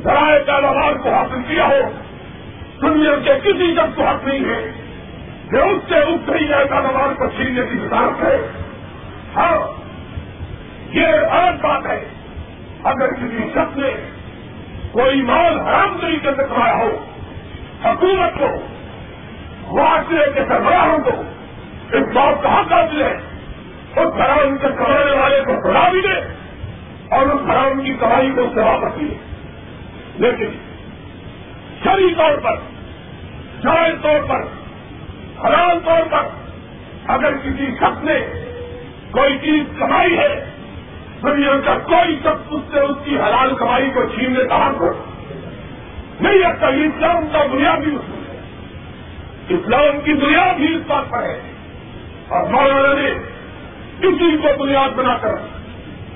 ذرائع 0.05 0.39
پیداوار 0.39 0.93
کو 0.93 1.11
حاصل 1.11 1.43
کیا 1.49 1.67
ہو 1.67 1.81
دنیا 2.83 3.11
کے 3.25 3.53
کسی 3.53 3.75
شخص 3.75 3.97
کو 3.97 4.03
حق 4.03 4.25
نہیں 4.25 4.45
ہے 4.45 4.73
کہ 5.51 5.57
اس 5.57 5.83
سے 5.89 5.99
اس 5.99 6.21
طریقے 6.27 6.65
پیداوار 6.71 7.15
کو 7.15 7.27
چھیننے 7.27 7.61
کی 7.63 7.79
وزارت 7.79 8.25
ہے۔ 8.25 8.37
ہاں 9.37 9.79
یہ 10.97 11.07
الگ 11.07 11.67
بات 11.67 11.87
ہے۔ 11.87 12.05
اگر 12.85 13.15
کسی 13.15 13.39
شخص 13.51 13.77
نے 13.77 13.89
کوئی 14.93 15.23
مال 15.23 15.61
حرام 15.61 15.99
طریقے 16.01 16.31
سے 16.37 16.43
کمایا 16.49 16.77
ہو، 16.77 17.05
حکومت 17.85 18.39
کو، 18.39 18.67
معاشرے 19.77 20.33
کے 20.35 20.41
سربراہوں 20.49 20.99
کو 20.99 21.23
اس 21.97 22.03
بات 22.15 22.43
کا 22.43 22.61
حق 22.61 22.73
حاصل 22.73 23.03
ہے، 23.03 23.17
اس 23.97 24.21
حرام 24.21 24.59
کے 24.59 24.69
کمانے 24.79 25.21
والے 25.21 25.41
کو 25.41 25.53
سزا 25.63 25.89
بھی 25.89 26.01
دے 26.01 26.21
اور 27.15 27.27
اس 27.27 27.51
حرام 27.51 27.81
کی 27.81 27.95
کمائی 28.01 28.31
کو 28.37 28.43
سوا 28.55 28.75
واپس 28.75 29.01
دے۔ 29.01 29.17
لیکن 30.15 30.68
شری 31.85 32.15
طور 32.15 32.37
پر، 32.37 32.57
جائز 33.63 33.95
طور 34.03 34.21
پر 34.29 34.41
حرام 35.45 35.79
طور 35.85 36.03
پر 36.11 36.27
اگر 37.07 37.33
کسی 37.33 37.67
شخص 37.77 38.05
نے 38.05 38.19
کوئی 39.11 39.39
چیز 39.39 39.79
کمائی 39.79 40.19
ہے 40.19 40.45
دنیا 41.23 41.53
کا 41.65 41.79
کوئی 41.79 42.17
شخص 42.21 42.47
اس 42.51 42.61
سے 42.73 42.81
اس 42.81 42.97
کی 43.05 43.17
حلال 43.17 43.55
کمائی 43.55 43.91
کو 43.95 44.05
چھیننے 44.15 44.45
کا 44.45 44.67
حق 44.67 44.81
ہو 44.81 45.05
نہیں 46.21 46.39
رکھتا 46.39 46.69
یہ 46.69 46.85
اسلام 46.85 47.29
کا 47.33 47.39
بنیادی 47.53 47.95
اصول 47.95 48.37
اسلام 49.49 50.01
کی 50.05 50.15
بنیاد 50.15 50.61
ہی 50.61 50.75
اس 50.75 50.83
بات 50.87 51.11
پر 51.11 51.23
ہے۔ 51.23 51.41
اور 52.29 52.47
مولانا 52.51 53.03
نے 53.03 53.11
کسی 54.01 54.37
کو 54.43 54.65
بنیاد 54.65 54.91
بنا 54.97 55.17
کر 55.21 55.33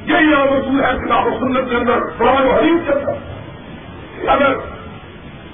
یہی 0.07 0.33
اصول 0.33 0.85
ہے 0.85 1.07
کتاب 1.07 1.27
و 1.27 1.31
سنت 1.41 1.71
کے 1.71 1.77
اندر، 1.77 1.99
قرآن 2.19 2.47
و 2.47 2.51
حریف 2.51 2.87
کے 2.87 2.93
اندر۔ 2.93 3.13
اگر 4.31 4.55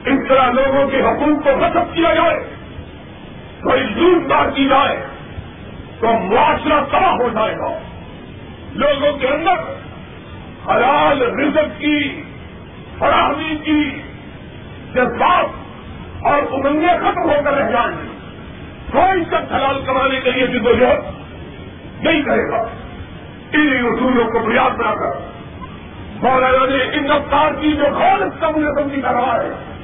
اس 0.08 0.28
طرح 0.28 0.50
لوگوں 0.50 0.88
کے 0.88 1.00
حقوق 1.00 1.44
کو 1.44 1.50
ختم 1.60 1.94
کیا 1.94 2.14
جائے، 2.14 2.36
کوئی 3.62 3.82
لوٹ 3.82 4.22
بات 4.26 4.56
کی 4.56 4.68
جائے، 4.68 4.96
تو 6.00 6.06
معاشرہ 6.06 6.80
تباہ 6.88 7.12
ہو 7.12 7.28
جائے 7.28 7.54
گا۔ 7.54 7.78
لوگوں 8.72 9.18
کے 9.18 9.26
اندر 9.26 9.54
حلال 10.68 11.22
رزق 11.22 11.80
کی، 11.80 12.22
فراہمی 12.98 13.56
کی 13.64 13.90
جذبات 14.94 15.46
اور 16.26 16.42
امنگیں 16.52 16.98
ختم 16.98 17.30
ہو 17.30 17.40
کر 17.44 17.54
رہ 17.54 17.70
جائیں۔ 17.70 17.96
گے 18.02 18.18
کوئی 18.92 19.24
شخص 19.24 19.52
حلال 19.52 19.80
کمانے 19.86 20.20
کے 20.20 20.30
لیے 20.30 20.46
جدوجہد 20.46 21.18
نہیں 22.04 22.22
کرے 22.22 22.50
گا۔ 22.50 22.62
انہیں 23.52 23.82
اصولوں 23.82 24.24
کو 24.24 24.38
بنیاد 24.38 24.70
بنا 24.70 24.94
کر 24.94 25.28
مولانا 26.22 26.66
نے 26.66 26.96
ان 26.96 27.10
رفتار 27.10 27.52
کی 27.60 27.72
جو 27.72 27.84
خالص 27.84 28.40
کمیونزم 28.40 29.00
کر 29.00 29.10
رہا 29.10 29.42
ہے 29.42 29.77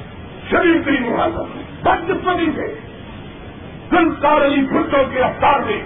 شریف 0.50 0.84
کی 0.84 1.10
محاذ 1.10 1.32
بدقسمتی 1.82 2.50
سے 2.56 2.74
سنسار 3.90 4.44
علی 4.44 4.62
بھٹو 4.62 4.98
کے 5.14 5.20
رفتار 5.20 5.60
نے 5.66 5.82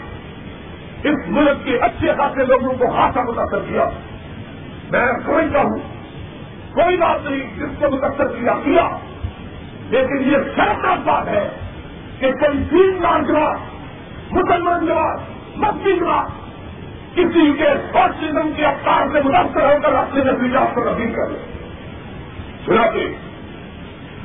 اس 1.05 1.29
ملک 1.29 1.65
کے 1.65 1.79
اچھے 1.79 2.13
خاصے 2.19 2.45
لوگوں 2.45 2.73
کو 2.73 2.87
خاصا 2.97 3.23
متاثر 3.23 3.59
کیا۔ 3.59 3.85
میں 4.91 5.07
سمجھتا 5.27 5.59
ہوں، 5.59 5.79
کوئی 6.75 6.97
بات 6.97 7.31
نہیں، 7.31 7.59
جس 7.59 7.83
کو 7.83 7.97
متاثر 7.97 8.27
کیا 8.27 8.53
کیا۔ 8.65 8.99
لیکن 9.91 10.31
یہ 10.31 10.37
شرمناک 10.57 10.99
بات 11.05 11.29
ہے 11.29 11.49
کہ 12.19 12.33
کوئی 12.33 12.59
تین 12.71 13.03
لاکھ 13.03 13.29
جواب 13.29 13.59
مسلمان 14.31 14.87
جواب 14.87 15.21
مسجد 15.57 16.01
جواب 16.01 16.27
کسی 17.15 17.53
کے 17.59 17.65
سوشلزم 17.93 18.51
کے 18.57 18.65
افطار 18.65 19.07
سے 19.13 19.21
متاثر 19.25 19.61
ہو 19.61 19.79
کر 19.83 19.93
اپنے 19.93 20.25
نتیجات 20.25 20.75
کو 20.75 20.81
تبدیل 20.81 21.13
کر 21.13 21.29
لیں 21.31 21.39
سنا 22.67 22.91
کے 22.91 23.28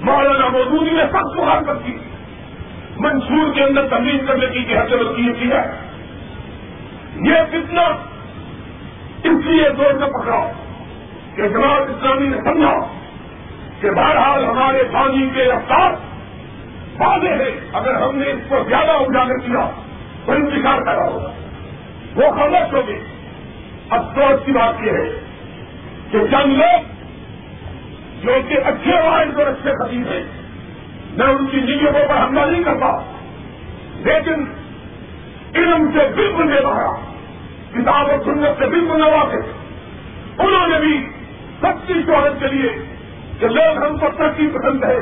مولانا 0.03 0.47
مودودی 0.47 0.91
نے 0.91 1.03
سب 1.11 1.35
کو 1.35 1.43
حرکت 1.43 1.85
کی۔ 1.85 1.97
منصور 2.97 3.53
کے 3.53 3.63
اندر 3.63 3.87
تبدیل 3.87 4.25
کرنے 4.25 4.45
کی 4.45 4.59
حیثیت 4.59 5.15
کی 5.15 5.51
ہے۔ 5.51 5.89
یہ 7.15 7.33
کتنا 7.51 7.81
اس 9.23 9.45
لیے 9.45 9.69
زور 9.77 9.91
سے 9.91 10.05
پکڑا 10.05 10.51
کہ 11.35 11.47
جماعت 11.47 11.81
اسلامی 11.81 12.27
نے 12.27 12.37
سمجھا 12.37 12.73
کہ 13.81 13.91
بہرحال 13.91 14.45
ہمارے 14.45 14.83
پانی 14.91 15.29
کے 15.35 15.43
رفتار 15.43 15.91
واضح 16.99 17.27
ہے 17.27 17.59
اگر 17.73 17.95
ہم 17.95 18.15
نے 18.15 18.31
اس 18.31 18.39
کو 18.49 18.55
زیادہ 18.69 18.91
اجاگر 18.91 19.37
کیا 19.37 19.69
تو 20.25 20.31
انتظار 20.31 20.77
پیدا 20.77 21.07
ہوگا۔ 21.09 21.31
وہ 22.15 22.31
خاموش 22.31 22.73
ہوگی۔ 22.73 22.99
افسوس 23.89 24.45
کی 24.45 24.51
بات 24.51 24.83
یہ 24.83 24.91
ہے 24.91 25.19
کہ 26.11 26.19
چند 26.31 26.57
لوگ 26.57 26.92
جو 28.23 28.33
کہ 28.47 28.57
اچھے 28.65 29.09
وائد 29.09 29.39
اور 29.39 29.47
اچھے 29.47 29.71
خطیب 29.71 30.07
ہیں 30.07 30.23
میں 31.17 31.27
ان 31.27 31.45
کی 31.45 31.57
نیتوں 31.57 32.07
پر 32.09 32.23
حملہ 32.23 32.51
نہیں 32.51 32.63
کرتا۔ 32.63 33.13
لیکن 33.97 34.45
علم 35.55 35.91
سے 35.97 36.07
بالکل 36.15 36.43
بے 36.43 36.65
باہر، 36.65 37.13
کتاب 37.73 38.05
و 38.05 38.23
سنت 38.23 38.59
سے 38.59 38.65
بالکل 38.65 38.99
نہ 38.99 39.03
واقف 39.03 39.63
انہوں 40.37 40.67
نے 40.67 40.79
بھی 40.79 41.07
سچی 41.61 41.93
شہرت 41.93 42.39
کے 42.39 42.47
لیے 42.47 42.95
کہ 43.39 43.47
لوگ 43.47 43.83
ہم 43.83 43.97
کو 43.97 44.07
ترقی 44.17 44.47
پسند 44.47 44.83
ہے۔ 44.83 44.97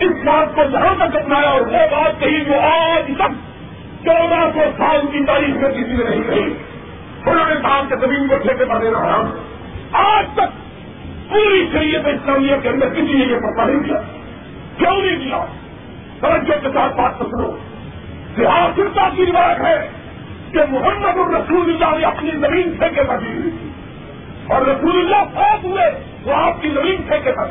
اس 0.00 0.12
بات 0.24 0.54
کو 0.54 0.60
یہاں 0.60 0.94
تک 0.94 1.16
اپنایا 1.16 1.48
اور 1.48 1.60
وہ 1.60 1.86
بات 1.90 2.20
کہی 2.20 2.44
جو 2.44 2.54
آج 2.60 3.12
تک 3.16 3.32
چودہ 4.04 4.50
سو 4.54 4.60
سال 4.78 5.00
کی 5.12 5.24
تاریخ 5.24 5.56
میں 5.56 5.70
کسی 5.70 5.92
نے 5.92 6.04
نہیں 6.10 6.22
کہی۔ 6.22 6.54
انہوں 7.26 7.48
نے 7.48 7.54
کہا 7.54 7.82
کہ 7.88 7.96
زمین 7.96 8.28
کو 8.28 8.34
ٹھیکے 8.36 8.64
پر 8.64 8.78
دینا 8.80 8.98
حرام۔ 8.98 9.30
آج 9.92 10.26
تک 10.34 10.63
پوری 11.28 11.68
شریعت 11.72 12.06
اسلامیہ 12.06 12.54
کے 12.62 12.68
اندر 12.68 12.88
کسی 12.88 13.02
نے 13.02 13.24
یہ 13.24 13.36
پتا 13.36 13.64
نہیں 13.64 13.82
کیا۔ 13.82 14.00
کیوں 14.78 15.02
نہیں 15.02 15.18
کیا؟ 15.18 15.44
توجہ 16.20 16.54
کے 16.62 16.68
ساتھ 16.74 16.96
بات 16.96 17.18
تو 17.18 17.24
سنو۔ 17.24 17.56
کہ 18.36 18.46
آخرتا 18.46 19.08
کی 19.16 19.24
بات 19.24 19.60
ہے 19.60 19.90
کہ 20.52 20.58
محمد 20.70 21.16
الرسول 21.16 21.74
اللہ 21.74 21.98
نے 21.98 22.04
اپنی 22.04 22.30
زمین 22.30 22.76
ٹھیکے 22.78 23.02
پر 23.02 23.14
ہوئی 23.14 23.42
تھی 23.42 23.68
اور 24.48 24.62
رسول 24.62 24.96
اللہ 24.96 25.40
فوت 25.40 25.64
ہوئے 25.64 26.14
وہ 26.24 26.32
آپ 26.32 26.62
کی 26.62 26.68
زمین 26.68 26.96
ٹھیکے 26.96 27.32
پر 27.32 27.46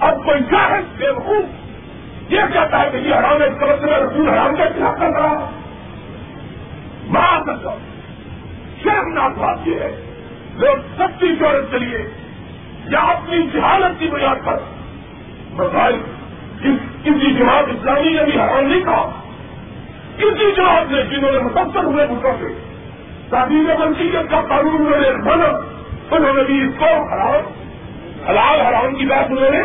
اب 0.00 0.24
کوئی 0.24 0.40
چاہے 0.50 0.80
بے 0.98 1.10
وقوف 1.10 1.44
یہ 2.32 2.40
کہتا 2.52 2.82
ہے 2.82 2.88
کہ 2.92 2.96
یہ 2.96 3.14
حرام 3.14 3.42
ہے، 3.42 3.46
اس 3.46 3.60
کا 3.60 3.98
رسول 3.98 4.28
حرام 4.28 4.56
کا 4.56 4.64
خلاف 4.64 4.98
کر 4.98 5.10
رہا 5.10 5.50
ماں 7.06 7.40
مطلب 7.40 7.72
شیخ 8.82 9.08
ناک 9.14 9.38
بات 9.38 9.58
یہ 9.64 9.74
ہے۔ 9.74 10.06
لوگ 10.54 10.76
سچی 10.98 11.36
چورت 11.38 11.70
کے 11.70 11.78
لیے 11.78 11.98
یا 12.86 13.00
اپنی 13.00 13.46
جہالت 13.54 14.00
کی 14.00 14.06
بنیاد 14.06 14.36
پر۔ 14.44 14.56
مسائل 15.50 15.94
کسی 17.04 17.34
جماعت 17.34 17.64
اسلامی 17.68 18.12
نے 18.12 18.24
بھی 18.24 18.40
حرام 18.40 18.64
نہیں 18.64 18.84
کہا۔ 18.84 19.10
کسی 20.16 20.52
جماعت 20.56 20.92
نے 20.92 21.02
جنہوں 21.02 21.32
نے 21.32 21.38
متاثر 21.38 21.84
ہوئے 21.84 22.06
ملکوں 22.10 22.32
سے 22.40 22.46
تعلیم 23.30 23.70
منصیت 23.78 24.30
کا 24.30 24.40
قانون 24.40 24.86
انہوں 24.86 25.00
نے 25.00 25.30
بنا، 25.30 25.60
انہوں 26.10 26.34
نے 26.34 26.42
بھی 26.42 26.64
اس 26.64 26.74
کو 26.78 26.84
حرام 26.84 27.52
حلال 28.28 28.60
حرام 28.60 28.94
کی 28.94 29.04
بات 29.06 29.24
انہوں 29.30 29.50
نے 29.50 29.62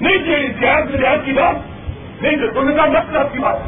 نہیں 0.00 0.18
کہ 0.18 0.48
جہاز 0.60 0.94
نجات 0.94 1.18
کی 1.24 1.32
بات، 1.32 1.54
نہیں 2.22 2.36
کہ 2.36 2.58
ان 2.58 2.76
کا 2.76 2.86
مطلب 2.86 3.32
کی 3.32 3.38
بات۔ 3.38 3.58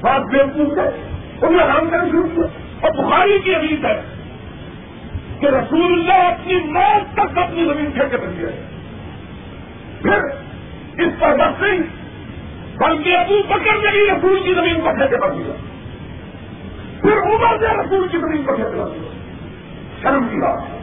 بات 0.00 0.20
بے 0.20 0.42
وقوف 0.42 0.78
ہے۔ 0.78 1.18
انہوں 1.42 1.56
نے 1.56 1.62
حرام 1.62 1.90
کرنا 1.90 2.08
شروع 2.08 2.22
کیا۔ 2.22 2.46
اور 2.80 3.04
بخاری 3.04 3.38
کی 3.38 3.54
عزیز 3.54 3.84
ہے۔ 3.84 4.19
کہ 5.40 5.46
رسول 5.46 5.92
اللہ 5.92 6.26
اپنی 6.26 6.54
موت 6.54 7.14
تک 7.14 7.38
اپنی 7.38 7.64
زمین 7.64 7.90
ٹھیکے 7.90 8.16
کر 8.16 8.18
پھر 10.02 10.18
اس 11.00 11.12
پر 11.20 11.36
بس 11.36 11.62
نہیں، 11.62 11.78
بلکہ 12.76 13.16
ابو 13.16 13.42
بکر 13.48 13.82
نے 13.82 13.90
ہی 13.90 14.10
رسول 14.10 14.42
کی 14.42 14.54
زمین 14.54 14.80
پر 14.80 14.92
ٹھیکے 14.92 15.16
پر 15.16 15.32
دیا۔ 15.32 15.52
پھر 17.00 17.22
عمر 17.22 17.58
نے 17.58 17.82
رسول 17.82 18.08
کی 18.08 18.18
زمین 18.18 18.42
پر 18.42 18.54
ٹھیکے 18.54 18.70
پر 18.70 18.88
دیا۔ 18.88 19.12
شرم 20.02 20.28
کی 20.30 20.36
بات 20.36 20.58
ہے۔ 20.58 20.78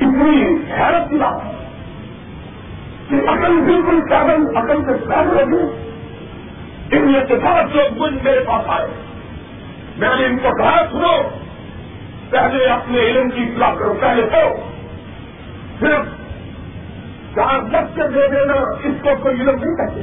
اتنی 0.00 0.46
حیرت 0.78 1.10
کی 1.10 1.16
بات 1.16 1.44
ہے 1.44 1.68
کہ 3.08 3.14
عقل 3.14 3.60
بالکل 3.60 4.00
پیدل، 4.08 4.56
عقل 4.56 4.84
سے 4.84 5.04
پیدل 5.08 5.36
لگے 5.36 5.84
ان 6.96 7.12
میں 7.12 7.20
سے 7.28 7.34
بہت 7.34 7.76
لوگ 7.76 8.14
میرے 8.22 8.40
پاس 8.40 8.64
آئے، 8.66 8.88
میں 9.96 10.16
نے 10.18 10.26
ان 10.26 10.38
کو 10.38 10.48
کہا، 10.56 10.84
سنو۔ 10.90 11.47
پہلے 12.30 12.66
اپنے 12.66 13.00
علم 13.00 13.30
کی 13.30 13.42
اطلاع 13.42 13.74
کرو، 13.74 13.94
پہلے 14.00 14.22
تو 14.22 14.70
صرف 15.80 16.04
چار 17.34 17.60
بچے 17.60 18.08
دے 18.08 18.28
دینا، 18.28 18.54
اس 18.84 18.94
کو 19.02 19.08
کوئی 19.22 19.40
علم 19.40 19.50
نہیں 19.50 19.76
کہتے۔ 19.76 20.00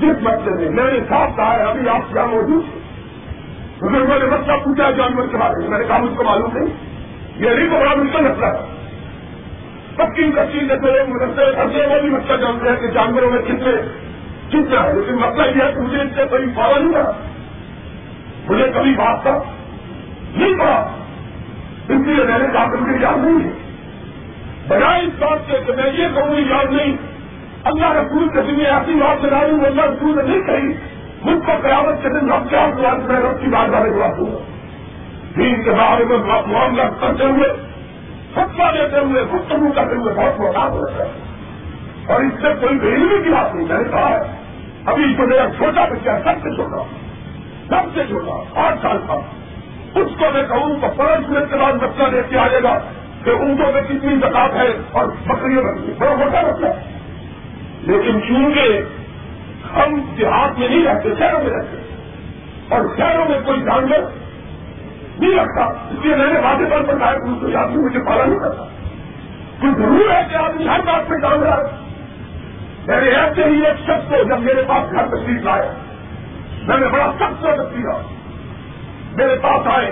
جس 0.00 0.16
بچے 0.22 0.50
نے 0.50 0.70
میں 0.70 0.92
نے 0.92 0.98
صاف 1.08 1.36
کہا 1.36 1.52
ہے، 1.52 1.62
ابھی 1.62 1.88
آپ 1.88 2.12
کیا 2.12 2.24
موجود 2.24 2.64
بزرگوں 3.78 4.18
نے 4.18 4.24
مسئلہ 4.24 4.56
پوچھا 4.64 4.90
جانور 4.90 5.26
کے 5.26 5.36
بارے 5.36 5.60
میں۔ 5.60 5.68
میں 5.68 5.78
نے 5.78 5.84
کہا، 5.84 5.98
مجھ 5.98 6.16
کو 6.16 6.24
معلوم 6.24 6.50
نہیں۔ 6.52 6.74
یہ 7.36 7.50
نہیں 7.50 7.70
تو 7.70 7.80
بڑا 7.80 7.94
مشکل 7.94 8.20
مسئلہ 8.20 8.46
ہے۔ 8.46 8.86
پکی 9.96 10.30
کچی 10.30 10.58
جیسے 10.58 11.02
مدرسے 11.08 11.56
خرچے 11.56 11.86
وہ 11.86 12.00
بھی 12.00 12.10
مسئلہ 12.10 12.36
جانتے 12.36 12.68
ہیں 12.68 12.76
کہ 12.76 12.86
جانوروں 12.86 13.30
میں 13.30 13.42
کتنے 13.42 13.72
کتنا 14.48 14.84
ہے۔ 14.84 14.92
لیکن 14.94 15.14
مسئلہ 15.14 15.42
یہ 15.42 15.68
ہے 15.68 15.72
کہ 15.72 15.80
مجھے 15.80 16.02
اس 16.02 16.10
سے 16.14 16.22
کبھی 16.30 16.46
پالا 16.56 16.78
نہیں 16.78 16.94
رہا۔ 16.94 17.12
مجھے 18.48 18.64
کبھی 18.74 18.90
بات 18.90 19.22
تھا 19.22 19.42
نہیں 20.36 20.58
پڑا 20.58 20.86
اس 21.88 22.06
لیے 22.06 22.24
میں 22.24 22.38
نے 22.38 22.46
کہا 22.52 22.64
کہ 22.64 22.82
مجھے 22.82 22.98
یاد 23.02 23.24
نہیں 23.24 23.48
ہے۔ 23.48 23.52
بجائے 24.68 25.02
اس 25.02 25.12
بات 25.18 25.38
سے 25.50 25.56
کہ 25.66 25.72
میں 25.72 25.92
یہ 25.92 26.08
کہوں 26.14 26.36
گی 26.36 26.42
یاد 26.50 26.72
نہیں۔ 26.72 26.96
اللہ 27.64 27.92
رسول 27.92 28.28
کے 28.28 28.42
دن 28.42 28.66
ایسی 28.66 28.94
بات 28.94 29.24
بنا 29.24 29.40
رہی 29.40 29.50
ہوں 29.50 29.64
اللہ 29.64 29.82
رسول 29.82 30.16
نے 30.16 30.22
نہیں 30.22 30.46
کہی۔ 30.46 30.74
مجھ 31.22 31.46
کو 31.46 31.52
قیامت 31.62 32.02
کے 32.02 32.08
دن 32.08 32.30
رب 32.30 32.50
کیا 32.50 32.66
میں 33.06 33.20
رب 33.20 33.40
کی 33.40 33.46
بات 33.46 33.68
بارے 33.68 33.90
بات 33.90 34.18
دوں 34.18 34.32
گا 34.32 34.38
دین 35.36 35.64
کے 35.64 35.70
بارے 35.70 36.04
میں 36.04 36.18
معاملہ 36.46 36.82
کرتے 37.00 37.24
ہوئے 37.24 37.66
فتوا 38.34 38.70
دیتے 38.70 38.98
ہوئے، 38.98 39.22
گفتگو 39.22 39.72
کرتے 39.72 39.96
ہوئے 39.96 40.14
بہت 40.14 40.40
محتاط 40.40 40.70
ہوتا 40.70 41.04
ہے 41.04 41.08
اور 42.06 42.20
اس 42.20 42.32
سے 42.42 42.48
کوئی 42.60 42.80
غریبی 42.80 43.24
کی 43.24 43.30
بات 43.30 43.54
نہیں۔ 43.54 43.68
میں 43.68 43.78
نے 43.78 43.90
کہا 43.90 44.10
ہے، 44.10 44.36
ابھی 44.86 45.14
جو 45.14 45.26
میرا 45.26 45.46
چھوٹا 45.56 45.84
بچہ 45.84 46.10
سب 46.24 46.42
سے 46.42 46.54
چھوٹا۔ 46.54 46.84
سب 47.68 47.94
سے 47.94 48.04
چھوٹا، 48.08 48.60
آٹھ 48.66 48.78
سال 48.82 48.96
کا۔ 49.08 49.20
اس 49.94 50.10
کو 50.18 50.30
میں 50.32 50.42
کہوں 50.42 50.80
تو 50.80 50.88
پانچ 50.96 51.28
منٹ 51.28 51.50
کے 51.50 51.56
بعد 51.56 51.72
بچہ 51.72 52.10
دیکھ 52.10 52.30
کے 52.30 52.38
آئے 52.38 52.62
گا 52.62 52.78
کہ 53.24 53.30
اونٹوں 53.30 53.72
میں 53.72 53.82
کتنی 53.82 54.16
زکات 54.16 54.54
ہے 54.54 54.68
اور 54.92 55.06
بکریوں 55.26 55.62
میں 55.62 55.72
بڑا 55.98 56.14
موٹا 56.14 56.42
بچہ 56.42 56.66
لیکن 57.80 58.20
چونکہ 58.28 58.80
ہم 59.76 60.00
دیہات 60.18 60.58
میں 60.58 60.68
نہیں 60.68 60.84
رہتے، 60.84 61.08
شہروں 61.18 61.40
میں 61.42 61.50
رہتے، 61.50 61.76
اور 62.68 62.80
شہروں 62.96 63.24
میں 63.28 63.38
کوئی 63.44 63.60
جانور 63.60 64.08
نہیں 65.18 65.38
رکھتا، 65.38 65.64
اس 65.64 66.04
لیے 66.04 66.16
میں 66.16 66.26
نے 66.26 66.40
واضح 66.40 66.64
طور 66.70 66.82
پر 66.82 66.98
کہا 66.98 67.12
کہ 67.12 67.28
اس 67.28 67.40
کو 67.40 67.58
آدمی 67.58 67.76
مجھے 67.76 68.00
پالا 68.00 68.24
نہیں 68.24 68.38
کرتا 68.38 68.64
کوئی 69.60 69.72
ضرور 69.74 70.10
ہے 70.10 70.22
کہ 70.30 70.36
آدمی 70.36 70.68
ہر 70.68 70.80
بات 70.86 71.10
میں 71.10 71.18
جان 71.18 71.42
رہا 71.42 71.56
ہے 71.56 71.78
میں 72.86 73.00
نے 73.00 73.10
ایسے 73.10 73.44
ہی 73.44 73.66
ایک 73.66 73.78
شخص 73.78 74.08
کو 74.10 74.22
جب 74.28 74.40
میرے 74.40 74.62
پاس 74.66 74.92
گھر 74.92 75.06
تشریف 75.06 75.44
لایا 75.44 75.72
میں 76.62 76.78
نے 76.78 76.86
بڑا 76.86 77.12
سخت 77.20 77.42
سوچ 77.42 77.56
کیا 77.56 78.19
میرے 79.20 79.36
پاس 79.42 79.66
آئے 79.66 79.90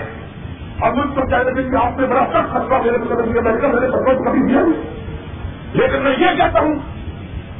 اور 0.79 0.93
مجھ 0.93 1.15
کو 1.15 1.27
کہہ 1.27 1.37
لگے 1.37 1.63
کہ 1.63 1.75
آپ 1.75 1.99
نے 1.99 2.07
بڑا 2.07 2.25
سخت 2.29 2.51
خطرہ 2.51 2.81
میرے 2.81 2.97
مطلب 2.97 3.15
کو 3.15 3.21
دیا 3.21 3.41
میں 3.41 3.51
نے 3.51 3.61
کہا 3.61 3.67
میرے 3.67 3.87
سفر 3.87 4.29
کبھی 4.29 4.47
دیا 4.47 4.61
نہیں۔ 4.61 4.99
لیکن 5.73 6.01
میں 6.01 6.11
یہ 6.11 6.37
کہتا 6.37 6.59
ہوں 6.59 6.75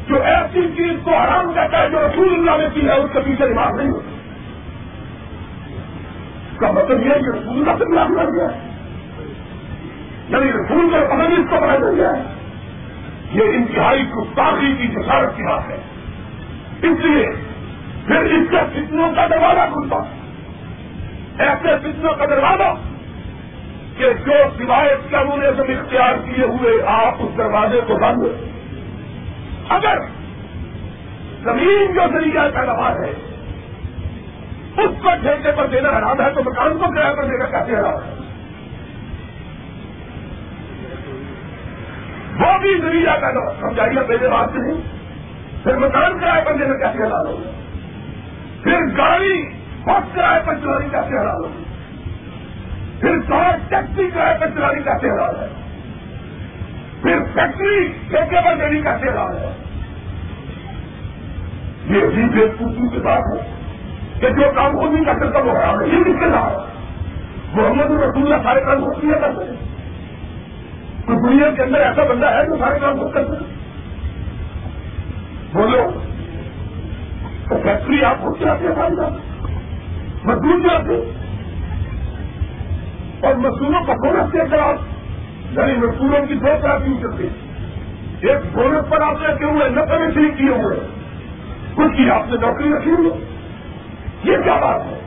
جو 0.08 0.24
ایسی 0.24 0.62
چیز 0.62 0.92
کو 1.04 1.16
آرام 1.16 1.54
کہتا 1.54 1.82
ہے 1.82 1.90
جو 1.90 2.00
رسول 2.00 2.34
اللہ 2.34 2.64
نے 2.64 2.68
کی 2.74 2.88
ہے، 2.88 2.94
اس 2.94 3.10
کے 3.14 3.20
پیچھے 3.20 3.48
دماغ 3.48 3.76
نہیں 3.76 3.90
ہوتی 3.90 4.16
اس 6.52 6.60
کا 6.60 6.72
مطلب 6.72 7.06
یہ 7.06 7.10
ہے 7.10 7.20
کہ 7.20 7.30
رسول 7.30 7.60
اللہ 7.60 7.72
سے 7.78 7.86
دماغ 7.86 8.08
کر 8.16 8.32
گیا 8.32 8.48
یعنی 10.30 10.52
رسول 10.52 10.90
کا 10.92 11.06
پتہ 11.06 11.14
نہیں 11.14 11.40
اس 11.40 11.50
کو 11.50 11.56
بنا 11.62 11.92
گیا 11.92 12.10
ہے۔ 12.10 12.24
یہ 13.32 13.44
انتہائی 13.44 14.04
گستاخی 14.04 14.74
کی 14.78 14.88
جسارت 14.88 15.38
کی 15.38 15.44
بات 15.44 15.70
ہے۔ 15.70 15.78
اس 16.82 17.06
لیے 17.06 17.30
پھر 18.08 18.22
اس 18.22 18.50
کے 18.50 18.58
فتنوں 18.74 19.12
کا 19.16 19.28
دروازہ 19.28 19.74
کھلتا۔ 19.74 20.19
ایسے 21.40 21.68
فتنوں 21.78 22.14
کا 22.14 22.26
دروازہ۔ 22.26 22.74
کہ 23.98 24.14
جو 24.14 24.32
سوائے 24.58 24.96
قانون 25.12 25.42
سب 25.58 25.64
اختیار 25.68 26.14
کیے 26.26 26.46
ہوئے 26.46 26.72
آپ 26.88 27.16
اس 27.20 27.38
دروازے 27.38 27.82
کو 27.88 27.96
بند۔ 27.96 28.24
اگر 29.70 29.98
زمین 31.44 31.94
جو 31.94 32.02
ذریعہ 32.14 32.50
پیداوار 32.54 32.92
ہے، 32.92 33.12
اس 34.78 35.02
کو 35.02 35.10
ٹھیکے 35.22 35.52
پر 35.52 35.68
دینا 35.68 35.90
حرام 35.90 36.22
ہے، 36.22 36.30
تو 36.30 36.42
مکان 36.42 36.78
کو 36.78 36.96
کرایہ 36.96 37.16
پر 37.16 37.24
دینا 37.24 37.46
کیسے 37.46 37.74
حرام 37.74 37.94
ہے۔ 37.94 38.14
وہ 42.40 42.58
بھی 42.58 42.82
ذریعہ 42.82 43.14
پیداوار، 43.14 43.54
سمجھائیے، 43.60 44.00
میرے 44.08 44.28
بات 44.28 44.50
سے 44.50 44.58
نہیں۔ 44.58 45.00
پھر 45.64 45.78
مکان 45.78 46.20
کرایہ 46.20 46.44
پر 46.44 46.54
دینا 46.54 46.74
کیسے 46.74 47.04
حلال 47.04 47.28
ہوگا 47.28 47.50
پھر 48.64 48.98
گاڑی 48.98 49.59
بس 49.90 50.16
کرایہ 50.16 50.46
پر 50.46 50.56
چلانی 50.56 50.90
کیسے 50.90 51.18
حلال 51.20 51.44
ہوگی 51.44 51.64
پھر 53.00 53.20
کار 53.30 53.58
ٹیکسی 53.70 54.10
کرایہ 54.14 54.38
پر 54.40 54.48
چلانی 54.48 54.84
کیسے 54.84 55.10
حلال 55.10 55.36
ہے 55.36 55.48
پھر 57.02 57.20
فیکٹری 57.34 57.88
ٹھیکے 57.88 58.42
پر 58.46 58.56
دینی 58.60 58.82
کیسے 58.82 59.10
حلال 59.10 59.38
ہے 59.38 59.52
یہ 61.86 62.06
بھی 62.06 62.30
بے 62.30 62.48
پوچھی 62.60 62.90
کی 62.90 63.00
بات 63.00 63.24
ہے 63.34 63.42
کہ 64.20 64.30
جو 64.30 64.52
کام 64.56 64.76
وہ 64.76 64.90
نہیں 64.90 65.06
کر 65.06 65.14
سکتا 65.14 65.40
وہ 65.40 65.52
حرام 65.52 65.82
ہے۔ 65.82 65.88
یہ 65.88 66.04
کس 66.04 66.20
کے 66.20 66.26
رہا 66.26 66.66
محمد 67.54 67.92
الرسول 67.92 68.24
اللہ 68.24 68.44
سارے 68.44 68.62
کام 68.62 68.84
کو 68.84 68.92
کیا 68.92 69.20
کرتے 69.20 69.46
ہیں 69.46 69.70
دنیا 71.08 71.52
کے 71.52 71.64
اندر 71.64 71.80
ایسا 71.80 72.04
بندہ 72.04 72.26
ہے 72.26 72.46
جو 72.46 72.56
سارے 72.60 72.80
کام 72.80 73.00
خود 73.00 73.14
کرتے 73.14 73.32
بولو، 75.54 75.92
تو 77.50 77.58
فیکٹری 77.64 78.04
آپ 78.04 78.22
خود 78.22 78.40
چلاتے 78.40 78.68
ہیں 78.68 78.76
سارے 78.76 78.96
کام۔ 78.96 79.29
مزدور 80.24 80.60
چلاتے 80.60 81.14
اور 83.28 83.36
مزدوروں 83.36 83.84
کا 83.84 83.94
بونس 83.94 84.32
کے 84.32 84.40
خلاف 84.52 84.76
یعنی 85.58 85.74
مزدوروں 85.74 86.26
کی 86.26 86.34
دو 86.34 86.48
طرح 86.62 86.78
کی 86.78 86.94
چلتی 87.02 87.28
ایک 88.28 88.56
بونس 88.56 88.90
پر 88.90 89.02
آپ 89.02 89.24
رکھے 89.24 89.46
ہوئے 89.46 89.70
نقل 89.70 90.14
شریف 90.14 90.38
کیے 90.38 90.50
ہوئے؟ 90.50 90.80
کچھ 91.76 91.98
کی 91.98 92.10
آپ 92.10 92.28
نے 92.28 92.48
نوکری 92.48 92.74
رکھی 92.74 92.92
ہوئی۔ 92.92 93.10
یہ 94.24 94.38
کیا 94.44 94.56
بات 94.56 94.82
ہے؟ 94.86 95.00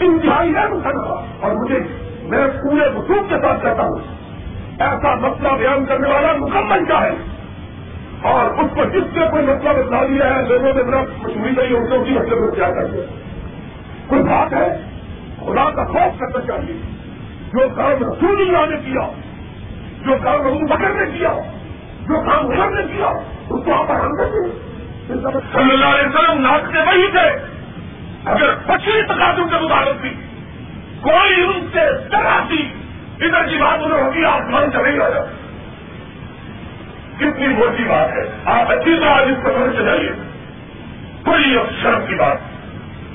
انتہائی 0.00 0.54
ہے 0.54 0.68
مسلمان 0.68 1.26
اور 1.40 1.50
مجھے، 1.50 1.78
میں 2.22 2.46
پورے 2.46 2.88
وصول 2.88 3.18
کے 3.28 3.34
ساتھ 3.42 3.62
کہتا 3.62 3.82
ہوں، 3.82 3.98
ایسا 4.78 5.14
مسئلہ 5.14 5.48
بیان 5.58 5.86
کرنے 5.86 6.08
والا 6.08 6.32
مکمل 6.32 6.84
کا 6.84 7.02
ہے؟ 7.02 7.14
اور 8.22 8.44
اس 8.44 8.76
پر 8.76 8.84
جس 8.88 9.16
نے 9.16 9.26
کوئی 9.30 9.46
مسئلہ 9.46 9.82
بتا 9.82 10.06
دیا 10.06 10.36
ہے؟ 10.36 10.42
لوگوں 10.48 10.74
نے 10.74 10.82
بڑا 10.82 11.00
مشہوری 11.00 11.50
نہیں 11.50 11.72
ہوتی 11.72 11.94
اسی 11.94 12.18
مسئلے 12.18 12.36
کو 12.36 12.50
کیا 12.50 12.70
کر 12.70 12.86
دیا؟ 12.86 13.02
کوئی 14.06 14.22
بات 14.22 14.52
ہے؟ 14.52 14.68
خدا 15.36 15.70
کا 15.70 15.84
خوف 15.84 16.18
کرنا 16.18 16.46
چاہیے۔ 16.46 16.80
جو 17.52 17.68
کام 17.76 18.12
رسول 18.12 18.40
اللہ 18.40 18.74
نے 18.74 18.76
کیا، 18.84 19.12
جو 20.06 20.12
کام 20.22 20.40
ابو 20.40 20.66
بکر 20.66 20.90
نے 20.90 21.18
کیا، 21.18 21.32
جو 22.00 22.14
کام 22.30 22.46
عمر 22.46 22.70
نے 22.70 22.82
کیا، 22.96 23.06
اس 23.50 23.64
کو 23.64 23.74
آپ 23.74 23.90
آرام 23.90 24.16
کرتے 24.16 24.62
صلی 25.52 25.72
اللہ 25.72 25.84
علیہ 25.84 26.08
وسلم 26.08 26.40
ناچ 26.40 26.72
کے 26.72 26.78
وہی 26.78 27.06
تھے۔ 27.10 27.46
اگر 28.24 28.54
پچھلی 28.66 29.02
تقاضوں 29.02 29.44
کے 29.44 29.56
مطابق 29.64 30.00
تھی 30.00 30.10
کوئی 31.00 31.42
ان 31.42 31.66
سے 31.72 32.08
ڈرا 32.08 32.44
تھی 32.48 32.74
ادھر 33.20 33.44
کی 33.44 33.56
بات 33.56 33.78
انہیں 33.82 34.02
ہوگی 34.02 34.24
آسمان 34.24 34.72
چلے 34.72 34.98
گا 34.98 35.08
کتنی 37.16 37.48
موٹی 37.48 37.84
بات 37.84 38.08
ہے۔ 38.08 38.30
آپ 38.44 38.70
اچھی 38.70 38.96
طرح 39.00 39.14
اس 39.14 39.44
پر 39.44 39.52
سمجھ 39.52 39.76
چلائیے 39.76 40.10
کوئی 41.24 41.58
شرم 41.82 42.06
کی 42.08 42.14
بات 42.14 42.36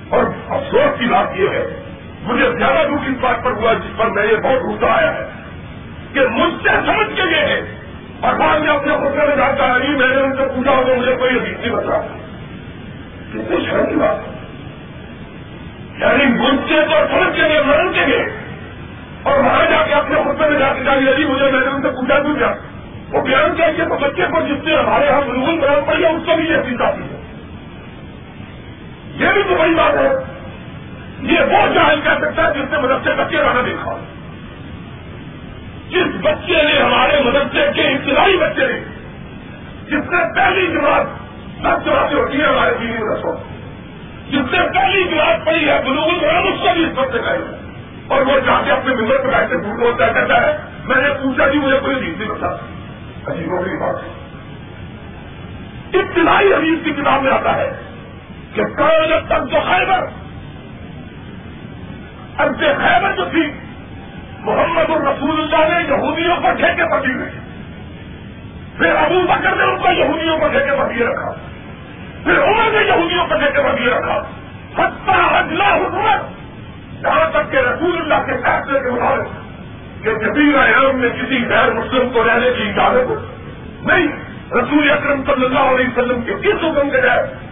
اور 0.10 0.24
افسوس 0.50 1.00
کی 1.00 1.06
بات 1.06 1.40
یہ 1.40 1.50
ہے، 1.50 1.84
مجھے 2.22 2.50
زیادہ 2.58 2.88
دکھ 2.88 3.10
اس 3.10 3.18
بات 3.22 3.44
پر 3.44 3.52
ہوا 3.52 3.74
جس 3.74 3.98
پر 3.98 4.06
میں 4.06 4.28
یہ 4.28 4.38
بہت 4.38 4.62
غصہ 4.62 4.86
آیا 4.86 5.16
ہے 5.16 5.26
کہ 6.14 6.20
مجھ 6.28 6.54
سے 6.64 6.70
سمجھ 6.70 7.16
کے 7.16 7.22
یہ 7.22 7.42
ہے۔ 7.42 7.78
اور 8.22 8.34
بعد 8.34 8.60
میں 8.60 8.74
اپنے 8.74 8.94
خود 8.94 9.16
میں 9.16 9.36
جاتا 9.36 9.68
ہے 9.68 9.90
میں 9.90 10.08
نے 10.08 10.22
ان 10.22 10.36
سے 10.36 10.46
پوچھا 10.56 10.72
ہوگا 10.72 10.94
مجھے 10.98 11.16
کوئی 11.16 11.38
عزیز 11.40 11.60
نہیں 11.60 11.76
بتا 11.76 12.02
کتنی 13.30 13.66
شرم 13.70 13.86
کی 13.90 13.96
بات۔ 13.96 14.38
یعنی 16.02 16.26
مجھ 16.26 16.70
سے 16.70 16.76
تو 16.90 17.08
سمجھ 17.12 17.36
کے 17.36 17.48
لیے 17.48 17.62
مرن 17.62 17.94
کے 17.94 18.06
لیے 18.06 18.26
اور 19.24 19.40
وہاں 19.40 19.66
جا 19.66 19.88
کے 19.88 19.94
اپنے 19.94 20.16
خود 20.16 20.40
میں 20.40 20.60
جا 20.60 20.74
کے 20.74 21.10
علی 21.10 21.26
مجھے، 21.26 21.52
میں 21.52 21.60
نے 21.60 21.68
ان 21.68 21.82
سے 21.82 21.90
پوچھا 21.90 22.20
کیوں 22.20 22.36
کیا؟ 22.36 22.54
وہ 23.12 23.22
بیان 23.22 23.56
کیا 23.56 23.72
کہ 23.78 23.84
بچے 23.84 24.26
کو 24.26 24.42
جس 24.42 24.66
سے 24.66 24.76
ہمارے 24.76 25.06
یہاں 25.06 25.22
بالکل 25.22 25.60
بیان 25.60 25.80
پڑی 25.88 26.04
ہے، 26.04 26.10
اس 26.10 26.22
کو 26.26 26.36
بھی 26.36 26.44
یہ 26.44 26.58
چیز 26.70 26.82
آتی 26.82 27.02
ہے۔ 27.02 27.17
یہ 29.18 29.28
بھی 29.34 29.44
تو 29.44 29.56
بڑی 29.60 29.76
بات 29.76 29.94
ہے۔ 29.94 30.10
یہ 31.20 31.40
وہ 31.40 31.74
جاہل 31.74 32.02
کہہ 32.04 32.18
سکتا 32.22 32.48
ہے 32.48 32.54
جس 32.54 32.70
سے 32.70 32.78
مدد 32.78 33.04
سے 33.04 33.14
بچے 33.14 33.38
رہنا 33.38 33.62
دیکھا 33.66 33.98
جس 35.90 36.16
بچے 36.22 36.64
نے 36.64 36.80
ہمارے 36.82 37.22
مدرسے 37.26 37.70
کے 37.76 37.82
ابتدائی 37.82 38.38
بچے 38.38 38.68
نے، 38.68 38.80
جس 39.86 40.12
نے 40.12 40.18
پہلی 40.36 40.68
جماعت 40.68 41.06
دس 41.60 41.86
جماعتیں 41.86 42.18
ہوتی 42.18 42.42
ہیں 42.42 42.48
ہمارے 42.48 42.72
دینی 42.80 43.04
مدرسوں 43.04 43.36
جس 44.28 44.52
نے 44.52 44.60
پہلی 44.74 45.04
جماعت 45.04 45.46
پڑھی 45.46 45.70
ہے، 45.70 45.82
بلوغ 45.86 46.10
القرآن 46.10 46.48
اس 46.48 46.60
کو 46.62 46.68
بھی 46.74 46.84
اس 46.84 46.98
وقت 46.98 47.14
دکھائی 47.14 47.42
اور 48.08 48.22
وہ 48.22 48.40
جا 48.40 48.62
کے 48.66 48.72
اپنے 48.72 48.96
ممبر 48.96 49.18
پہ 49.18 49.28
بیٹھ 49.28 49.50
کے 49.50 49.58
پھول 49.58 49.84
ہوتا 49.84 50.08
کہتا 50.08 50.42
ہے، 50.42 50.58
میں 50.84 51.02
نے 51.02 51.10
پوچھا 51.24 51.48
جی 51.48 51.58
مجھے 51.58 51.80
کوئی 51.80 51.96
حدیث 51.96 52.18
نہیں 52.18 52.30
بتا۔ 52.30 52.48
عجیب 53.28 53.52
ہوگی 53.52 53.78
بات 53.78 53.96
ابتدائی 55.96 56.54
حدیث 56.54 56.84
کی 56.84 56.92
کتاب 56.92 57.22
میں 57.24 57.32
آتا 57.32 57.58
ہے 57.58 57.87
کہ 58.58 58.64
کل 58.64 59.20
تک 59.28 59.52
جو 59.52 59.58
خیبر 59.60 60.06
اب 62.38 62.48
خیبر 62.60 63.14
جو 63.16 63.26
تھی، 63.32 63.52
محمد 64.40 64.90
الرسول 64.90 65.42
اللہ 65.42 65.74
نے 65.74 65.84
یہودیوں 65.88 66.36
پر 66.44 66.54
ٹھیکے 66.54 66.84
پر 66.92 67.02
دیے 67.02 67.30
پھر 68.78 68.96
ابو 68.96 69.22
بکر 69.28 69.56
نے 69.56 69.64
ان 69.64 69.78
کو 69.78 69.88
یہودیوں 69.92 70.38
پر 70.38 70.48
ٹھیکے 70.48 70.72
پر 70.78 70.86
دیے 70.86 71.06
رکھا۔ 71.06 71.32
پھر 72.24 72.44
عمر 72.44 72.72
نے 72.72 72.84
یہودیوں 72.88 73.28
پر 73.28 73.38
ٹھیکے 73.38 73.64
پر 73.64 73.76
دیے 73.76 73.90
رکھا۔ 73.90 74.22
ستہ 74.74 75.12
اجلا 75.12 75.76
حکومت 75.76 76.22
جہاں 77.02 77.30
تک 77.30 77.52
کہ 77.52 77.58
رسول 77.58 77.98
اللہ 77.98 78.26
کے 78.26 78.34
فیصلے 78.44 78.80
کے 78.80 78.92
مطابق 78.92 80.04
کہ 80.04 80.16
جبیر 80.16 80.58
اعظم 80.58 81.00
میں 81.00 81.10
کسی 81.10 81.46
غیر 81.50 81.74
مسلم 81.74 82.10
کو 82.10 82.24
رہنے 82.24 82.52
کی 82.58 82.70
اجازت 82.70 83.12
نہیں، 83.82 84.08
رسول 84.52 84.92
اکرم 84.92 85.22
صلی 85.24 85.46
اللہ 85.46 85.60
علیہ 85.60 85.86
وسلم 85.88 86.22
کے 86.22 86.34
کس 86.34 86.64
حکم 86.64 86.90
کے 86.90 87.02
جائے 87.02 87.47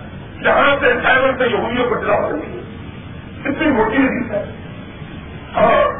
جہاں 0.45 0.75
سے 0.79 0.93
سائبر 1.03 1.31
سے 1.37 1.47
یہودیوں 1.47 1.89
کو 1.89 1.95
چلا 1.95 2.29
رہی 2.29 2.39
ہے۔ 2.39 2.61
اتنی 3.45 3.67
موٹی 3.67 3.97
حدیث 3.97 4.31
ہے۔ 4.31 4.43
اور 5.53 5.93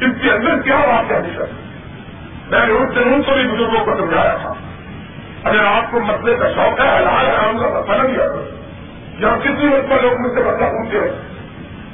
اس 0.00 0.22
کے 0.22 0.30
اندر 0.30 0.62
کیا 0.62 0.76
بات 0.76 1.12
ہے 1.12 1.20
میں 2.50 2.66
نے 2.66 2.72
اس 2.72 2.94
دن 2.94 3.22
کو 3.22 3.34
بھی 3.34 3.42
بزرگوں 3.42 3.84
کو 3.84 3.96
سمجھایا 3.96 4.36
تھا۔ 4.42 4.54
اگر 5.44 5.64
آپ 5.64 5.90
کو 5.90 6.00
مسئلے 6.00 6.34
کا 6.34 6.52
شوق 6.52 6.80
ہے، 6.80 6.98
حلال 6.98 7.26
حرام 7.26 7.58
کا 7.58 7.80
مسئلہ 7.80 8.02
نہیں 8.02 8.24
آتا 8.24 8.56
یا 9.18 9.36
کسی 9.42 9.66
وقت 9.66 9.88
کا 9.88 9.96
لوگ 10.02 10.12
مجھ 10.12 10.38
سے 10.38 10.44
مسئلہ 10.44 10.66
پوچھتے 10.66 10.98
ہیں۔ 10.98 11.22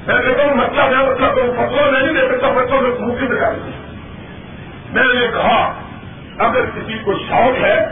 میں 0.07 0.29
کہتا 0.29 0.45
ہوں، 0.45 0.55
مسئلہ 0.55 0.99
میں 0.99 1.11
مسئلہ؟ 1.11 1.27
کروں 1.27 1.53
فصلوں 1.53 1.93
نہیں 1.93 2.13
دے 2.13 2.29
سکتا، 2.33 2.49
بچوں 2.49 2.81
میں 2.83 2.91
پوچھ 2.91 3.25
دکھا 3.25 3.51
میں 4.93 5.15
نے 5.15 5.27
کہا، 5.35 5.73
اگر 6.39 6.65
کسی 6.65 6.99
کو 7.05 7.13
شوق 7.29 7.65
ہے، 7.65 7.87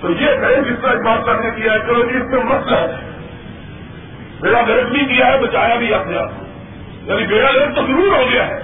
تو 0.00 0.10
یہ 0.10 0.26
کہیں 0.26 0.62
جس 0.62 0.82
طرح 0.82 0.94
بات 0.94 1.26
کرنے 1.26 1.50
کی 1.56 1.62
ہے، 1.62 1.78
چلو 1.78 2.04
جی 2.04 2.16
اس 2.16 2.30
میں 2.30 2.44
مسئلہ 2.44 2.76
ہے۔ 2.76 3.11
میرا 4.42 4.60
غرض 4.60 4.86
بھی 4.92 5.16
کیا 5.16 5.26
ہے، 5.26 5.40
بچایا 5.40 5.74
بھی 5.74 5.94
اپنے 5.94 6.18
آپ 6.18 6.30
یعنی 7.06 7.26
میرا 7.26 7.50
غرض 7.50 7.74
تو 7.74 7.86
ضرور 7.86 8.16
ہو 8.16 8.26
گیا 8.32 8.46
ہے، 8.46 8.62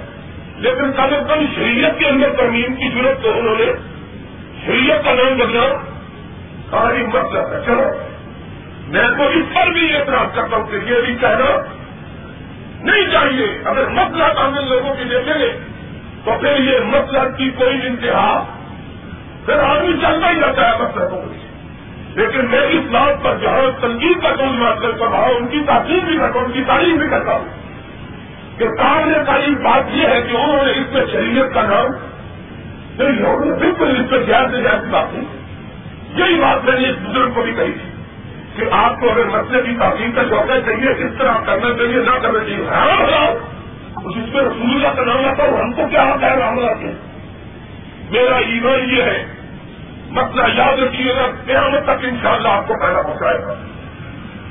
لیکن 0.56 0.92
کم 0.92 1.02
از 1.02 1.28
کم 1.28 1.44
شریعت 1.54 1.98
کے 1.98 2.06
اندر 2.06 2.30
ترمیم 2.36 2.74
کی 2.74 2.88
ضرورت 2.94 3.22
تو 3.22 3.38
انہوں 3.38 3.56
نے 3.58 3.72
شریعت 4.66 5.04
کا 5.04 5.14
نام 5.14 5.38
بدلا۔ 5.38 5.68
ساری 6.70 7.06
مطلب 7.06 7.52
ہے۔ 7.52 7.60
چلو 7.66 7.82
میں 8.88 9.08
تو 9.18 9.28
اس 9.28 9.44
پر 9.54 9.66
بھی 9.72 9.96
اعتراض 9.96 10.36
کرتا 10.36 10.56
ہوں 10.56 10.66
کہ 10.66 10.76
یہ 10.76 11.00
بھی 11.06 11.14
کہنا 11.14 11.60
نہیں 12.82 13.10
چاہیے۔ 13.12 13.58
اگر 13.64 13.88
مسئلہ 13.88 14.24
کامل 14.24 14.68
لوگوں 14.68 14.94
کی 14.94 15.04
دیکھیں 15.04 15.38
گے 15.38 15.58
تو 16.24 16.30
پھر 16.40 16.60
یہ 16.60 16.78
مسئلہ 16.84 17.36
کی 17.36 17.50
کوئی 17.50 17.86
انتہا، 17.86 18.44
پھر 19.46 19.58
آدمی 19.58 19.92
چلتا 19.92 20.30
ہی 20.30 20.40
رہتا 20.40 20.68
ہے 20.68 20.82
مسئلہ 20.82 21.47
لیکن 22.14 22.46
میں 22.50 22.60
اس 22.60 22.84
بات 22.90 23.22
پر 23.22 23.36
جہاں 23.42 23.80
تنقید 23.80 24.22
کا 24.22 24.34
کون 24.38 24.58
ماسٹر 24.58 24.90
کر 24.90 25.08
رہا 25.10 25.18
ہوں، 25.18 25.34
ان 25.34 25.46
کی 25.46 25.60
تاثیر 25.66 26.04
بھی 26.04 26.18
کرتا 26.18 26.38
ہوں، 26.38 26.46
ان 26.46 26.52
کی 26.52 26.64
تعلیم 26.66 26.96
بھی 26.96 27.08
کرتا 27.08 27.32
ہوں 27.32 27.44
کہ 28.58 28.68
قابل 28.68 29.24
تعلیم 29.26 29.54
بات 29.54 29.82
یہ 29.92 30.06
ہے 30.06 30.22
کہ 30.22 30.36
انہوں 30.36 30.64
نے 30.64 30.70
اس 30.70 30.92
میں 30.92 31.06
شریعت 31.12 31.54
کا 31.54 31.62
نام 31.62 31.86
نہیں 32.98 33.52
بالکل 33.58 34.00
اس 34.00 34.10
پہ 34.10 34.18
زیادہ 34.26 34.50
سے 34.50 34.62
زیادہ 34.62 34.90
بات 34.90 35.14
نہیں 35.14 35.24
یہی 36.14 36.40
بات 36.40 36.64
میں 36.64 36.80
نے 36.80 36.88
اس 36.88 36.96
بزرگ 37.08 37.30
کو 37.34 37.42
بھی 37.42 37.52
کہی 37.52 37.72
تھی 37.72 37.90
کہ 38.56 38.64
آپ 38.70 39.00
کو 39.00 39.10
اگر 39.10 39.24
مسئلے 39.24 39.62
کی 39.62 39.76
تعلیم 39.78 40.12
کا 40.12 40.22
شوق 40.28 40.50
ہے 40.50 40.60
چاہیے، 40.60 40.90
اس 40.90 41.12
طرح 41.18 41.32
کرنا 41.46 41.74
چاہیے 41.74 41.96
نہ 41.96 42.18
کرنا 42.22 42.38
چاہیے 42.38 42.56
حیران 42.56 43.10
ہاں، 43.10 43.20
ہاں، 43.20 43.30
اس 44.04 44.32
پہ 44.32 44.38
رسول 44.38 44.70
اللہ 44.70 44.88
کا 44.96 45.04
نام 45.04 45.24
آتا 45.24 45.42
ہوں 45.42 45.62
ہم 45.62 45.72
کو 45.72 45.86
کیا 45.90 46.04
ہے؟ 46.22 46.36
رام 46.36 46.58
آتے 46.58 46.92
میرا 48.10 48.36
ایمان 48.36 48.96
یہ 48.96 49.02
ہے 49.02 49.37
مسئلہ 50.08 50.42
یاد 50.54 50.78
رکھیے 50.78 51.14
گا، 51.16 51.26
قیامت 51.46 51.82
تک 51.84 52.04
انشاءاللہ 52.04 52.48
آپ 52.48 52.68
کو 52.68 52.74
پیدا 52.74 53.02
پہنچائے 53.02 53.38
گا۔ 53.38 53.54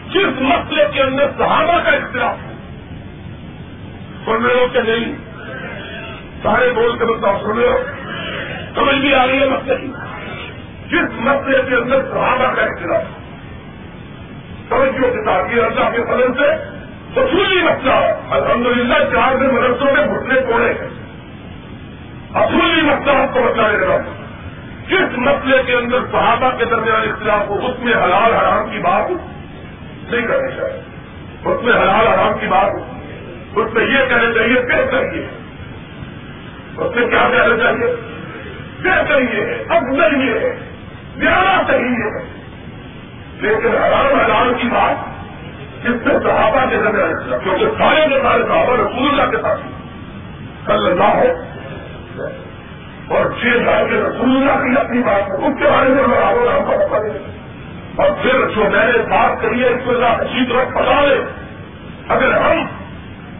جس 0.09 0.41
مسئلے 0.41 0.85
کے 0.93 1.01
اندر 1.01 1.23
صحابہ 1.37 1.79
کا 1.79 1.91
اختلاف 1.91 2.35
سن 4.25 4.45
رہے 4.45 4.53
ہو 4.53 4.67
کہ 4.73 4.79
نہیں؟ 4.81 5.15
سارے 6.43 6.69
بول 6.75 6.97
کے 6.97 7.05
بتاؤ، 7.05 7.37
سن 7.43 7.57
رہے 7.57 7.67
ہو؟ 7.67 7.77
سمجھ 8.75 8.95
بھی 8.95 9.15
آ 9.15 9.27
رہی 9.27 9.41
ہے 9.41 9.49
مسئلے 9.49 9.75
کی؟ 9.75 9.91
جس 10.87 11.19
مسئلے 11.19 11.61
کے 11.69 11.75
اندر 11.75 12.01
صحابہ 12.13 12.55
کا 12.55 12.61
اختلاف 12.61 13.03
سمجھو 14.69 15.07
کے 15.07 15.25
ساتھ 15.25 15.55
یہ 15.55 15.61
اللہ 15.61 15.89
کے 15.89 16.03
فضل 16.03 16.33
سے 16.37 16.77
اصولی 17.21 17.61
مسئلہ 17.61 17.93
الحمد 18.29 18.65
للہ 18.65 18.93
چار 18.93 19.35
دن 19.35 19.55
مدرسوں 19.55 19.91
میں 19.93 20.05
گھٹنے 20.07 20.41
توڑے 20.41 20.73
ہیں۔ 20.73 20.89
اصولی 22.33 22.81
مسئلہ 22.81 23.11
آپ 23.11 23.33
کو 23.33 23.39
بتانے 23.39 23.77
لگا 23.77 23.97
جس 24.87 25.17
مسئلے 25.17 25.63
کے 25.65 25.73
اندر 25.73 25.97
صحابہ 26.11 26.57
کے 26.57 26.65
درمیان 26.65 27.09
اختلاف 27.09 27.49
ہو، 27.49 27.65
اس 27.65 27.79
میں 27.79 27.93
حلال 27.93 28.33
حرام 28.33 28.71
کی 28.71 28.79
بات 28.79 29.09
نہیں 30.11 30.27
کرنی 30.27 30.51
چاہیے۔ 30.55 30.81
اس 31.45 31.63
میں 31.63 31.73
حلال 31.73 32.07
حرام 32.07 32.39
کی 32.39 32.47
بات 32.47 32.97
اس 33.55 33.73
میں 33.73 33.85
یہ 33.85 34.05
کہنا 34.09 34.33
چاہیے 34.33 34.55
کیسے 34.55 34.91
کریے 34.91 35.27
اس 36.77 36.95
میں 36.95 37.07
کیا 37.07 37.29
کہنا 37.31 37.57
چاہیے؟ 37.57 37.95
کیسے 38.83 39.37
یہ 39.37 39.45
ہے 39.45 39.63
اب 39.69 39.83
نہیں 39.83 40.29
ہے۔ 40.29 40.59
زیادہ 41.17 41.71
صحیح 41.71 41.95
ہے۔ 41.95 42.37
لیکن 43.41 43.77
حرام 43.77 44.19
حلال 44.19 44.53
کی 44.61 44.67
بات 44.67 45.17
جس 45.83 46.03
سے 46.03 46.09
صحابہ 46.23 46.69
کے 46.69 46.77
ذریعے 46.77 47.37
کیونکہ 47.43 47.65
سارے 47.65 48.09
کے 48.09 48.19
سارے 48.21 48.43
صحابہ 48.43 48.73
رسول 48.73 49.07
اللہ 49.09 49.31
کے 49.31 49.37
ساتھ 49.41 49.61
کل 50.65 50.87
اللہ 50.87 51.03
ہو 51.03 51.27
اور 53.07 53.25
چھ 53.25 53.45
سال 53.65 53.89
کے 53.89 53.95
رسول 53.95 54.29
اللہ 54.29 54.63
کی 54.63 54.85
اپنی 54.85 55.03
بات 55.03 55.29
ہے 55.29 55.35
اس 55.35 55.53
کے 55.59 55.65
بارے 55.69 55.89
میں 55.89 56.03
برابر 56.03 56.47
ہم 56.47 56.65
کو 56.65 56.87
پڑے 56.87 57.09
اور 57.95 58.09
پھر 58.21 58.47
جو 58.55 58.63
میں 58.71 58.85
نے 58.85 58.97
بات 58.97 59.41
کری 59.41 59.63
ہے، 59.63 59.69
اس 59.69 59.81
کو 59.85 59.91
اچھی 59.91 60.45
طرح 60.45 60.81
پتا 60.81 61.01
لے 61.01 61.21
اگر 62.07 62.33
ہم 62.33 62.65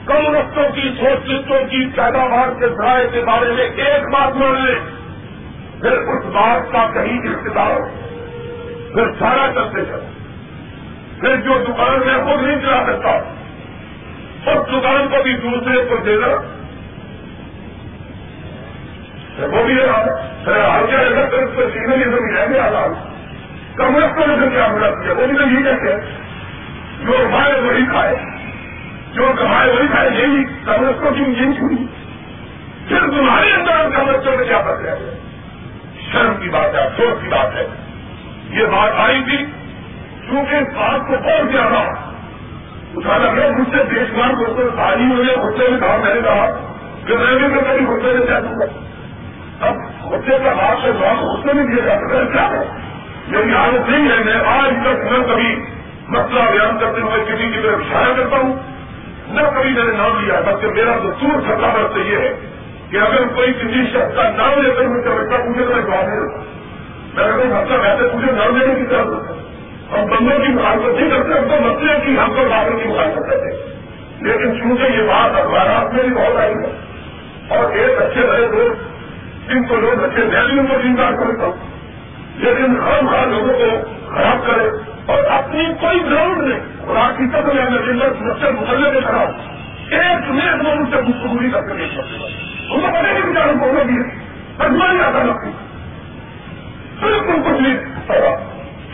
کم 0.06 0.36
رفتوں 0.36 0.70
کی 0.76 0.82
کی 0.82 1.00
سوچوں 1.00 1.66
کی، 1.66 1.86
پیداوار 1.96 2.60
کے 2.60 2.68
ذرائع 2.68 3.08
کے 3.08 3.22
بارے 3.22 3.52
میں 3.52 3.64
ایک 3.64 4.04
بات 4.14 4.36
مان 4.36 4.66
لیں، 4.66 4.80
پھر 5.82 5.92
اس 5.92 6.26
بات 6.26 6.72
کا 6.72 6.88
کہیں 6.94 7.18
اقتدار 7.18 7.80
ہو۔ 7.80 7.88
پھر 8.94 9.04
سارا 9.20 9.48
کرتے 9.56 9.86
چلو 9.86 9.98
پھر 11.20 11.36
جو 11.36 11.64
دکان 11.68 12.00
میں 12.06 12.18
خود 12.24 12.44
نہیں 12.44 12.62
چلا 12.62 12.84
سکتا، 12.88 13.10
اس 14.52 14.68
دکان 14.68 15.08
کو 15.12 15.24
بھی 15.24 15.34
دوسرے 15.34 15.86
کو 15.90 15.96
دینا۔ 16.06 16.57
وہ 19.40 19.64
بھی 19.64 19.74
ہر 20.54 20.86
جگہ 20.92 21.30
پھر 21.30 21.44
اس 21.44 21.50
کو 21.56 21.62
سینے 21.74 21.98
کی 21.98 22.04
زمین 22.04 22.38
رہنے 22.38 22.60
والا 22.60 22.88
کمرس 23.76 24.16
کو 24.16 24.26
لیکن 24.26 24.50
کیا 24.50 24.68
مدد 24.68 25.04
کیا۔ 25.04 25.14
وہ 25.14 25.28
بھی 25.28 25.38
تو 25.38 25.44
یہ 25.44 25.64
کہتے 25.64 25.94
ہیں۔ 25.94 26.00
جو 27.06 27.12
کمائے 27.12 27.60
وہی 27.60 27.86
کھائے۔ 27.86 28.16
جو 29.14 29.32
کمائے 29.40 29.72
وہی 29.72 29.88
کھائے۔ 29.88 30.10
یہی 30.10 30.44
کمرس 30.66 31.02
کو 31.02 31.10
کیوں 31.14 31.28
یہی 31.28 31.54
چھوڑی۔ 31.54 31.86
پھر 32.88 33.00
تمہارے 33.00 33.54
اندر 33.54 33.98
کا 33.98 34.04
بچوں 34.04 34.38
میں 34.38 34.48
کیا 34.48 34.60
بچ 34.60 34.86
ہے 34.86 35.20
شرم 36.12 36.34
کی 36.42 36.50
بات 36.50 36.76
ہے، 36.76 36.80
افسوس 36.80 37.22
کی 37.22 37.28
بات 37.28 37.56
ہے۔ 37.56 37.68
یہ 38.50 38.66
بات 38.66 38.94
آئی 38.98 39.22
تھی۔ 39.26 39.38
کیونکہ 40.30 40.56
اس 40.56 40.68
بات 40.76 41.08
کو 41.08 41.14
بہت 41.14 41.52
زیادہ 41.52 41.90
اٹھا 42.96 43.18
لگ 43.18 43.40
رہا 43.40 43.58
مجھ 43.58 43.78
سے 43.78 43.84
دیش 43.84 44.18
مان 44.18 44.30
دوستوں، 44.30 44.70
ساری 44.78 45.04
ہوئے 45.04 45.36
غصے 45.36 45.72
میں 45.72 45.80
کہا، 45.80 45.98
میں 45.98 46.16
نے 46.16 46.22
کہا، 46.22 46.76
کہ 47.06 47.18
میں 47.18 47.40
بھی 47.40 47.48
میں 47.48 47.62
کبھی 47.62 47.86
غصے 47.86 48.18
میں 48.18 48.28
کیا 48.28 48.40
دوں 48.40 48.60
گا۔ 48.60 48.66
اب 49.62 49.76
غصے 50.04 50.38
کا 50.44 50.54
بات 50.54 50.86
سے 50.86 50.92
بات 50.92 51.24
غصے 51.24 51.54
میں 51.54 51.64
دیا 51.64 51.86
جا 51.86 51.96
سکتا 51.98 52.20
ہے 52.20 52.26
کیا 52.34 52.48
ہے؟ 52.50 52.64
میری 53.28 53.54
عادت 53.54 53.90
نہیں 53.90 54.10
ہے، 54.10 54.24
میں 54.24 54.34
آج 54.34 54.74
تک 54.82 55.12
نہ 55.12 55.34
کبھی 55.34 55.66
مسئلہ 56.08 56.40
بیان 56.40 56.78
کرتے 56.80 57.02
ہوئے 57.02 57.26
کسی 57.26 57.52
کی 57.52 57.60
طرف 57.64 57.80
اشارہ 57.80 58.14
کرتا 58.18 58.38
ہوں، 58.38 58.54
نہ 59.28 59.42
کبھی 59.42 59.70
میں 59.70 59.84
نے 59.84 59.92
نام 59.98 60.26
لیا، 60.26 60.40
بلکہ 60.46 60.68
میرا 60.68 60.98
دستور 60.98 61.42
سرکار 61.42 61.84
بات 61.84 61.98
یہ 61.98 62.18
ہے 62.18 62.34
کہ 62.92 62.98
اگر 62.98 63.28
کوئی 63.36 63.54
کسی 63.54 63.86
شخص 63.94 64.16
کا 64.16 64.30
نام 64.30 64.62
لے 64.62 64.70
کر 64.78 64.84
مجھے 64.84 65.10
بیٹھا 65.10 65.44
پوچھے 65.44 65.66
تو 65.66 65.74
میں 65.74 65.82
جواب 65.82 66.08
نہیں 66.08 66.20
دیتا 66.20 66.38
میں 67.16 67.24
اگر 67.24 67.46
مسئلہ 67.46 67.82
ویسے 67.82 68.08
پوچھے، 68.08 68.32
نام 68.32 68.58
لینے 68.58 68.76
کی 68.76 68.86
طرف۔ 68.86 69.08
ہم 69.94 70.06
بندوں 70.06 70.40
کی 70.40 70.54
مخالفت 70.54 71.00
نہیں 71.00 71.10
کرتے، 71.10 71.40
ہم 71.40 71.48
تو 71.48 71.62
مسئلے 71.62 71.94
کی 72.06 72.20
ہم 72.20 72.30
کو 72.36 72.42
باتوں 72.50 72.80
کی 72.80 72.88
مخالفت 72.88 73.30
کرتے 73.30 73.78
لیکن 74.22 74.60
چونکہ 74.60 74.84
یہ 74.84 75.04
بات 75.08 75.40
اخبارات 75.40 75.94
میں 75.94 76.04
بھی 76.04 76.14
بہت 76.14 76.36
آئی 76.36 76.54
ہے 76.54 76.78
اور 77.50 77.72
ایک 77.72 78.02
اچھے 78.02 78.22
بڑے 78.22 78.48
دوست 78.48 78.97
جن 79.50 79.64
کو 79.64 79.76
لوگ 79.76 80.04
اچھے 80.04 80.24
میں 80.26 80.64
کو 80.64 80.82
چنتا 80.84 81.12
کرتا 81.12 81.46
ہوں۔ 81.46 81.54
لیکن 82.36 82.80
ہر 82.82 83.04
ہر 83.04 83.28
لوگوں 83.28 83.54
کو 83.54 83.92
خراب 84.10 84.48
کرے 84.48 84.70
اور 85.06 85.24
اپنی 85.24 85.66
کوئی 85.82 86.12
گراؤنڈ 86.12 86.42
نہیں۔ 86.42 86.60
اور 86.86 86.96
آپ 86.96 87.18
کی 87.18 87.24
حقیقت 87.24 87.56
میں 87.56 87.66
مجھے 87.66 88.52
مسلے 88.52 88.92
میں 88.92 89.02
کھڑا 89.02 89.26
ایک 89.92 90.32
منٹ 90.32 90.64
میں 90.64 90.72
ان 90.72 90.86
سے 90.86 90.98
گفتگوری 90.98 91.52
کر 91.52 91.62
کے 91.62 91.74
دیکھ 91.74 91.94
سکتے 91.94 92.28
ان 92.70 92.82
کو 92.82 92.88
پتہ 92.88 92.98
نہیں 92.98 93.22
بیچاروں 93.22 93.54
کو 93.54 93.72
بھی 93.86 93.96
اجمائی 94.60 95.00
آتا 95.02 95.24
لگتی 95.24 95.50
بالکل 97.00 97.42
کچھ 97.46 97.62
نہیں۔ 97.62 97.78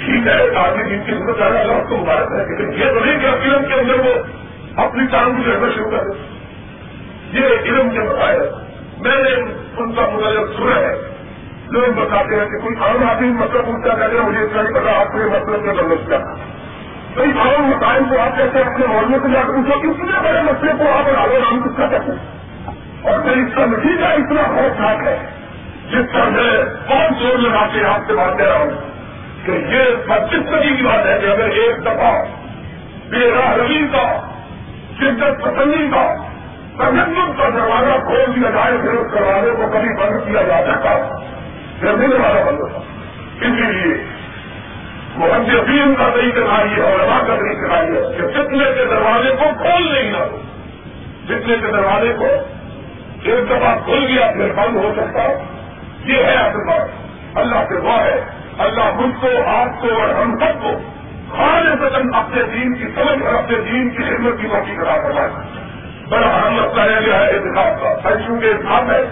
ٹھیک 0.05 0.27
ہے 0.27 0.55
آدمی 0.55 0.83
جن 0.83 0.99
کی 1.05 1.11
ضرورت 1.11 1.41
آئے 1.41 1.67
گا 1.67 1.73
اس 1.73 1.89
کو 1.89 1.97
مبارک 1.97 2.31
ہے، 2.31 2.57
لیکن 2.57 2.81
یہ 2.81 2.93
تو 2.93 3.05
نہیں 3.05 3.19
کہ 3.19 3.27
فلم 3.43 3.65
کے 3.65 3.73
اندر 3.73 3.93
وہ 3.93 4.13
اپنی 4.75 5.07
چاند 5.07 5.43
کو 5.43 5.49
لڑنا 5.49 5.67
شروع 5.75 5.91
کر 5.91 6.03
یہ 7.33 7.45
علم 7.65 7.89
کے 7.89 7.99
بتایا 7.99 8.62
میں 9.03 9.23
نے 9.23 9.51
ان 9.77 9.93
کا 9.93 10.01
مطالعہ 10.01 10.43
سنا 10.57 10.75
ہے۔ 10.75 10.93
لوگ 11.67 11.93
بتاتے 11.93 12.35
ہیں 12.35 12.45
کہ 12.45 12.57
کوئی 12.57 12.75
عام 12.81 13.09
آدمی 13.09 13.27
مطلب 13.27 13.65
پوچھتا 13.65 13.95
کہتے 13.95 14.19
مجھے 14.19 14.43
اتنا 14.43 14.61
نہیں 14.61 14.73
پتا 14.73 14.99
آپ 14.99 15.07
کے 15.07 15.17
مطلب 15.17 15.63
کے 15.63 15.69
بندوبست 15.69 16.07
کیا 16.07 16.17
کئی 17.15 17.31
عام 17.39 17.63
مسائل 17.63 18.03
کو 18.09 18.19
آپ 18.19 18.37
کہتے 18.37 18.59
ہیں 18.59 18.73
اپنے 18.73 18.87
محلے 18.87 19.17
سے 19.23 19.33
جا 19.33 19.41
کر 19.41 19.53
پوچھو، 19.53 19.91
اتنے 19.91 20.29
بڑے 20.29 20.41
مسئلے 20.41 20.71
کو 20.79 20.83
آپ 20.91 21.19
آگے 21.19 21.39
نام 21.39 21.61
کس 21.61 21.77
کا 21.77 21.87
کہتے 21.87 22.11
ہیں؟ 22.11 22.71
اور 23.01 23.19
پھر 23.19 23.31
اس 23.31 23.55
کا 23.55 23.65
نتیجہ 23.65 24.05
اتنا 24.05 24.41
خوفناک 24.41 25.07
ہے، 25.07 25.17
جس 25.91 26.13
پر 26.13 26.29
میں 26.29 26.63
بہت 26.87 27.23
زور 27.23 27.37
لگا 27.37 27.67
کے 27.73 27.85
آپ 27.85 27.99
سے 28.07 28.13
بات 28.13 28.37
کر 28.37 28.45
رہا 28.45 28.57
ہوں 28.57 28.69
کہ 29.45 29.51
یہ 29.51 29.83
پچیس 30.07 30.49
صدی 30.49 30.75
کی 30.75 30.83
بات 30.83 31.05
ہے 31.05 31.19
کہ 31.21 31.25
اگر 31.25 31.49
ایک 31.49 31.81
دفعہ 31.81 32.25
بے 33.09 33.31
راہ 33.31 33.53
روی 33.53 33.87
کا 33.91 34.19
شدت 34.99 35.41
پسندی 35.41 35.87
کا 35.91 36.15
تجدد 36.77 37.37
کا 37.37 37.49
دروازہ 37.49 38.05
کھول 38.05 38.35
دیا 38.35 38.49
جائے 38.49 38.77
پھر 38.81 38.89
اس 38.89 39.11
دروازے 39.13 39.51
کو 39.51 39.63
کبھی 39.73 39.99
بند 39.99 40.25
کیا 40.25 40.41
جا 40.41 40.71
سکتا 40.71 41.19
پھر 41.79 41.95
بھی 41.95 42.07
دروازہ 42.07 42.49
بند 42.49 42.59
ہوتا۔ 42.59 42.77
اسی 43.41 43.71
لیے 43.71 44.03
محدثین 45.15 45.95
کا 45.95 46.09
صحیح 46.15 46.31
کرائیے 46.31 46.81
اور 46.81 46.99
روا 46.99 47.19
کا 47.27 47.35
صحیح 47.35 47.67
کرائیے 47.67 48.01
کہ 48.01 48.27
فتنے 48.27 48.65
کے 48.77 48.85
دروازے 48.85 49.29
کو 49.29 49.43
کھول 49.57 49.93
نہیں 49.93 50.11
نہ 50.11 50.17
فتنے 51.25 51.55
کے 51.61 51.71
دروازے 51.71 52.13
کو 52.19 52.25
ایک 53.23 53.49
دفعہ 53.49 53.75
کھل 53.85 54.05
گیا 54.09 54.31
پھر 54.31 54.53
بند 54.53 54.75
ہو 54.75 54.93
سکتا 54.97 55.23
یہ 56.05 56.23
ہے 56.23 56.33
اصل 56.33 56.67
بات۔ 56.67 56.89
اللہ 57.37 57.63
سے 57.69 57.75
وہ 57.75 57.93
ہے۔ 57.93 58.25
اللہ 58.57 58.95
مجھ 58.95 59.21
کو، 59.21 59.27
آپ 59.47 59.81
کو 59.81 59.87
اور 60.01 60.09
ہم 60.09 60.39
سب 60.39 60.63
کو 60.63 60.69
خانے 61.37 61.85
وطن 61.85 62.15
اپنے 62.15 62.43
دین 62.43 62.73
کی 62.73 62.83
سمجھ 62.83 63.23
اور 63.23 63.33
اپنے 63.33 63.57
دین 63.57 63.89
کی 63.89 64.03
خدمت 64.03 64.41
کی 64.41 64.47
موقع 64.47 64.83
کرا 64.83 64.97
کروا 64.97 65.27
بڑا 66.09 66.27
اہم 66.27 66.53
مسئلہ 66.53 66.81
ہے 66.81 67.05
گیا 67.05 67.19
ہے 67.19 67.31
احتساب 67.31 67.81
کا 67.81 68.09
سچوں 68.09 68.41
کے 68.41 68.49
احتساب 68.49 68.91
ہے۔ 68.91 69.03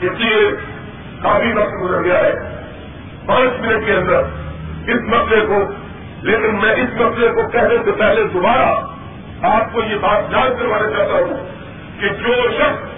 اس 0.00 0.12
لیے 0.18 0.50
کافی 1.22 1.52
وقت 1.52 1.72
گزر 1.82 2.04
گیا 2.04 2.18
ہے۔ 2.18 2.32
پانچ 3.26 3.60
منٹ 3.60 3.86
کے 3.86 3.92
اندر 3.92 4.18
اس 4.86 5.00
مسئلے 5.02 5.46
کو، 5.46 5.62
لیکن 6.22 6.54
میں 6.54 6.72
اس 6.72 7.00
مسئلے 7.00 7.28
کو 7.28 7.48
کہنے 7.48 7.76
سے 7.84 7.92
پہلے 7.92 8.24
دوبارہ 8.24 8.86
آپ 9.42 9.72
کو 9.72 9.80
یہ 9.82 9.96
بات 10.00 10.30
جان 10.30 10.48
کروانا 10.58 10.90
چاہتا 10.90 11.12
ہوں 11.12 11.48
کہ 12.00 12.08
جو 12.08 12.50
شخص 12.58 12.90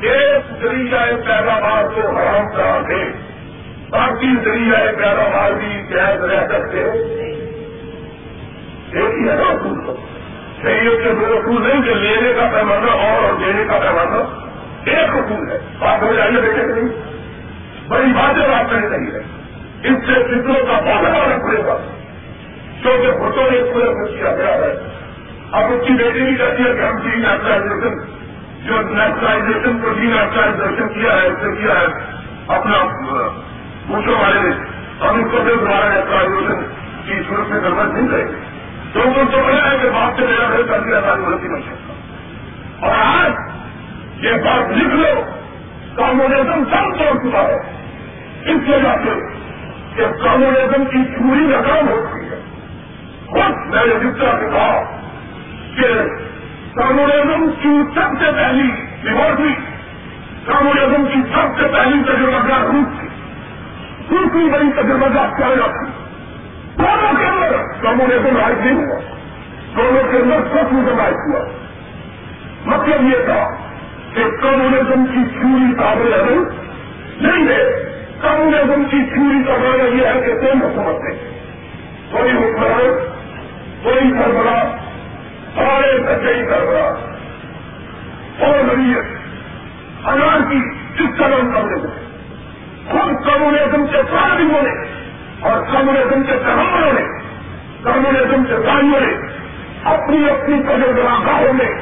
ایک 0.00 0.62
ذریعہ 0.62 0.98
پیداوار 1.26 1.84
کو 1.94 2.16
حرام 2.16 2.56
کرا 2.56 2.80
دے، 2.88 3.04
باقی 3.90 4.34
ذریعہ 4.44 4.92
پیداوار 4.96 5.50
بھی 5.52 5.82
جائز 5.90 6.24
رہ 6.24 6.46
سکتے 6.46 6.78
ایک 8.92 9.14
ہی 9.22 9.28
ہے۔ 9.28 9.32
اصول 9.32 9.84
کو 9.86 9.96
صحیح 10.62 10.90
کے 11.04 11.12
دو 11.20 11.26
اصول 11.26 11.68
نہیں 11.68 11.82
کہ 11.82 11.94
لینے 11.94 12.32
کا 12.32 12.50
پیمانہ 12.54 12.90
اور 12.90 13.24
اور 13.24 13.32
دینے 13.46 13.64
کا 13.64 13.78
پیمانہ 13.78 14.48
ایک 14.84 15.10
اصول 15.10 15.50
ہے۔ 15.50 15.58
بات 15.78 16.02
ہو 16.02 16.14
جائیے 16.14 16.40
دیکھے 16.40 16.66
نہیں۔ 16.66 16.88
بڑی 17.88 18.12
باتیں 18.12 18.48
بات 18.48 18.72
نہیں 18.72 19.12
ہے۔ 19.12 19.18
اس 19.82 20.06
سے 20.06 20.14
فکروں 20.14 20.66
کا 20.66 20.80
پودا 20.80 21.18
والا 21.18 21.36
پڑے 21.46 21.64
گا۔ 21.66 21.76
کیونکہ 22.82 23.10
بھٹو 23.10 23.50
نے 23.50 23.70
پورے 23.74 24.16
کیا 24.16 24.36
گیا 24.36 24.54
ہے۔ 24.54 24.88
اب 25.52 25.64
اس 25.72 25.86
کی 25.86 25.92
بیٹی 25.92 26.20
بھی 26.20 26.34
کہتی 26.34 26.62
ہے 26.62 26.72
کہ 26.72 26.80
ہم 26.80 26.98
چیز 26.98 27.14
نیشنلائزیشن 27.14 27.98
جو 28.66 28.80
نیشنلائزیشن 28.80 29.78
کو 29.82 29.88
ڈی 29.88 30.06
نیشنلائزیشن 30.06 30.88
کیا 30.88 31.12
ہے، 31.12 31.26
اس 31.26 31.32
سے 31.32 31.62
کیا 31.62 31.80
ہے؟ 31.80 31.86
اپنا 32.48 32.78
پوچھو 33.88 34.12
والے 34.12 34.40
نے 34.40 34.50
ہم 35.00 35.24
اس 35.24 35.30
کو 35.30 35.38
پھر 35.44 35.56
دوبارہ 35.56 35.94
نیشنلائزیشن 35.94 36.60
کی 37.06 37.22
صورت 37.28 37.48
میں 37.48 37.60
ضرورت 37.60 37.94
نہیں 37.94 38.08
رہے 38.08 38.24
گی۔ 38.24 38.57
تو 38.92 39.00
ان 39.02 39.12
کو 39.14 39.20
تو 39.32 39.38
بنا 39.46 39.70
ہے 39.70 39.78
کہ 39.82 39.88
بات 39.90 40.20
سے 40.20 40.26
میرا 40.26 40.48
گھر 40.48 40.62
کر 40.62 40.80
دیا 40.80 41.00
تھا 41.00 41.14
غلطی 41.14 41.48
بن 41.48 41.62
سکتا 41.62 41.92
اور 42.86 42.94
آج 42.98 43.32
یہ 44.24 44.32
بات 44.32 44.76
لکھ 44.76 44.94
لو 44.94 45.22
کامونزم 45.96 46.64
سب 46.64 46.98
توڑ 46.98 47.28
چکا 47.28 47.38
ہے۔ 47.38 47.56
اس 48.44 48.68
وجہ 48.68 48.94
سے 49.04 49.20
کہ 49.96 50.24
کامونزم 50.24 50.84
کی 50.84 51.18
پوری 51.18 51.52
رقم 51.52 51.88
ہو 51.88 52.06
چکی 52.10 52.26
ہے۔ 52.30 52.40
خود 53.26 53.74
میں 53.74 53.86
نے 53.86 53.94
جس 53.94 54.18
طرح 54.18 54.40
سے 54.40 54.46
کہا 54.52 55.00
کہ 55.76 55.86
کامونزم 56.74 57.50
کی 57.62 58.00
سب 58.00 58.24
سے 58.24 58.32
پہلی 58.36 58.70
لیبورٹری 59.02 59.54
کامونزم 60.46 61.06
کی 61.06 61.20
سب 61.34 61.60
سے 61.60 61.68
پہلی 61.68 62.02
تجربہ 62.02 62.48
گاہ 62.48 62.62
روس 62.62 63.00
تھی 63.00 63.08
دوسری 64.10 64.48
بڑی 64.50 64.82
تجربہ 64.82 65.06
گاہ 65.14 65.40
چائنا 65.40 65.66
تھی 65.66 65.97
دونوں 66.78 67.12
کے 67.18 67.24
اندر 67.24 67.82
کامونزم 67.82 68.36
رائٹ 68.36 68.58
نہیں 68.58 68.86
ہوا۔ 68.86 69.00
دونوں 69.76 70.12
کے 70.12 70.18
اندر 70.18 70.36
سوشلزم 70.36 70.98
رائٹ 70.98 71.14
ہوا۔ 71.14 71.44
مطلب 72.64 73.02
یہ 73.02 73.24
تھا 73.24 73.54
کہ 74.14 74.24
کمیونزم 74.42 75.06
کی 75.06 75.34
چوری 75.34 75.74
قابل 75.78 76.12
ہے 76.12 76.38
نہیں۔ 77.20 77.48
ہے۔ 77.48 77.88
کمیونزم 78.20 78.84
کی 78.84 79.06
چوری 79.14 79.44
کا 79.46 79.52
مانا 79.52 79.84
یہ 79.84 80.06
ہے 80.06 80.20
کہ 80.20 80.40
تم 80.40 80.60
سمجھتے 80.60 81.38
کوئی 82.10 82.32
حکمران 82.32 82.94
کوئی 83.82 84.10
سربراہ، 84.10 84.64
سارے 85.54 85.98
سچے 85.98 86.50
سربراہ۔ 86.50 87.18
اور 88.44 88.64
نبیت 88.64 89.04
انار 90.06 90.50
کی 90.50 90.60
کس 90.94 91.18
طرح 91.18 91.36
کمیونزم 91.36 91.88
خود 92.88 93.26
کمیونزم 93.26 93.86
کے 93.86 94.02
تعلیموں 94.02 94.62
نے 94.62 94.87
اور 95.40 95.62
کمیونزم 95.72 96.22
کے 96.22 96.38
تحملوں 96.44 96.92
نے 96.92 97.02
کمیونزم 97.82 98.44
کے 98.44 98.54
دائیوں 98.66 99.00
نے 99.00 99.38
اپنی 99.84 100.30
اپنی 100.30 100.62
تجربہ 100.62 101.52
میں 101.52 101.74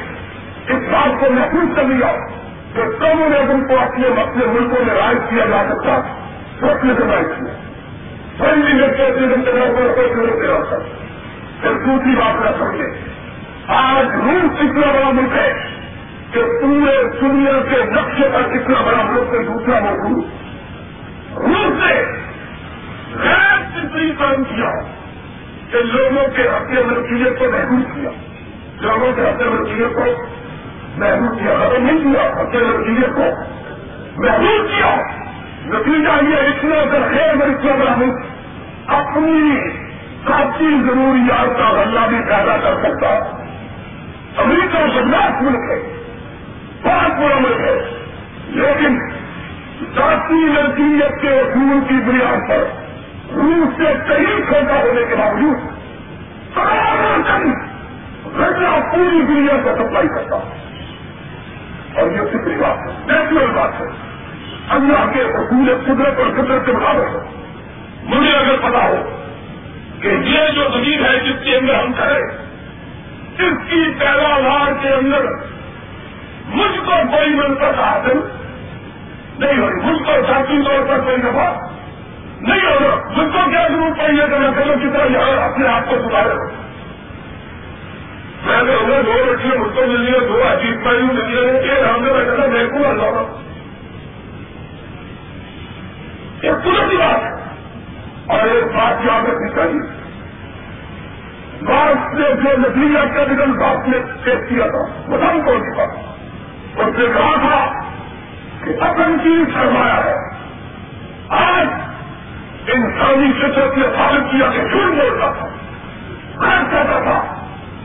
اس 0.67 0.83
بات 0.91 1.19
کو 1.19 1.33
محسوس 1.33 1.75
کر 1.75 1.83
لیا 1.83 2.15
کہ 2.75 2.81
کمیونزم 2.99 3.67
کو 3.67 3.79
اپنے 3.79 4.07
اپنے 4.07 4.45
ملکوں 4.45 4.85
میں 4.85 4.93
رائج 4.93 5.17
کیا 5.29 5.45
جا 5.45 5.63
سکتا 5.69 6.01
سوشلزم 6.59 7.11
رائج 7.11 7.27
کیا۔ 7.27 7.53
فرینڈلی 8.37 8.87
سوشلزم 8.97 9.41
کے 9.41 9.51
نام 9.51 9.75
پر 9.75 10.01
سوشلزم 10.01 10.41
کے 10.41 10.47
راستہ 10.47 10.75
پھر 11.61 11.73
دوسری 11.73 12.15
بات 12.15 12.45
نہ 12.45 12.65
سمجھے۔ 12.65 12.87
آج 13.67 14.05
روس 14.15 14.59
اتنا 14.59 14.91
بڑا 14.91 15.11
ملک 15.11 15.37
ہے 15.37 15.53
کہ 16.31 16.43
پورے 16.61 17.03
دنیا 17.21 17.51
کے 17.69 17.83
نقشے 17.83 18.29
پر 18.33 18.41
کتنا 18.41 18.81
بڑا 18.85 19.03
ملک 19.03 19.31
سے 19.31 19.37
دوسرا 19.37 19.79
موجود 19.79 20.23
روس 21.37 21.85
نے 21.85 22.26
غیر 23.23 23.59
فطری 23.73 24.11
کام 24.19 24.43
کیا 24.43 24.71
کہ 25.71 25.77
لوگوں 25.83 26.27
کے 26.35 26.47
اپنے 26.47 26.81
ملکیت 26.81 27.39
کو 27.39 27.45
محدود 27.51 27.95
کیا، 27.95 28.09
لوگوں 28.81 29.11
کے 29.15 29.21
اپنے 29.21 29.49
ملکیت 29.49 29.95
کو 29.95 30.03
محدود 30.97 31.39
کیا، 31.39 31.55
ختم 31.59 31.85
نہیں 31.85 32.03
کیا 32.03 32.21
اپنے 32.21 32.59
ملکیت 32.59 33.15
کو 33.15 33.29
محدود 34.17 34.69
کیا۔ 34.69 34.95
نتیجہ 35.65 36.23
یہ 36.29 36.37
اتنا 36.37 36.75
اگر 36.75 37.01
خیر 37.11 37.35
میں 37.35 37.45
اتنا 37.45 37.75
بڑا 37.75 37.95
ملک 37.97 38.15
اپنی 38.87 39.59
کافی 40.23 40.69
ضروریات 40.85 41.57
کا 41.57 41.71
غلہ 41.71 42.07
بھی 42.09 42.17
پیدا 42.27 42.57
کر 42.57 42.75
سکتا۔ 42.83 43.09
امریکہ 44.43 44.83
بدلاس 44.95 45.41
ملک 45.41 45.71
ہے 45.71 45.79
بہت 46.83 47.11
بڑا 47.11 47.39
ملک 47.39 47.59
ہے، 47.59 47.75
لیکن 48.49 48.99
ذاتی 49.95 50.33
نزیت 50.33 51.21
کے 51.21 51.29
اصول 51.29 51.79
کی 51.87 51.93
بنیاد 51.93 52.49
پر 52.49 52.86
روس 53.35 53.77
سے 53.77 53.93
کئی 54.07 54.25
چھوٹا 54.25 54.75
ہونے 54.75 55.01
کے 55.09 55.15
باوجود 55.15 55.57
سارا 56.55 57.37
غزہ 58.35 58.95
پوری 58.95 59.21
دنیا 59.21 59.57
کو 59.63 59.69
سپلائی 59.75 60.07
کرتا 60.07 60.35
اور 61.95 62.11
یہ 62.11 62.21
فکری 62.29 62.55
بات 62.55 62.77
ہے، 62.77 62.93
نیچرل 63.07 63.51
بات 63.51 63.81
ہے۔ 63.81 63.85
اللہ 64.69 65.11
کے 65.13 65.21
اصول 65.21 65.73
قدرت 65.85 66.19
اور 66.19 66.27
قدرت 66.27 66.65
کے 66.65 66.71
مطابق 66.71 67.15
مجھے 68.03 68.33
اگر 68.33 68.55
پتا 68.57 68.83
ہو 68.83 69.23
کہ 70.01 70.07
یہ 70.07 70.39
جو 70.55 70.63
زمین 70.73 71.05
ہے 71.05 71.19
جس 71.19 71.43
کے 71.43 71.55
اندر 71.55 71.73
ہم 71.73 71.91
کریں 71.93 72.23
اس 73.45 73.69
کی 73.69 73.93
پیداوار 73.99 74.71
کے 74.81 74.89
اندر 74.89 75.25
مجھ 76.49 76.77
کو 76.85 76.91
کوئی 77.11 77.29
منتق 77.29 77.79
حاصل 77.79 78.19
نہیں 79.39 79.57
ہوئی۔ 79.59 79.75
مجھ 79.83 80.03
کو 80.03 80.11
ذاتی 80.27 80.61
طور 80.65 80.87
پر 80.87 80.99
کوئی 80.99 81.17
دفعہ 81.17 81.53
نہیں 82.41 82.65
ہوگا 82.65 82.95
مجھ 83.17 83.33
کو 83.33 83.49
کیا 83.49 83.67
ضرورت 83.67 83.97
پڑی 83.97 84.21
ہے 84.21 84.25
کہ 84.27 84.37
میں 84.37 84.51
کلو 84.51 84.73
کی 84.81 84.89
طرح 84.93 85.05
یہاں 85.05 85.51
اپنے 85.51 85.67
آپ 85.67 85.89
کو 85.89 85.95
سدھارے 85.95 86.33
میں 88.45 88.63
نے 88.63 88.73
انہیں 88.73 89.03
دو 89.03 89.25
لڑکیاں 89.25 89.59
مجھ 89.59 89.75
کو 89.75 89.81
مل 89.85 90.01
لیا 90.01 90.19
دو 90.27 90.43
عجیب 90.47 90.85
پائی 90.85 91.01
مل 91.01 91.15
لیا 91.15 91.59
ایک 91.61 91.97
ہم 91.97 92.03
نے 92.03 92.13
بیٹھا 92.13 92.35
تھا، 92.35 92.47
میرے 92.47 92.65
کو 92.65 92.89
اللہ 92.89 93.41
یہ 96.43 96.51
پوری 96.63 96.97
بات 96.97 97.23
ہے۔ 97.23 97.47
اور 98.27 98.47
ایک 98.47 98.63
بات 98.63 99.05
یاد 99.05 99.29
رکھنی 99.29 99.49
چاہیے۔ 99.49 99.97
بات 101.61 102.13
نے 102.13 102.29
جو 102.29 102.57
نتیجہ 102.57 103.19
کیپیٹل 103.19 103.51
بات 103.51 103.87
نے 103.87 103.97
پیش 104.23 104.49
کیا 104.49 104.65
تھا، 104.65 105.01
بتاؤں 105.09 105.41
کون 105.41 105.59
سی 105.59 105.77
بات؟ 105.77 105.89
اس 106.79 106.99
نے 106.99 107.05
کہا 107.05 107.35
تھا 107.35 107.79
کہ 108.65 108.83
اپن 108.83 109.17
چیز 109.23 109.53
سرمایا 109.53 110.05
ہے۔ 110.05 110.15
آج 111.29 111.67
انسانی 112.73 113.33
فطرت 113.33 113.77
نے 113.77 113.83
ثابت 113.83 114.31
کیا 114.31 114.51
کہ 114.51 114.67
جھوٹ 114.67 114.95
بولتا 114.95 115.31
تھا۔ 115.39 115.47
خیر 116.39 116.63
کہتا 116.71 116.99
تھا، 117.03 117.35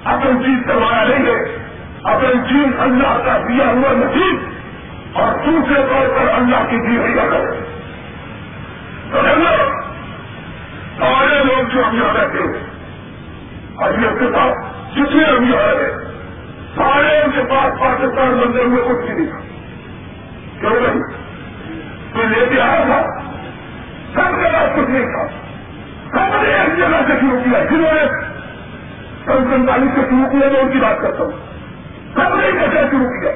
اپن 0.05 0.43
جی 0.43 0.45
چیز 0.45 0.67
سرمایا 0.67 1.05
نہیں 1.05 1.27
ہے، 1.27 1.57
اپن 2.05 2.45
چیز 2.49 2.81
اللہ 2.81 3.19
کا 3.25 3.39
دیا 3.49 3.65
ہوا 3.65 3.93
نصیب، 3.93 4.37
اور 5.13 5.33
دوسرے 5.47 5.83
طور 5.91 6.09
پر 6.09 6.29
اللہ 6.35 6.71
کی 6.71 6.77
دی 6.77 6.97
ہوئی 6.97 7.19
اگر 7.21 7.51
سارے 10.99 11.45
لوگ 11.45 11.69
جو 11.75 11.85
ہم 11.85 11.97
یہاں 11.97 12.15
رہتے 12.15 12.39
ہیں 12.39 12.63
ابھی 13.79 14.07
کے 14.19 14.27
ساتھ 14.33 14.59
جتنے 14.95 15.25
ہم 15.25 15.45
یہاں 15.45 15.75
رہے 15.75 15.91
سارے 16.77 17.21
ان 17.21 17.31
کے 17.31 17.43
پاس 17.43 17.81
پاکستان 17.81 18.39
بندے 18.39 18.63
ہوئے 18.63 18.83
کچھ 18.83 19.07
بھی 19.07 19.15
نہیں 19.15 19.27
تھا۔ 19.27 19.39
کیوں 20.61 20.81
نہیں؟ 20.81 21.01
کوئی 22.13 22.27
لے 22.27 22.47
کے 22.55 22.61
آیا 22.61 22.83
تھا 22.87 23.32
سب 24.15 24.43
کے 24.43 24.49
پاس 24.53 24.77
کچھ 24.77 24.91
نہیں 24.91 25.07
تھا۔ 25.07 25.27
سب 26.11 26.43
نے 26.43 26.55
ایک 26.55 26.79
جگہ 26.79 27.01
سے 27.07 27.13
شروع 27.21 27.39
کیا 27.45 27.65
جنہوں 27.65 27.93
نے 27.93 28.05
سن 29.25 29.51
سینتالیس 29.51 29.91
سے 29.95 30.01
شروع 30.01 30.31
کیا 30.31 30.49
میں 30.53 30.61
ان 30.61 30.73
کی 30.73 30.79
بات 30.79 31.01
کرتا 31.01 31.25
ہوں۔ 31.25 31.31
سب 32.15 32.37
نے 32.37 32.53
کیسے 32.53 32.81
شروع 32.91 33.21
کیا۔ 33.21 33.33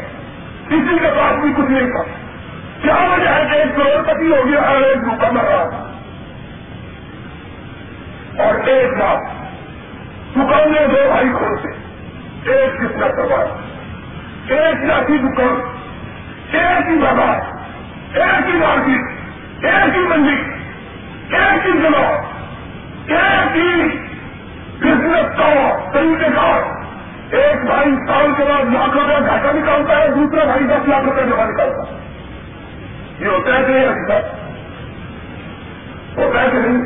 کسی 0.68 0.98
کے 1.02 1.08
پاس 1.16 1.38
بھی 1.40 1.52
کچھ 1.56 1.70
نہیں 1.70 1.90
تھا۔ 1.90 2.02
کیا 2.82 2.94
وجہ 2.94 3.28
ہے 3.28 3.48
کہ 3.50 3.56
ایک 3.56 3.76
کروڑ 3.76 4.02
پتی 4.02 4.36
ہو 4.36 4.48
گیا 4.48 4.70
ہر 4.70 4.82
ایک 4.82 4.96
روپا 4.96 5.30
مر 5.30 5.44
رہا 5.44 5.68
تھا؟ 5.68 5.92
اور 8.44 8.68
ایک 8.68 8.98
بات 8.98 9.18
دکانیں 10.36 10.86
دو 10.86 11.10
بھائی 11.12 11.28
کھولتے 11.38 11.68
ایک 12.52 12.80
کس 12.80 13.00
کا 13.00 13.08
کروایا 13.08 13.56
ایک 14.48 14.84
لاٹھی 14.84 15.18
دکان۔ 15.18 15.60
ایک 16.52 16.88
ہی 16.88 16.96
بازار۔ 16.96 17.40
ایک 18.16 18.54
ہی 18.54 18.58
مارکیٹ۔ 18.58 19.00
ایک 19.64 19.96
ہی 19.96 20.00
منڈی۔ 20.00 20.55
ایک 21.30 21.66
ہی 21.66 21.72
جگہ 21.82 22.04
ایک 23.06 23.56
ہی 23.56 23.88
بزنس 24.80 25.36
کا 25.36 25.90
طریقے 25.92 26.28
کا 26.34 26.72
ایک 27.30 27.64
بھائی 27.64 27.90
سال 28.08 28.32
کے 28.36 28.44
بعد 28.44 28.64
لاکھ 28.64 28.96
روپئے 28.96 29.16
گھاٹا 29.26 29.52
نکالتا 29.52 29.96
ہے، 29.96 30.08
دوسرا 30.08 30.44
بھائی 30.44 30.64
دس 30.64 30.88
لاکھ 30.88 31.04
روپئے 31.04 31.24
جمع 31.24 31.44
نکالتا 31.44 31.90
ہے۔ 31.90 31.98
یہ 33.18 33.26
ہوتا 33.26 33.58
ہے 33.58 33.64
کہ 33.66 33.72
نہیں 33.72 33.88
حقیقت 33.88 34.46
ہوتا 36.18 36.42
ہے 36.42 36.48
کہ 36.50 36.58
نہیں؟ 36.58 36.82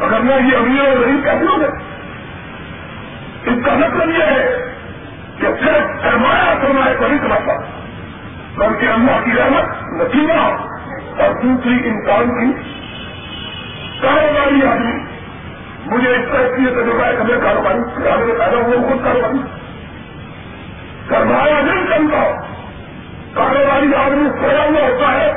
اگر 0.00 0.20
میں 0.20 0.36
یہ 0.36 0.56
امیر 0.56 0.88
اور 0.88 0.96
غریب 0.96 1.24
کیسے 1.24 1.44
ہو 1.44 1.60
گئے 1.60 1.68
اس 3.44 3.66
کا 3.66 3.72
مطلب 3.74 4.08
یہ 4.08 4.24
ہے 4.24 4.58
کہ 5.40 5.46
صرف 5.64 6.02
سرمایہ 6.02 6.66
سرمایہ 6.66 6.96
کو 6.98 7.06
نہیں 7.06 7.18
سمجھتا 7.18 7.54
بلکہ 8.56 8.86
اللہ 8.86 9.24
کی 9.24 9.30
رحمت 9.30 9.92
نتیجہ 9.92 10.56
اور 11.18 11.34
دوسری 11.42 11.88
انسان 11.88 12.28
کی 12.28 12.62
کاروباری 14.02 14.66
آدمی 14.66 15.04
مجھے 15.86 16.10
اس 16.10 16.24
طرح 16.32 16.56
کی 16.56 16.66
تجربہ 16.66 17.04
ہے 17.04 17.16
کہ 17.16 17.22
میں 17.22 17.40
کاروباری 17.42 17.78
میں 17.78 18.38
پیدا 18.38 18.56
ہوا، 18.56 18.88
خود 18.88 19.04
کاروباری۔ 19.04 19.38
سرمایہ 21.08 21.62
نہیں 21.62 21.86
چلتا 21.86 22.32
کاروباری 23.34 23.94
آدمی 23.94 24.28
سویا 24.40 24.62
ہوا 24.62 24.88
ہوتا 24.88 25.12
ہے۔ 25.12 25.32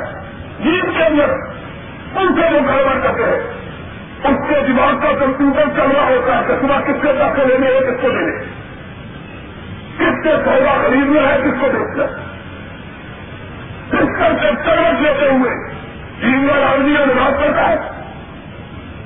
نیند 0.60 0.98
کے 0.98 1.04
اندر 1.04 1.30
ان 2.16 2.34
سے 2.34 2.54
وہ 2.54 2.60
کاروبار 2.66 3.00
کرتے 3.02 3.22
ہیں۔ 3.22 3.66
اس 4.24 4.48
کے 4.48 4.54
دماغ 4.68 5.00
کا 5.02 5.24
کمپیوٹر 5.24 5.64
چل 5.76 5.90
رہا 5.96 6.08
ہوتا 6.08 6.38
ہے 6.38 6.42
کہ 6.46 6.54
صبح 6.60 6.80
کس 6.80 7.02
کے 7.02 7.12
پیسے 7.18 7.46
لینے 7.46 7.66
ہیں، 7.66 7.80
کس 7.80 8.02
کو 8.02 8.08
لینے 8.08 8.44
کس 9.96 10.22
کے 10.24 10.30
سودا 10.44 10.82
خریدنا 10.82 11.28
ہے، 11.28 11.38
کس 11.44 11.60
کو 11.60 11.66
دیکھنا 11.66 12.35
کس 13.90 14.08
کا 14.18 14.28
سروس 14.64 15.00
لیتے 15.00 15.28
ہوئے 15.30 15.54
تین 16.20 16.46
بار 16.46 16.62
آدمی 16.62 16.92
نماز 16.92 17.34
کرتا 17.40 17.68
ہے، 17.68 17.76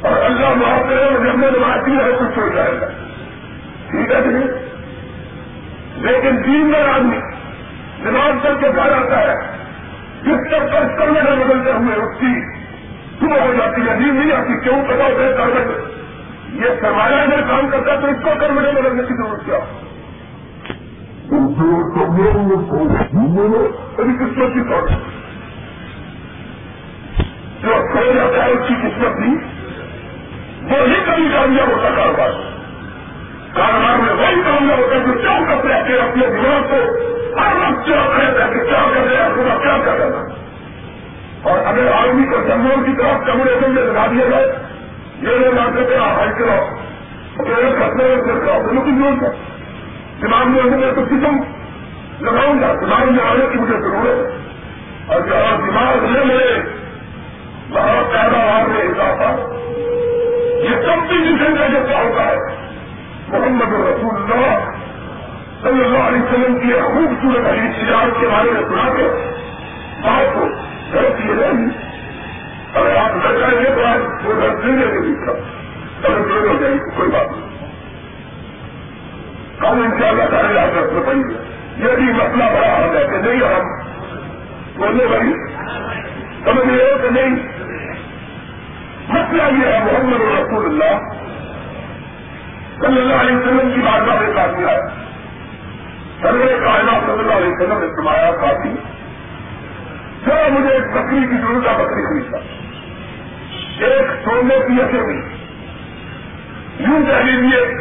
اور 0.01 0.23
اللہ 0.25 0.55
معاف 0.57 0.89
کرے 0.89 1.05
اور 1.05 1.25
جب 1.25 1.39
میں 1.39 1.51
نماز 1.51 1.85
کی 1.87 1.97
ہے 1.97 2.11
کچھ 2.21 2.35
چھوڑ 2.35 2.49
جائے 2.55 2.81
گا۔ 2.81 2.87
ٹھیک 3.91 4.13
ہے 4.13 4.21
نہیں؟ 4.27 4.49
لیکن 5.97 6.43
تین 6.43 6.73
بار 6.73 6.89
آدمی 6.89 7.19
نماز 8.05 8.43
کر 8.43 8.55
کے 8.61 8.69
گھر 8.75 8.93
آتا 8.93 9.19
ہے، 9.19 9.35
جس 10.23 10.51
کا 10.51 10.59
فرض 10.73 10.99
کرنے 10.99 11.21
میں 11.23 11.37
بدلتے 11.37 11.73
ہوئے 11.73 11.97
اس 11.97 12.19
کی 12.21 12.33
صبح 13.21 13.41
ہو 13.41 13.53
جاتی 13.59 13.89
ہے 13.89 13.95
نیند 13.95 14.19
نہیں 14.19 14.33
آتی، 14.33 14.61
کیوں؟ 14.61 14.83
پتا 14.89 15.05
ہوتا 15.05 15.47
ہے 15.47 15.79
یہ 16.55 16.81
سرمایہ 16.81 17.21
اگر 17.23 17.41
کام 17.49 17.69
کرتا 17.71 17.93
ہے 17.93 17.97
تو 17.97 18.07
اس 18.07 18.23
کو 18.25 18.31
کر 18.41 18.51
میں 18.51 18.63
بدلنے 18.63 19.03
کی 19.03 19.15
ضرورت 19.15 19.45
کیا؟ 19.47 19.57
ہو 19.57 19.90
ابھی 23.99 24.15
قسمت 24.19 24.55
کی 24.55 24.63
طور 24.71 24.89
جو 27.63 27.75
کھو 27.93 28.03
جاتا 28.15 28.45
ہے 28.45 28.51
اس 28.51 28.63
کی 28.69 28.75
قسمت 28.83 29.19
نہیں 29.19 29.37
وہی 30.63 30.97
کبھی 31.07 31.29
کامیاب 31.33 31.69
ہوتا 31.69 31.91
کاروبار 31.97 32.33
کاروبار 33.55 33.99
میں 33.99 34.15
وہی 34.15 34.43
کامیاب 34.43 34.79
ہوتا 34.79 34.95
ہے 34.95 35.05
جو 35.07 35.15
کیا 35.21 35.37
کرتے 35.49 35.73
ہیں 35.75 35.83
کہ 35.85 36.01
اپنے 36.01 36.27
دماغ 36.27 36.67
کو 36.71 36.81
ہر 37.39 37.57
وقت 37.57 37.85
کیا 37.87 38.01
کہتے 38.17 38.43
ہیں 38.43 38.51
کہ 38.53 38.65
کیا 38.65 38.83
کر 38.95 39.07
رہے 39.07 39.23
ہیں 39.23 39.31
پورا 39.37 39.55
کیا 39.63 39.77
کر 39.85 39.95
رہا 40.01 40.23
اور 41.43 41.59
اگر 41.67 41.93
آرمی 41.93 42.27
کو 42.27 42.41
جنگلوں 42.49 42.81
کی 42.87 42.97
طرف 42.99 43.27
کمریشن 43.27 43.71
میں 43.71 43.83
لگا 43.83 44.07
دیا 44.11 44.27
جائے 44.31 44.49
یہ 45.23 45.39
لوگ 45.39 45.59
آتے 45.59 45.85
تھے 45.85 45.97
آپ 45.99 46.19
ہائی 46.19 46.33
کراؤ 46.39 46.65
اکیلے 47.39 47.71
کرتے 47.79 48.05
ہوئے 48.05 48.19
پھر 48.25 48.37
کراؤ 48.39 48.61
دونوں 48.63 49.15
کی 50.21 50.57
ضرورت 50.57 50.73
ہے 50.73 50.77
میں 50.77 50.93
تو 50.93 51.01
قسم 51.01 51.37
لگاؤں 52.21 52.61
گا 52.61 52.75
دماغ 52.81 53.13
میں 53.13 53.25
آنے 53.25 53.47
کی 53.53 53.59
مجھے 53.59 53.81
ضرورت 53.81 54.07
ہے۔ 54.07 54.37
اور 55.07 55.21
جہاں 55.21 55.71
دماغ 55.71 56.05
لے 56.11 56.25
ملے، 56.25 56.63
وہاں 57.71 58.03
پیداوار 58.13 58.69
میں 58.69 58.83
اضافہ۔ 58.83 59.55
یہ 60.63 60.87
کمپٹیشن 60.87 61.57
کا 61.57 61.67
جو 61.67 61.79
کیا 61.89 62.03
ہوتا 62.03 62.27
ہے، 62.27 62.37
محمد 63.29 63.73
رسول 63.73 64.23
اللہ 64.23 64.71
صلی 65.63 65.85
اللہ 65.85 65.99
علیہ 65.99 66.23
وسلم 66.23 66.59
کی 66.59 66.73
خوبصورت 66.73 67.47
علی 67.47 67.61
تجارت 67.61 68.21
کے 68.21 68.27
بارے 68.27 68.51
میں 68.51 68.63
سنا 68.69 68.95
کے 68.97 69.03
بات 70.03 70.35
کو 70.35 70.41
غلط 70.93 71.21
یہ 71.21 71.33
نہیں 71.33 71.91
اگر 72.75 72.97
آپ 72.97 73.13
گھر 73.23 73.39
جائیں 73.39 73.61
گے 73.61 73.71
تو 73.75 73.85
آپ 73.85 74.27
وہ 74.27 74.35
گھر 74.37 74.65
نہیں 74.65 74.87
لیں 74.87 74.95
گے 74.95 75.31
اگر 76.05 76.49
ہو 76.49 76.57
جائے 76.61 76.75
گی 76.75 76.97
کوئی 76.97 77.11
بات 77.11 77.33
نہیں۔ 77.33 77.50
کم 79.61 79.83
ان 79.83 79.91
شاء 80.01 80.09
اللہ 80.09 80.23
سارے 80.31 80.53
لاکھ 80.53 80.93
میں 80.93 81.03
پڑی 81.07 81.23
یہ 81.77 81.97
بھی 81.97 82.13
مسئلہ 82.13 82.45
بڑا 82.45 82.79
ہو 82.79 82.95
جائے 82.95 83.07
کہ 83.07 83.17
نہیں 83.17 83.41
ہم 83.43 83.65
بولے 84.77 85.07
بھائی 85.07 85.33
سمجھ 86.45 86.69
رہے 86.69 86.95
کہ 87.03 87.11
نہیں۔ 87.11 87.35
مسئلہ 89.09 89.43
یہ 89.43 89.73
ہے، 89.73 89.79
محمد 89.85 90.21
رسول 90.21 90.65
اللہ 90.65 91.15
صلی 92.81 93.01
اللہ 93.01 93.15
علیہ 93.15 93.37
وسلم 93.37 93.71
کی 93.75 93.81
بات 93.81 94.07
کا 94.07 94.33
کافی 94.35 94.65
ہے۔ 94.65 94.81
سروے 96.23 96.59
کائنات 96.65 97.03
صلی 97.07 97.19
اللہ 97.19 97.33
علیہ 97.33 97.49
وسلم 97.49 97.79
نے 97.81 97.87
فرمایا 97.97 98.31
کافی 98.31 98.75
جو 100.27 100.33
مجھے 100.51 100.69
ایک 100.69 100.87
بکری 100.93 101.27
کی 101.31 101.37
ضرورت 101.37 101.67
ہے، 101.69 101.85
بکری 101.85 102.07
خریدا 102.07 102.39
ایک 103.87 104.25
سونے 104.25 104.55
کی 104.67 104.83
اثر 104.83 105.03
بھی 105.03 105.21
یوں 106.79 107.07
کہہ 107.07 107.25
لیجیے 107.25 107.80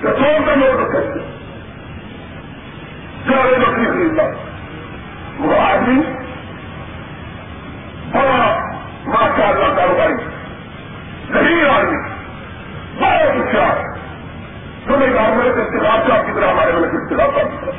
کہ 0.00 0.08
سو 0.08 0.44
کا 0.46 0.54
نوٹ 0.54 0.80
رکھ 0.80 0.90
سکتے 0.90 1.20
چار 3.28 3.60
بکری 3.60 3.86
خریدا 3.86 4.22
وہ 5.38 5.60
آدمی 5.60 6.00
بڑا 8.12 8.58
ماشاء 9.06 9.48
اللہ 9.48 9.76
کاروباری۔ 9.76 10.14
نہیں 11.30 11.70
آدمی۔ 11.70 12.18
بہت 12.98 13.36
ہوشیار 13.36 13.98
تمہیں 14.86 15.14
گاؤں 15.14 15.34
میں 15.36 15.46
استعمال 15.46 16.00
کا 16.08 16.22
کی 16.22 16.32
طرح 16.34 16.50
ہمارے 16.50 16.72
ملک 16.72 16.94
استعمال 16.94 17.30
کا 17.30 17.70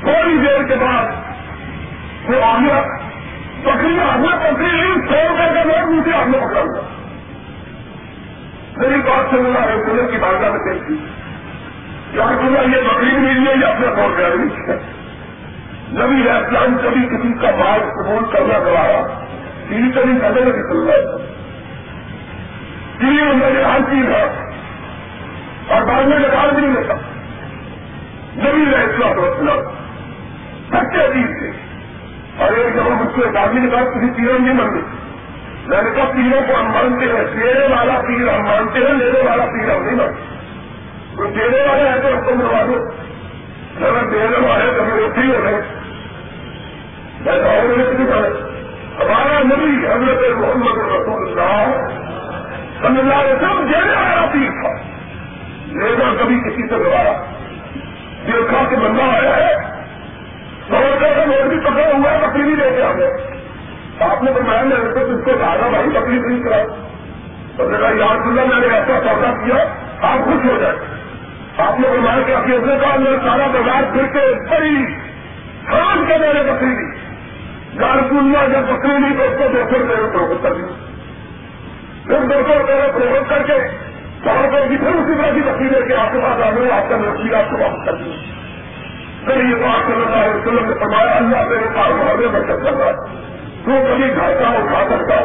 تھوڑی 0.00 0.36
دیر 0.36 0.62
کے 0.68 0.74
بعد 0.74 1.04
وہ 2.28 2.44
آگیا 2.44 2.82
بکری 3.62 4.00
آگیا 4.00 4.52
بکری 4.52 4.94
سو 4.94 5.28
روپئے 5.28 5.54
کا 5.54 5.64
نوٹ 5.64 5.90
مجھے 5.90 6.12
آپ 6.12 6.28
نے 6.28 6.38
پکڑا 6.38 6.60
ہوا۔ 6.60 6.97
میری 8.78 9.00
بات 9.06 9.30
سے 9.30 9.40
ملا 9.42 9.62
ہے 9.68 9.76
پولیس 9.86 10.10
کی 10.10 10.18
بارگاہ 10.20 10.50
میں 10.50 10.60
دیکھی 10.64 10.96
کیا 12.12 12.26
پورا 12.40 12.62
یہ 12.72 12.82
بکری 12.82 13.16
ملی 13.16 13.46
ہے 13.46 13.54
یا 13.60 13.68
اپنا 13.68 13.94
سو 13.94 14.08
روپیہ 14.08 14.28
ملی 14.34 14.62
ہے 14.68 14.76
نبی 15.92 16.28
اسلام 16.30 16.76
کبھی 16.82 17.06
کسی 17.06 17.32
کا 17.42 17.50
مال 17.58 17.80
قبول 17.96 18.24
کرنا 18.32 18.58
گوایا 18.66 19.00
تین 19.68 19.90
کبھی 19.94 20.12
نظر 20.12 20.46
نہیں 20.46 20.68
چل 20.70 20.84
رہا 20.88 20.96
ہے 20.96 21.26
تین 22.98 23.38
میں 23.38 23.64
ہر 23.64 23.80
چیز 23.90 24.06
ہے، 24.10 24.22
اور 25.68 25.82
بعد 25.88 26.04
میں 26.04 26.18
نکال 26.18 26.50
بھی 26.50 26.60
نہیں 26.60 26.72
لیتا۔ 26.72 26.94
نبی 28.36 28.62
اسلام 28.76 29.20
اسلام 29.24 29.60
سچے 30.70 31.04
عزیز 31.04 31.28
تھے 31.38 31.50
اور 32.36 32.56
ایک 32.56 32.74
جب 32.74 32.90
مجھ 32.90 33.14
کو 33.14 33.22
ایک 33.24 33.36
آدمی 33.36 33.60
نے 33.60 33.70
کہا 33.70 33.84
کسی 33.92 34.10
تیروں 34.16 34.38
نہیں 34.38 34.54
مانتے 34.54 34.80
میں 35.68 35.82
نے 35.82 35.90
کہا 35.96 36.04
تیروں 36.04 36.40
کو 36.48 36.60
ہم 36.60 36.66
مانتے 36.72 37.06
ہیں 37.06 37.24
دینے 37.24 37.74
والا 37.74 38.00
تیر 38.00 38.34
ہم 38.34 38.42
مانتے 38.42 38.78
ہیں 38.78 38.94
لینے 38.94 39.30
والا 39.30 39.44
تیر 39.44 39.76
ہم 39.76 39.82
نہیں 39.82 39.94
مانتے۔ 39.94 40.22
کوئی 41.16 41.30
دینے 41.30 41.60
والا 41.68 41.92
ہے 41.92 42.00
تو 42.00 42.08
ہم 42.08 42.24
کو 42.24 42.34
مروا 42.34 42.62
دو۔ 42.66 42.90
اگر 43.86 44.10
دینے 44.10 44.48
والے 44.48 44.72
تو 44.76 44.82
ہمیں 44.82 45.04
اٹھی 45.04 45.30
ہو 45.30 45.44
رہے۔ 45.44 45.78
ہمارا 49.04 49.42
نبی 49.42 49.86
حضرت 49.86 50.36
محمد 50.36 50.78
رسول 50.78 51.28
اللہ 51.28 51.88
صلی 52.82 52.98
اللہ 52.98 53.14
علیہ 53.14 53.34
وسلم 53.34 53.66
دینے 53.66 53.92
والا 53.92 54.26
پیر 54.32 54.50
تھا۔ 54.50 54.88
لینا 55.66 56.14
کبھی 56.20 56.40
کسی 56.40 56.62
سے 56.68 56.84
دوبارہ 56.84 57.22
دیکھا 58.26 58.64
کہ 58.70 58.76
بندہ 58.76 59.02
آیا 59.02 59.36
ہے 59.36 59.54
سو 60.68 60.76
روپئے 60.76 61.12
کا 61.16 61.24
نوٹ 61.24 61.48
بھی 61.48 61.60
پکڑا 61.60 61.98
ہوا 61.98 62.10
ہے 62.10 62.26
بکری 62.26 62.42
بھی 62.42 62.54
لے 62.54 62.70
کے 62.76 62.82
آ 62.82 62.92
گئے 62.92 63.37
آپ 64.00 64.22
نے 64.22 64.30
فرمایا 64.34 64.62
میں 64.62 64.76
نے 64.78 64.90
تو 64.94 65.00
اس 65.00 65.24
کو 65.24 65.30
دادا 65.40 65.68
بھائی 65.68 65.88
بکری 65.88 66.18
خرید 66.18 66.44
کرا 66.44 66.62
تو 67.56 67.68
میرا 67.68 67.88
یاد 67.88 68.26
اللہ 68.26 68.44
میں 68.44 68.60
نے 68.60 68.74
ایسا 68.74 68.98
سودا 69.04 69.30
کیا، 69.44 69.56
آپ 70.00 70.24
خوش 70.24 70.50
ہو 70.50 70.58
جائے 70.60 70.76
آپ 71.58 71.80
نے 71.80 71.88
فرمایا 71.88 72.22
کہ 72.26 72.32
اپنے 72.32 72.56
اپنے 72.56 72.74
کام 72.82 73.02
میں 73.02 73.12
سارا 73.24 73.46
بازار 73.46 73.82
پھر 73.92 74.06
کے 74.06 74.20
بڑی 74.50 74.86
خان 75.68 76.04
کے 76.08 76.18
میرے 76.18 76.42
بکری 76.52 76.74
دی۔ 76.74 76.86
گارکولیا 77.80 78.46
جب 78.46 78.62
بکری 78.68 78.98
لی 78.98 79.16
تو 79.18 79.22
اس 79.22 79.38
کو 79.38 79.48
دو 79.48 79.62
سو 79.70 79.78
روپئے 79.78 79.96
فروخت 80.12 80.42
کر 80.42 80.52
دی۔ 80.52 80.62
پھر 82.06 82.20
دو 82.20 82.42
سو 82.48 82.58
روپئے 82.58 82.74
میں 82.74 82.88
فروخت 82.92 83.30
کر 83.30 83.42
کے 83.42 83.58
سو 84.24 84.30
روپئے 84.42 84.68
کی 84.68 84.76
پھر 84.76 84.94
اسی 84.94 85.14
طرح 85.22 85.34
کی 85.34 85.40
بکری 85.40 85.68
لے 85.68 85.86
کے 85.88 85.94
آپ 85.94 86.12
کے 86.12 86.18
پاس 86.18 86.42
آ 86.46 86.50
گئے، 86.50 86.70
آپ 86.70 86.88
کا 86.88 86.96
نوکری 86.96 87.34
آپ 87.34 87.50
کو 87.50 87.56
واپس 87.58 87.86
کر 87.86 87.94
دی 87.94 88.10
پھر 89.24 89.44
یہ 89.44 89.54
بات 89.54 89.86
صلی 89.86 90.02
اللہ 90.02 90.16
علیہ 90.16 90.34
وسلم 90.34 90.68
نے 90.68 90.74
فرمایا، 90.74 91.10
اللہ 91.10 91.48
میرے 91.48 91.66
کاروبار 91.74 92.14
میں 92.14 92.40
بچت 92.40 92.64
کر 92.64 92.72
رہا 92.72 92.86
ہے 92.86 93.26
تو 93.68 93.78
کبھی 93.86 94.06
گھاٹا 94.16 94.48
اٹھا 94.58 94.78
سکتا، 94.90 95.16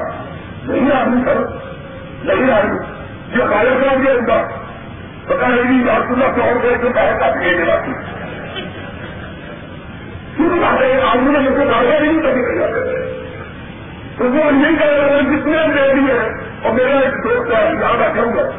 نہیں 0.68 0.92
آدمی 0.96 1.22
سر 1.26 1.38
نہیں 2.24 2.52
آدمی 2.54 3.38
یہ 3.38 3.44
کایا 3.52 3.76
کر 3.82 4.02
دیا 4.02 4.14
ان 4.14 4.26
کا 4.26 4.38
پتا 5.28 5.48
نہیں 5.48 5.90
آپ 5.90 6.10
کو 6.10 6.16
سو 6.16 6.50
روپئے 6.54 6.76
کے 6.82 6.90
پیسے 6.96 7.20
کا 7.20 7.30
بھیج 7.38 7.66
جاتی 7.68 7.92
آدمی 11.04 11.32
نے 11.32 11.40
مجھ 11.40 11.56
کو 11.58 11.66
گاڑیاں 11.70 12.00
نہیں 12.00 12.20
کبھی 12.22 12.42
کر 12.42 12.58
جاتے 12.60 13.02
تو 14.18 14.24
وہ 14.26 14.50
نہیں 14.52 14.76
کر 14.80 14.92
رہے 14.92 15.22
جتنے 15.30 15.62
دے 15.76 15.88
دیے 15.94 16.18
اور 16.62 16.74
میرا 16.74 16.98
ایک 17.00 17.24
دوست 17.24 17.54
ہے 17.54 17.64
یہاں 17.80 17.98
رکھوں 18.02 18.30
گا 18.36 18.50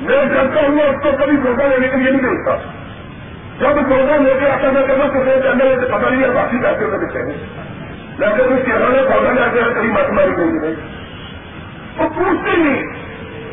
میں 0.00 0.24
کرتا 0.34 0.66
ہوں، 0.66 0.80
اس 0.80 1.02
کو 1.02 1.10
کبھی 1.20 1.36
دھوکہ 1.36 1.68
لینے 1.68 1.88
کے 1.88 1.96
لیے 1.96 2.10
نہیں 2.10 2.22
دیکھتا 2.22 2.56
جب 3.60 3.80
دھوکہ 3.88 4.18
لے 4.22 4.34
کے 4.40 4.50
آتا 4.50 4.70
میں 4.72 4.86
کہنا 4.86 5.06
تو 5.14 5.24
میرے 5.24 5.48
اندر 5.48 5.86
پتا 5.86 6.08
نہیں 6.10 6.22
ہے، 6.22 6.30
باقی 6.34 6.62
پیسے 6.62 6.86
میں 6.86 6.98
دیکھتے 6.98 7.22
ہیں 7.22 7.38
لیکن 8.18 8.48
کوئی 8.48 8.62
چہرہ 8.66 8.88
نے 8.88 9.02
پودا 9.02 9.32
جاتے 9.32 9.60
ہیں 9.62 9.74
کبھی 9.74 9.88
مت 9.88 10.10
ماری 10.10 10.30
کوئی 10.36 10.48
نہیں۔ 10.48 10.74
وہ 11.98 12.08
پوچھتے 12.08 12.56
نہیں۔ 12.56 12.82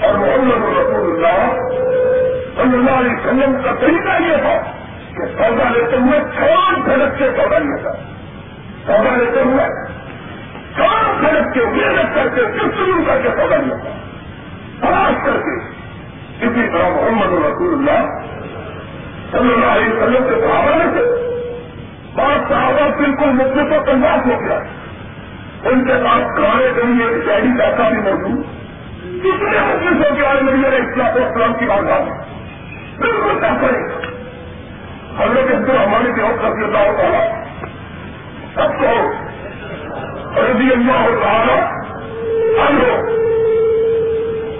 اور 0.02 0.14
محمد 0.14 0.78
رسول 0.78 1.26
اللہ 1.26 1.52
صلی 2.56 2.74
اللہ 2.74 2.92
علیہ 2.92 3.12
وسلم 3.12 3.58
کا 3.64 3.72
طریقہ 3.80 4.24
یہ 4.24 4.36
تھا 4.36 4.62
کہ 5.12 5.26
سودا 5.38 5.70
لیتے 5.70 5.96
ہوئے 5.96 6.20
چار 6.20 6.80
دھڑک 6.86 7.18
کے 7.18 7.30
سودا 7.38 7.58
لیا 7.58 7.82
تھا۔ 7.82 7.92
سودا 8.86 9.16
لیتے 9.16 9.42
ہوئے 9.42 9.88
چار 10.78 11.22
دھڑک 11.22 11.54
کے 11.54 11.66
محنت 11.66 12.16
کر 12.16 12.28
کے، 12.36 12.42
کس 12.42 13.08
کر 13.08 13.22
کے 13.24 13.30
سودا 13.30 13.56
لیا 13.56 13.76
تھا۔ 13.76 13.90
تلاش 14.80 15.26
کر 15.26 15.32
کے 15.32 15.86
اسی 16.46 16.68
طرح 16.74 16.90
محمد 16.90 17.46
رسول 17.46 17.74
اللہ 17.74 18.08
صلی 19.32 19.54
اللہ 19.54 19.66
علیہ 19.66 19.94
وسلم 19.94 20.24
کے 20.30 20.48
صحابہ 20.48 20.84
سے 20.94 21.25
بات 22.16 22.50
صحابہ 22.50 22.98
بالکل 22.98 23.30
مجھے 23.30 23.78
تو 23.78 23.84
کنواس 23.84 24.26
ہو 24.26 24.46
گیا 24.46 24.60
ان 25.66 25.86
کے 25.86 25.94
پاس 25.94 26.36
کھانے 26.36 26.72
کے 26.76 26.82
لیے 26.84 27.22
شہری 27.26 27.48
پیسہ 27.60 27.90
بھی 27.90 28.12
موجود۔ 28.12 28.46
کتنے 29.20 29.60
مجلس 29.60 30.12
ہو 30.12 30.16
کے 30.16 30.26
آج 30.26 30.42
میری 30.42 30.58
میرے 30.58 30.76
اسلام 30.76 31.24
اسلام 31.24 31.54
کی 31.54 31.66
بات 31.66 31.82
میں 31.82 32.00
بالکل 32.98 33.40
پیسہ 33.42 33.72
نہیں۔ 33.72 34.16
حضرت 35.18 35.56
عبد 35.56 35.70
الرحمان 35.70 36.14
کے 36.16 36.22
حق 36.22 36.46
رضی 36.46 36.64
اللہ 36.64 37.02
تعالیٰ 37.02 37.44
سب 38.54 38.80
کو 38.80 39.12
رضی 40.42 40.72
اللہ 40.72 41.24
تعالیٰ 41.24 41.72
ہم 42.60 42.82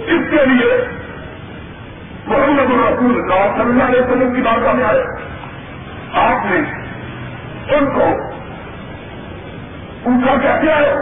اس 0.06 0.32
کے 0.32 0.46
لیے 0.46 0.88
محمد 2.26 2.72
الرسول 2.72 3.16
اللہ 3.18 3.54
صلی 3.54 3.70
اللہ 3.70 3.84
علیہ 3.84 4.02
وسلم 4.02 4.34
کی 4.34 4.42
بات 4.42 4.76
میں 4.76 4.84
آئے۔ 4.84 5.04
آپ 6.14 6.52
نے 6.52 6.85
ان 7.68 7.86
کو 7.86 8.06
پوچھا 10.04 10.36
کہتے 10.42 10.72
آئے 10.72 10.94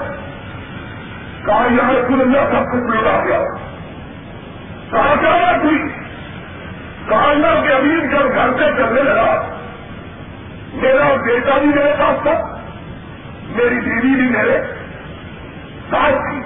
کہا 1.45 1.65
یہاں 1.71 1.93
رسول 1.93 2.21
اللہ، 2.21 2.37
سب 2.51 2.71
کچھ 2.71 2.83
مل 2.83 3.03
رہا 3.03 3.23
گیا 3.25 3.39
کہا، 4.91 5.15
کیا 5.21 5.57
تھی 5.61 5.77
کہا 7.09 7.53
کے 7.65 7.73
امیر 7.73 8.05
جب 8.11 8.35
گھر 8.35 8.49
سے 8.57 8.65
چلنے 8.77 9.01
لگا، 9.01 9.47
میرا 10.73 11.07
بیٹا 11.25 11.57
بھی 11.57 11.67
میرے 11.67 11.93
پاس 11.99 12.23
تھا، 12.23 12.59
میری 13.49 13.79
بیوی 13.79 14.15
بھی 14.15 14.29
میرے 14.29 14.61
ساتھ 15.89 16.15
تھی 16.15 16.41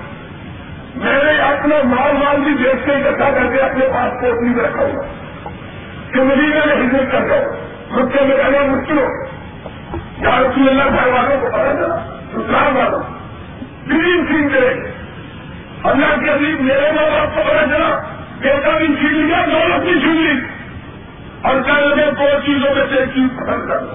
میں 0.96 1.24
نے 1.24 1.42
اپنا 1.42 1.76
مال 1.84 2.16
مال 2.24 2.44
بھی 2.44 2.54
بیچ 2.54 2.86
کے 2.86 2.92
اکٹھا 2.92 3.30
کر 3.32 3.52
کے 3.54 3.62
اپنے 3.62 3.86
پاس 3.94 4.22
پوٹلی 4.22 4.50
میں 4.50 4.64
رکھا 4.64 4.84
ہوا 4.84 5.04
کہ 6.14 6.22
مجھے 6.22 6.48
میں 6.48 6.66
نے 6.66 6.74
ہجرت 6.74 7.12
کر 7.12 7.28
جاؤ 7.28 7.42
مجھ 7.92 8.18
سے 8.18 8.24
میں 8.24 8.68
مشکل 8.68 8.98
ہو 8.98 9.08
یا 10.22 10.40
رسول 10.40 10.70
اللہ 10.70 10.84
گھر 10.84 11.08
والوں 11.08 11.42
کو 11.42 11.48
پتا 11.48 11.74
چلا 11.74 12.20
سسرال 12.32 12.78
والوں 12.78 13.04
تین 13.88 14.28
چھین 14.28 14.50
کرے 14.50 14.74
اللہ 15.84 16.26
کے 16.26 16.30
عزیز 16.30 16.60
میرے 16.60 16.92
ماں 16.92 17.10
باپ 17.10 17.36
کو 17.36 17.42
پتا 17.48 17.68
چلا۔ 17.68 18.00
بیٹا 18.40 18.78
بھی 18.78 18.88
چھین 18.88 19.28
لیا، 19.28 19.46
دولت 19.46 19.84
بھی 19.84 20.00
چھین 20.00 20.22
لی۔ 20.22 20.48
اور 21.42 21.56
کہنے 21.66 21.96
لگے، 21.96 22.12
دو 22.12 22.40
چیزوں 22.46 22.76
میں 22.76 22.86
سے 22.90 22.96
ایک 22.96 23.10
چیز 23.10 23.38
پسند 23.38 23.70
کر 23.70 23.80
لو۔ 23.80 23.94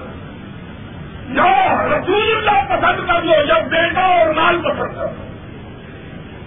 یا 1.28 1.86
رسول 1.86 2.36
اللہ 2.36 2.76
پسند 2.76 3.06
کر 3.06 3.22
لو، 3.22 3.32
یا 3.48 3.58
بیٹا 3.58 4.00
اور 4.00 4.34
مال 4.34 4.60
پسند 4.62 4.94
کر 4.94 5.02
لو۔ 5.02 5.26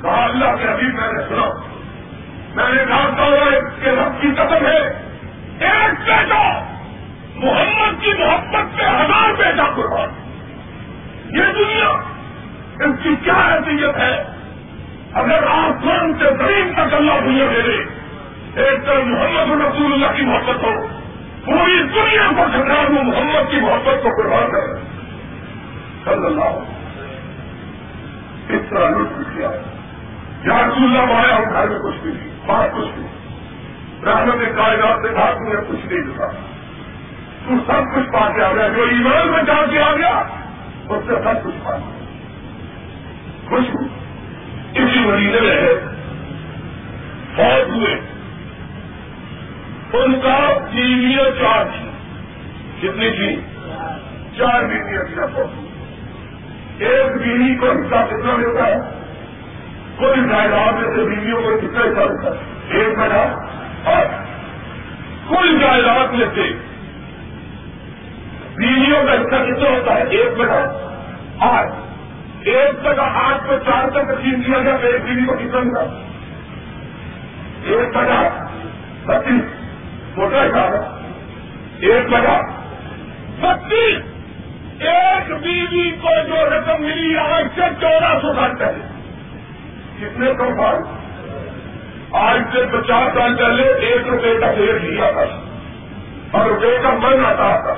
کہا، 0.01 0.23
اللہ 0.23 0.55
کے 0.61 0.67
ابھی 0.67 0.87
میں 0.87 1.13
نے 1.13 1.21
سنا۔ 1.29 1.49
میں 2.55 2.73
نے 2.73 2.83
کہا 2.87 3.49
کہ 3.83 3.89
رب 3.89 4.21
کی 4.21 4.27
قسم 4.35 4.65
ہے۔ 4.65 4.87
ایک 5.59 5.99
بیٹا 6.05 6.74
محمد 7.35 8.03
کی 8.03 8.13
محبت 8.19 8.77
پہ 8.77 8.83
ہزار 8.83 9.33
بیٹا 9.37 9.63
قربان۔ 9.75 10.09
یہ 11.25 11.53
دنیا 11.53 11.89
ان 12.79 12.95
کی 13.03 13.15
کیا 13.23 13.33
حیثیت 13.33 13.97
ہے؟ 13.97 14.23
اگر 15.13 15.43
آپ 15.47 15.83
سے 15.83 16.25
زمین 16.37 16.73
تک 16.73 16.93
اللہ 16.93 17.11
دنیا 17.25 17.45
دے 17.55 17.61
دے 17.61 18.05
ایک 18.61 18.85
طرف 18.85 19.03
محمد 19.03 19.61
رسول 19.65 19.93
اللہ 19.93 20.17
کی 20.17 20.21
محبت 20.21 20.63
ہو، 20.63 20.87
پوری 21.45 21.83
دنیا 21.83 22.27
کو 22.37 22.43
سرکار 22.53 22.91
وہ 22.91 23.03
محمد 23.03 23.51
کی 23.51 23.59
محبت 23.59 24.03
کو 24.03 24.09
قربان 24.09 24.51
کر 24.51 24.79
صلی 26.05 26.25
اللہ 26.25 26.71
اس 28.49 28.61
طرح 28.69 28.89
لطف 28.89 29.37
کیا۔ 29.37 29.49
یا 30.43 30.67
رسول 30.67 30.97
اللہ 30.97 31.13
آیا 31.13 31.35
ہوں 31.35 31.53
گھر 31.53 31.67
میں 31.67 31.79
کچھ 31.79 32.05
نہیں۔ 32.05 32.27
بات 32.45 32.75
کچھ 32.75 32.99
نہیں۔ 32.99 33.07
رحمت 34.05 34.57
کائنات 34.57 34.99
نے 34.99 35.09
کہا 35.09 35.31
تمہیں 35.31 35.55
کچھ 35.67 35.85
نہیں 35.85 36.01
دکھا 36.01 36.27
تو 37.47 37.53
سب 37.67 37.95
کچھ 37.95 38.11
پا 38.13 38.29
کے 38.29 38.43
آ 38.43 38.53
گیا۔ 38.53 38.67
جو 38.67 38.81
ایمان 38.83 39.31
میں 39.31 39.43
جان 39.43 39.71
کے 39.71 39.79
آ 39.79 39.95
گیا، 39.95 40.23
اس 40.89 41.03
سے 41.07 41.13
سب 41.23 41.43
کچھ 41.43 41.55
پا 41.63 41.77
گیا۔ 41.77 42.05
خوش 43.49 43.63
ہوں 43.75 43.87
اسی 44.73 44.99
مریضے 44.99 45.39
میں 45.39 45.61
ہے۔ 45.61 45.73
فوج 47.35 47.69
ہوئے۔ 47.69 47.99
ان 49.93 50.13
کا 50.13 50.39
بیویاں 50.73 51.41
چار 51.41 51.65
تھی۔ 51.65 51.89
کتنی 52.79 53.09
تھی؟ 53.09 53.35
چار 54.37 54.63
بیویاں 54.63 55.03
تھی 55.03 55.15
فوج 55.15 55.65
ایک 56.79 57.21
بیوی 57.21 57.55
کو 57.55 57.65
حصہ 57.65 58.05
کتنا 58.09 58.35
ملتا 58.35 58.67
ہے؟ 58.67 58.75
کوئی 59.95 60.29
جائیداد 60.29 60.73
میں 60.73 60.95
سے 60.95 61.15
بیویوں 61.15 61.41
کو 61.41 61.57
کتنا 61.57 61.79
حصہ 61.79 62.11
ملتا 62.11 62.29
ہے؟ 62.29 62.77
ایک 62.79 62.97
مہینہ 62.97 63.35
اور 63.83 64.05
کل 65.29 65.59
جائیداد 65.59 66.07
میں 66.07 66.25
سے 66.35 66.74
بیویوں 68.55 69.03
کا 69.03 69.13
حصہ 69.13 69.43
کتنا 69.43 69.69
ہوتا 69.69 69.95
ہے 69.95 70.03
ایک 70.03 70.37
مہینہ 70.37 70.87
آٹھ 71.39 71.75
ایک 72.43 72.83
جگہ 72.83 73.01
آٹھ 73.01 73.47
کو 73.47 73.55
چار 73.65 73.89
تک 73.89 74.01
تقسیم 74.01 74.41
کیا 74.41 74.59
گیا 74.59 74.77
تو 74.77 74.87
ایک 74.87 75.03
بیوی 75.03 75.25
کو 75.25 75.33
کتنا 75.33 75.59
ملا 75.59 75.81
ایک 77.63 77.93
جگہ 77.93 78.29
بتیس 79.05 79.41
چھوٹا 80.13 80.43
حساب 80.43 80.73
ایک 81.79 82.09
جگہ 82.09 82.39
بتیس 83.39 84.15
ایک 84.79 85.31
بیوی 85.43 85.91
کو 85.91 86.09
جو 86.27 86.49
رقم 86.49 86.83
ملی 86.83 87.17
آج 87.17 87.45
سے 87.55 87.61
چودہ 87.81 88.17
سو 88.21 88.33
سال 88.33 88.55
پہلے۔ 88.55 88.85
کتنے 89.99 90.33
کم 90.33 90.61
سال؟ 90.61 90.75
آج 92.11 92.41
سے 92.51 92.65
پچاس 92.71 93.17
سال 93.17 93.35
پہلے 93.35 93.63
ایک 93.63 94.07
روپے 94.07 94.37
کا 94.41 94.53
شیئر 94.53 94.79
لیا 94.79 95.11
تھا۔ 95.11 95.39
اور 96.31 96.45
روپے 96.45 96.77
کا 96.83 96.89
من 96.89 97.25
آتا 97.25 97.57
تھا۔ 97.61 97.73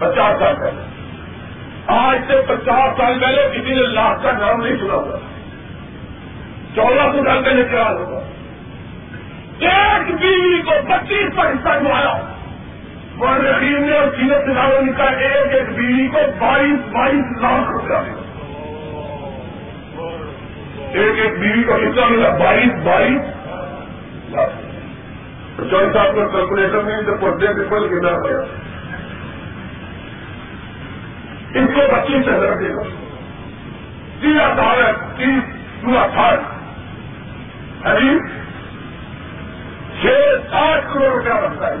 پچاس 0.00 0.38
سال 0.38 0.54
پہلے۔ 0.56 0.82
آج 1.86 2.18
سے 2.26 2.34
پچاس 2.48 2.96
سال 2.96 3.18
پہلے 3.20 3.48
کسی 3.52 3.70
نے 3.70 3.82
لاکھ 3.82 4.22
کا 4.22 4.32
نام 4.32 4.62
نہیں 4.62 4.76
سنا 4.76 4.94
ہوا 4.94 5.18
چودہ 6.74 7.16
سو 7.16 7.24
سال 7.24 7.44
پہلے 7.44 7.64
کیا 7.70 7.90
ہوگا؟ 7.90 8.20
ایک 9.58 10.14
بیوی 10.20 10.62
کو 10.62 10.70
پچیس 10.88 11.36
کا 11.36 11.42
حصہ 11.42 11.68
نمایا 11.68 12.20
مرحیم 13.16 13.84
نے 13.84 13.98
اور 13.98 14.08
سیرت 14.08 14.44
سنانے 14.44 14.92
کا 14.92 15.04
ایک 15.04 15.52
ایک 15.52 15.68
بیوی 15.76 16.08
کو 16.08 16.18
بائیس 16.38 16.88
بائیس 16.92 17.42
لاکھ 17.42 17.70
روپیہ 17.70 17.96
ملا۔ 17.96 18.22
ایک 20.92 21.18
ایک 21.18 21.38
بیوی 21.38 21.62
کا 21.62 21.74
حصہ 21.74 22.12
ملا؟ 22.12 22.28
بائیس 22.30 22.72
بائیس 22.84 23.22
لاکھ۔ 24.30 24.52
چوبیس 25.70 25.92
صاحب 25.92 26.16
کا 26.16 26.26
کیلکولیٹر 26.26 26.82
نہیں، 26.82 27.02
تو 27.02 27.12
پڑھتے 27.20 27.46
کے 27.46 27.68
پل 27.70 27.88
گنا 27.92 28.08
پڑا 28.08 28.69
اس 31.54 31.68
کو 31.74 31.80
پچیس 31.92 32.28
ہزار 32.28 32.56
دے 32.56 32.74
گا 32.74 32.82
تیرا 34.20 34.54
تارک 34.56 35.18
تیس 35.18 35.44
پورا 35.82 36.06
تھاٹ 36.06 36.38
ابھی 37.86 38.18
چھ 40.02 40.06
ساٹھ 40.50 40.84
کروڑ 40.92 41.12
روپیہ 41.12 41.32
بنتا 41.32 41.68
ہے 41.68 41.76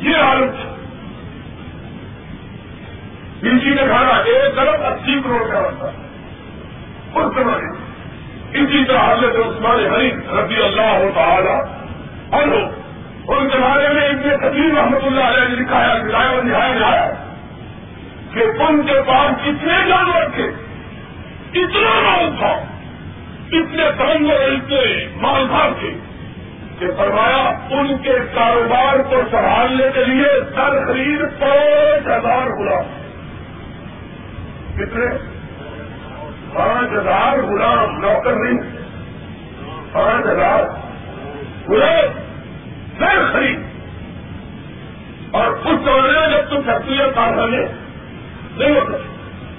یہ 0.00 0.16
حالت 0.16 0.64
بیچی 3.42 3.70
نے 3.70 3.82
کھانا 3.88 4.16
ایک 4.16 4.58
ارب 4.58 4.84
اسی 4.84 5.20
کروڑ 5.24 5.40
روپیہ 5.40 5.68
بنتا 5.68 5.92
ہے۔ 5.92 5.96
اس 7.14 7.34
زمانے 7.34 7.68
اسی 8.58 8.84
طرح 8.84 9.12
حضرت 9.12 9.36
عثمان 9.36 9.86
ہری 9.86 10.10
رضی 10.10 10.62
اللہ 10.62 10.98
تعالی 11.14 11.56
اور 12.30 12.85
ان 13.28 13.48
زمانے 13.48 13.88
میں 13.88 14.08
ان 14.08 14.22
کے 14.22 14.36
تقریب 14.36 14.78
رحمت 14.78 15.04
اللہ 15.04 15.20
علیہ 15.20 15.48
نے 15.48 15.54
لکھا 15.54 15.84
ہے 15.84 15.90
اور 15.90 16.42
نہایا 16.42 16.78
جایا 16.78 17.10
کہ 18.32 18.62
ان 18.62 18.82
کے 18.86 19.02
پاس 19.06 19.44
کتنے 19.44 19.88
جانور 19.88 20.22
تھے، 20.34 20.50
اتنا 21.54 22.00
مال 22.00 22.30
تھا، 22.38 22.52
اتنے 23.52 23.82
ترنگ 23.98 24.30
اور 24.30 24.40
اتنے 24.40 25.06
مالدار 25.16 25.70
تھے 25.80 25.94
کہ 26.78 26.86
فرمایا 26.96 27.50
ان 27.70 27.98
کے 28.02 28.12
کاروبار 28.34 29.02
کو 29.10 29.16
سنبھالنے 29.30 29.88
کے 29.94 30.04
لیے 30.04 30.28
سر 30.54 30.86
خرید 30.86 31.20
پانچ 31.40 32.06
ہزار 32.06 32.46
ہوا 32.46 32.82
کتنے؟ 34.76 35.06
پانچ 36.54 36.92
ہزار 36.92 37.38
غلام، 37.38 37.98
نوکر 37.98 38.32
نہیں، 38.32 38.58
پانچ 39.92 40.26
ہزار 40.26 40.62
غلام۔ 41.68 42.25
پھر 42.98 43.32
خرید۔ 43.32 43.60
اور 45.30 45.46
اس 45.46 45.80
زمانے 45.84 46.20
میں 46.20 46.28
جب 46.28 46.50
تم 46.50 46.62
فیکٹری 46.66 46.98
کارخانے 47.14 47.66
نہیں 48.56 48.80
ہوتے، 48.80 48.96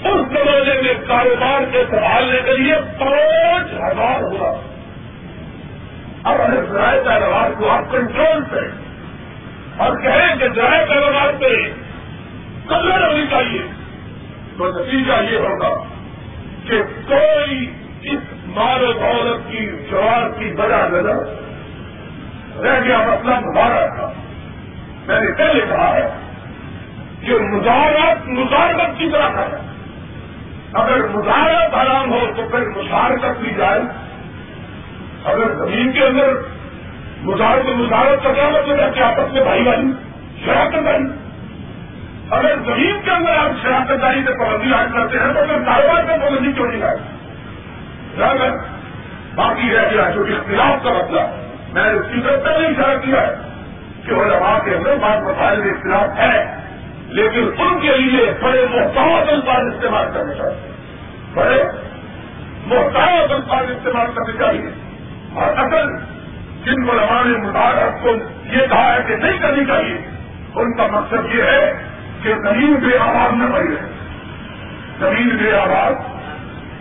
اس 0.09 0.27
زمانے 0.29 0.81
میں 0.81 0.93
کاروبار 1.07 1.61
کے 1.71 1.83
سنبھالنے 1.89 2.39
کے 2.45 2.57
لیے 2.57 2.75
پانچ 2.99 3.73
ہزار 3.73 4.21
ہوا۔ 4.21 4.61
اب 6.23 6.41
اگر 6.41 6.65
ذرائع 6.71 7.03
کاروبار 7.03 7.51
کو 7.57 7.69
آپ 7.69 7.91
کنٹرول 7.91 8.43
کریں 8.51 8.71
اور 9.77 9.97
کہیں 9.97 10.35
کہ 10.39 10.47
ذرائع 10.55 10.85
کاروبار 10.85 11.33
پہ 11.39 11.71
کلر 12.67 13.07
ہونی 13.07 13.25
چاہیے۔ 13.29 13.61
تو 14.57 14.67
نتیجہ 14.67 15.13
یہ 15.31 15.37
ہوگا 15.37 15.83
کہ 16.67 16.81
کوئی 17.07 17.71
اس 18.01 18.19
مال 18.45 18.83
و 18.83 18.93
دولت 18.93 19.51
کی 19.51 19.71
جواب 19.91 20.39
کی 20.39 20.45
وجہ 20.45 20.87
نظر 20.89 21.46
رہ 22.63 22.79
گیا 22.83 22.97
مطلب 22.97 23.33
ہمارا 23.33 23.85
تھا 23.85 24.11
میں 25.07 25.21
نے 25.21 25.31
پہلے 25.37 25.65
کہا 25.69 25.95
ہے 25.95 26.09
کہ 27.21 27.33
مظاہرات 27.33 28.27
مزارت 28.27 28.99
کی 28.99 29.09
طرح 29.09 29.29
ہے۔ 29.29 29.57
اگر 30.73 31.07
مظاہرت 31.07 31.75
حرام 31.75 32.11
ہو 32.11 32.19
تو 32.35 32.41
پھر 32.51 32.59
مشارکت 32.59 33.39
بھی 33.39 33.53
جائے۔ 33.57 33.81
اگر 35.25 35.53
زمین 35.57 35.91
کے 35.91 36.05
اندر 36.05 36.33
مظاہر 37.21 37.73
مزارت 37.75 38.23
کا 38.23 38.33
کیا 38.33 38.49
مطلب 38.49 38.79
ہے؟ 38.79 38.91
کہ 38.95 38.99
آپس 38.99 39.33
میں 39.33 39.43
بھائی 39.43 39.63
بھائی، 39.63 39.81
شراکت 40.45 40.85
داری۔ 40.85 41.03
اگر 42.29 42.55
زمین 42.65 42.99
کے 43.05 43.11
اندر 43.11 43.31
آپ 43.31 43.63
شراکت 43.63 44.01
داری 44.01 44.21
سے 44.25 44.31
پابندی 44.31 44.73
عائد 44.73 44.93
کرتے 44.93 45.17
ہیں 45.17 45.33
تو 45.33 45.39
پھر 45.47 45.63
کاروبار 45.65 46.03
میں 46.03 46.17
پابندی 46.17 46.51
کیوں 46.51 46.67
نہیں 46.67 46.83
آئے 46.83 48.49
باقی 49.35 49.69
رہ 49.69 49.89
گیا 49.91 50.09
جو 50.09 50.21
اختلاف 50.21 50.83
کا 50.83 50.89
مطلب 50.89 51.46
میں 51.77 51.93
نے 51.93 51.99
اس 51.99 52.05
کی 52.13 52.21
طرف 52.21 52.43
پہلے 52.43 52.67
اشارہ 52.67 52.97
کیا 52.97 53.21
ہے 53.21 53.35
کہ 54.05 54.13
وہ 54.13 54.25
کے 54.65 54.75
اندر 54.75 54.95
بات 54.95 55.21
مسائل 55.21 55.59
میں 55.59 55.69
اختلاف 55.69 56.17
ہے، 56.17 56.55
لیکن 57.07 57.49
ان 57.57 57.79
کے 57.79 57.97
لیے 57.97 58.31
بڑے 58.41 58.65
محتاط 58.71 59.29
الفاظ 59.29 59.73
استعمال 59.73 60.07
کرنے 60.13 60.35
چاہیے۔ 60.35 60.71
بڑے 61.33 61.63
محتاط 62.65 63.31
الفاظ 63.31 63.71
استعمال 63.71 64.07
کرنے 64.15 64.37
چاہیے۔ 64.39 64.69
اور 65.33 65.57
اصل 65.57 65.87
جن 66.65 66.85
کو 66.85 66.93
نے 67.25 67.37
مطالعہ 67.37 67.89
کو 68.03 68.09
یہ 68.45 68.67
کہا 68.69 68.93
ہے 68.93 68.99
کہ 69.07 69.15
نہیں 69.15 69.37
کرنی 69.37 69.65
چاہیے، 69.65 69.97
ان 70.55 70.77
کا 70.77 70.87
مقصد 70.87 71.35
یہ 71.35 71.43
ہے 71.43 71.83
کہ 72.23 72.33
زمین 72.33 72.73
بے 72.73 72.97
آواز 72.97 73.33
نہ 73.33 73.55
پڑی 73.55 73.67
رہے۔ 73.67 73.91
زمین 74.99 75.27
بے 75.27 75.57
آواز 75.57 75.93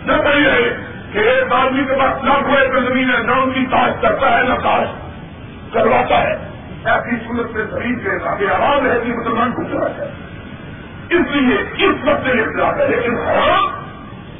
نہ 0.05 0.13
پڑی 0.13 0.45
رہے۔ 0.45 0.86
کہ 1.11 1.17
ایک 1.17 1.53
آدمی 1.53 1.83
کے 1.85 1.93
پاس 1.93 2.23
لاکھ 2.23 2.43
ہوئے 2.43 2.67
تو 2.67 2.89
زمین 2.89 3.09
ہے، 3.15 3.23
نہ 3.23 3.31
ان 3.31 3.51
کی 3.51 3.65
تاش 3.71 3.93
کرتا 4.01 4.37
ہے، 4.37 4.43
نہ 4.43 4.53
تاش 4.53 4.87
کرواتا 5.73 6.21
ہے۔ 6.21 6.35
ایسی 6.85 7.15
صورت 7.27 7.53
سے 7.53 7.63
زمین 7.63 7.99
کے 7.99 8.09
بے 8.09 8.47
آواز 8.49 8.91
ہے 8.91 8.99
کہ 9.05 9.13
مسلمان 9.13 9.51
گزرا 9.57 9.87
ہے۔ 9.97 10.11
اس 11.09 11.31
لیے 11.31 11.85
اس 11.87 11.95
وقت 12.07 12.27
یہ 12.27 12.41
اختلاف 12.41 12.77
ہے، 12.77 12.87
لیکن 12.87 13.17
حرام 13.17 13.87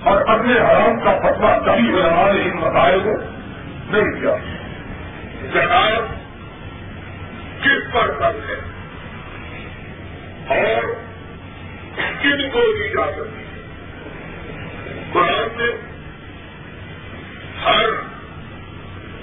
اور 0.04 0.22
اپنے 0.22 0.54
حرام 0.54 1.00
کا 1.00 1.18
فتوا 1.20 1.60
کبھی 1.60 1.90
علماء 1.90 2.32
نے 2.32 2.42
ان 2.42 2.58
مسائل 2.58 3.00
کو 3.00 3.12
نہیں 3.90 4.22
کیا۔ 4.22 4.36
جناب 5.54 6.18
کس 7.64 7.94
پر 7.94 8.12
فرض 8.20 8.50
ہے؟ 8.50 8.78
اور 10.48 10.84
کن 12.22 12.50
کو 12.54 12.60
دی 12.80 12.90
جا 12.90 13.12
سکتی 13.12 13.44
قرآن 15.14 15.48
میں 15.56 15.97
ہر 17.66 17.90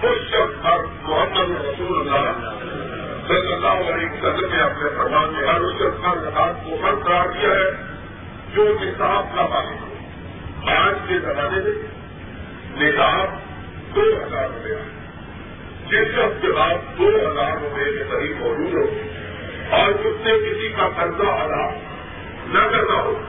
اس 0.03 0.29
شخص، 0.29 0.65
ہر 0.65 0.79
محمد 1.03 1.65
رسول 1.65 2.01
اللہ 2.01 2.51
صلی 3.29 3.53
اللہ 3.53 3.95
علیہ 3.95 4.11
وسلم 4.11 4.53
نے 4.53 4.63
اپنے 4.63 4.89
فرمان 4.97 5.33
میں 5.33 5.49
ہر 5.49 5.61
اس 5.61 5.75
شخص، 5.75 6.07
ہر 6.07 6.19
زکات 6.19 6.65
کو 6.65 6.77
ہر 6.83 6.95
قرار 6.95 7.27
دیا 7.27 7.51
ہے 7.51 7.71
جو 8.55 8.77
نصاب 8.83 9.37
کا 9.37 9.47
پانی 9.47 9.77
ہو۔ 9.79 9.95
آج 10.71 10.95
کے 11.09 11.19
زمانے 11.19 11.61
میں 11.61 12.89
نصاب 12.89 13.29
دو 13.97 14.01
ہزار 14.01 14.49
روپیہ 14.55 14.75
ہے 14.75 15.05
جس 15.89 16.15
شخص 16.15 16.43
کے 16.43 16.53
بعد 16.53 16.99
دو 16.99 17.09
ہزار 17.09 17.53
روپے 17.63 17.85
کے 17.85 18.05
قریب 18.11 18.37
موجود 18.41 18.75
ہو۔ 18.75 18.97
اور 19.71 19.89
اس 19.89 20.27
نے 20.27 20.33
کسی 20.33 20.69
کا 20.69 20.89
قرضہ 20.89 21.29
ادا 21.29 21.71
نہ 22.47 22.69
کرنا 22.71 22.95
ہو۔ 22.95 23.21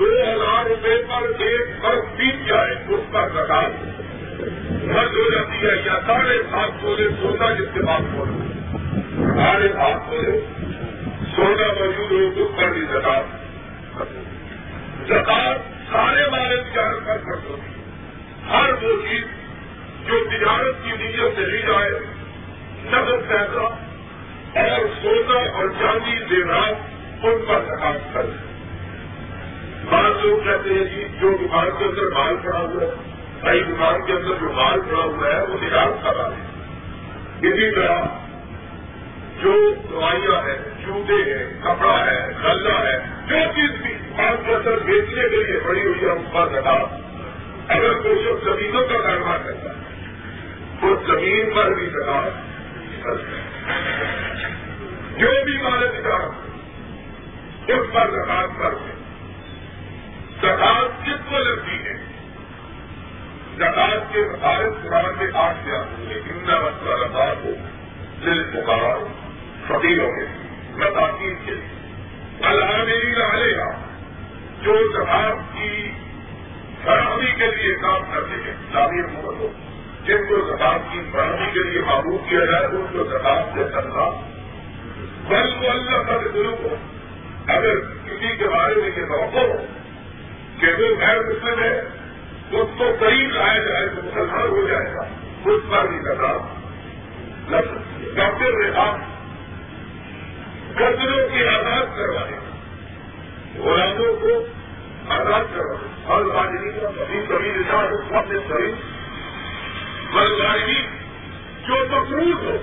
دو 0.00 0.04
ہزار 0.04 0.66
روپے 0.66 1.02
پر 1.08 1.42
ایک 1.42 1.82
فرق 1.82 2.16
بیت 2.16 2.46
جائے، 2.46 2.74
اس 2.88 3.00
پر 3.12 3.28
زکات۔ 3.28 4.03
مرد 4.38 5.14
ہو 5.14 5.30
جاتی 5.30 5.66
ہے 5.66 5.76
یا 5.84 5.98
ساڑھے 6.06 6.38
سات 6.50 6.70
سو 6.80 6.96
سونا 7.22 7.50
جس 7.50 7.68
کے 7.74 7.80
بعد 7.80 8.00
موجود 8.00 9.36
ساڑھے 9.36 9.68
سات 9.68 10.10
سو 10.10 10.22
سونا 11.36 11.68
موجود 11.80 12.12
ہو 12.12 12.44
اس 12.44 12.56
پر 12.56 12.72
بھی 12.72 12.80
زکات۔ 12.80 13.24
زکات 15.08 15.58
سارے 15.92 16.24
والے 16.24 16.56
تجارت 16.56 17.06
پر 17.06 17.18
خرچ 17.18 17.44
ہوتی 17.48 17.72
ہر 18.50 18.72
وہ 18.82 18.96
چیز 19.08 19.24
جو 20.06 20.24
تجارت 20.24 20.84
کی 20.84 20.90
نیت 20.90 21.36
سے 21.36 21.46
لی 21.46 21.58
جائے، 21.58 21.90
نقد 22.84 23.28
پیسہ 23.28 23.68
اور 24.58 24.86
سونا 25.02 25.38
اور 25.38 25.68
چاندی 25.80 26.18
زیورات 26.28 27.24
ان 27.24 27.44
پر 27.48 27.64
زکات 27.66 28.14
کر 28.14 28.26
بعض 29.90 30.24
لوگ 30.24 30.38
کہتے 30.44 30.74
ہیں 30.74 30.84
جی 30.84 31.04
جو 31.20 31.36
دکان 31.40 31.70
کے 31.78 31.84
اندر 31.84 32.14
مال 32.14 32.36
پڑا 32.42 32.58
ہوا 32.58 32.82
ہے 32.82 33.13
بھائی 33.44 33.62
دکان 33.62 34.06
کے 34.06 34.12
اندر 34.12 34.34
جو 34.40 34.52
مال 34.52 34.80
پڑا 34.80 35.04
ہوا 35.04 35.28
ہے، 35.28 35.40
وہ 35.40 35.56
تجارت 35.58 36.04
کا 36.04 36.12
مال 36.16 36.32
ہے۔ 36.32 37.48
اسی 37.48 37.70
طرح 37.74 38.04
جو 39.42 39.74
دوائیاں 39.90 40.42
ہیں، 40.48 40.58
جوتے 40.86 41.12
ہیں، 41.12 41.44
کپڑا 41.62 42.06
ہے، 42.06 42.28
غلہ 42.42 42.78
ہے، 42.78 42.98
جو 43.26 43.36
چیز 43.54 43.70
بھی 43.82 43.94
دکان 43.94 44.36
کے 44.46 44.54
اندر 44.54 44.78
بیچنے 44.84 45.28
کے 45.28 45.36
لیے 45.36 45.60
بڑی 45.64 45.86
ہوئی 45.86 46.00
ہے، 46.00 46.10
اس 46.10 46.32
پر 46.32 46.48
زکات 46.52 47.70
اگر 47.70 47.92
کوئی 47.94 48.22
شخص 48.22 48.44
زمینوں 48.44 48.86
کا 48.86 48.98
کاروبار 49.02 49.38
کرتا 49.44 49.70
ہے 49.70 49.92
تو 50.80 50.94
زمین 51.06 51.50
پر 51.54 51.74
بھی 51.74 51.86
زکات 51.86 52.32
جو 55.18 55.28
بھی 55.44 55.56
مال 55.62 55.88
تجارت 55.88 57.70
اس 57.70 57.92
پر 57.92 58.10
زکات 58.10 58.58
کرتے 58.58 58.92
زکات 60.38 61.06
کس 61.06 61.30
کو 61.30 61.38
لگتی 61.38 61.76
ہے؟ 61.84 62.13
زکات 63.58 64.12
کے 64.12 64.20
مطابق 64.20 64.82
قرآن 64.82 65.18
میں 65.18 65.30
آٹھ 65.34 65.66
دیا 65.66 65.82
لیکن 66.08 66.38
مسئلہ 66.44 66.94
رفاظ 67.04 67.44
ہو 67.44 67.54
دل 68.24 68.42
پکارا 68.44 68.94
پکار 68.94 69.04
فقیروں 69.66 70.10
کے 70.10 70.24
مساکین 70.76 71.34
کے 71.44 71.54
الحمد 72.42 72.88
للہ 72.88 73.68
جو 74.62 74.74
زکات 74.92 75.54
کی 75.54 75.90
فراہمی 76.84 77.30
کے 77.38 77.46
لیے 77.46 77.74
کام 77.74 78.02
کرتے 78.12 78.34
ہیں 78.46 78.54
تعمیر 78.72 79.06
محمد 79.06 79.40
ہو 79.40 79.48
جن 80.04 80.26
کو 80.28 80.40
زکات 80.46 80.92
کی 80.92 81.00
فراہمی 81.12 81.50
کے 81.52 81.70
لیے 81.70 81.80
معبود 81.80 82.28
کیا 82.28 82.44
جائے، 82.44 82.66
ان 82.66 82.86
کو 82.92 83.04
زکات 83.04 83.54
سے 83.54 83.64
کرنا 83.74 84.08
بل 85.28 85.50
کو 85.60 85.70
اللہ 85.70 86.02
کا 86.02 86.16
گرو 86.34 86.56
کو 86.62 86.74
اگر 87.46 87.80
کسی 88.06 88.36
کے 88.36 88.48
بارے 88.48 88.74
میں 88.74 88.90
یہ 88.96 89.06
توقع 89.06 89.46
ہو 89.46 89.64
کہ 90.60 90.66
وہ 90.66 90.88
غیر 91.00 91.22
مسلم 91.22 91.62
ہے 91.62 91.80
اس 92.50 92.68
کو 92.78 92.84
قریب 93.00 93.30
لایا 93.30 93.58
جائے 93.58 93.88
تو 93.88 94.02
مسلمان 94.04 94.48
ہو 94.48 94.66
جائے 94.68 94.94
گا۔ 94.94 95.02
اس 95.44 95.70
پر 95.70 95.86
بھی 95.86 95.98
لگا 95.98 96.36
ڈاکٹر 98.14 98.52
نے 98.52 98.76
آپ 98.76 98.96
قدروں 100.74 101.28
کی 101.28 101.48
آزاد 101.48 101.96
کروائے 101.96 102.38
غلاموں 103.58 104.14
کو 104.20 104.46
آزاد 105.08 105.44
کروائے 105.54 105.88
ہر 106.08 106.22
بادری 106.22 106.72
کا 106.72 106.86
کبھی 106.96 107.26
کبھی 107.28 107.50
نشان 107.50 108.16
اپنے 108.16 108.38
شریف 108.48 108.74
بلوائی 110.14 110.86
جو 111.66 111.74
مقروض 111.90 112.46
ہو۔ 112.46 112.56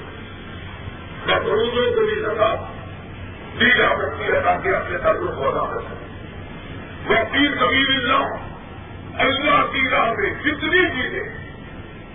مقروضوں 1.26 1.94
کو 1.94 2.06
بھی 2.06 2.16
لگا 2.16 2.72
دی 3.60 3.78
جا 3.78 3.88
سکتی 3.98 4.24
ہے 4.24 4.40
تاکہ 4.40 4.70
اپنے 4.70 4.98
تعلق 4.98 5.38
کو 5.38 5.48
ادا 5.48 5.74
کر 5.74 5.80
سکے 5.80 7.14
وکیل 7.14 7.56
کبھی 7.60 7.95
اللہ۔ 7.95 8.41
اللہ 9.22 9.65
کی 9.73 9.88
راہ 9.91 10.11
میں 10.18 10.30
جتنی 10.43 10.84
چیزیں 10.95 11.27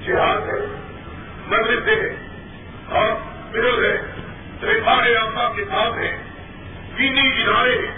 جہاد 0.06 0.48
ہے، 0.48 0.60
مسجد 1.48 1.88
ہے، 1.88 2.08
اور 2.98 3.10
مل 3.52 3.84
ہے 3.84 3.94
ریفارے 4.62 5.16
آپا 5.16 5.48
کتاب 5.56 5.98
ہے، 5.98 6.10
دینی 6.98 7.26
ادارے 7.42 7.78
ہیں، 7.78 7.94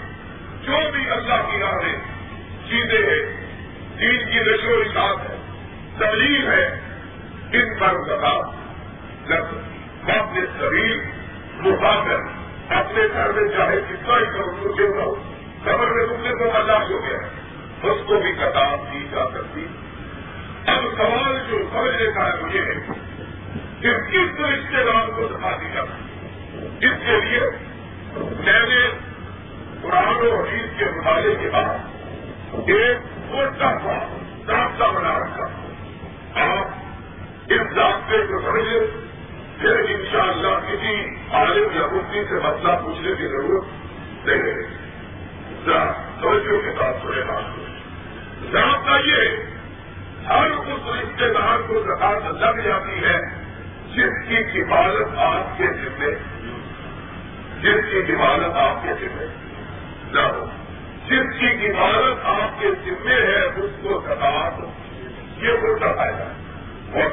جو 0.65 0.79
بھی 0.91 1.09
اللہ 1.11 1.47
کی 1.51 1.59
راہ 1.61 1.75
میں 1.83 1.95
چیزیں 2.69 2.99
ہیں، 2.99 3.21
دین 3.99 4.25
کی 4.25 4.39
نشو 4.39 4.75
و 4.75 4.81
اشاعت 4.81 5.29
ہے 5.29 5.37
تعلیم 5.99 6.49
ہے 6.51 6.65
ان 7.51 7.73
پر 7.79 8.01
زکا، 8.07 8.35
جب 9.27 10.09
اپنے 10.11 10.45
شریر 10.59 10.97
مقابل 11.61 12.21
اپنے 12.75 13.07
گھر 13.13 13.31
میں 13.31 13.47
چاہے 13.53 13.79
کتنا 13.89 14.17
ہی 14.17 14.25
کمزور 14.25 14.75
کیوں 14.77 14.93
نہ 14.95 15.01
ہو 15.01 15.15
خبر 15.63 15.91
میں 15.91 16.05
دوسرے 16.07 16.33
کو 16.33 16.49
برداشت 16.53 16.91
ہو 16.91 17.01
گیا 17.05 17.17
اس 17.83 18.01
کو 18.07 18.19
بھی 18.19 18.31
کتاب 18.33 18.88
جا 19.11 19.29
سکتی 19.33 19.65
اب 20.65 20.83
سوال 20.97 21.37
جو 21.49 21.57
سمجھنے 21.73 22.11
کا 22.15 22.25
ہے 22.27 22.43
وہ 22.43 22.53
یہ 22.53 22.61
ہے 22.61 22.73
کہ 23.81 23.93
کس 24.11 24.39
رشتے 24.39 24.83
دار 24.83 25.07
کو 25.15 25.27
دکھا 25.27 25.57
دی 25.61 25.65
جا 25.73 25.85
سکتی 25.85 26.87
اس 26.87 26.93
کے 27.05 27.19
لیے 27.19 27.39
میں 28.13 28.59
نے 28.69 28.89
قرآن 29.81 30.27
و 30.27 30.43
حدیث 30.43 30.79
کے 30.79 30.85
مطالعے 30.85 31.35
کے 31.35 31.49
بعد 31.49 31.77
ایک 32.67 32.97
چھوٹا 32.97 33.77
سا 33.77 34.91
بنا 34.91 35.19
رکھا۔ 35.19 35.47
آپ 36.35 36.67
اس 37.47 37.61
ضابطے 37.75 38.17
کو 38.17 38.41
سمجھے 38.41 38.79
پھر 39.61 39.79
ان 39.89 40.05
شاء 40.11 40.19
اللہ 40.19 40.59
کسی 40.67 40.95
عالم 41.31 41.63
یا 41.73 41.87
مفتی 41.91 42.23
سے 42.23 42.33
مسئلہ 42.33 42.71
پوچھنے 42.83 43.11
کی 43.17 43.27
ضرورت 43.27 43.65
نہیں 44.27 44.43
ہے۔ 44.43 44.89
توجہ 46.21 46.61
کے 46.65 46.71
ساتھ 46.79 46.97
سنے 47.03 47.21
بات 47.21 47.68
ضابطہ 48.43 49.07
یہ 49.07 49.21
ہر 50.27 50.51
اس 50.51 50.89
رشتے 50.89 51.33
دار 51.33 51.67
کو 51.67 51.83
زکات 51.83 52.31
لگ 52.31 52.59
جاتی 52.61 53.03
ہے، 53.03 53.19
جس 53.93 54.27
کی 54.27 54.61
حفاظت 54.61 55.17
آپ 55.17 55.57
کے 55.57 55.63
ذمے 55.63 56.11
جس 57.61 57.91
کی 57.91 58.13
حفاظت 58.13 58.55
آپ 58.55 58.83
کے 58.83 58.89
ذمے 58.99 59.25
نہ 60.11 60.19
ہو 60.19 60.45
جس 61.07 61.39
کی 61.39 61.69
حفاظت 61.69 62.25
آپ 62.25 62.59
کے 62.59 62.67
ذمے 62.85 63.13
ہے، 63.13 63.45
اس 63.45 63.71
کو 63.83 64.03
زکات 64.05 64.59
یہ 65.43 65.51
ہوتا 65.51 65.93
فائدہ 65.93 66.23
ہے۔ 66.23 67.05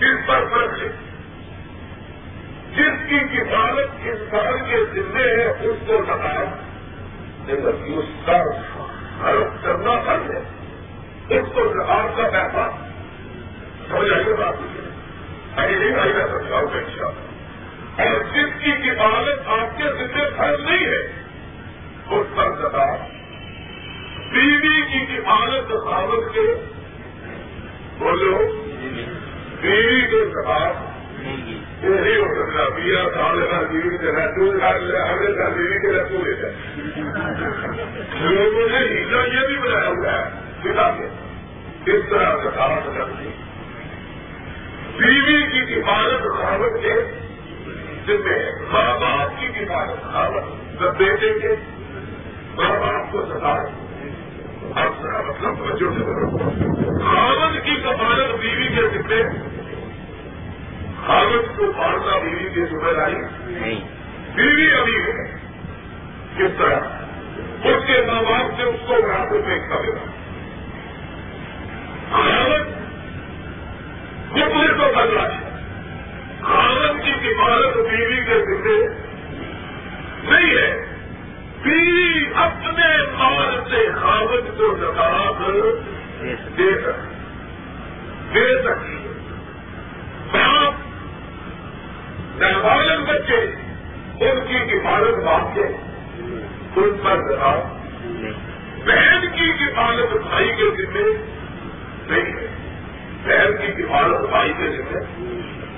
اس 0.00 0.26
پر 0.26 0.44
فرق 0.50 0.82
ہے، 0.82 0.88
جس 2.72 3.08
کی 3.08 3.38
حفاظت 3.38 3.90
انسان 4.00 4.58
کے 4.70 4.84
ذمے 4.92 5.22
ہے، 5.22 5.46
اس 5.50 5.76
کو 5.86 6.04
زکات 6.06 6.68
اس 7.50 8.26
کا 8.26 8.42
حرف 9.22 9.62
کرنا 9.62 9.94
چاہیے 10.06 10.40
اس 11.38 11.46
کو 11.54 11.82
آپ 11.86 12.16
کا 12.16 12.28
پیسہ 12.32 12.68
سمجھ 13.88 14.12
آئیے 14.12 14.34
بات 14.34 14.60
نہیں 14.60 15.98
آئی 15.98 16.12
میں 16.12 16.26
سمجھاؤں 16.26 16.66
گا 16.74 16.78
ان 16.78 18.04
اور 18.04 18.20
جس 18.34 18.50
کی 18.62 18.90
عبادت 18.90 19.48
آپ 19.48 19.78
کے 19.78 19.84
ذمہ 19.84 20.24
فرض 20.36 20.60
نہیں 20.60 20.84
ہے، 20.84 21.00
اس 22.10 22.26
پر 22.36 22.50
زدا 22.58 22.86
بیوی 24.32 24.82
کی 24.82 25.18
عبادت 25.18 25.72
رکاوٹ 25.72 26.34
کے 26.34 26.46
بولو، 27.98 28.36
بیوی 29.60 30.00
کے 30.00 30.24
سباب 30.34 30.87
لوگوں 38.22 38.68
نے 38.68 38.78
ہیلا 38.78 39.22
یہ 39.26 39.46
بھی 39.46 39.56
بنایا 39.56 39.88
ہوا 39.88 40.12
ہے 40.12 40.24
پتا 40.62 40.90
کے 40.90 41.08
کس 41.84 42.08
طرح 42.10 42.36
سکھاوت 42.44 42.96
کرتی 42.96 43.28
بیوی 44.98 45.40
کی 45.50 45.74
حفاظت 45.74 46.26
رکاوٹ 46.26 46.80
کے 46.82 46.94
ذمہ 48.06 48.38
ماں 48.72 48.98
باپ 49.00 49.40
کی 49.40 49.46
حفاظت 49.58 50.06
رکاوٹ 50.06 50.80
جب 50.80 50.96
بیٹے 50.98 51.32
کے 51.38 51.54
ماں 52.56 52.72
باپ 52.80 53.12
کو 53.12 53.24
سکھاوت 53.26 54.76
آپ 54.76 55.02
ذرا 55.02 55.20
مطلب 55.22 55.60
بچوں 55.60 55.92
سے 55.94 56.02
خاوت 57.04 57.62
کی 57.64 57.76
کفالت 57.76 58.34
بیوی 58.40 58.68
کے 58.68 58.82
ذمے 58.88 59.22
خاوت 61.06 61.56
کو 61.56 61.72
پالنا 61.72 62.18
بیوی 62.18 62.50
کی 62.50 62.64
ذمہ 62.64 62.92
داری؟ 62.92 63.16
بیوی 64.34 64.74
ابھی 64.74 64.96
ہے۔ 64.96 65.38
کس 66.38 66.58
طرح؟ 66.58 66.80
اس 67.64 67.86
کے 67.86 68.02
ماں 68.06 68.22
باپ 68.22 68.56
سے 68.56 68.62
اس 68.62 68.76
کو 68.86 68.94
برابر 69.02 69.38
میں 69.46 69.58
گا 69.90 70.04
خاوت 72.10 72.66
کتنے 74.30 74.72
کو 74.78 74.92
بدلا 74.96 75.22
ہے 75.22 75.48
خاوت 76.42 77.04
کی 77.04 77.12
کفالت 77.12 77.76
بیوی 77.76 78.16
کے 78.16 78.44
ذمے 78.44 78.88
نہیں 80.30 80.56
ہے۔ 80.56 80.86
بیوی 81.62 82.24
اپنے 82.34 82.96
مال 83.18 83.60
سے 83.70 83.92
خاوت 83.92 84.58
کو 84.58 84.74
دے 86.56 86.70
سکتی۔ 86.82 87.14
دے 88.34 88.62
سکتی۔ 88.62 88.94
ہے 88.94 89.08
باپ 90.32 90.74
ان 94.20 94.46
کی 94.48 94.78
حفاظت 94.78 95.24
باپ 95.24 95.54
کے 95.54 95.62
ان 96.76 96.98
پر 97.02 97.16
رہا 97.16 97.78
بہن 98.86 99.26
کی 99.36 99.64
حفاظت 99.64 100.16
بھائی 100.16 100.48
کے 100.48 100.70
ذمے 100.70 101.34
نہیں 102.06 102.32
ہے۔ 102.32 102.46
بہن 103.24 103.56
کی 103.56 103.82
حفاظت 103.82 104.28
بھائی 104.30 104.52
کے 104.52 104.68
ذمے 104.68 105.00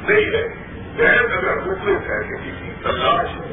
نہیں 0.08 0.24
ہے۔ 0.24 0.48
بہن 0.96 1.32
اگر 1.32 1.56
مفلس 1.56 2.10
ہے 2.10 2.28
کسی 2.28 2.50
کی 2.62 2.70
تلاش 2.82 3.28
ہے، 3.28 3.52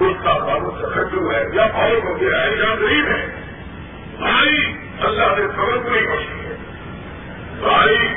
اس 0.00 0.16
کا 0.24 0.38
تعلق 0.38 0.74
سکھو 0.78 1.32
ہے 1.32 1.44
یا 1.52 1.62
اور 1.62 2.04
ہو 2.04 2.20
گیا 2.20 2.42
ہے 2.42 2.50
یا 2.58 2.74
غریب 2.74 3.06
ہے، 3.06 3.26
بھائی 4.18 4.76
اللہ 5.00 5.38
نے 5.38 5.46
سمجھ 5.56 5.92
نہیں 5.92 6.06
بخشی 6.06 6.46
ہے۔ 6.46 6.56
بھائی 7.58 8.14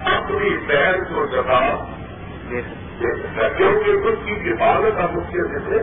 اپنی 0.00 0.56
بہن 0.56 1.14
کو 1.14 1.26
جواب 1.26 1.93
کیونکہ 3.56 3.90
اس 3.90 4.18
کی 4.24 4.50
حفاظت 4.50 4.98
اب 4.98 5.16
اس 5.16 5.24
کے 5.32 5.58
ذمے 5.58 5.82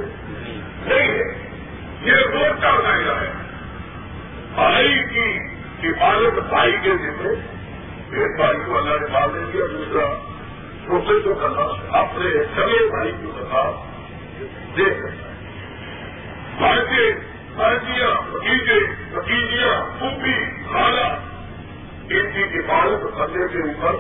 نہیں 0.86 1.08
ہے۔ 1.08 1.52
یہ 2.02 2.14
کا 2.62 2.80
دائرہ 2.84 3.22
ہے 3.22 3.32
بھائی 4.56 5.04
کی 5.14 5.38
حفاظت 5.90 6.40
بھائی 6.50 6.72
کے 6.84 6.90
ذمے 6.90 7.34
ایک 8.20 8.36
بھائی 8.36 8.58
کو 8.66 8.78
اللہ 8.78 8.94
نے 9.00 9.08
گے 9.54 9.62
اور 9.62 9.70
دوسرا 9.70 10.06
دوسرے 10.88 11.20
کو 11.20 11.34
کرنا 11.34 11.98
اپنے 12.00 12.30
سگے 12.56 12.90
بھائی 12.90 13.12
کو 13.12 13.32
کرنا 13.32 13.72
دے 14.78 14.86
سکتا 14.86 15.30
ہے۔ 15.30 15.32
بھارتی 16.58 17.12
بھارتیاں 17.56 18.22
بھتیجے 18.32 18.80
بھتیجیاں 19.12 20.00
پوپی 20.00 20.46
خالہ۔ 20.74 21.31
ان 22.12 22.32
کی 22.32 22.60
حفاظت 22.60 23.18
کرنے 23.18 23.48
کے 23.48 23.60
اوپر 23.70 23.96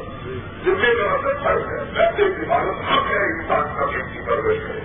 ذمہ 0.65 0.93
دار 0.99 1.17
کا 1.17 1.43
فرض 1.43 1.63
ہے۔ 1.65 1.83
ویسے 1.93 2.23
حفاظت 2.23 2.91
حق 2.91 3.11
ہے، 3.11 3.23
انسان 3.25 3.75
کا 3.75 3.85
کی 3.85 4.19
پرورش 4.25 4.69
ہے 4.69 4.79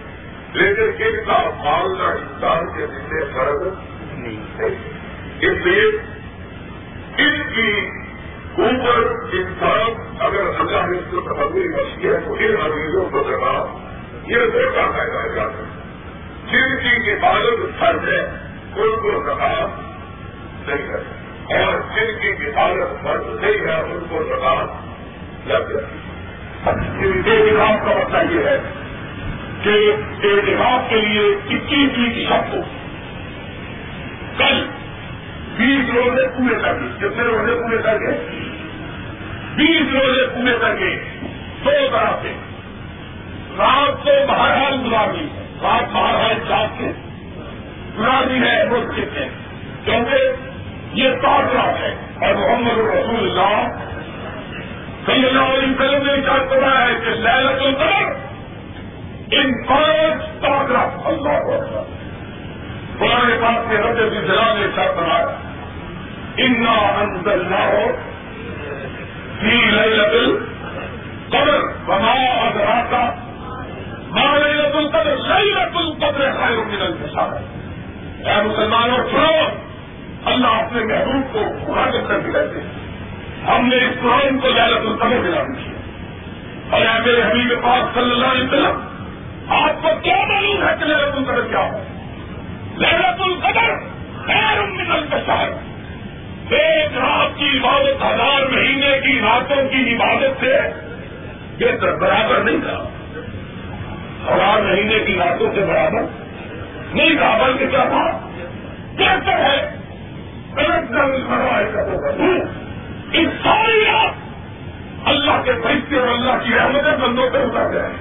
لیکن 0.53 1.05
ان 1.05 1.25
کا 1.27 1.51
پالنا 1.65 2.05
انسان 2.05 2.67
کے 2.77 2.87
ذمہ 2.87 3.37
فرض 3.37 3.63
نہیں 4.13 4.41
اس 5.41 5.67
لیے 5.67 5.85
ان 7.19 7.43
کی 7.55 7.91
اوپر 8.63 9.13
انسان 9.33 10.17
اگر 10.19 10.61
اللہ 10.61 10.87
نے 10.87 10.99
اس 10.99 11.05
کو 11.11 11.21
تبدیلی 11.21 11.69
بخشی 11.69 12.09
ہے 12.09 12.21
تو 12.25 12.35
ان 12.35 12.57
عزیزوں 12.65 13.05
کو 13.11 13.23
جگہ 13.23 13.77
یہ 14.27 14.47
دیکھا 14.53 14.91
پیدا 14.97 15.27
جاتا 15.35 15.59
ہے۔ 15.59 15.87
جن 16.51 16.77
کی 16.77 17.13
حفاظت 17.13 17.81
فرض 17.81 18.09
ہے، 18.09 18.21
ان 18.77 18.97
کو 19.03 19.21
کہا 19.21 19.83
نہیں 20.67 20.89
ہے 20.89 21.26
اور 21.51 21.79
جن 21.95 22.19
کی 22.21 22.47
حفاظت 22.47 23.05
فرض 23.05 23.45
نہیں 23.45 23.69
ہے، 23.69 23.81
ان 23.81 24.07
کو 24.09 24.25
زبان 24.25 24.67
لگ 25.47 25.73
جاتی 25.73 25.97
احتجاج 26.67 27.79
کا 27.85 27.91
مطلب 28.05 28.33
یہ 28.33 28.45
ہے 28.45 28.59
کہ 29.63 29.93
احتجاج 30.27 30.91
کے 30.91 30.97
لیے 30.97 31.35
اکیس 31.51 31.97
جی 31.97 32.11
کی 32.15 32.27
شب 32.29 32.53
کو 32.53 32.57
کل 34.39 34.67
بیس 35.57 35.95
روزے 35.95 36.29
پورے 36.29 36.55
کر 36.63 36.75
دی 36.75 36.87
کتنے 36.99 37.25
روزے 37.25 37.55
پورے 37.55 37.79
کر 37.83 37.99
کے 37.99 38.41
بیس 39.57 39.95
روزے 39.95 40.27
پورے 40.27 40.59
کر 40.61 40.77
کے 40.77 41.01
دو 41.65 41.89
طرح 41.93 42.11
سے۔ 42.23 42.33
رات 43.59 44.05
کو 44.05 44.11
بہرحال 44.29 44.75
گزارنی 44.87 45.21
ہے۔ 45.21 45.47
رات 45.63 45.93
بہرحال 45.93 46.35
چاپ 46.49 46.79
کے 46.79 46.93
گزارنی 47.99 48.49
ہے، 48.49 48.69
وہ 48.69 48.93
کتنے 48.93 49.29
کیونکہ 49.85 50.17
یہ 50.97 51.11
تاثرہ 51.23 51.67
ہے۔ 51.79 51.95
اور 52.21 52.35
محمد 52.35 52.79
رسول 52.79 53.31
اللہ 53.31 53.83
صلی 55.07 55.27
اللہ 55.27 55.41
علیہ 55.41 55.73
وسلم 55.73 56.07
نے 56.07 56.23
چاہ 56.27 56.39
کرا 56.51 56.87
ہے 56.87 56.95
کہ 57.05 57.11
لہلت 57.11 57.63
القدر 57.63 58.15
ان 59.31 59.67
پانچ 59.67 60.23
تاثرہ 60.41 60.85
اللہ 61.05 61.39
کو 61.41 61.85
قرآن 62.99 63.31
پاک 63.41 63.71
کے 63.71 63.77
رب 63.77 64.11
کی 64.11 64.27
جلا 64.27 64.55
نے 64.55 64.67
چاہ 64.77 64.87
کرا 64.87 65.19
انا 66.37 66.77
اندر 67.01 67.37
نہ 67.37 67.61
ہو 67.65 67.85
فی 69.41 69.61
لہلت 69.71 70.15
القدر 70.15 71.61
بنا 71.87 72.13
ادرا 72.13 72.81
کا 72.91 73.05
ماں 74.09 74.39
لہلت 74.39 74.77
القدر؟ 74.77 75.17
لہلت 75.17 75.77
القدر 75.77 76.33
خیر 76.33 76.57
من 76.57 76.83
الفساد 76.83 77.33
اے 78.27 78.43
مسلمانوں 78.43 78.99
سنو 79.11 79.66
اللہ 80.27 80.47
اپنے 80.47 80.85
محبوب 80.85 81.33
کو 81.33 81.73
مخاطب 81.73 82.09
کر 82.09 82.21
کے 82.21 82.33
کہتے 82.33 82.61
ہیں 82.61 82.69
ہم 83.49 83.67
نے 83.67 83.77
اس 83.77 84.01
قرآن 84.03 84.39
کو 84.39 84.49
لہلت 84.49 84.87
القدر 84.87 85.23
دلا 85.25 85.43
دی 85.43 85.75
اور 86.71 86.81
اے 86.81 87.01
میرے 87.05 87.23
حبیب 87.23 87.63
پاک 87.63 87.95
صلی 87.95 88.11
اللہ 88.11 88.27
علیہ 88.27 88.45
وسلم، 88.45 88.81
آپ 89.49 89.83
کو 89.83 89.89
کیا 90.03 90.17
معلوم 90.29 90.63
ہے 90.63 90.75
کہ 90.79 90.85
لہلت 90.85 91.17
القدر 91.17 91.43
کیا 91.49 91.59
ہو 91.59 91.83
لہلت 92.77 93.21
القدر 93.21 93.75
خیر 94.27 94.63
من 94.63 94.93
البشر۔ 94.93 95.53
ایک 96.55 96.99
رات 96.99 97.39
کی 97.39 97.59
عبادت 97.59 98.03
ہزار 98.03 98.47
مہینے 98.53 98.99
کی 99.03 99.21
راتوں 99.21 99.69
کی 99.69 99.95
عبادت 99.95 100.41
سے 100.41 100.57
یہ 101.59 101.71
برابر 102.01 102.39
نہیں 102.39 102.57
تھا۔ 102.57 102.85
ہزار 104.27 104.63
مہینے 104.63 104.99
کی 104.99 105.17
راتوں 105.19 105.51
سے 105.55 105.61
برابر 105.61 106.03
نہیں 106.95 107.17
تھا، 107.17 107.39
بلکہ 107.47 107.67
کیا 107.67 107.85
تھا؟ 107.85 108.19
بہتر 108.97 109.33
ہے۔ 109.33 109.76
اس 113.13 113.29
ساری 113.43 113.85
رات 113.85 114.15
اللہ 115.05 115.43
کے 115.45 115.53
فیصلے 115.53 115.99
اور 115.99 116.09
اللہ 116.09 116.45
کی 116.45 116.59
احمد 116.59 116.87
بندوں 117.01 117.31
پہ 117.31 117.39
اتر 117.39 117.73
جائیں 117.73 117.93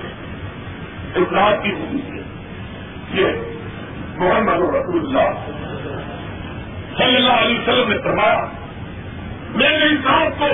اس 1.15 1.34
رات 1.34 1.64
کی 1.64 1.72
خوبی 1.72 2.22
یہ 3.14 3.26
محمد 4.18 4.76
رسول 4.76 4.99
اللہ 4.99 5.30
صلی 6.98 7.15
اللہ 7.15 7.34
علیہ 7.34 7.60
وسلم 7.60 7.90
نے 7.90 7.98
فرمایا، 7.98 8.45
میں 9.49 9.69
نے 9.69 9.86
اس 9.86 10.06
رات 10.06 10.40
کو 10.40 10.48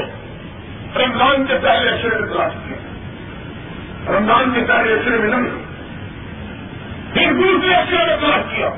رمضان 0.99 1.45
کے 1.45 1.53
پہلے 1.61 1.89
اشرے 1.89 2.19
میں 2.19 2.27
تلاش 2.33 2.51
کیا۔ 2.67 2.77
رمضان 4.17 4.51
کے 4.53 4.61
پہلے 4.67 4.93
اشرے 4.93 5.17
میں 5.17 5.29
نہیں، 5.29 5.49
پھر 7.13 7.33
دوسرے 7.33 7.75
اشرے 7.75 8.05
میں 8.05 8.17
تلاش 8.17 8.55
کیا۔ 8.55 8.69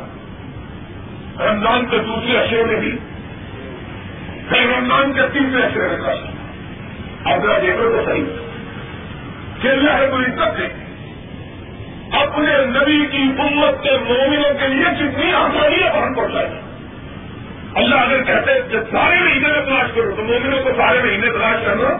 رمضان 1.52 1.86
کے 1.86 1.98
دوسرے 1.98 2.38
اشرے 2.38 2.64
میں 2.64 2.76
بھی 2.76 2.98
پھر 4.54 5.14
کے 5.16 5.22
تیسرے 5.34 5.62
اشرے 5.62 5.88
میں 5.88 5.98
تلاش 5.98 6.18
کیا 6.20 7.34
اب 7.34 7.62
دیکھو 7.62 7.98
تو 7.98 8.06
صحیح۔ 8.06 8.24
کہ 9.62 9.68
اللہ 9.68 9.96
رب 9.96 10.14
العزت 10.14 10.60
نے 10.60 10.66
اپنے 12.18 12.66
نبی 12.66 13.06
کی 13.12 13.24
امت 13.40 13.84
کے 13.84 13.92
مومنوں 13.92 14.54
کے 14.60 14.68
لیے 14.68 14.84
کتنی 14.84 15.34
آسانیاں 15.34 15.94
بہن 15.94 16.14
پہنچائی 16.14 16.48
اللہ 17.76 17.96
اگر 17.96 18.24
کہتے 18.24 18.62
کہ 18.72 18.78
سارے 18.92 19.20
مہینے 19.20 19.48
میں 19.48 19.66
تلاش 19.66 19.92
کرو 19.96 20.12
تو 20.16 20.24
مومنوں 20.24 20.64
کو 20.64 20.70
سارے 20.78 21.00
مہینے 21.04 21.30
تلاش 21.30 21.66
کرنا 21.66 21.98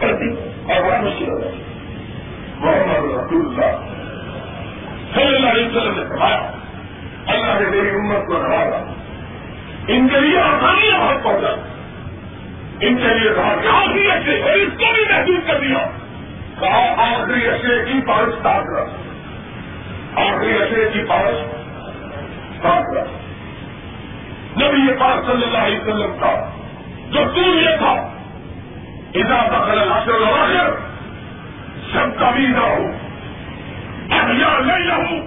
پڑتی 0.00 0.30
اور 0.72 0.82
بڑا 0.82 1.00
مشکل 1.00 1.30
ہو 1.30 1.40
جاتی 1.40 1.62
محمد 2.56 3.26
رسول 3.26 3.46
اللہ 3.46 3.76
صلی 5.14 5.36
اللہ 5.36 5.50
علیہ 5.50 5.66
وسلم 5.66 5.92
نے 5.96 6.08
فرمایا، 6.08 6.50
اللہ 7.26 7.60
نے 7.60 7.76
میری 7.76 7.90
امت 7.90 8.26
کو 8.26 8.32
نوازا۔ 8.32 8.92
ان 9.88 10.08
کے 10.08 10.20
لیے 10.20 10.38
آسانیاں 10.38 10.98
بہت 10.98 11.22
پہنچا 11.22 11.48
ان 12.80 12.96
کے 12.96 13.18
لیے 13.18 13.30
کہا 13.34 13.54
کہ 13.62 13.68
آخری 13.68 14.10
اشے 14.10 14.42
اور 14.42 14.50
اس 14.50 14.72
کو 14.78 14.84
بھی 14.94 15.04
محدود 15.10 15.46
کر 15.46 15.60
دیا۔ 15.60 15.78
کہا، 16.60 16.94
آخری 17.12 17.48
اشے 17.48 17.84
کی 17.84 18.00
پارش 18.06 18.42
ساتھ 18.42 18.66
رکھ 18.66 18.90
آخری 20.18 20.62
اشے 20.62 20.90
کی 20.92 21.04
پارش 21.08 21.36
ساتھ 22.62 22.94
رکھ 22.96 23.10
نبی 24.62 24.86
یہ 24.86 24.98
پاک 24.98 25.32
صلی 25.32 25.42
اللہ 25.42 25.58
علیہ 25.58 25.80
وسلم 25.80 26.16
کا 26.20 26.50
جو 27.10 27.24
دور 27.36 27.62
یہ 27.62 27.76
تھا 27.78 28.10
ادا 29.14 29.58
بخل 29.58 29.78
الحصر 29.78 30.14
الآخر 30.14 30.70
سب 31.92 32.20
کبھی 32.20 32.46
نہ 32.46 32.58
ہو۔ 32.58 32.90
احیا 34.10 34.58
نہیں 34.60 34.88
رہوں 34.90 35.20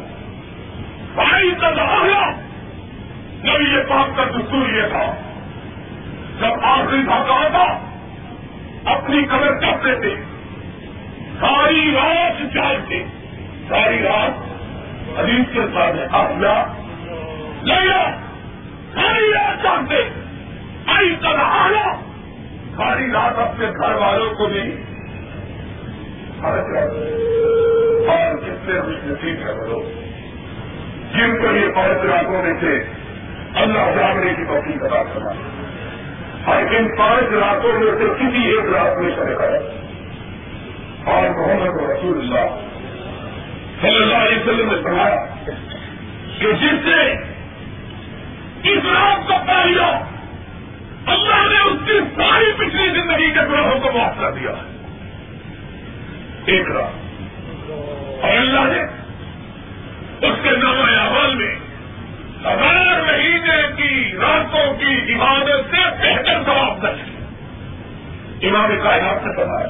بھائی 1.15 1.52
کا 1.61 1.68
آیا 1.68 2.48
نبی 3.45 3.76
یہ 3.76 3.82
پاک 3.90 4.18
کا 4.18 4.24
دستور 4.24 4.70
یہ 4.70 4.82
تھا۔ 4.82 5.14
جب 6.40 6.60
آخری 6.61 7.03
تھا 7.03 7.24
کہا 7.28 7.48
تھا 7.48 7.80
اپنی 8.86 9.26
قبر 9.26 9.52
کرتے 9.52 9.95
تھے 10.02 10.16
ساری 11.40 11.91
رات 11.95 12.53
جاگتے۔ 12.53 13.03
ساری 13.70 14.03
رات 14.03 14.49
حدیث 15.20 15.53
کے 15.53 15.60
ساتھ 15.74 15.95
ہے 15.95 16.06
لیا 17.64 18.16
ساری 18.95 19.32
رات 19.34 19.64
جانتے 19.64 19.95
آئی 20.86 21.16
کر 21.16 21.36
آیا 21.40 21.94
ساری 22.78 23.11
رات 23.11 23.40
اپنے 23.40 23.66
گھر 23.66 23.94
والوں 23.95 24.34
کو 24.36 24.45
بھی 24.45 24.76
اور 26.44 28.38
کتنے 28.38 28.82
بھی 28.82 28.95
نصیب 29.03 29.48
ہے 29.48 29.53
بولو 29.53 29.82
جن 31.14 31.38
کو 31.38 31.56
یہ 31.56 31.72
پانچ 31.76 32.06
راتوں 32.06 32.44
میں 32.44 32.53
سے 32.61 32.80
اللہ 33.55 33.99
جاگنے 33.99 34.34
کی 34.34 34.43
توفیق 34.43 34.84
ادا 34.84 35.03
کرنا 35.03 35.31
اور 36.45 36.61
ان 36.61 36.95
پانچ 36.97 37.34
راتوں 37.34 37.73
میں 37.73 37.91
سے 37.97 38.07
کسی 38.19 38.45
ایک 38.47 38.65
رات 38.73 38.97
میں 38.97 39.11
چلے 39.15 39.38
گئے 39.38 39.57
اور 41.05 41.30
محمد 41.30 41.89
رسول 41.89 42.19
اللہ 42.19 42.69
صلی 43.81 43.95
اللہ 43.95 44.15
علیہ 44.15 44.38
وسلم 44.38 44.71
نے 44.71 44.84
فرمایا 44.84 45.26
کہ 46.39 46.51
جس 46.53 46.85
سے 46.85 47.11
اس 48.63 48.85
رات 48.85 49.27
کو 49.27 49.34
پا 49.47 49.63
اللہ 51.05 51.47
نے 51.47 51.59
اس 51.59 51.80
کی 51.85 51.99
ساری 52.15 52.51
پچھلی 52.57 52.89
زندگی 52.89 53.31
کے 53.31 53.39
گروہوں 53.39 53.80
کو 53.80 53.97
معاف 53.97 54.13
کر 54.19 54.31
دیا۔ 54.31 54.51
ایک 56.45 56.71
رات۔ 56.71 57.09
اور 58.21 58.38
اللہ 58.38 58.59
نے 58.59 58.84
اس 60.27 60.35
کے 60.43 60.49
نام 60.51 60.81
احمد 60.81 61.35
میں 61.35 61.55
ہزار 62.45 63.02
مہینے 63.02 63.61
کی 63.78 64.18
راتوں 64.18 64.74
کی 64.74 65.14
عبادت 65.14 65.76
سے 65.76 65.78
بہتر 65.99 66.44
ثواب 66.45 66.82
درج 66.82 66.99
امام 68.45 68.70
کائنات 68.84 69.24
سے 69.24 69.36
فرمایا، 69.36 69.68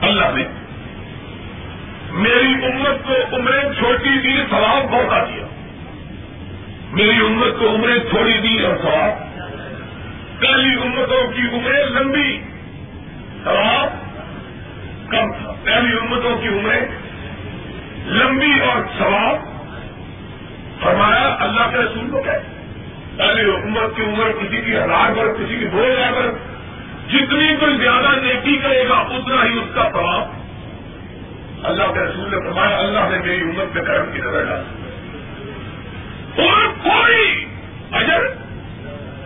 اللہ 0.00 0.24
نے 0.34 0.44
میری 2.10 2.66
امت 2.66 3.06
کو 3.06 3.36
عمریں 3.36 3.62
چھوٹی 3.78 4.18
دی 4.18 4.42
ثواب 4.50 4.90
بہت 4.90 5.28
دیا 5.28 5.46
میری 6.92 7.26
امت 7.26 7.58
کو 7.58 7.74
عمریں 7.74 7.98
تھوڑی 8.10 8.38
دی 8.38 8.64
اور 8.64 8.76
ثواب۔ 8.76 9.30
پہلی 10.40 10.74
امتوں 10.74 11.32
کی 11.32 11.42
عمریں 11.52 11.86
لمبی، 11.86 12.40
ثواب 13.44 13.90
کم 15.10 15.32
تھا۔ 15.32 15.52
پہلی 15.64 15.92
امتوں 15.92 16.38
کی 16.38 16.48
عمریں 16.48 16.80
لمبی 18.06 18.60
اور 18.60 18.82
ثواب 18.98 19.49
فرمایا، 20.80 21.36
اللہ 21.40 21.70
کے 21.70 21.76
رسول 21.76 22.10
کو 22.10 22.22
کہتے 22.22 22.60
پہلی 23.16 23.50
امت 23.50 23.96
کی 23.96 24.02
عمر 24.02 24.30
کسی 24.32 24.60
کی 24.60 24.76
ہزار 24.76 25.10
برس، 25.16 25.36
کسی 25.38 25.58
کی 25.58 25.66
دو 25.66 25.78
ہزار 25.78 26.12
برس۔ 26.12 26.34
جتنی 27.10 27.56
کوئی 27.60 27.76
زیادہ 27.76 28.08
نیکی 28.22 28.56
کرے 28.56 28.88
گا، 28.88 28.94
اتنا 28.94 29.44
ہی 29.44 29.58
اس 29.58 29.74
کا 29.74 29.88
ثواب۔ 29.92 30.28
اللہ 31.66 31.92
کے 31.92 32.00
رسول 32.00 32.30
نے 32.30 32.36
فرمایا، 32.36 32.76
اللہ 32.78 33.00
نے 33.00 33.18
میری 33.18 33.40
امت 33.40 33.76
میں 33.76 33.84
کرم 33.84 34.04
کی 34.12 34.18
نظر 34.18 34.44
ڈالی۔ 34.44 34.90
اور 36.42 36.66
کوئی 36.82 37.44
اجر 37.92 38.20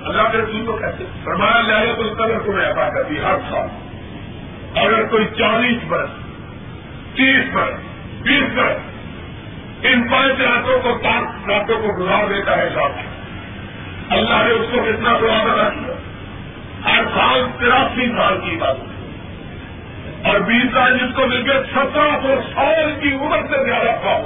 اللہ 0.04 0.22
کے 0.32 0.38
رسول 0.38 0.66
کو 0.66 0.72
کہتے۔ 0.72 1.04
فرمایا 1.24 1.60
لہرت 1.60 1.98
القدر 1.98 2.38
کو 2.38 2.52
میں 2.52 2.70
عطا 2.70 2.88
کرتی، 2.88 3.14
ہر 3.18 3.36
سال۔ 3.50 3.68
اگر 4.74 5.06
کوئی 5.06 5.24
چالیس 5.38 5.78
برس، 5.88 6.10
تیس 7.14 7.44
برس، 7.52 7.74
بیس 8.22 8.44
برس 8.54 8.93
ان 9.84 10.08
پانچ 10.08 10.40
راتوں 10.40 10.78
کو 10.82 10.98
پانچ 11.04 11.48
راتوں 11.48 11.82
کو 11.82 12.04
گزار 12.04 12.28
دیتا 12.28 12.58
ہے 12.58 12.68
صاحب 12.74 12.90
اللہ 14.10 14.42
نے 14.44 14.50
اس 14.50 14.66
کو 14.72 14.78
کتنا 14.82 15.18
سواب 15.20 15.48
ادا 15.50 15.68
کیا 15.68 15.94
ہر 16.92 17.04
سال 17.04 17.46
تراسی 17.58 18.08
سال 18.08 18.38
کی 18.44 18.56
بات۔ 18.56 18.76
اور 20.26 20.40
بیس 20.40 20.74
سال 20.74 20.98
جس 20.98 21.14
کو 21.14 21.26
مل 21.26 21.42
کے 21.42 21.50
سترہ 21.50 22.18
سو 22.22 22.34
سال 22.54 22.94
کی 23.00 23.14
عمر 23.14 23.38
سے 23.50 23.64
زیادہ 23.64 23.96
تھا 24.02 24.22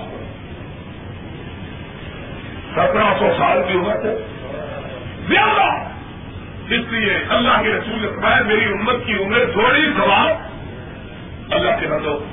سترہ 2.72 3.18
سو 3.18 3.30
سال 3.38 3.62
کی 3.68 3.78
عمر 3.78 3.94
سے 4.02 4.26
زیادہ۔ 5.28 5.88
اس 6.74 6.92
لیے 6.92 7.18
اللہ 7.28 7.62
کے 7.62 7.68
رسول 7.68 8.02
نے 8.02 8.08
فرمایا، 8.08 8.42
میری 8.42 8.64
امت 8.64 9.06
کی 9.06 9.14
عمر 9.24 9.38
تھوڑی 9.52 9.90
سوال 9.96 10.32
اللہ 11.50 11.70
کے 11.80 11.86
نظر 11.86 12.24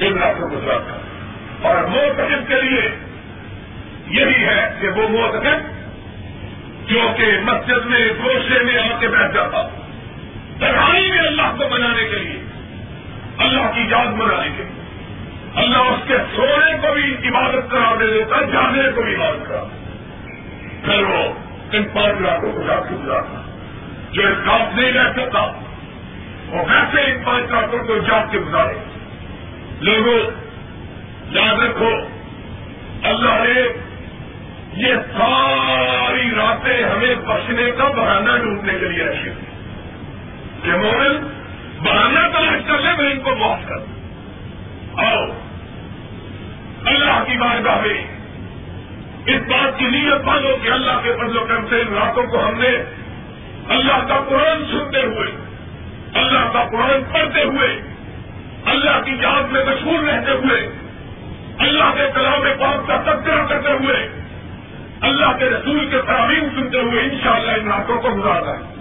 ان 0.00 0.18
راتوں 0.18 0.50
گزرا 0.50 0.78
تھا 0.78 0.96
اور 1.64 1.76
موتقب 1.84 2.48
کے 2.48 2.60
لیے 2.62 2.90
یہی 4.06 4.44
ہے 4.44 4.74
کہ 4.80 4.88
وہ 4.88 5.08
موتقب 5.08 5.74
جو 6.88 7.00
کہ 7.16 7.24
مسجد 7.42 7.86
میں 7.86 8.08
گوشے 8.24 8.64
میں 8.64 8.78
آ 8.78 8.98
کے 8.98 9.08
بیٹھ 9.08 9.34
جاتا 9.34 9.68
تنہائی 10.60 11.10
میں 11.10 11.18
اللہ 11.18 11.56
کو 11.58 11.68
بنانے 11.68 12.04
کے 12.04 12.16
لیے، 12.16 12.42
اللہ 13.38 13.70
کی 13.74 13.80
یاد 13.90 14.06
بنانے 14.06 14.48
کے 14.56 14.62
لیے۔ 14.62 14.84
اللہ 15.54 15.78
اس 15.78 16.08
کے 16.08 16.14
سونے 16.36 16.72
کو 16.82 16.94
بھی 16.94 17.28
عبادت 17.28 17.70
کرا 17.70 17.94
دے 18.00 18.06
دیتا 18.06 18.40
جانے 18.52 18.82
کو 18.94 19.02
بھی 19.02 19.14
عبادت 19.14 19.48
کرا 19.48 19.64
پھر 20.84 21.02
وہ 21.02 21.32
ان 21.72 21.84
پانچ 21.92 22.20
لاکھوں 22.20 22.52
کو 22.52 22.62
جا 22.62 22.76
کے 22.76 22.94
گزارتا 23.04 23.42
جو 24.12 24.22
اس 24.22 24.36
کام 24.44 24.80
نہیں 24.80 24.92
رہ 24.92 25.12
سکتا، 25.12 25.40
وہ 26.46 26.64
ویسے 26.70 27.00
ان 27.00 27.22
پانچ 27.24 27.50
لاکھوں 27.50 27.84
کو 27.84 27.98
جاگ 27.98 28.30
کے 28.30 28.38
گزارے۔ 28.38 28.74
لوگوں 29.80 30.43
یاد 31.34 31.62
رکھو، 31.62 31.90
اللہ 33.02 33.42
نے 33.44 33.62
یہ 34.72 34.94
ساری 34.94 36.30
راتیں 36.36 36.82
ہمیں 36.84 37.14
بخشنے 37.14 37.70
کا 37.70 37.88
بہانہ 37.88 38.36
ڈھونڈنے 38.36 38.78
کے 38.78 38.88
لیے 38.88 39.04
رکھی 39.04 39.30
کہ 40.62 40.76
مومن 40.76 41.16
بہانہ 41.82 42.18
تلاش 42.32 42.60
کر 42.66 42.80
لے، 42.80 42.92
میں 42.98 43.10
ان 43.10 43.20
کو 43.20 43.34
معاف 43.36 43.68
کر 43.68 43.78
دوں۔ 43.78 45.32
اللہ 46.86 47.24
کی 47.26 47.36
بارگاہ 47.38 47.80
میں 47.80 47.98
اس 49.26 49.40
بات 49.48 49.78
کی 49.78 49.84
نیت 49.84 50.24
مانو 50.24 50.56
کہ 50.62 50.68
اللہ 50.68 51.00
کے 51.02 51.12
فضل 51.12 51.36
و 51.36 51.44
کرم 51.44 51.66
سے 51.70 51.80
ان 51.80 51.94
راتوں 51.94 52.22
کو 52.22 52.48
ہم 52.48 52.58
نے 52.60 52.70
اللہ 53.68 54.06
کا 54.08 54.20
قرآن 54.28 54.64
سنتے 54.70 55.02
ہوئے، 55.02 55.28
اللہ 56.14 56.48
کا 56.52 56.64
قرآن 56.64 57.04
پڑھتے 57.12 57.44
ہوئے، 57.44 57.68
اللہ 58.64 59.00
کی 59.04 59.12
یاد 59.20 59.52
میں 59.52 59.64
مشہور 59.64 60.02
رہتے 60.02 60.30
ہوئے 60.30 60.83
اللہ 61.58 61.84
کے 61.96 62.08
کلام 62.14 62.42
پاک 62.60 62.88
کا 62.88 63.14
تذکرہ 63.14 63.46
کرتے 63.46 63.72
ہوئے، 63.72 64.08
اللہ 65.00 65.38
کے 65.38 65.44
رسول 65.44 65.90
کے 65.90 66.00
فراہم 66.06 66.60
سنتے 66.60 66.78
ہوئے 66.80 67.02
انشاءاللہ 67.02 67.50
ان 67.50 67.68
راتوں 67.68 68.02
کو 68.02 68.08
گزارنا 68.08 68.50
ہے 68.50 68.74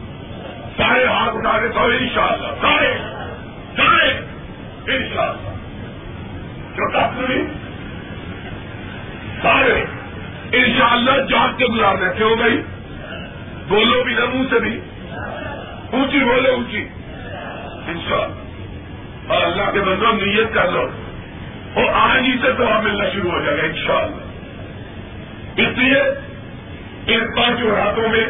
سارے 0.77 1.05
ہاتھ 1.05 1.35
اٹھا 1.35 1.59
کے 1.59 1.67
تو 1.67 1.79
ان 1.79 2.07
شاء 2.13 2.27
اللہ 2.27 2.47
سارے 2.61 2.97
سارے 3.77 4.09
ان 4.95 5.03
شاء 5.13 5.21
اللہ 5.21 5.49
جو 6.75 6.91
ڈاکٹر 6.91 7.33
سارے۔ 9.43 9.85
ان 10.51 10.73
شاء 10.77 10.91
اللہ 10.91 11.11
جاگ 11.11 11.57
کے 11.57 11.65
گزار 11.65 11.95
رہے 11.95 12.23
ہو 12.23 12.39
گئی۔ 12.39 12.63
بولو 13.67 14.03
بھی 14.03 14.13
نہ 14.13 14.25
منہ 14.33 14.43
سے 14.49 14.59
بھی۔ 14.59 14.79
اونچی 15.91 16.19
بولو 16.19 16.51
اونچی۔ 16.51 16.87
ان 17.87 17.99
شاء 18.09 18.15
اللہ 18.15 19.33
اور 19.33 19.41
اللہ 19.41 19.71
کے 19.73 19.79
بندوں، 19.79 20.13
نیت 20.13 20.53
کر 20.53 20.71
لو۔ 20.71 20.87
اور 21.73 21.85
آج 21.93 22.21
ہی 22.21 22.37
سے 22.41 22.51
دعا 22.51 22.79
ملنا 22.79 23.09
شروع 23.09 23.31
ہو 23.31 23.39
جائے 23.39 23.57
گا 23.57 23.63
ان 23.63 23.75
شاء 23.75 23.93
اللہ 23.93 25.61
اس 25.61 25.77
لیے 25.77 26.01
ان 27.07 27.35
پانچوں 27.35 27.71
راتوں 27.75 28.09
میں 28.09 28.25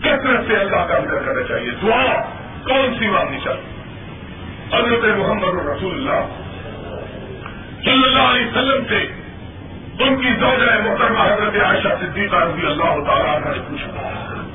کثرت 0.00 0.46
سے 0.46 0.56
اللہ 0.56 0.76
کا 0.76 0.98
ذکر 0.98 1.22
کرنا 1.24 1.42
چاہیے۔ 1.42 1.70
دعا 1.70 2.22
کون 2.68 2.98
سی 2.98 3.06
مانگنی 3.06 3.38
چاہیے؟ 3.44 3.78
حضرت 4.76 5.18
محمد 5.18 5.66
رسول 5.66 5.94
اللہ 5.94 6.42
صلی 7.84 8.02
اللہ 8.02 8.18
علیہ 8.18 8.46
وسلم 8.46 8.84
سے 8.88 9.06
ان 10.04 10.16
کی 10.16 10.28
زوجہ 10.40 10.88
محترمہ 10.88 11.18
حضرت 11.18 11.62
عائشہ 11.62 11.88
صدیقہ 12.00 12.36
رضی 12.36 12.66
اللہ 12.66 13.04
تعالیٰ 13.06 13.40
نے 13.40 13.60
پوچھا۔ 13.68 14.47